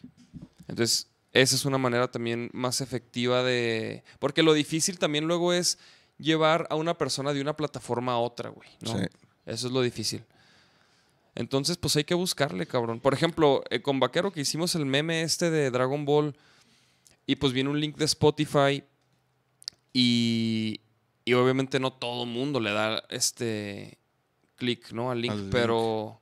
Entonces, 0.68 1.10
esa 1.34 1.56
es 1.56 1.66
una 1.66 1.78
manera 1.78 2.10
también 2.10 2.50
más 2.54 2.82
efectiva 2.82 3.44
de... 3.44 4.04
Porque 4.20 4.44
lo 4.44 4.54
difícil 4.54 4.98
también 4.98 5.26
luego 5.28 5.54
es 5.54 5.78
llevar 6.18 6.68
a 6.70 6.76
una 6.76 6.98
persona 6.98 7.34
de 7.34 7.42
una 7.42 7.56
plataforma 7.56 8.14
a 8.14 8.20
otra, 8.20 8.50
güey. 8.50 8.70
¿no? 8.82 8.98
Sí. 8.98 9.06
Eso 9.46 9.68
es 9.68 9.74
lo 9.74 9.82
difícil. 9.82 10.24
Entonces, 11.36 11.78
pues 11.78 11.96
hay 11.96 12.04
que 12.04 12.16
buscarle, 12.16 12.66
cabrón. 12.66 13.00
Por 13.00 13.14
ejemplo, 13.14 13.64
eh, 13.70 13.82
con 13.82 14.00
Vaquero 14.00 14.32
que 14.32 14.42
hicimos 14.42 14.76
el 14.76 14.86
meme 14.86 15.22
este 15.22 15.52
de 15.52 15.70
Dragon 15.72 16.06
Ball 16.06 16.36
y 17.26 17.36
pues 17.36 17.54
viene 17.54 17.70
un 17.70 17.80
link 17.80 17.96
de 17.98 18.06
Spotify 18.06 18.84
y, 19.94 20.82
y 21.26 21.34
obviamente 21.34 21.80
no 21.80 21.94
todo 21.94 22.26
mundo 22.26 22.60
le 22.60 22.72
da 22.72 23.04
este 23.10 23.99
clic, 24.60 24.92
¿no? 24.92 25.10
Al 25.10 25.22
link, 25.22 25.32
Al 25.32 25.40
link. 25.44 25.52
pero... 25.52 26.20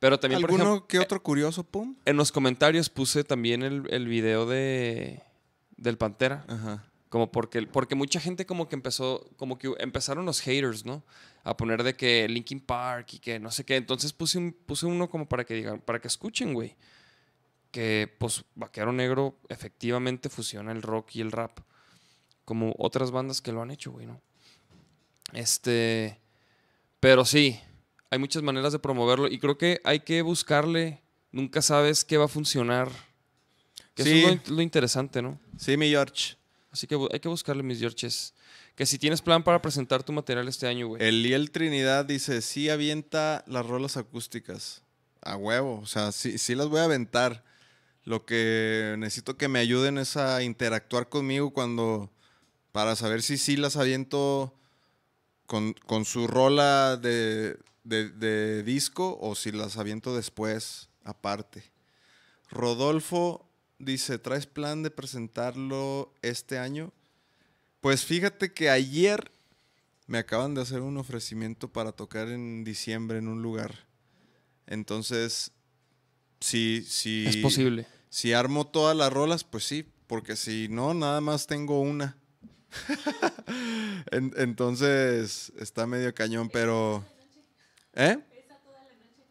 Pero 0.00 0.20
también, 0.20 0.42
por 0.42 0.50
¿Alguno 0.50 0.64
ejemplo, 0.70 0.86
que 0.86 0.98
otro 0.98 1.22
curioso, 1.22 1.64
pum? 1.64 1.96
en 2.04 2.16
los 2.18 2.30
comentarios 2.30 2.90
puse 2.90 3.24
también 3.24 3.62
el, 3.62 3.84
el 3.88 4.06
video 4.06 4.44
de 4.44 5.22
del 5.78 5.96
Pantera. 5.96 6.44
Ajá. 6.46 6.84
Como 7.08 7.30
porque, 7.32 7.62
porque 7.66 7.94
mucha 7.94 8.20
gente 8.20 8.44
como 8.44 8.68
que 8.68 8.74
empezó, 8.74 9.26
como 9.36 9.56
que 9.56 9.72
empezaron 9.78 10.26
los 10.26 10.40
haters, 10.42 10.84
¿no? 10.84 11.02
A 11.42 11.56
poner 11.56 11.82
de 11.84 11.94
que 11.94 12.28
Linkin 12.28 12.60
Park 12.60 13.14
y 13.14 13.18
que 13.18 13.38
no 13.38 13.50
sé 13.50 13.64
qué. 13.64 13.76
Entonces 13.76 14.12
puse, 14.12 14.36
un- 14.36 14.52
puse 14.66 14.84
uno 14.84 15.08
como 15.08 15.26
para 15.26 15.44
que 15.44 15.54
digan, 15.54 15.80
para 15.80 16.00
que 16.00 16.08
escuchen, 16.08 16.52
güey. 16.52 16.76
Que 17.70 18.12
pues 18.18 18.44
Vaquero 18.56 18.92
Negro 18.92 19.38
efectivamente 19.48 20.28
fusiona 20.28 20.70
el 20.72 20.82
rock 20.82 21.14
y 21.16 21.20
el 21.22 21.32
rap. 21.32 21.60
Como 22.44 22.74
otras 22.78 23.10
bandas 23.10 23.40
que 23.40 23.52
lo 23.52 23.62
han 23.62 23.70
hecho, 23.70 23.90
güey, 23.92 24.04
¿no? 24.06 24.20
Este. 25.32 26.20
Pero 27.04 27.26
sí, 27.26 27.60
hay 28.08 28.18
muchas 28.18 28.42
maneras 28.42 28.72
de 28.72 28.78
promoverlo 28.78 29.28
y 29.28 29.38
creo 29.38 29.58
que 29.58 29.78
hay 29.84 30.00
que 30.00 30.22
buscarle. 30.22 31.02
Nunca 31.32 31.60
sabes 31.60 32.02
qué 32.02 32.16
va 32.16 32.24
a 32.24 32.28
funcionar. 32.28 32.90
Que 33.94 34.04
Sí. 34.04 34.22
Eso 34.22 34.30
es 34.30 34.48
lo, 34.48 34.56
lo 34.56 34.62
interesante, 34.62 35.20
¿no? 35.20 35.38
Sí, 35.58 35.76
mi 35.76 35.90
George. 35.90 36.36
Así 36.70 36.86
que 36.86 36.98
hay 37.12 37.20
que 37.20 37.28
buscarle, 37.28 37.62
mis 37.62 37.78
Georges. 37.78 38.32
Que 38.74 38.86
si 38.86 38.98
tienes 38.98 39.20
plan 39.20 39.44
para 39.44 39.60
presentar 39.60 40.02
tu 40.02 40.14
material 40.14 40.48
este 40.48 40.66
año, 40.66 40.86
güey. 40.86 41.06
Eliel 41.06 41.50
Trinidad 41.50 42.06
dice, 42.06 42.40
sí 42.40 42.70
avienta 42.70 43.44
las 43.46 43.66
rolas 43.66 43.98
acústicas. 43.98 44.80
A 45.20 45.36
huevo. 45.36 45.80
O 45.80 45.86
sea, 45.86 46.10
sí, 46.10 46.38
sí 46.38 46.54
las 46.54 46.68
voy 46.68 46.80
a 46.80 46.84
aventar. 46.84 47.44
Lo 48.04 48.24
que 48.24 48.94
necesito 48.96 49.36
que 49.36 49.48
me 49.48 49.58
ayuden 49.58 49.98
es 49.98 50.16
a 50.16 50.42
interactuar 50.42 51.10
conmigo 51.10 51.52
cuando... 51.52 52.10
Para 52.72 52.96
saber 52.96 53.22
si 53.22 53.36
sí 53.36 53.58
las 53.58 53.76
aviento 53.76 54.54
con, 55.46 55.72
con 55.86 56.04
su 56.04 56.26
rola 56.26 56.96
de, 56.96 57.58
de- 57.84 58.10
de 58.10 58.62
disco 58.62 59.18
o 59.20 59.34
si 59.34 59.52
las 59.52 59.76
aviento 59.76 60.14
después, 60.16 60.88
aparte. 61.04 61.64
Rodolfo 62.50 63.48
dice, 63.78 64.18
¿traes 64.18 64.46
plan 64.46 64.82
de 64.82 64.90
presentarlo 64.90 66.12
este 66.22 66.58
año? 66.58 66.92
Pues 67.80 68.04
fíjate 68.04 68.52
que 68.52 68.70
ayer 68.70 69.30
me 70.06 70.18
acaban 70.18 70.54
de 70.54 70.62
hacer 70.62 70.80
un 70.80 70.96
ofrecimiento 70.98 71.68
para 71.72 71.92
tocar 71.92 72.28
en 72.28 72.64
diciembre 72.64 73.18
en 73.18 73.28
un 73.28 73.42
lugar. 73.42 73.74
Entonces, 74.66 75.50
si, 76.40 76.82
si, 76.82 77.26
es 77.26 77.36
posible. 77.38 77.86
si 78.08 78.32
armo 78.32 78.66
todas 78.66 78.96
las 78.96 79.12
rolas, 79.12 79.44
pues 79.44 79.64
sí, 79.64 79.86
porque 80.06 80.36
si 80.36 80.68
no, 80.68 80.94
nada 80.94 81.20
más 81.20 81.46
tengo 81.46 81.80
una. 81.80 82.16
En- 84.10 84.32
entonces, 84.36 85.52
está 85.58 85.86
medio 85.86 86.14
cañón, 86.14 86.48
pero... 86.50 87.04
¿Eh? 87.94 88.18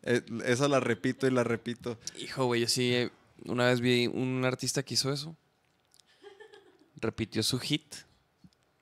Eh, 0.03 0.21
Esa 0.45 0.67
la 0.67 0.79
repito 0.79 1.27
y 1.27 1.31
la 1.31 1.43
repito. 1.43 1.97
Hijo, 2.17 2.45
güey, 2.45 2.61
yo 2.61 2.67
sí. 2.67 3.09
Una 3.45 3.67
vez 3.67 3.79
vi 3.81 4.07
un 4.07 4.43
artista 4.45 4.83
que 4.83 4.93
hizo 4.95 5.11
eso. 5.11 5.35
repitió 6.95 7.43
su 7.43 7.59
hit. 7.59 7.95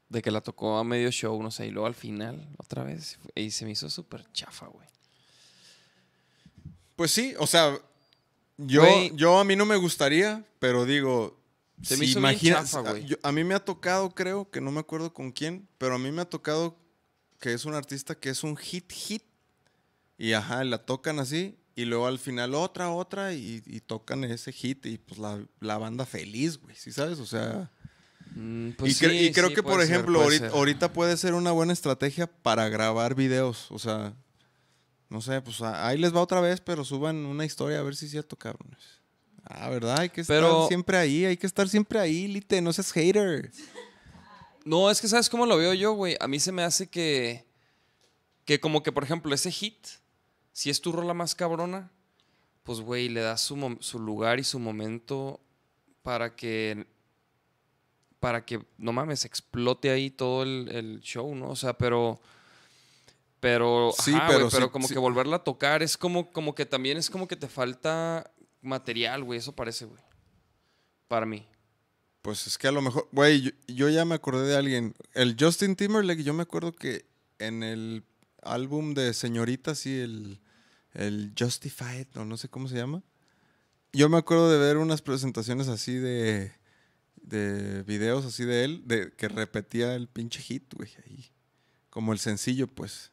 De 0.10 0.22
que 0.22 0.30
la 0.30 0.42
tocó 0.42 0.78
a 0.78 0.84
medio 0.84 1.10
show, 1.10 1.42
no 1.42 1.52
sé, 1.52 1.68
y 1.68 1.72
luego 1.72 1.88
al 1.88 1.96
final, 1.96 2.50
otra 2.58 2.84
vez. 2.84 3.18
Y 3.34 3.52
se 3.52 3.64
me 3.66 3.72
hizo 3.72 3.90
súper 3.90 4.26
chafa, 4.34 4.68
güey. 4.68 4.88
Pues 6.98 7.12
sí, 7.12 7.34
o 7.40 7.48
sea, 7.48 7.78
yo, 8.58 8.84
yo 9.14 9.40
a 9.40 9.44
mí 9.46 9.56
no 9.56 9.66
me 9.66 9.78
gustaría, 9.78 10.44
pero 10.60 10.86
digo, 10.86 11.40
Se 11.84 11.95
si 11.95 11.99
me 11.99 12.06
hizo 12.06 12.20
bien 12.20 12.32
imagina- 12.34 12.56
chafa, 12.58 12.82
güey. 12.82 13.08
a 13.24 13.32
mí 13.32 13.44
me 13.44 13.53
ha 13.56 13.64
tocado, 13.64 14.10
creo, 14.14 14.49
que 14.49 14.62
no 14.62 14.72
me 14.72 14.80
acuerdo 14.80 15.14
con 15.14 15.32
quién, 15.32 15.68
pero 15.78 15.95
a 15.95 15.99
mí 15.99 16.12
me 16.12 16.22
ha 16.22 16.30
tocado 16.30 16.78
que 17.40 17.53
es 17.53 17.66
un 17.66 17.74
artista 17.74 18.16
que 18.16 18.30
es 18.30 18.44
un 18.44 18.56
hit 18.56 18.91
hit 18.91 19.24
y 20.18 20.34
ajá, 20.34 20.64
la 20.64 20.78
tocan 20.86 21.20
así 21.20 21.58
y 21.76 21.86
luego 21.86 22.06
al 22.06 22.20
final 22.20 22.53
otra, 22.53 22.91
otra 22.91 23.34
y, 23.34 23.64
y 23.66 23.80
tocan 23.80 24.24
ese 24.24 24.52
hit 24.52 24.86
y 24.86 24.98
pues 24.99 25.20
la, 25.20 25.44
la 25.60 25.78
banda 25.80 26.06
feliz, 26.06 26.58
güey, 26.60 26.76
¿sí 26.76 26.91
sabes? 26.91 27.20
O 27.20 27.26
sea, 27.26 27.72
Mm, 28.34 28.70
y, 28.70 28.72
pues 28.74 29.02
cre- 29.02 29.10
sí, 29.10 29.26
y 29.26 29.32
creo 29.34 29.49
sí, 29.49 29.56
que 29.56 29.62
por 29.64 29.82
ser, 29.82 29.91
ejemplo, 29.91 30.24
puede 30.24 30.48
ahorita, 30.48 30.94
puede 30.94 31.18
ser 31.18 31.34
una 31.34 31.52
buena 31.52 31.74
estrategia 31.74 32.28
para 32.28 32.70
grabar 32.70 33.14
videos, 33.14 33.70
o 33.72 33.78
sea, 33.78 34.14
no 35.10 35.20
sé, 35.20 35.41
pues 35.41 35.60
ahí 35.62 35.98
les 35.98 36.16
va 36.16 36.22
otra 36.22 36.40
vez, 36.40 36.62
pero 36.62 36.86
suban 36.86 37.26
una 37.26 37.44
historia 37.44 37.80
a 37.80 37.84
ver 37.84 37.94
si 37.98 38.06
es 38.06 38.12
cierto, 38.12 38.38
cabrones. 38.38 39.01
Ah, 39.44 39.70
¿verdad? 39.70 40.00
Hay 40.00 40.10
que 40.10 40.24
Pero- 40.24 40.48
estar 40.48 40.68
siempre 40.68 40.98
ahí, 40.98 41.26
hay 41.26 41.38
que 41.38 41.48
estar 41.48 41.68
siempre 41.68 42.00
ahí, 42.00 42.28
Lite, 42.28 42.62
no 42.62 42.72
seas 42.74 42.92
hater. 42.92 43.52
No, 44.64 44.90
es 44.92 45.02
que 45.02 45.08
¿sabes 45.08 45.30
cómo 45.30 45.46
lo 45.46 45.58
veo 45.58 45.74
yo, 45.74 45.94
güey? 45.94 46.16
A 46.20 46.28
mí 46.28 46.40
se 46.40 46.52
me 46.52 46.64
hace 46.64 46.88
que. 46.90 47.46
Que 48.46 48.60
como 48.60 48.82
que, 48.84 48.92
por 48.92 49.04
ejemplo, 49.04 49.34
ese 49.34 49.52
hit, 49.52 49.76
si 50.52 50.70
es 50.70 50.82
tu 50.82 50.92
rola 50.92 51.14
más 51.14 51.36
cabrona, 51.36 51.92
pues, 52.64 52.80
güey, 52.82 53.10
le 53.10 53.22
das 53.22 53.42
su, 53.42 53.78
su 53.82 54.00
lugar 54.00 54.40
y 54.40 54.44
su 54.44 54.60
momento 54.60 55.40
para 56.04 56.36
que. 56.36 56.86
Para 58.20 58.46
que, 58.46 58.64
no 58.78 58.94
mames, 58.94 59.26
explote 59.26 59.90
ahí 59.90 60.12
todo 60.12 60.44
el, 60.44 60.70
el 60.72 61.02
show, 61.02 61.34
¿no? 61.36 61.50
O 61.50 61.56
sea, 61.56 61.74
pero. 61.78 62.20
Pero, 63.40 63.92
Sí, 63.98 64.14
ajá, 64.14 64.28
pero 64.28 64.50
pero 64.52 64.68
sí- 64.68 64.72
como 64.72 64.88
sí. 64.88 64.94
que 64.94 65.00
volverla 65.00 65.38
a 65.38 65.44
tocar 65.44 65.82
es 65.82 65.98
como, 65.98 66.32
como 66.32 66.54
que 66.54 66.68
también 66.68 66.98
es 66.98 67.10
como 67.10 67.28
que 67.28 67.36
te 67.36 67.48
falta 67.48 68.31
material, 68.62 69.24
güey. 69.24 69.40
Eso 69.40 69.56
parece, 69.56 69.86
güey. 69.86 70.02
Para 71.08 71.26
mí. 71.26 71.48
Pues 72.22 72.46
es 72.48 72.58
que 72.58 72.68
a 72.68 72.72
lo 72.72 72.82
mejor, 72.82 73.08
güey, 73.12 73.42
yo, 73.42 73.52
yo 73.68 73.90
ya 73.90 74.06
me 74.06 74.16
acordé 74.16 74.48
de 74.48 74.58
alguien. 74.58 74.94
El 75.14 75.36
Justin 75.40 75.76
Timberlake, 75.76 76.24
yo 76.24 76.34
me 76.34 76.44
acuerdo 76.44 76.72
que 76.72 77.06
en 77.40 77.64
el 77.64 78.04
álbum 78.44 78.94
de 78.94 79.14
Señorita, 79.14 79.76
sí, 79.76 80.00
el, 80.00 80.40
el 80.94 81.34
Justified, 81.38 82.08
o 82.16 82.26
no 82.26 82.38
sé 82.38 82.50
cómo 82.50 82.68
se 82.68 82.76
llama. 82.76 83.04
Yo 83.94 84.08
me 84.08 84.18
acuerdo 84.18 84.50
de 84.50 84.58
ver 84.58 84.78
unas 84.78 85.02
presentaciones 85.02 85.68
así 85.68 85.96
de, 85.96 86.54
de 87.16 87.84
videos 87.84 88.26
así 88.26 88.46
de 88.46 88.64
él, 88.64 88.84
de 88.86 89.12
que 89.14 89.28
repetía 89.28 89.96
el 89.96 90.08
pinche 90.08 90.42
hit, 90.42 90.74
güey, 90.74 90.90
ahí. 91.06 91.32
Como 91.90 92.14
el 92.14 92.20
sencillo, 92.20 92.68
pues. 92.68 93.12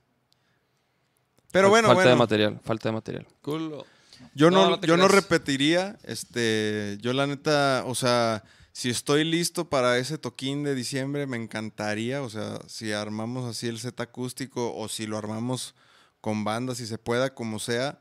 Pero 1.51 1.69
bueno, 1.70 1.89
falta 1.89 2.11
de 2.11 2.15
material, 2.15 2.61
falta 2.62 2.89
de 2.91 2.93
material. 2.93 3.27
Culo. 3.43 3.87
Yo 4.35 4.51
No, 4.51 4.65
no, 4.65 4.70
no 4.70 4.81
te 4.81 4.86
yo 4.86 4.97
no 4.97 5.09
repetiría, 5.09 5.99
este, 6.05 6.99
yo 7.01 7.12
la 7.12 7.27
neta, 7.27 7.85
o 7.86 7.95
sea, 7.95 8.45
si 8.73 8.90
estoy 8.90 9.24
listo 9.24 9.69
para 9.69 9.99
ese 9.99 10.19
toquín 10.19 10.62
de 10.62 10.74
diciembre, 10.74 11.27
me 11.27 11.36
encantaría, 11.36 12.23
o 12.23 12.31
sea, 12.31 12.61
si 12.69 12.93
armamos 12.93 13.45
así 13.49 13.66
el 13.66 13.81
set 13.81 14.01
acústico 14.01 14.73
o 14.77 14.89
si 14.89 15.07
lo 15.07 15.19
armamos 15.19 15.74
con 16.20 16.45
banda, 16.45 16.74
si 16.74 16.86
se 16.86 16.99
pueda, 16.99 17.35
como 17.35 17.59
sea, 17.59 18.01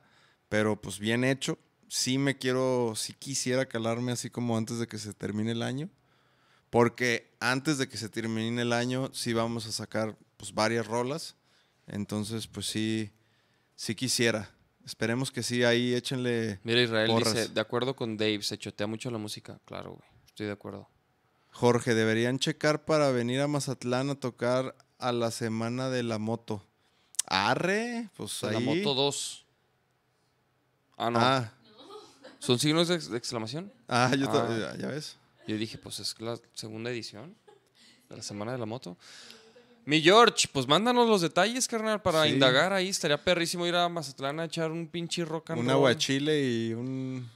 pero 0.50 0.80
pues 0.80 1.00
bien 1.00 1.24
hecho. 1.24 1.58
Sí 1.90 2.18
me 2.18 2.38
quiero, 2.38 2.94
sí 2.96 3.14
quisiera 3.14 3.68
calarme 3.68 4.12
así 4.12 4.30
como 4.30 4.58
antes 4.58 4.78
de 4.78 4.88
que 4.88 4.98
se 4.98 5.14
termine 5.14 5.54
el 5.54 5.62
año, 5.64 5.90
porque 6.70 7.34
antes 7.40 7.78
de 7.78 7.88
que 7.88 7.98
se 7.98 8.10
termine 8.10 8.62
el 8.62 8.74
año 8.74 9.10
sí 9.14 9.34
vamos 9.34 9.66
a 9.66 9.72
sacar 9.72 10.18
pues 10.36 10.54
varias 10.54 10.86
rolas, 10.86 11.38
entonces 11.88 12.46
pues 12.46 12.68
sí, 12.68 13.12
sí 13.76 13.96
quisiera. 13.96 14.57
Esperemos 14.88 15.32
que 15.32 15.44
sí, 15.44 15.64
ahí 15.66 15.94
échenle 15.94 16.60
Mira, 16.64 16.82
Israel 16.82 17.08
Porras. 17.10 17.34
dice, 17.36 17.48
de 17.50 17.60
acuerdo 17.62 17.94
con 17.96 18.16
Dave, 18.16 18.42
se 18.42 18.58
chotea 18.58 18.88
mucho 18.88 19.12
la 19.12 19.18
música. 19.18 19.60
Claro, 19.66 19.92
güey, 19.92 20.10
estoy 20.28 20.46
de 20.46 20.54
acuerdo. 20.54 20.88
Jorge, 21.52 21.94
deberían 21.94 22.40
checar 22.40 22.86
para 22.86 23.12
venir 23.12 23.42
a 23.42 23.48
Mazatlán 23.48 24.10
a 24.10 24.16
tocar 24.16 24.76
a 24.98 25.12
la 25.12 25.30
semana 25.32 25.90
de 25.90 26.04
la 26.04 26.20
moto. 26.20 26.64
Arre, 27.26 28.10
pues 28.16 28.42
ahí. 28.46 28.54
La 28.54 28.60
moto 28.62 28.94
2. 28.96 29.46
Ah, 30.98 31.10
no. 31.12 31.20
Ah, 31.20 31.52
¿Son 32.40 32.58
signos 32.58 32.88
de, 32.88 32.96
ex- 32.96 33.10
de 33.10 33.18
exclamación? 33.18 33.72
ah, 33.90 34.14
yo 34.18 34.28
Ah. 34.32 34.74
ya- 34.74 34.78
ya 34.78 34.88
ves. 34.88 35.18
Yo 35.48 35.58
dije, 35.58 35.78
pues 35.78 36.00
es 36.00 36.20
la 36.22 36.40
segunda 36.54 36.90
edición 36.92 37.36
de 38.10 38.16
la 38.18 38.24
Semana 38.24 38.54
de 38.54 38.58
la 38.58 38.66
Moto. 38.66 38.98
Mi 39.88 40.02
George, 40.02 40.50
pues 40.52 40.68
mándanos 40.68 41.08
los 41.08 41.22
detalles, 41.22 41.66
carnal, 41.66 42.02
para 42.02 42.24
Sí. 42.26 42.32
indagar 42.32 42.74
ahí. 42.74 42.90
Estaría 42.90 43.24
perrísimo 43.24 43.66
ir 43.66 43.74
a 43.74 43.88
Mazatlán 43.88 44.38
a 44.42 44.44
echar 44.44 44.70
un 44.70 44.86
pinche 44.86 45.24
rock 45.24 45.52
and 45.52 45.62
Un 45.62 45.70
aguachile 45.70 46.44
y 46.44 46.74
un. 46.74 47.30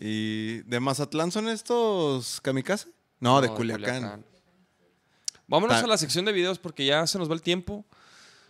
¿Y 0.00 0.62
de 0.62 0.80
Mazatlán 0.80 1.30
son 1.30 1.48
estos 1.50 2.40
kamikaze? 2.40 2.88
No, 3.20 3.42
de 3.42 3.48
Culiacán. 3.50 4.24
Vámonos 5.46 5.78
Ta- 5.78 5.84
a 5.84 5.86
la 5.86 5.98
sección 5.98 6.24
de 6.24 6.32
videos 6.32 6.58
porque 6.58 6.86
ya 6.86 7.06
se 7.06 7.18
nos 7.18 7.28
va 7.30 7.34
el 7.34 7.42
tiempo. 7.42 7.84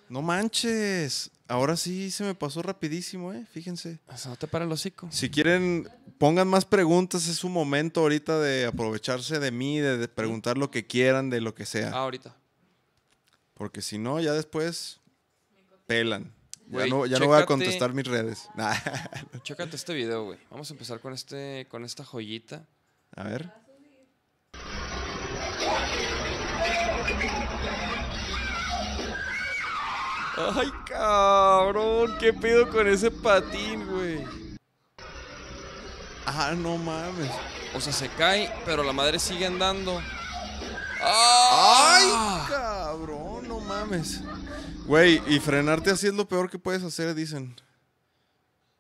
No 0.09 0.23
manches. 0.23 1.33
Ahora 1.49 1.77
sí 1.77 2.11
se 2.11 2.25
me 2.25 2.35
pasó 2.35 2.63
rapidísimo, 2.63 3.33
eh. 3.33 3.47
Fíjense. 3.53 4.01
O 4.09 4.17
sea, 4.17 4.31
no 4.31 4.37
te 4.37 4.49
para 4.49 4.65
el 4.65 4.73
hocico. 4.73 5.09
Si 5.13 5.31
quieren, 5.31 5.89
pongan 6.19 6.49
más 6.49 6.65
preguntas. 6.65 7.29
Es 7.29 7.37
su 7.37 7.49
momento 7.49 8.01
ahorita 8.01 8.41
de 8.41 8.67
aprovecharse 8.67 9.39
de 9.39 9.51
mí, 9.51 9.79
de, 9.79 9.97
de 9.97 10.09
preguntar 10.09 10.59
lo 10.59 10.71
que 10.71 10.87
quieran, 10.87 11.31
de 11.31 11.41
lo 11.41 11.55
que 11.55 11.67
sea. 11.67 11.91
Ah, 11.91 11.99
ahorita. 11.99 12.35
Porque 13.55 13.81
si 13.81 13.99
no, 13.99 14.21
ya 14.21 14.33
después 14.33 15.01
pelan. 15.87 16.33
Ya, 16.69 16.87
no, 16.87 17.07
ya 17.07 17.19
no 17.19 17.27
voy 17.27 17.41
a 17.41 17.47
contestar 17.47 17.93
mis 17.95 18.07
redes. 18.07 18.49
Nah. 18.57 18.75
Chécate 19.43 19.77
este 19.77 19.95
video, 19.95 20.25
güey. 20.25 20.39
Vamos 20.51 20.71
a 20.71 20.75
empezar 20.75 21.01
con 21.01 21.13
este, 21.13 21.67
con 21.71 21.85
esta 21.85 22.05
joyita. 22.05 22.67
A 23.15 23.23
ver. 23.23 23.53
Ay, 30.37 30.71
cabrón, 30.87 32.17
qué 32.21 32.33
pedo 32.33 32.69
con 32.71 32.87
ese 32.87 33.11
patín, 33.11 33.87
güey. 33.87 34.25
Ah, 36.27 36.55
no 36.57 36.77
mames. 36.77 37.31
O 37.75 37.81
sea, 37.81 37.93
se 37.93 38.09
cae, 38.11 38.53
pero 38.65 38.83
la 38.83 38.93
madre 38.93 39.19
sigue 39.19 39.47
andando. 39.47 39.99
¡Ay, 41.01 42.09
¡Ah! 42.13 42.47
cabrón! 42.49 43.49
No 43.49 43.61
mames. 43.61 44.21
Güey, 44.87 45.23
y 45.27 45.41
frenarte 45.41 45.91
así 45.91 46.07
es 46.07 46.15
lo 46.15 46.27
peor 46.29 46.51
que 46.51 46.59
puedes 46.59 46.83
hacer, 46.83 47.15
dicen. 47.15 47.55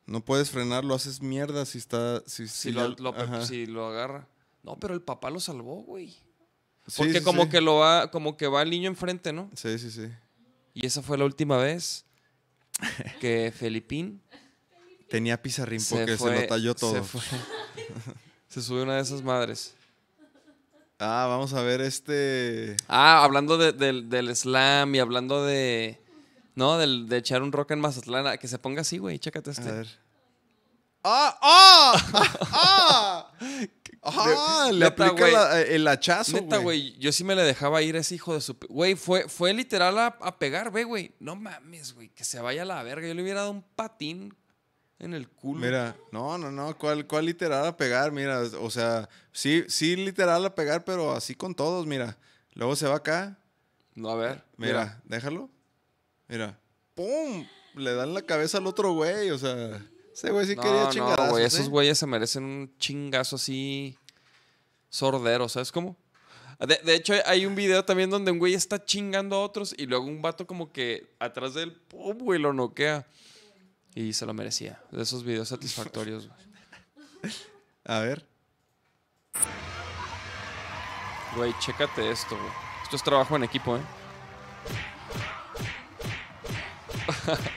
No 0.06 0.20
puedes 0.24 0.50
frenar, 0.50 0.84
lo 0.84 0.94
haces 0.94 1.20
mierda 1.22 1.64
si 1.66 1.78
está. 1.78 2.20
Si, 2.26 2.48
Si 2.48 2.70
si 2.70 2.72
lo, 2.72 2.88
ya- 2.94 3.02
lo- 3.02 3.10
ajá. 3.16 3.44
si 3.46 3.66
lo 3.66 3.86
agarra. 3.86 4.28
No, 4.62 4.76
pero 4.76 4.94
el 4.94 5.02
papá 5.02 5.30
lo 5.30 5.40
salvó, 5.40 5.82
güey. 5.82 6.08
Sí, 6.86 6.94
Porque 6.98 7.18
sí, 7.18 7.24
como 7.24 7.44
sí. 7.44 7.48
que 7.48 7.60
lo 7.60 7.76
va, 7.76 8.10
como 8.10 8.36
que 8.36 8.46
va 8.46 8.62
el 8.62 8.70
niño 8.70 8.88
enfrente, 8.88 9.32
¿no? 9.32 9.50
Sí, 9.54 9.78
sí, 9.78 9.90
sí. 9.90 10.08
Y 10.76 10.84
esa 10.84 11.00
fue 11.00 11.16
la 11.16 11.24
última 11.24 11.56
vez 11.56 12.04
que 13.18 13.50
Felipín 13.58 14.20
Tenía 15.08 15.40
pizarrín 15.40 15.80
se 15.80 15.96
porque 15.96 16.18
se, 16.18 16.42
lo 16.42 16.46
talló 16.46 16.74
todo. 16.74 16.92
Se, 17.02 17.02
fue. 17.02 17.22
se 18.48 18.60
sube 18.60 18.82
una 18.82 18.96
de 18.96 19.00
esas 19.02 19.22
madres. 19.22 19.74
Ah, 20.98 21.26
vamos 21.30 21.54
a 21.54 21.62
ver 21.62 21.80
este. 21.80 22.76
Ah, 22.88 23.24
hablando 23.24 23.56
de- 23.56 23.72
del, 23.72 24.10
del 24.10 24.34
slam 24.36 24.94
y 24.94 24.98
hablando 24.98 25.44
de. 25.46 25.98
No, 26.56 26.76
del, 26.76 27.08
de 27.08 27.18
echar 27.18 27.42
un 27.42 27.52
rock 27.52 27.70
en 27.70 27.80
Mazatlán. 27.80 28.36
Que 28.38 28.48
se 28.48 28.58
ponga 28.58 28.80
así, 28.82 28.98
güey. 28.98 29.18
Chécate 29.18 29.50
A 29.50 29.52
este. 29.52 29.70
ver. 29.72 29.88
¡Ah! 31.04 31.38
¡Ah! 31.40 32.06
¡Ah! 32.52 33.32
¡Ah! 34.06 34.70
Le 34.72 34.84
Neta, 34.88 35.06
aplica 35.06 35.28
la- 35.28 35.60
el 35.62 35.86
hachazo, 35.88 36.32
Neta, 36.32 36.58
güey, 36.58 36.96
yo 36.98 37.12
sí 37.12 37.24
me 37.24 37.34
le 37.34 37.42
dejaba 37.42 37.82
ir 37.82 37.96
a 37.96 38.00
ese 38.00 38.14
hijo 38.14 38.34
de 38.34 38.40
su... 38.40 38.56
Güey, 38.68 38.94
fue, 38.94 39.28
fue 39.28 39.52
literal 39.54 39.98
a, 39.98 40.06
a 40.20 40.38
pegar, 40.38 40.70
ve, 40.70 40.84
güey. 40.84 41.12
No 41.20 41.36
mames, 41.36 41.92
güey, 41.94 42.08
que 42.10 42.24
se 42.24 42.40
vaya 42.40 42.62
a 42.62 42.64
la 42.64 42.82
verga. 42.82 43.06
Yo 43.08 43.14
le 43.14 43.22
hubiera 43.22 43.40
dado 43.40 43.52
un 43.52 43.62
patín 43.62 44.34
en 44.98 45.12
el 45.14 45.28
culo. 45.28 45.60
Mira, 45.60 45.96
no, 46.12 46.38
no, 46.38 46.50
no, 46.50 46.76
¿cuál, 46.78 47.06
cuál 47.06 47.26
literal 47.26 47.66
a 47.66 47.76
pegar? 47.76 48.12
Mira, 48.12 48.42
o 48.60 48.70
sea, 48.70 49.08
sí, 49.32 49.64
sí 49.68 49.94
literal 49.96 50.44
a 50.46 50.54
pegar, 50.54 50.84
pero 50.84 51.12
así 51.12 51.34
con 51.34 51.54
todos, 51.54 51.86
mira. 51.86 52.16
Luego 52.54 52.74
se 52.76 52.86
va 52.88 52.96
acá, 52.96 53.38
No, 53.94 54.08
a 54.10 54.16
ver, 54.16 54.42
mira, 54.56 55.00
déjalo. 55.04 55.50
Mira, 56.28 56.58
¡pum! 56.94 57.46
Le 57.74 57.92
dan 57.94 58.14
la 58.14 58.22
cabeza 58.22 58.58
al 58.58 58.66
otro 58.66 58.92
güey, 58.94 59.30
o 59.30 59.38
sea, 59.38 59.84
ese 60.16 60.30
güey 60.30 60.46
sí 60.46 60.56
No, 60.56 60.62
quería 60.62 60.88
no, 60.94 61.30
güey, 61.30 61.44
¿eh? 61.44 61.46
esos 61.46 61.68
güeyes 61.68 61.98
se 61.98 62.06
merecen 62.06 62.42
un 62.42 62.74
chingazo 62.78 63.36
así 63.36 63.98
sordero, 64.88 65.46
¿sabes 65.46 65.70
cómo? 65.70 65.94
De, 66.58 66.80
de 66.82 66.94
hecho, 66.94 67.12
hay 67.26 67.44
un 67.44 67.54
video 67.54 67.84
también 67.84 68.08
donde 68.08 68.30
un 68.30 68.38
güey 68.38 68.54
está 68.54 68.82
chingando 68.82 69.36
a 69.36 69.40
otros 69.40 69.74
y 69.76 69.84
luego 69.84 70.06
un 70.06 70.22
vato 70.22 70.46
como 70.46 70.72
que 70.72 71.14
atrás 71.18 71.52
de 71.52 71.64
él, 71.64 71.72
¡pum! 71.72 72.16
güey, 72.16 72.40
lo 72.40 72.54
noquea. 72.54 73.06
Y 73.94 74.14
se 74.14 74.24
lo 74.24 74.32
merecía. 74.32 74.80
De 74.90 75.02
esos 75.02 75.22
videos 75.22 75.48
satisfactorios, 75.48 76.28
güey. 76.28 77.32
A 77.84 78.00
ver. 78.00 78.26
Güey, 81.36 81.52
chécate 81.60 82.10
esto, 82.10 82.38
güey. 82.38 82.52
Esto 82.84 82.96
es 82.96 83.02
trabajo 83.02 83.36
en 83.36 83.44
equipo, 83.44 83.76
¿eh? 83.76 83.82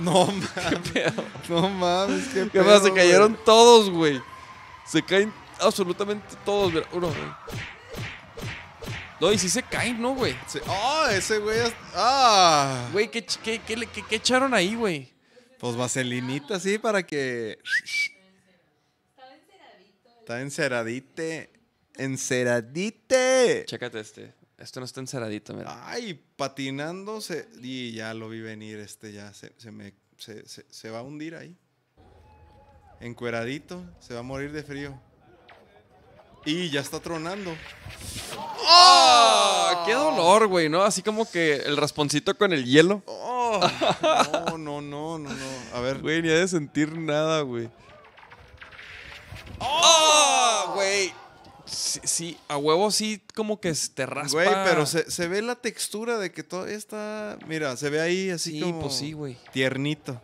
No 0.00 0.26
mames. 0.26 1.12
No 1.48 1.68
mames, 1.68 2.28
qué 2.28 2.48
¿Qué 2.50 2.60
pasa? 2.60 2.78
Se 2.78 2.84
pedo, 2.84 2.94
cayeron 2.94 3.32
güey. 3.32 3.44
todos, 3.44 3.90
güey. 3.90 4.22
Se 4.86 5.02
caen 5.02 5.32
absolutamente 5.60 6.26
todos. 6.44 6.72
Uno, 6.92 7.08
güey. 7.08 7.30
No, 9.20 9.30
y 9.32 9.38
sí 9.38 9.50
se 9.50 9.62
caen, 9.62 10.00
¿no, 10.00 10.14
güey? 10.14 10.34
Sí. 10.46 10.58
¡Ah! 10.66 11.08
ese 11.12 11.38
güey. 11.38 11.58
es- 11.60 11.74
¡Ah! 11.94 12.88
Güey, 12.92 13.10
¿qué, 13.10 13.22
qué, 13.42 13.60
qué- 13.60 13.86
qué 14.08 14.16
echaron 14.16 14.54
ahí, 14.54 14.74
güey? 14.74 15.12
Pues 15.58 15.76
vaselinita, 15.76 16.58
sí, 16.58 16.78
para 16.78 17.02
que. 17.06 17.58
Estaba 19.10 19.34
enceradito. 19.34 20.10
Está 20.20 20.40
enceradite. 20.40 21.50
Enceradite. 21.96 23.64
Chécate 23.66 24.00
este. 24.00 24.32
Esto 24.60 24.78
no 24.80 24.86
está 24.86 25.00
enceradito, 25.00 25.54
mira. 25.54 25.88
Ay, 25.90 26.14
patinándose. 26.36 27.48
Y 27.62 27.92
ya 27.92 28.12
lo 28.14 28.28
vi 28.28 28.40
venir, 28.40 28.78
este 28.78 29.12
ya 29.12 29.32
se, 29.32 29.52
se 29.56 29.70
me. 29.72 29.94
Se, 30.18 30.46
se- 30.46 30.66
se 30.70 30.90
va 30.90 30.98
a 30.98 31.02
hundir 31.02 31.34
ahí. 31.34 31.56
Encueradito, 33.00 33.82
se 34.00 34.12
va 34.14 34.20
a 34.20 34.22
morir 34.22 34.52
de 34.52 34.62
frío. 34.62 35.00
Y 36.44 36.68
ya 36.70 36.80
está 36.80 37.00
tronando. 37.00 37.54
¡Ah! 38.66 39.82
¡Qué 39.86 39.94
dolor, 39.94 40.46
güey! 40.46 40.68
¿No? 40.68 40.82
Así 40.82 41.02
como 41.02 41.30
que 41.30 41.56
el 41.56 41.76
rasponcito 41.78 42.36
con 42.36 42.52
el 42.52 42.64
hielo. 42.66 43.02
Oh, 43.06 43.60
no, 44.46 44.58
no, 44.58 44.80
no, 44.82 45.18
no, 45.18 45.28
no. 45.30 45.46
A 45.74 45.80
ver. 45.80 45.98
Güey, 46.00 46.20
ni 46.22 46.28
ha 46.28 46.34
de 46.34 46.48
sentir 46.48 46.96
nada, 46.96 47.40
güey. 47.42 47.70
¡Oh! 49.58 50.72
Güey. 50.74 51.12
Sí, 51.80 52.00
sí, 52.04 52.38
a 52.48 52.58
huevo 52.58 52.90
sí 52.90 53.22
como 53.34 53.58
que 53.58 53.72
te 53.94 54.04
raspa. 54.04 54.32
Güey, 54.32 54.48
pero 54.66 54.84
se, 54.84 55.10
se 55.10 55.28
ve 55.28 55.40
la 55.40 55.54
textura 55.56 56.18
de 56.18 56.30
que 56.30 56.42
todavía 56.42 56.76
está. 56.76 57.38
Mira, 57.48 57.74
se 57.78 57.88
ve 57.88 58.00
ahí 58.02 58.28
así 58.28 58.52
Sí, 58.52 58.60
como. 58.60 58.80
pues 58.82 58.94
sí, 58.96 59.12
güey. 59.12 59.38
Tiernito. 59.52 60.20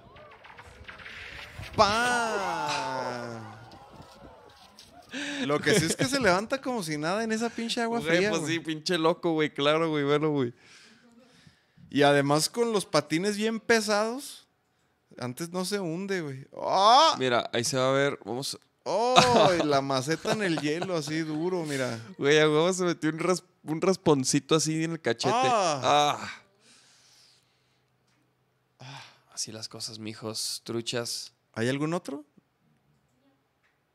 ¡Pam! 1.74 3.56
Lo 5.46 5.60
que 5.60 5.78
sí 5.78 5.86
es 5.86 5.96
que 5.96 6.04
se 6.04 6.20
levanta 6.20 6.60
como 6.60 6.82
si 6.82 6.98
nada 6.98 7.24
en 7.24 7.32
esa 7.32 7.48
pinche 7.48 7.80
agua 7.80 8.00
Güey, 8.00 8.16
fría. 8.16 8.30
pues 8.30 8.42
güey. 8.42 8.54
sí, 8.54 8.60
pinche 8.60 8.98
loco, 8.98 9.32
güey. 9.32 9.52
Claro, 9.54 9.88
güey, 9.88 10.04
bueno, 10.04 10.30
güey. 10.30 10.52
Y 11.88 12.02
además 12.02 12.50
con 12.50 12.72
los 12.72 12.84
patines 12.84 13.36
bien 13.36 13.60
pesados. 13.60 14.46
Antes 15.18 15.50
no 15.50 15.64
se 15.64 15.80
hunde, 15.80 16.20
güey. 16.20 16.46
¡Ah! 16.62 17.16
Mira, 17.18 17.48
ahí 17.54 17.64
se 17.64 17.78
va 17.78 17.88
a 17.88 17.92
ver. 17.92 18.18
Vamos. 18.26 18.58
¡Oh! 18.88 19.50
y 19.60 19.62
la 19.66 19.80
maceta 19.80 20.32
en 20.32 20.42
el 20.42 20.60
hielo, 20.60 20.96
así 20.96 21.18
duro, 21.20 21.64
mira. 21.64 22.00
Güey, 22.18 22.38
a 22.38 22.48
huevo 22.48 22.72
se 22.72 22.84
metió 22.84 23.10
un, 23.10 23.18
ras- 23.18 23.42
un 23.64 23.80
rasponcito 23.80 24.54
así 24.54 24.84
en 24.84 24.92
el 24.92 25.00
cachete. 25.00 25.34
Ah. 25.36 26.20
Ah. 26.20 26.42
Así 29.32 29.52
las 29.52 29.68
cosas, 29.68 29.98
mijos. 29.98 30.62
Truchas. 30.64 31.32
¿Hay 31.52 31.68
algún 31.68 31.92
otro? 31.94 32.24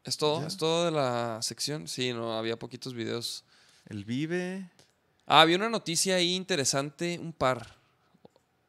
¿Es 0.03 0.17
todo? 0.17 0.41
Ya. 0.41 0.47
¿Es 0.47 0.57
todo 0.57 0.85
de 0.85 0.91
la 0.91 1.39
sección? 1.41 1.87
Sí, 1.87 2.13
no, 2.13 2.37
había 2.37 2.57
poquitos 2.57 2.93
videos. 2.93 3.43
El 3.87 4.05
Vive. 4.05 4.69
Ah, 5.25 5.41
había 5.41 5.57
una 5.57 5.69
noticia 5.69 6.15
ahí 6.15 6.33
interesante, 6.35 7.17
un 7.19 7.33
par. 7.33 7.77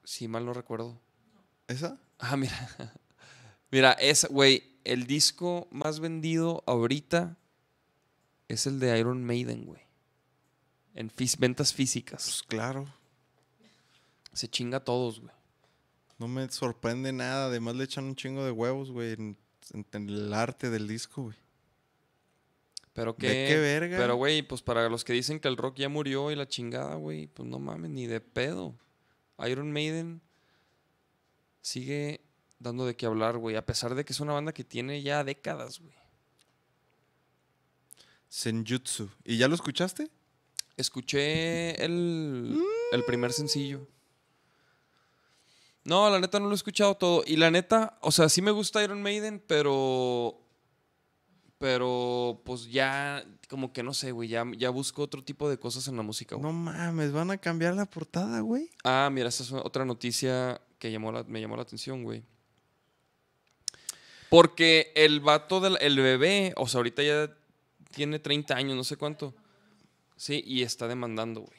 Si 0.05 0.29
mal 0.29 0.45
no 0.45 0.53
recuerdo. 0.53 1.01
¿Esa? 1.69 1.99
Ah, 2.19 2.37
mira. 2.37 2.69
Mira, 3.71 3.93
es, 3.93 4.27
güey, 4.29 4.72
el 4.85 5.07
disco 5.07 5.69
más 5.71 6.01
vendido 6.01 6.63
ahorita 6.67 7.37
es 8.49 8.67
el 8.67 8.79
de 8.81 8.99
Iron 8.99 9.25
Maiden, 9.25 9.65
güey. 9.65 9.83
En 10.95 11.11
fis- 11.11 11.39
ventas 11.39 11.73
físicas. 11.73 12.23
Pues 12.25 12.43
claro. 12.43 12.85
Se 14.33 14.49
chinga 14.49 14.79
a 14.79 14.85
todos, 14.85 15.21
güey. 15.21 15.33
No 16.19 16.29
me 16.29 16.49
sorprende 16.51 17.13
nada. 17.13 17.47
Además 17.47 17.75
le 17.77 17.85
echan 17.85 18.05
un 18.05 18.15
chingo 18.17 18.45
de 18.45 18.51
huevos, 18.51 18.91
güey, 18.91 19.13
en, 19.13 19.37
en- 19.73 19.87
en 19.93 20.09
el 20.09 20.33
arte 20.35 20.71
del 20.71 20.87
disco, 20.87 21.23
güey. 21.25 21.37
Pero 22.93 23.17
que. 23.17 23.27
qué 23.49 23.57
verga. 23.59 23.97
Pero, 23.97 24.17
güey, 24.17 24.43
pues 24.43 24.61
para 24.61 24.89
los 24.91 25.03
que 25.05 25.15
dicen 25.15 25.41
que 25.41 25.49
el 25.49 25.57
rock 25.57 25.77
ya 25.79 25.89
murió 25.89 26.31
y 26.31 26.37
la 26.37 26.47
chingada, 26.47 26.95
güey, 26.97 27.27
pues 27.27 27.49
no 27.49 27.59
mames, 27.59 27.91
ni 27.91 28.07
de 28.07 28.21
pedo. 28.21 28.75
Iron 29.49 29.73
Maiden 29.73 30.21
sigue 31.63 32.21
dando 32.63 32.87
de 32.87 32.97
qué 32.97 33.07
hablar, 33.07 33.37
güey, 33.39 33.57
a 33.57 33.67
pesar 33.67 33.95
de 33.95 34.05
que 34.05 34.13
es 34.13 34.21
una 34.21 34.33
banda 34.33 34.53
que 34.53 34.65
tiene 34.65 35.03
ya 35.03 35.25
décadas, 35.25 35.81
güey. 35.81 35.93
Senjutsu. 38.29 39.11
¿Y 39.25 39.37
ya 39.37 39.49
lo 39.49 39.55
escuchaste? 39.55 40.11
Escuché 40.77 41.85
el, 41.85 42.59
el 42.93 43.05
primer 43.05 43.33
sencillo. 43.33 43.87
No, 45.85 46.09
la 46.09 46.21
neta 46.21 46.39
no 46.39 46.47
lo 46.47 46.53
he 46.53 46.55
escuchado 46.55 46.95
todo. 46.97 47.25
Y 47.27 47.37
la 47.37 47.51
neta, 47.51 47.99
o 48.01 48.11
sea, 48.11 48.29
sí 48.29 48.41
me 48.41 48.51
gusta 48.53 48.83
Iron 48.83 49.03
Maiden, 49.03 49.43
pero. 49.47 50.39
Pero, 51.59 52.41
pues 52.45 52.67
ya, 52.73 53.25
como 53.49 53.73
que 53.73 53.83
no 53.85 53.93
sé, 53.95 54.11
güey. 54.13 54.29
Ya, 54.29 54.45
ya 54.57 54.71
busco 54.71 55.03
otro 55.03 55.23
tipo 55.23 55.49
de 55.49 55.59
cosas 55.59 55.87
en 55.89 55.97
la 55.97 56.03
música, 56.03 56.35
güey. 56.35 56.45
No 56.45 56.53
mames, 56.53 57.13
van 57.13 57.31
a 57.31 57.39
cambiar 57.39 57.75
la 57.75 57.87
portada, 57.87 58.41
güey. 58.41 58.71
Ah, 58.83 59.09
mira, 59.13 59.29
esta 59.29 59.43
es 59.45 59.53
otra 59.53 59.85
noticia 59.85 60.61
que 60.79 60.91
llamó 60.91 61.13
la- 61.13 61.23
me 61.25 61.41
llamó 61.41 61.55
la 61.57 61.63
atención, 61.63 62.03
güey. 62.03 62.25
Porque 64.33 64.93
el 64.95 65.21
vato 65.21 65.61
del 65.61 65.77
el 65.83 65.99
bebé, 65.99 66.55
o 66.57 66.67
sea, 66.67 66.79
ahorita 66.79 67.03
ya 67.03 67.31
tiene 67.95 68.19
30 68.19 68.57
años, 68.57 68.75
no 68.75 68.83
sé 68.83 68.97
cuánto. 68.97 69.35
Sí, 70.17 70.43
y 70.47 70.63
está 70.63 70.89
demandando, 70.89 71.43
güey. 71.43 71.59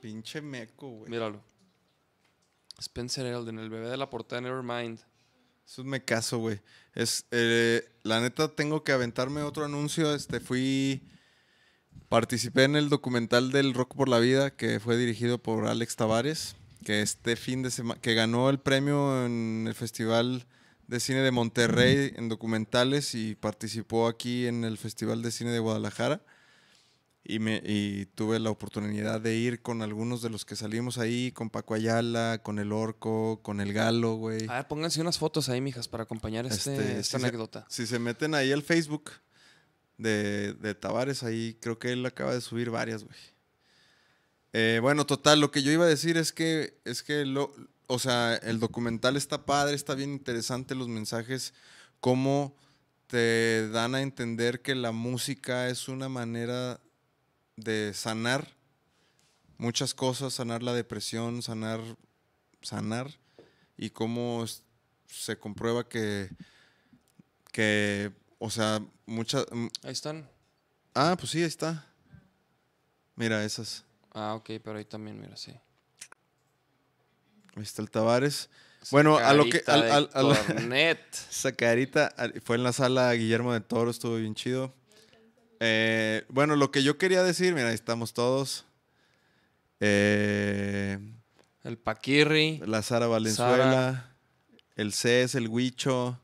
Pinche 0.00 0.40
meco, 0.40 0.88
güey. 0.88 1.10
Míralo. 1.10 1.42
Spencer 2.78 3.26
Elden, 3.26 3.58
el 3.58 3.68
bebé 3.68 3.90
de 3.90 3.98
la 3.98 4.08
portada 4.08 4.40
de 4.40 4.48
Nevermind. 4.48 5.00
Eso 5.66 5.84
me 5.84 6.02
caso, 6.02 6.38
güey. 6.38 6.62
Es, 6.94 7.26
eh, 7.30 7.86
la 8.02 8.22
neta, 8.22 8.48
tengo 8.48 8.82
que 8.82 8.92
aventarme 8.92 9.42
otro 9.42 9.66
anuncio. 9.66 10.14
Este, 10.14 10.40
fui. 10.40 11.02
Participé 12.08 12.64
en 12.64 12.76
el 12.76 12.88
documental 12.88 13.52
del 13.52 13.74
Rock 13.74 13.96
por 13.96 14.08
la 14.08 14.18
Vida, 14.18 14.56
que 14.56 14.80
fue 14.80 14.96
dirigido 14.96 15.36
por 15.36 15.66
Alex 15.66 15.96
Tavares, 15.96 16.56
que 16.86 17.02
este 17.02 17.36
fin 17.36 17.62
de 17.62 17.70
semana. 17.70 18.00
que 18.00 18.14
ganó 18.14 18.48
el 18.48 18.60
premio 18.60 19.26
en 19.26 19.66
el 19.68 19.74
Festival 19.74 20.46
de 20.90 20.98
Cine 20.98 21.20
de 21.20 21.30
Monterrey 21.30 22.12
en 22.16 22.28
documentales 22.28 23.14
y 23.14 23.36
participó 23.36 24.08
aquí 24.08 24.46
en 24.48 24.64
el 24.64 24.76
Festival 24.76 25.22
de 25.22 25.30
Cine 25.30 25.50
de 25.52 25.60
Guadalajara. 25.60 26.20
Y, 27.22 27.38
me, 27.38 27.62
y 27.64 28.06
tuve 28.06 28.40
la 28.40 28.50
oportunidad 28.50 29.20
de 29.20 29.36
ir 29.36 29.62
con 29.62 29.82
algunos 29.82 30.20
de 30.20 30.30
los 30.30 30.44
que 30.44 30.56
salimos 30.56 30.98
ahí, 30.98 31.30
con 31.30 31.48
Paco 31.48 31.74
Ayala, 31.74 32.40
con 32.42 32.58
el 32.58 32.72
Orco, 32.72 33.40
con 33.42 33.60
el 33.60 33.72
Galo, 33.72 34.14
güey. 34.14 34.48
A 34.48 34.54
ver, 34.54 34.66
pónganse 34.68 35.00
unas 35.00 35.18
fotos 35.18 35.48
ahí, 35.48 35.60
mijas, 35.60 35.86
para 35.86 36.02
acompañar 36.02 36.44
este, 36.46 36.72
Este, 36.74 36.98
esta 36.98 37.18
se- 37.20 37.24
anécdota. 37.24 37.66
Si 37.68 37.86
se 37.86 37.98
meten 38.00 38.34
ahí 38.34 38.50
al 38.50 38.62
Facebook 38.64 39.12
de, 39.96 40.54
de 40.54 40.74
Tavares, 40.74 41.22
ahí 41.22 41.56
creo 41.60 41.78
que 41.78 41.92
él 41.92 42.04
acaba 42.04 42.34
de 42.34 42.40
subir 42.40 42.70
varias, 42.70 43.04
güey. 43.04 43.16
Eh, 44.52 44.80
bueno, 44.82 45.06
total, 45.06 45.38
lo 45.40 45.52
que 45.52 45.62
yo 45.62 45.70
iba 45.70 45.84
a 45.84 45.88
decir 45.88 46.16
es 46.16 46.32
que, 46.32 46.80
es 46.84 47.04
que 47.04 47.24
lo, 47.26 47.54
o 47.92 47.98
sea, 47.98 48.36
el 48.36 48.60
documental 48.60 49.16
está 49.16 49.44
padre, 49.44 49.74
está 49.74 49.96
bien 49.96 50.12
interesante 50.12 50.76
los 50.76 50.86
mensajes, 50.86 51.54
cómo 51.98 52.54
te 53.08 53.68
dan 53.70 53.96
a 53.96 54.00
entender 54.00 54.62
que 54.62 54.76
la 54.76 54.92
música 54.92 55.68
es 55.68 55.88
una 55.88 56.08
manera 56.08 56.80
de 57.56 57.92
sanar 57.92 58.46
muchas 59.58 59.92
cosas, 59.92 60.34
sanar 60.34 60.62
la 60.62 60.72
depresión, 60.72 61.42
sanar, 61.42 61.80
sanar, 62.62 63.10
y 63.76 63.90
cómo 63.90 64.44
se 65.08 65.36
comprueba 65.36 65.88
que, 65.88 66.30
que, 67.50 68.12
o 68.38 68.50
sea, 68.50 68.80
muchas... 69.04 69.46
Ahí 69.82 69.90
están. 69.90 70.30
Ah, 70.94 71.16
pues 71.18 71.32
sí, 71.32 71.38
ahí 71.38 71.48
está. 71.48 71.84
Mira, 73.16 73.44
esas. 73.44 73.84
Ah, 74.12 74.34
ok, 74.34 74.48
pero 74.62 74.78
ahí 74.78 74.84
también, 74.84 75.20
mira, 75.20 75.36
sí. 75.36 75.52
Ahí 77.56 77.62
está 77.62 77.82
el 77.82 77.90
Tavares. 77.90 78.48
Bueno, 78.90 79.18
a 79.18 79.34
lo 79.34 79.44
que... 79.44 79.62
Al- 79.66 79.90
al- 79.90 80.10
al- 82.16 82.40
fue 82.42 82.56
en 82.56 82.62
la 82.64 82.72
sala 82.72 83.12
Guillermo 83.12 83.52
de 83.52 83.60
Toro, 83.60 83.90
estuvo 83.90 84.16
bien 84.16 84.34
chido. 84.34 84.74
Eh, 85.60 86.24
bueno, 86.28 86.56
lo 86.56 86.70
que 86.70 86.82
yo 86.82 86.96
quería 86.96 87.22
decir, 87.22 87.54
mira, 87.54 87.68
ahí 87.68 87.74
estamos 87.74 88.14
todos. 88.14 88.64
Eh, 89.80 90.98
El 91.64 91.78
Paquirri. 91.78 92.62
la 92.66 92.82
Sara 92.82 93.06
Valenzuela, 93.06 94.14
el 94.76 94.92
Cés, 94.92 95.34
el 95.34 95.48
Huicho. 95.48 96.20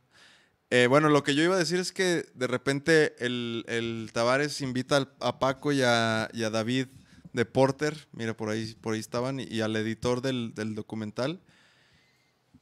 Eh, 0.70 0.86
bueno, 0.89 1.09
lo 1.11 1.23
que 1.23 1.35
yo 1.35 1.43
iba 1.43 1.55
a 1.55 1.59
decir 1.59 1.78
es 1.78 1.93
que 1.93 2.27
de 2.35 2.47
repente 2.47 3.15
el, 3.24 3.65
el 3.69 4.11
Tavares 4.12 4.61
invita 4.61 4.97
al- 4.97 5.12
a 5.20 5.39
Paco 5.39 5.73
y 5.73 5.82
a, 5.82 6.28
y 6.32 6.43
a 6.43 6.51
David 6.51 6.89
de 7.36 7.44
Porter, 7.44 8.08
mira, 8.12 8.34
por 8.34 8.48
ahí, 8.48 8.74
por 8.80 8.94
ahí 8.94 9.00
estaban, 9.00 9.38
y, 9.38 9.60
al 9.60 9.76
editor 9.76 10.22
del, 10.22 10.54
del 10.54 10.74
documental. 10.74 11.42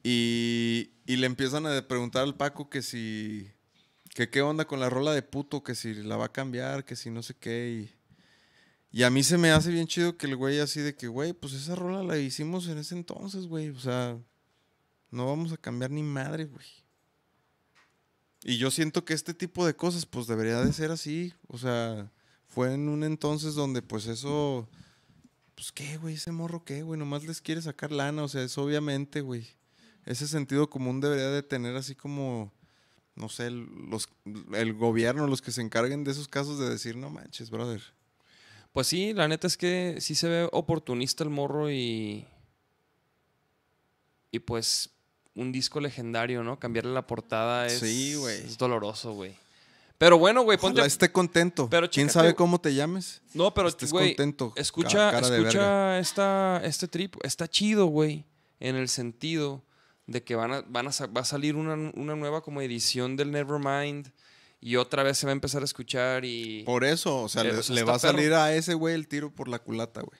Y, 0.03 0.91
y 1.07 1.15
le 1.15 1.25
empiezan 1.25 1.65
a 1.65 1.87
preguntar 1.87 2.23
al 2.23 2.35
Paco 2.35 2.69
que 2.69 2.81
si, 2.81 3.49
Que 4.13 4.29
qué 4.29 4.41
onda 4.41 4.65
con 4.65 4.79
la 4.81 4.89
rola 4.89 5.13
de 5.13 5.23
puto, 5.23 5.63
que 5.63 5.75
si 5.75 5.93
la 5.93 6.17
va 6.17 6.25
a 6.25 6.31
cambiar, 6.31 6.83
que 6.83 6.97
si 6.97 7.09
no 7.09 7.23
sé 7.23 7.35
qué. 7.35 7.89
Y, 8.91 8.99
y 8.99 9.03
a 9.03 9.09
mí 9.09 9.23
se 9.23 9.37
me 9.37 9.51
hace 9.51 9.71
bien 9.71 9.87
chido 9.87 10.17
que 10.17 10.27
el 10.27 10.35
güey 10.35 10.59
así 10.59 10.81
de 10.81 10.93
que, 10.95 11.07
güey, 11.07 11.31
pues 11.31 11.53
esa 11.53 11.75
rola 11.75 12.03
la 12.03 12.17
hicimos 12.17 12.67
en 12.67 12.77
ese 12.77 12.95
entonces, 12.95 13.47
güey. 13.47 13.69
O 13.69 13.79
sea, 13.79 14.17
no 15.09 15.25
vamos 15.25 15.53
a 15.53 15.57
cambiar 15.57 15.91
ni 15.91 16.03
madre, 16.03 16.45
güey. 16.45 16.67
Y 18.43 18.57
yo 18.57 18.71
siento 18.71 19.05
que 19.05 19.13
este 19.13 19.33
tipo 19.33 19.65
de 19.65 19.75
cosas, 19.75 20.05
pues 20.05 20.27
debería 20.27 20.59
de 20.59 20.73
ser 20.73 20.91
así. 20.91 21.33
O 21.47 21.57
sea, 21.57 22.11
fue 22.55 22.73
en 22.73 22.87
un 22.87 23.03
entonces 23.03 23.53
donde, 23.53 23.81
pues 23.81 24.07
eso. 24.07 24.69
Pues 25.55 25.73
qué, 25.73 25.97
güey, 25.97 26.15
ese 26.15 26.31
morro 26.31 26.63
qué, 26.63 26.83
güey. 26.83 26.97
Nomás 26.97 27.25
les 27.25 27.41
quiere 27.41 27.61
sacar 27.61 27.91
lana. 27.91 28.23
O 28.23 28.29
sea, 28.29 28.43
es 28.43 28.57
obviamente, 28.57 29.19
güey. 29.19 29.45
Ese 30.05 30.25
sentido 30.25 30.69
común 30.69 31.01
debería 31.01 31.29
de 31.29 31.43
tener 31.43 31.75
así 31.75 31.95
como. 31.95 32.53
No 33.15 33.27
sé, 33.27 33.49
los, 33.49 34.07
el 34.53 34.73
gobierno, 34.73 35.27
los 35.27 35.41
que 35.41 35.51
se 35.51 35.61
encarguen 35.61 36.05
de 36.05 36.11
esos 36.11 36.27
casos 36.29 36.59
de 36.59 36.69
decir, 36.69 36.95
no 36.97 37.09
manches, 37.09 37.49
brother. 37.49 37.81
Pues 38.71 38.87
sí, 38.87 39.13
la 39.13 39.27
neta 39.27 39.47
es 39.47 39.57
que 39.57 39.97
sí 39.99 40.15
se 40.15 40.29
ve 40.29 40.49
oportunista 40.53 41.25
el 41.25 41.31
morro 41.31 41.69
y. 41.69 42.25
Y 44.31 44.39
pues 44.39 44.91
un 45.33 45.51
disco 45.51 45.81
legendario, 45.81 46.41
¿no? 46.41 46.57
Cambiarle 46.57 46.93
la 46.93 47.05
portada 47.05 47.67
es. 47.67 47.79
Sí. 47.79 48.13
Es 48.27 48.57
doloroso, 48.57 49.11
güey. 49.13 49.35
Pero 49.97 50.17
bueno, 50.17 50.41
güey, 50.41 50.57
ponte. 50.57 50.79
Ojalá 50.79 50.87
esté 50.87 51.11
contento. 51.11 51.69
Pero 51.69 51.89
¿Quién 51.89 52.07
chécate, 52.07 52.19
sabe 52.19 52.35
cómo 52.35 52.59
te 52.59 52.73
llames? 52.73 53.21
No, 53.33 53.53
pero, 53.53 53.69
estés 53.69 53.91
güey, 53.91 54.09
contento, 54.09 54.53
escucha, 54.55 55.11
cara 55.11 55.29
de 55.29 55.41
verga. 55.41 55.47
escucha 55.49 55.99
esta, 55.99 56.61
este 56.63 56.87
trip. 56.87 57.15
Está 57.23 57.47
chido, 57.47 57.85
güey. 57.85 58.25
En 58.59 58.75
el 58.75 58.89
sentido 58.89 59.63
de 60.07 60.23
que 60.23 60.35
van 60.35 60.53
a, 60.53 60.61
van 60.67 60.87
a, 60.87 60.91
va 61.07 61.21
a 61.21 61.25
salir 61.25 61.55
una, 61.55 61.91
una 61.95 62.15
nueva 62.15 62.41
como 62.41 62.61
edición 62.61 63.15
del 63.15 63.31
Nevermind 63.31 64.11
y 64.61 64.77
otra 64.77 65.03
vez 65.03 65.17
se 65.17 65.25
va 65.25 65.31
a 65.31 65.33
empezar 65.33 65.61
a 65.61 65.65
escuchar 65.65 66.25
y... 66.25 66.63
Por 66.63 66.83
eso, 66.83 67.21
o 67.21 67.29
sea, 67.29 67.43
le, 67.43 67.51
va 67.51 67.59
a 67.59 67.99
perro. 67.99 67.99
salir 67.99 68.33
a 68.33 68.53
ese 68.53 68.73
güey 68.73 68.95
el 68.95 69.07
tiro 69.07 69.29
por 69.29 69.47
la 69.47 69.59
culata, 69.59 70.01
güey. 70.01 70.19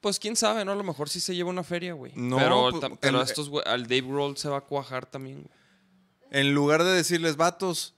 Pues 0.00 0.18
quién 0.18 0.36
sabe, 0.36 0.64
¿no? 0.64 0.72
A 0.72 0.76
lo 0.76 0.84
mejor 0.84 1.08
sí 1.08 1.20
se 1.20 1.34
lleva 1.34 1.50
una 1.50 1.64
feria, 1.64 1.92
güey. 1.92 2.12
No, 2.14 2.36
pero 2.36 2.70
pues, 2.70 2.92
pero 3.00 3.20
estos, 3.20 3.48
güey, 3.48 3.64
al 3.66 3.82
Dave 3.82 4.02
Grohl 4.02 4.36
se 4.36 4.48
va 4.48 4.58
a 4.58 4.60
cuajar 4.60 5.06
también, 5.06 5.42
güey. 5.42 5.58
En 6.30 6.54
lugar 6.54 6.84
de 6.84 6.92
decirles, 6.92 7.36
vatos, 7.36 7.94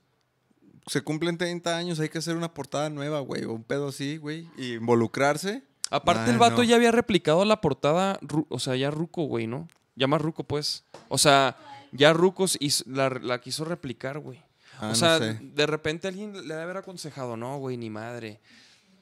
se 0.87 1.03
cumplen 1.03 1.39
30 1.39 1.77
años, 1.77 2.01
hay 2.01 2.09
que 2.09 2.19
hacer 2.19 2.37
una 2.37 2.53
portada 2.55 2.89
nueva, 2.91 3.21
güey, 3.21 3.45
o 3.45 3.53
un 3.53 3.65
pedo 3.65 3.89
así, 3.89 4.17
güey, 4.17 4.49
y 4.57 4.75
involucrarse. 4.75 5.63
Aparte, 5.91 6.23
Ah, 6.31 6.33
el 6.33 6.39
vato 6.39 6.59
no. 6.59 6.63
ya 6.63 6.77
había 6.77 6.93
replicado 6.93 7.45
la 7.45 7.61
portada, 7.61 8.19
o 8.49 8.59
sea, 8.61 8.77
ya 8.77 8.91
Ruco, 8.91 9.25
güey, 9.25 9.47
¿no? 9.47 9.69
Ya 9.97 10.07
más 10.07 10.21
Ruco, 10.23 10.45
pues. 10.45 10.85
O 11.09 11.19
sea, 11.19 11.57
ya 11.93 12.13
Rucos 12.13 12.59
la, 12.87 13.09
la 13.11 13.41
quiso 13.41 13.65
replicar, 13.65 14.19
güey. 14.21 14.39
Ah, 14.79 14.87
o 14.87 14.89
no 14.91 14.95
sea, 14.95 15.19
sé. 15.19 15.39
de 15.43 15.67
repente 15.67 16.09
alguien 16.09 16.33
le 16.33 16.43
debe 16.55 16.63
haber 16.63 16.77
aconsejado, 16.79 17.37
no, 17.37 17.59
güey, 17.59 17.77
ni 17.77 17.91
madre. 17.91 18.41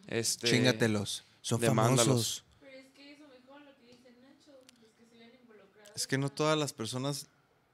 Este, 0.06 0.48
Chíngatelos, 0.48 1.24
son 1.42 1.60
famosos. 1.60 2.44
Pero 2.60 2.78
es 2.78 2.86
que 2.94 3.12
eso 3.12 3.24
mejor 3.28 3.60
lo 3.60 3.76
que 3.76 3.84
dice 3.92 4.10
Nacho, 4.22 4.50
los 4.80 4.92
que 4.94 5.04
se 5.06 5.14
le 5.18 5.24
han 5.26 5.34
involucrado. 5.34 5.92
Es 5.94 6.06
que 6.06 6.16
no 6.18 6.30
todas 6.30 6.58
las 6.58 6.72
personas 6.72 7.26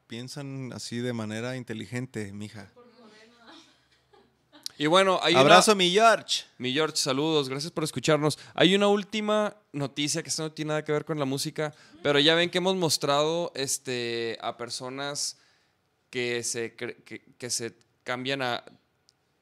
piensan 0.09 0.73
así 0.73 0.99
de 0.99 1.13
manera 1.13 1.57
inteligente, 1.57 2.33
mija. 2.33 2.73
Y 4.77 4.87
bueno, 4.87 5.21
hay 5.23 5.35
Abrazo, 5.35 5.73
una... 5.73 5.79
mi 5.79 5.91
George. 5.91 6.45
Mi 6.59 6.73
George, 6.73 6.97
saludos, 6.97 7.49
gracias 7.49 7.71
por 7.71 7.85
escucharnos. 7.85 8.39
Hay 8.55 8.75
una 8.75 8.89
última 8.89 9.57
noticia 9.73 10.23
que 10.23 10.29
esto 10.29 10.43
no 10.43 10.53
tiene 10.53 10.71
nada 10.71 10.85
que 10.85 10.91
ver 10.93 11.05
con 11.05 11.19
la 11.19 11.25
música, 11.25 11.73
pero 12.03 12.19
ya 12.19 12.35
ven 12.35 12.51
que 12.51 12.59
hemos 12.59 12.75
mostrado 12.75 13.53
este, 13.55 14.37
a 14.41 14.57
personas 14.57 15.39
que 16.11 16.43
se, 16.43 16.75
que, 16.75 17.03
que 17.39 17.51
se 17.51 17.77
cambian 18.03 18.43
a, 18.43 18.65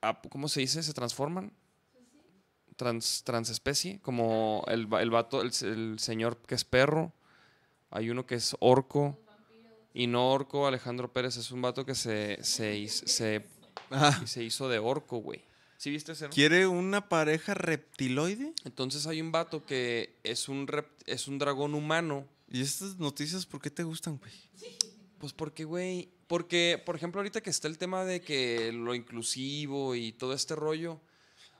a- 0.03 0.21
¿Cómo 0.29 0.49
se 0.49 0.61
dice? 0.61 0.83
¿Se 0.83 0.93
transforman? 0.93 1.53
Trans, 2.77 3.23
transespecie, 3.25 4.01
como 4.03 4.65
el, 4.69 4.89
el 5.01 5.11
vato, 5.11 5.41
el, 5.43 5.51
el 5.63 5.99
señor 5.99 6.37
que 6.47 6.55
es 6.55 6.65
perro. 6.65 7.13
Hay 7.91 8.11
uno 8.11 8.27
que 8.27 8.35
es 8.35 8.55
orco. 8.61 9.19
Y 9.95 10.07
no 10.07 10.31
orco, 10.31 10.67
Alejandro 10.67 11.13
Pérez 11.13 11.37
es 11.37 11.51
un 11.51 11.61
vato 11.61 11.85
que 11.85 11.95
se, 11.95 12.39
se, 12.43 12.89
se, 13.93 14.05
Ah, 14.05 14.23
se 14.27 14.43
hizo 14.45 14.69
de 14.69 14.79
orco, 14.79 15.19
güey. 15.19 15.43
¿Sí 15.77 15.91
viste 15.91 16.13
ese? 16.13 16.25
no? 16.25 16.31
¿Quiere 16.31 16.67
una 16.67 17.09
pareja 17.09 17.55
reptiloide? 17.55 18.53
Entonces 18.65 19.07
hay 19.07 19.21
un 19.21 19.33
vato 19.33 19.65
que 19.67 20.15
es 20.23 20.49
un, 20.49 20.67
rep- 20.69 20.87
es 21.07 21.27
un 21.29 21.39
dragón 21.39 21.75
humano. 21.75 22.27
¿Y 22.51 22.61
estas 22.61 22.99
noticias 22.99 23.47
por 23.47 23.61
qué 23.61 23.71
te 23.71 23.83
gustan, 23.83 24.19
güey? 24.19 24.33
Pues 25.19 25.33
porque, 25.33 25.65
güey, 25.65 26.09
porque, 26.27 26.81
por 26.85 26.97
ejemplo, 26.97 27.21
ahorita 27.21 27.41
que 27.41 27.51
está 27.51 27.69
el 27.69 27.79
tema 27.79 28.05
de 28.05 28.21
que 28.21 28.73
lo 28.73 28.95
inclusivo 28.95 29.95
y 29.95 30.13
todo 30.13 30.35
este 30.35 30.55
rollo, 30.57 31.01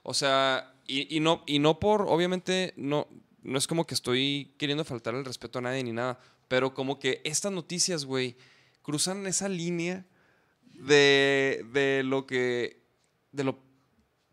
o 0.03 0.13
sea, 0.13 0.73
y, 0.85 1.15
y 1.15 1.19
no, 1.19 1.43
y 1.47 1.59
no 1.59 1.79
por, 1.79 2.01
obviamente, 2.03 2.73
no, 2.75 3.07
no 3.41 3.57
es 3.57 3.67
como 3.67 3.85
que 3.87 3.93
estoy 3.93 4.53
queriendo 4.57 4.83
faltar 4.83 5.15
el 5.15 5.23
respeto 5.25 5.59
a 5.59 5.61
nadie 5.61 5.83
ni 5.83 5.91
nada, 5.93 6.19
pero 6.49 6.73
como 6.73 6.99
que 6.99 7.21
estas 7.23 7.51
noticias, 7.53 8.03
güey, 8.05 8.35
cruzan 8.81 9.25
esa 9.27 9.47
línea 9.47 10.05
de, 10.85 11.65
de 11.71 12.03
lo 12.03 12.25
que, 12.27 12.81
de 13.31 13.43
lo 13.43 13.59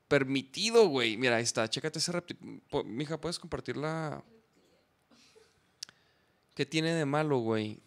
permitido, 0.08 0.88
güey. 0.88 1.16
Mira, 1.16 1.36
ahí 1.36 1.42
está, 1.42 1.68
chécate 1.68 1.98
ese 1.98 2.12
reptil. 2.12 2.38
Mija, 2.84 3.20
¿puedes 3.20 3.38
compartir 3.38 3.76
la... 3.76 4.22
¿Qué 6.54 6.66
tiene 6.66 6.92
de 6.94 7.06
malo, 7.06 7.38
güey? 7.38 7.78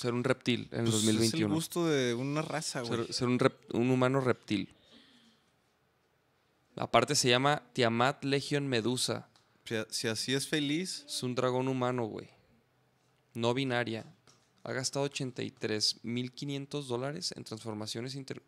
Ser 0.00 0.14
un 0.14 0.24
reptil 0.24 0.68
en 0.72 0.80
el 0.86 0.90
Pues 0.90 0.94
Es 1.02 1.08
el 1.08 1.16
2021. 1.16 1.54
gusto 1.54 1.86
de 1.86 2.14
una 2.14 2.42
raza, 2.42 2.82
güey. 2.82 3.04
Ser, 3.06 3.12
ser 3.14 3.28
un, 3.28 3.38
rep- 3.38 3.74
un 3.74 3.90
humano 3.90 4.20
reptil. 4.20 4.72
Aparte 6.76 7.14
se 7.14 7.28
llama 7.28 7.62
Tiamat 7.72 8.22
Legion 8.24 8.66
Medusa. 8.68 9.28
Si, 9.64 9.74
si 9.90 10.08
así 10.08 10.34
es 10.34 10.46
feliz, 10.46 11.04
Es 11.08 11.22
un 11.22 11.34
dragón 11.34 11.68
humano, 11.68 12.04
güey. 12.04 12.28
No 13.34 13.52
binaria. 13.54 14.06
Ha 14.68 14.72
gastado 14.72 15.08
83.500 15.08 16.82
dólares 16.86 17.32
en 17.36 17.44
transformaciones 17.44 18.14
inter... 18.16 18.42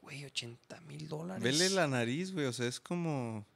Güey, 0.00 0.24
80 0.24 0.80
mil 0.80 1.08
dólares. 1.08 1.42
vele 1.42 1.70
la 1.70 1.86
nariz, 1.86 2.32
güey. 2.32 2.46
O 2.46 2.52
sea, 2.52 2.66
es 2.66 2.80
como. 2.80 3.46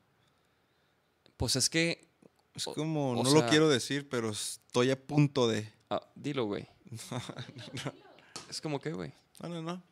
Pues 1.36 1.56
es 1.56 1.68
que... 1.68 2.06
Es 2.55 2.64
como. 2.66 3.10
o 3.12 3.24
no 3.24 3.28
sea- 3.31 3.40
lo 3.43 3.48
quiero 3.48 3.68
decir, 3.68 4.09
pero 4.09 4.31
estoy 4.31 4.90
a 4.93 5.01
punto 5.06 5.48
de. 5.48 5.68
ah, 5.90 6.01
dilo, 6.14 6.44
güey. 6.44 6.68
Es 8.48 8.60
como 8.60 8.81
que, 8.81 8.93
güey. 8.93 9.12
No, 9.43 9.48
no, 9.48 9.60
no. 9.62 9.82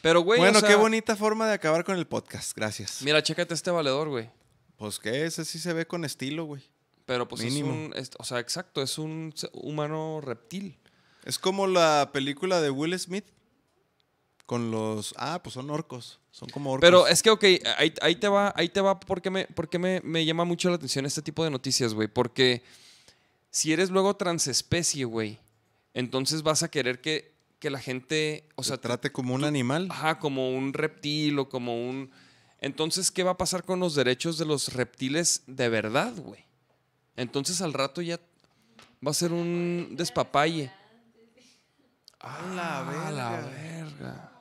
Pero, 0.00 0.22
güey, 0.22 0.40
o 0.40 0.42
bueno, 0.42 0.60
sea, 0.60 0.68
qué 0.70 0.74
bonita 0.74 1.16
forma 1.16 1.46
de 1.46 1.52
acabar 1.52 1.84
con 1.84 1.98
el 1.98 2.06
podcast. 2.06 2.56
Gracias. 2.56 3.02
Mira, 3.02 3.22
chécate 3.22 3.52
este 3.52 3.70
valedor, 3.70 4.08
güey. 4.08 4.30
Pues 4.76 4.98
que 4.98 5.26
ese 5.26 5.44
sí 5.44 5.58
se 5.58 5.74
ve 5.74 5.86
con 5.86 6.04
estilo, 6.06 6.44
güey. 6.46 6.62
Pero 7.04 7.28
pues 7.28 7.42
Mínimo. 7.42 7.72
es 7.72 7.74
un... 7.74 7.92
es- 7.94 8.10
o 8.18 8.24
sea, 8.24 8.38
exacto, 8.38 8.80
es 8.80 8.96
un 8.96 9.34
humano 9.52 10.20
reptil. 10.22 10.78
Es 11.24 11.38
como 11.38 11.66
la 11.66 12.10
película 12.12 12.60
de 12.60 12.70
Will 12.70 12.98
Smith. 12.98 13.24
Con 14.46 14.70
los. 14.70 15.14
Ah, 15.16 15.40
pues 15.42 15.54
son 15.54 15.70
orcos. 15.70 16.20
Son 16.30 16.48
como 16.48 16.72
orcos. 16.72 16.86
Pero 16.86 17.06
es 17.06 17.22
que, 17.22 17.30
ok, 17.30 17.44
ahí, 17.78 17.94
ahí 18.02 18.16
te 18.16 18.28
va, 18.28 18.52
ahí 18.56 18.68
te 18.68 18.80
va 18.80 18.98
porque, 18.98 19.30
me, 19.30 19.46
porque 19.46 19.78
me, 19.78 20.00
me 20.02 20.24
llama 20.24 20.44
mucho 20.44 20.68
la 20.68 20.76
atención 20.76 21.06
este 21.06 21.22
tipo 21.22 21.44
de 21.44 21.50
noticias, 21.50 21.94
güey. 21.94 22.08
Porque 22.08 22.62
si 23.50 23.72
eres 23.72 23.90
luego 23.90 24.16
transespecie, 24.16 25.04
güey, 25.04 25.38
entonces 25.94 26.42
vas 26.42 26.62
a 26.62 26.70
querer 26.70 27.00
que, 27.00 27.32
que 27.58 27.70
la 27.70 27.78
gente, 27.78 28.48
o 28.56 28.64
sea, 28.64 28.76
sea, 28.76 28.80
trate 28.80 29.12
como 29.12 29.34
un 29.34 29.44
animal. 29.44 29.88
ajá, 29.90 30.18
como 30.18 30.50
un 30.50 30.72
reptil 30.72 31.38
o 31.38 31.48
como 31.48 31.88
un... 31.88 32.10
Entonces, 32.60 33.10
¿qué 33.10 33.22
va 33.22 33.32
a 33.32 33.36
pasar 33.36 33.64
con 33.64 33.80
los 33.80 33.94
derechos 33.94 34.38
de 34.38 34.44
los 34.46 34.72
reptiles 34.72 35.42
de 35.46 35.68
verdad, 35.68 36.14
güey? 36.16 36.44
Entonces 37.16 37.60
al 37.60 37.72
rato 37.72 38.00
ya 38.02 38.20
va 39.04 39.10
a 39.10 39.14
ser 39.14 39.32
un 39.32 39.94
despapalle. 39.96 40.72
A 42.22 42.42
la 42.54 42.78
Ah, 42.80 43.10
la 43.10 43.30
verga. 43.30 43.50
verga. 43.50 44.32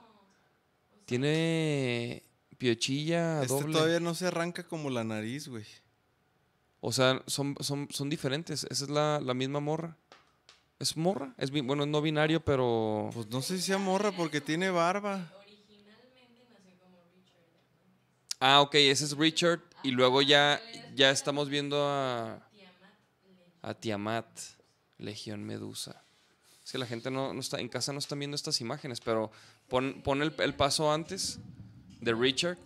Tiene 1.06 2.24
piochilla 2.58 3.42
Este 3.42 3.54
doble. 3.54 3.74
todavía 3.74 4.00
no 4.00 4.14
se 4.16 4.28
arranca 4.28 4.64
como 4.68 4.90
la 4.90 5.04
nariz, 5.04 5.48
güey. 5.48 5.66
O 6.80 6.92
sea, 6.92 7.22
son, 7.28 7.56
son, 7.60 7.88
son 7.92 8.10
diferentes. 8.10 8.66
Esa 8.70 8.84
es 8.86 8.90
la, 8.90 9.20
la 9.20 9.34
misma 9.34 9.60
morra. 9.60 9.98
¿Es 10.80 10.98
morra? 10.98 11.34
Es, 11.38 11.52
bueno, 11.52 11.86
no 11.86 12.02
binario, 12.02 12.44
pero... 12.44 13.10
Pues 13.14 13.28
no 13.28 13.42
sé 13.42 13.58
si 13.58 13.64
sea 13.64 13.78
morra 13.78 14.12
porque 14.12 14.42
tiene 14.42 14.70
barba. 14.72 15.32
Ah, 18.40 18.62
ok, 18.62 18.74
ese 18.76 19.06
es 19.06 19.16
Richard. 19.16 19.60
Y 19.84 19.92
luego 19.92 20.22
ya, 20.22 20.60
ya 20.96 21.12
estamos 21.12 21.50
viendo 21.50 21.88
a... 21.88 22.40
A 23.64 23.74
Tiamat, 23.76 24.26
Legión 24.98 25.44
Medusa. 25.44 26.02
Es 26.72 26.74
que 26.74 26.78
la 26.80 26.86
gente 26.88 27.12
no, 27.12 27.34
no 27.34 27.42
está... 27.42 27.60
En 27.60 27.68
casa 27.68 27.92
no 27.92 28.00
están 28.00 28.18
viendo 28.18 28.34
estas 28.36 28.62
imágenes, 28.62 29.02
pero 29.02 29.30
pon, 29.68 30.02
pon 30.06 30.22
el, 30.22 30.34
el 30.40 30.54
paso 30.54 30.90
antes 30.94 31.38
de 32.00 32.14
Richard 32.14 32.58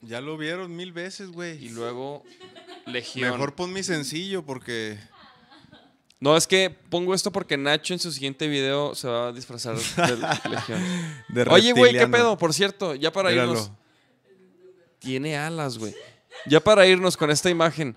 Ya 0.00 0.22
lo 0.22 0.38
vieron 0.38 0.74
mil 0.74 0.94
veces, 0.94 1.30
güey. 1.30 1.62
y 1.62 1.68
luego 1.68 2.22
Legión. 2.86 3.32
Mejor 3.32 3.54
pon 3.54 3.74
mi 3.74 3.82
sencillo 3.82 4.42
porque 4.42 4.98
No, 6.18 6.34
es 6.34 6.46
que 6.46 6.70
pongo 6.70 7.12
esto 7.14 7.30
porque 7.30 7.58
Nacho 7.58 7.92
en 7.92 7.98
su 8.00 8.10
siguiente 8.10 8.48
video 8.48 8.94
se 8.94 9.06
va 9.06 9.28
a 9.28 9.32
disfrazar 9.32 9.76
de 9.76 10.16
Legión. 10.48 10.82
De 11.28 11.42
Oye, 11.42 11.72
güey, 11.72 11.92
¿qué 11.92 12.06
pedo? 12.06 12.38
Por 12.38 12.54
cierto, 12.54 12.94
ya 12.94 13.12
para 13.12 13.28
Míralo. 13.28 13.52
irnos. 13.52 13.70
Tiene 14.98 15.36
alas, 15.36 15.76
güey. 15.76 15.94
Ya 16.46 16.60
para 16.60 16.86
irnos 16.86 17.18
con 17.18 17.30
esta 17.30 17.50
imagen. 17.50 17.94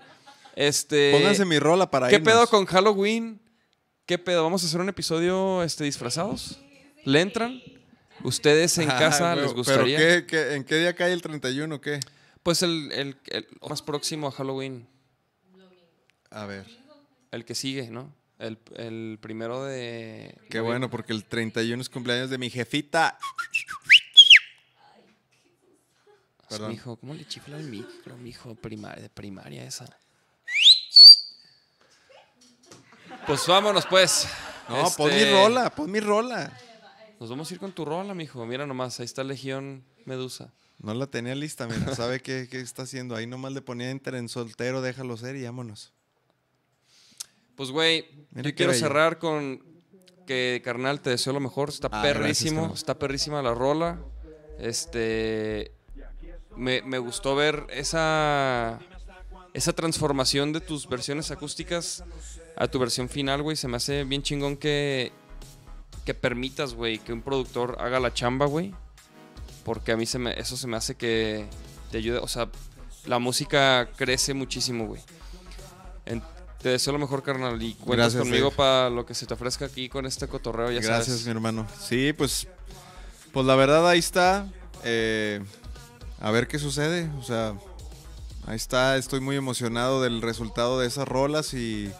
Este. 0.54 1.12
Pónganse 1.12 1.46
mi 1.46 1.58
rola 1.58 1.90
para 1.90 2.08
¿Qué 2.08 2.16
irnos. 2.16 2.30
pedo 2.30 2.46
con 2.48 2.66
Halloween? 2.66 3.40
¿Qué 4.06 4.18
pedo? 4.18 4.42
¿Vamos 4.42 4.62
a 4.62 4.66
hacer 4.66 4.80
un 4.80 4.88
episodio 4.88 5.62
este, 5.62 5.84
disfrazados? 5.84 6.60
¿Le 7.04 7.20
entran? 7.20 7.60
¿Ustedes 8.22 8.76
en 8.78 8.90
Ah, 8.90 8.98
casa 8.98 9.34
les 9.36 9.52
gustaría? 9.52 9.98
¿Pero 9.98 10.20
qué, 10.20 10.26
qué- 10.26 10.54
en 10.54 10.64
qué 10.64 10.76
día 10.78 10.94
cae 10.94 11.12
el 11.12 11.22
31 11.22 11.74
o 11.74 11.80
qué? 11.80 12.00
Pues 12.42 12.62
el, 12.62 12.92
el- 12.92 13.16
el 13.26 13.46
más 13.68 13.82
próximo 13.82 14.28
a 14.28 14.30
Halloween. 14.32 14.86
A 16.30 16.46
ver. 16.46 16.66
El 17.30 17.44
que 17.44 17.54
sigue, 17.54 17.90
¿no? 17.90 18.14
El, 18.38 18.58
el 18.76 19.18
primero 19.20 19.64
de. 19.64 20.36
Qué 20.50 20.60
bueno, 20.60 20.90
porque 20.90 21.12
el 21.12 21.24
31 21.24 21.80
es 21.80 21.88
cumpleaños 21.88 22.28
de 22.30 22.36
mi 22.38 22.50
jefita. 22.50 23.18
Perdón. 26.48 26.72
Mijo, 26.72 26.96
¿cómo 26.96 27.14
le 27.14 27.26
chifla 27.26 27.58
el 27.58 27.64
micro, 27.68 28.16
mijo? 28.18 28.54
Primaria, 28.54 29.02
de 29.02 29.08
primaria 29.08 29.64
esa. 29.64 29.86
Pues 33.26 33.46
vámonos, 33.46 33.86
pues. 33.86 34.28
No, 34.68 34.90
pon 34.96 35.08
mi 35.10 35.16
Este, 35.16 35.32
rola, 35.32 35.70
pon 35.70 35.90
mi 35.90 36.00
rola. 36.00 36.52
Nos 37.20 37.30
vamos 37.30 37.50
a 37.50 37.54
ir 37.54 37.60
con 37.60 37.72
tu 37.72 37.84
rola, 37.84 38.14
mijo. 38.14 38.44
Mira 38.46 38.66
nomás, 38.66 38.98
ahí 39.00 39.06
está 39.06 39.24
Legión 39.24 39.84
Medusa. 40.04 40.52
No 40.78 40.92
la 40.94 41.06
tenía 41.06 41.34
lista, 41.34 41.66
mira, 41.66 41.94
sabe 41.94 42.20
qué, 42.20 42.48
qué 42.50 42.60
está 42.60 42.82
haciendo. 42.82 43.14
Ahí 43.16 43.26
nomás 43.26 43.52
le 43.52 43.62
ponía 43.62 43.90
enter 43.90 44.14
en 44.16 44.28
soltero, 44.28 44.82
déjalo 44.82 45.16
ser 45.16 45.36
y 45.36 45.44
vámonos. 45.44 45.92
Pues, 47.56 47.70
güey, 47.70 48.06
Mira 48.32 48.50
yo 48.50 48.56
quiero 48.56 48.72
bello. 48.72 48.84
cerrar 48.86 49.18
con 49.18 49.62
que, 50.26 50.60
carnal, 50.64 51.00
te 51.00 51.10
deseo 51.10 51.32
lo 51.32 51.40
mejor. 51.40 51.68
Está 51.68 51.88
Ah, 51.92 52.02
perrísimo, 52.02 52.72
está 52.74 52.98
perrísima 52.98 53.40
la 53.42 53.54
rola. 53.54 54.00
Este. 54.58 55.72
Me, 56.56 56.82
me 56.82 56.98
gustó 56.98 57.34
ver 57.34 57.66
esa. 57.70 58.78
Esa 59.54 59.72
transformación 59.72 60.52
de 60.52 60.60
tus 60.60 60.88
versiones 60.88 61.30
acústicas 61.30 62.02
a 62.56 62.68
tu 62.68 62.78
versión 62.78 63.08
final, 63.08 63.42
güey. 63.42 63.56
Se 63.56 63.68
me 63.68 63.76
hace 63.76 64.04
bien 64.04 64.22
chingón 64.22 64.56
que. 64.56 65.12
Que 66.04 66.12
permitas, 66.12 66.74
güey, 66.74 66.98
que 66.98 67.14
un 67.14 67.22
productor 67.22 67.76
haga 67.80 67.98
la 67.98 68.12
chamba, 68.12 68.46
güey. 68.46 68.74
Porque 69.64 69.92
a 69.92 69.96
mí 69.96 70.04
se 70.04 70.18
me, 70.18 70.38
eso 70.38 70.56
se 70.56 70.66
me 70.66 70.76
hace 70.76 70.96
que 70.96 71.46
te 71.90 71.98
ayude. 71.98 72.18
O 72.18 72.28
sea, 72.28 72.50
la 73.06 73.18
música 73.18 73.88
crece 73.96 74.34
muchísimo, 74.34 74.86
güey. 74.86 75.00
Te 76.64 76.70
deseo 76.70 76.94
lo 76.94 76.98
mejor, 76.98 77.22
carnal. 77.22 77.62
Y 77.62 77.74
cuentas 77.74 78.14
Gracias, 78.14 78.22
conmigo 78.22 78.50
para 78.50 78.88
lo 78.88 79.04
que 79.04 79.12
se 79.12 79.26
te 79.26 79.34
ofrezca 79.34 79.66
aquí 79.66 79.90
con 79.90 80.06
este 80.06 80.28
cotorreo, 80.28 80.70
ya 80.70 80.80
Gracias, 80.80 81.08
sabes. 81.08 81.24
mi 81.26 81.32
hermano. 81.32 81.66
Sí, 81.78 82.14
pues, 82.14 82.48
pues 83.34 83.44
la 83.44 83.54
verdad 83.54 83.86
ahí 83.86 83.98
está. 83.98 84.50
Eh, 84.82 85.42
a 86.22 86.30
ver 86.30 86.48
qué 86.48 86.58
sucede. 86.58 87.10
O 87.18 87.22
sea, 87.22 87.52
ahí 88.46 88.56
está. 88.56 88.96
Estoy 88.96 89.20
muy 89.20 89.36
emocionado 89.36 90.00
del 90.00 90.22
resultado 90.22 90.80
de 90.80 90.86
esas 90.86 91.06
rolas 91.06 91.52
y, 91.52 91.92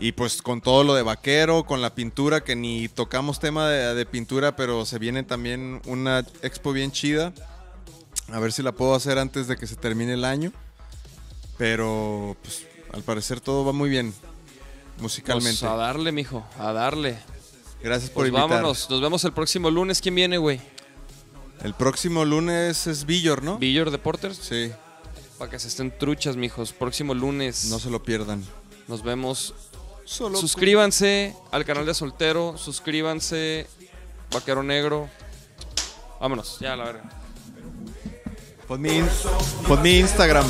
y 0.00 0.12
pues 0.12 0.42
con 0.42 0.60
todo 0.60 0.82
lo 0.84 0.94
de 0.94 1.02
vaquero, 1.02 1.64
con 1.64 1.82
la 1.82 1.94
pintura, 1.94 2.42
que 2.42 2.56
ni 2.56 2.88
tocamos 2.88 3.38
tema 3.38 3.68
de, 3.68 3.94
de 3.94 4.06
pintura, 4.06 4.56
pero 4.56 4.84
se 4.86 4.98
viene 4.98 5.22
también 5.22 5.80
una 5.86 6.20
expo 6.42 6.72
bien 6.72 6.90
chida. 6.90 7.32
A 8.32 8.38
ver 8.38 8.52
si 8.52 8.62
la 8.62 8.72
puedo 8.72 8.94
hacer 8.94 9.18
antes 9.18 9.46
de 9.46 9.56
que 9.56 9.66
se 9.66 9.76
termine 9.76 10.14
el 10.14 10.24
año. 10.24 10.52
Pero, 11.58 12.36
pues, 12.42 12.64
al 12.92 13.02
parecer 13.02 13.40
todo 13.40 13.64
va 13.64 13.72
muy 13.72 13.90
bien. 13.90 14.14
Musicalmente. 14.98 15.60
Pues 15.60 15.70
a 15.70 15.76
darle, 15.76 16.12
mijo, 16.12 16.46
a 16.58 16.72
darle. 16.72 17.18
Gracias 17.82 18.10
por 18.10 18.22
Pues 18.22 18.28
invitar. 18.28 18.48
vámonos, 18.50 18.88
nos 18.90 19.00
vemos 19.00 19.24
el 19.24 19.32
próximo 19.32 19.70
lunes. 19.70 20.00
¿Quién 20.00 20.14
viene, 20.14 20.38
güey? 20.38 20.60
El 21.62 21.74
próximo 21.74 22.24
lunes 22.24 22.86
es 22.86 23.04
Villor, 23.04 23.42
¿no? 23.42 23.58
Villor 23.58 23.90
Deporters. 23.90 24.36
Sí, 24.38 24.70
Para 25.38 25.50
que 25.50 25.58
se 25.58 25.68
estén 25.68 25.90
truchas, 25.98 26.36
mijos. 26.36 26.72
Próximo 26.72 27.14
lunes. 27.14 27.66
no 27.66 27.78
se 27.78 27.90
lo 27.90 28.02
pierdan. 28.02 28.44
Nos 28.88 29.02
vemos. 29.02 29.54
Solo 30.10 30.38
Suscríbanse 30.38 31.36
al 31.52 31.64
canal 31.64 31.86
de 31.86 31.94
Soltero. 31.94 32.58
Suscríbanse. 32.58 33.68
Vaquero 34.32 34.60
Negro. 34.60 35.08
Vámonos, 36.20 36.58
ya, 36.58 36.74
la 36.74 36.84
verga. 36.84 37.02
Pon 38.66 38.80
mi, 38.80 39.02
pon 39.68 39.80
mi 39.80 40.00
Instagram. 40.00 40.46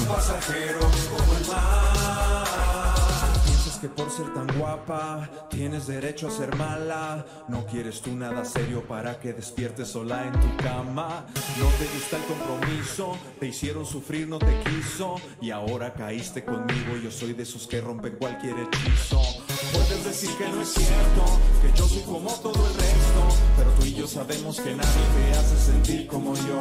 Piensas 3.44 3.78
que 3.82 3.88
por 3.88 4.10
ser 4.10 4.32
tan 4.32 4.46
guapa 4.58 5.30
tienes 5.50 5.86
derecho 5.86 6.28
a 6.28 6.30
ser 6.30 6.56
mala. 6.56 7.26
No 7.48 7.66
quieres 7.66 8.00
tú 8.00 8.14
nada 8.14 8.46
serio 8.46 8.82
para 8.88 9.20
que 9.20 9.34
despiertes 9.34 9.88
sola 9.88 10.26
en 10.26 10.32
tu 10.32 10.56
cama. 10.62 11.26
No 11.58 11.66
te 11.78 11.84
gusta 11.94 12.16
el 12.16 12.24
compromiso, 12.24 13.18
te 13.38 13.48
hicieron 13.48 13.84
sufrir, 13.84 14.26
no 14.26 14.38
te 14.38 14.58
quiso. 14.60 15.16
Y 15.42 15.50
ahora 15.50 15.92
caíste 15.92 16.46
conmigo, 16.46 16.96
yo 17.02 17.10
soy 17.10 17.34
de 17.34 17.42
esos 17.42 17.66
que 17.66 17.82
rompen 17.82 18.16
cualquier 18.16 18.56
hechizo. 18.58 19.20
Puedes 19.72 20.04
decir 20.04 20.30
que 20.36 20.48
no 20.48 20.62
es 20.62 20.68
cierto, 20.68 21.24
que 21.62 21.78
yo 21.78 21.86
soy 21.86 22.02
como 22.02 22.30
todo 22.30 22.66
el 22.66 22.74
resto. 22.74 23.22
Pero 23.56 23.70
tú 23.72 23.86
y 23.86 23.94
yo 23.94 24.06
sabemos 24.06 24.56
que 24.60 24.74
nadie 24.74 25.04
te 25.14 25.38
hace 25.38 25.56
sentir 25.72 26.06
como 26.06 26.34
yo. 26.34 26.58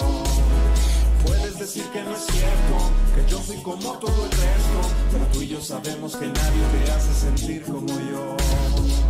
Puedes 1.25 1.59
decir 1.59 1.83
que 1.91 2.01
no 2.03 2.11
es 2.11 2.25
cierto, 2.25 2.75
que 3.15 3.31
yo 3.31 3.41
soy 3.41 3.57
como 3.57 3.93
todo 3.99 4.25
el 4.25 4.31
resto, 4.31 4.79
pero 5.11 5.25
tú 5.33 5.41
y 5.41 5.47
yo 5.47 5.61
sabemos 5.61 6.15
que 6.15 6.27
nadie 6.27 6.85
te 6.85 6.91
hace 6.91 7.13
sentir 7.13 7.63
como 7.63 7.87
yo. 7.87 9.08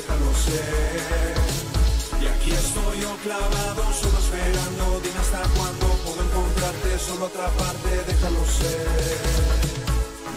Déjalo 0.00 0.32
ser. 0.34 1.36
Y 2.22 2.26
aquí 2.26 2.50
estoy 2.52 3.00
yo 3.00 3.12
clavado, 3.24 3.82
solo 3.92 4.18
esperando, 4.18 5.00
dime 5.04 5.20
hasta 5.20 5.42
cuándo 5.56 5.86
puedo 6.04 6.20
encontrarte, 6.24 6.98
solo 6.98 7.26
otra 7.26 7.48
parte, 7.60 7.90
déjalo 8.08 8.44
ser. 8.46 9.20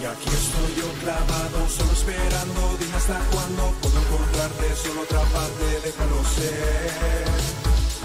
Y 0.02 0.06
aquí 0.06 0.30
estoy 0.41 0.72
yo 0.80 0.90
clavado, 1.02 1.60
solo 1.69 1.91
esperando, 1.94 2.61
dime 2.80 2.98
hasta 2.98 3.19
cuándo 3.31 3.64
puedo 3.81 3.98
encontrarte, 4.03 4.76
solo 4.76 5.02
otra 5.02 5.23
parte, 5.35 5.65
déjalo 5.85 6.19
ser. 6.35 7.26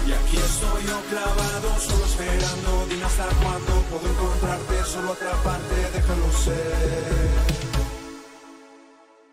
Y 0.07 0.11
aquí 0.11 0.37
estoy 0.37 0.81
yo 0.87 0.97
clavado, 1.11 1.69
solo 1.79 2.05
esperando, 2.05 2.71
dime 2.89 3.05
hasta 3.05 3.27
cuándo 3.43 3.73
puedo 3.89 4.07
encontrarte, 4.07 4.75
solo 4.85 5.11
otra 5.11 5.33
parte, 5.43 5.75
déjalo 5.93 6.31
ser. 6.43 7.48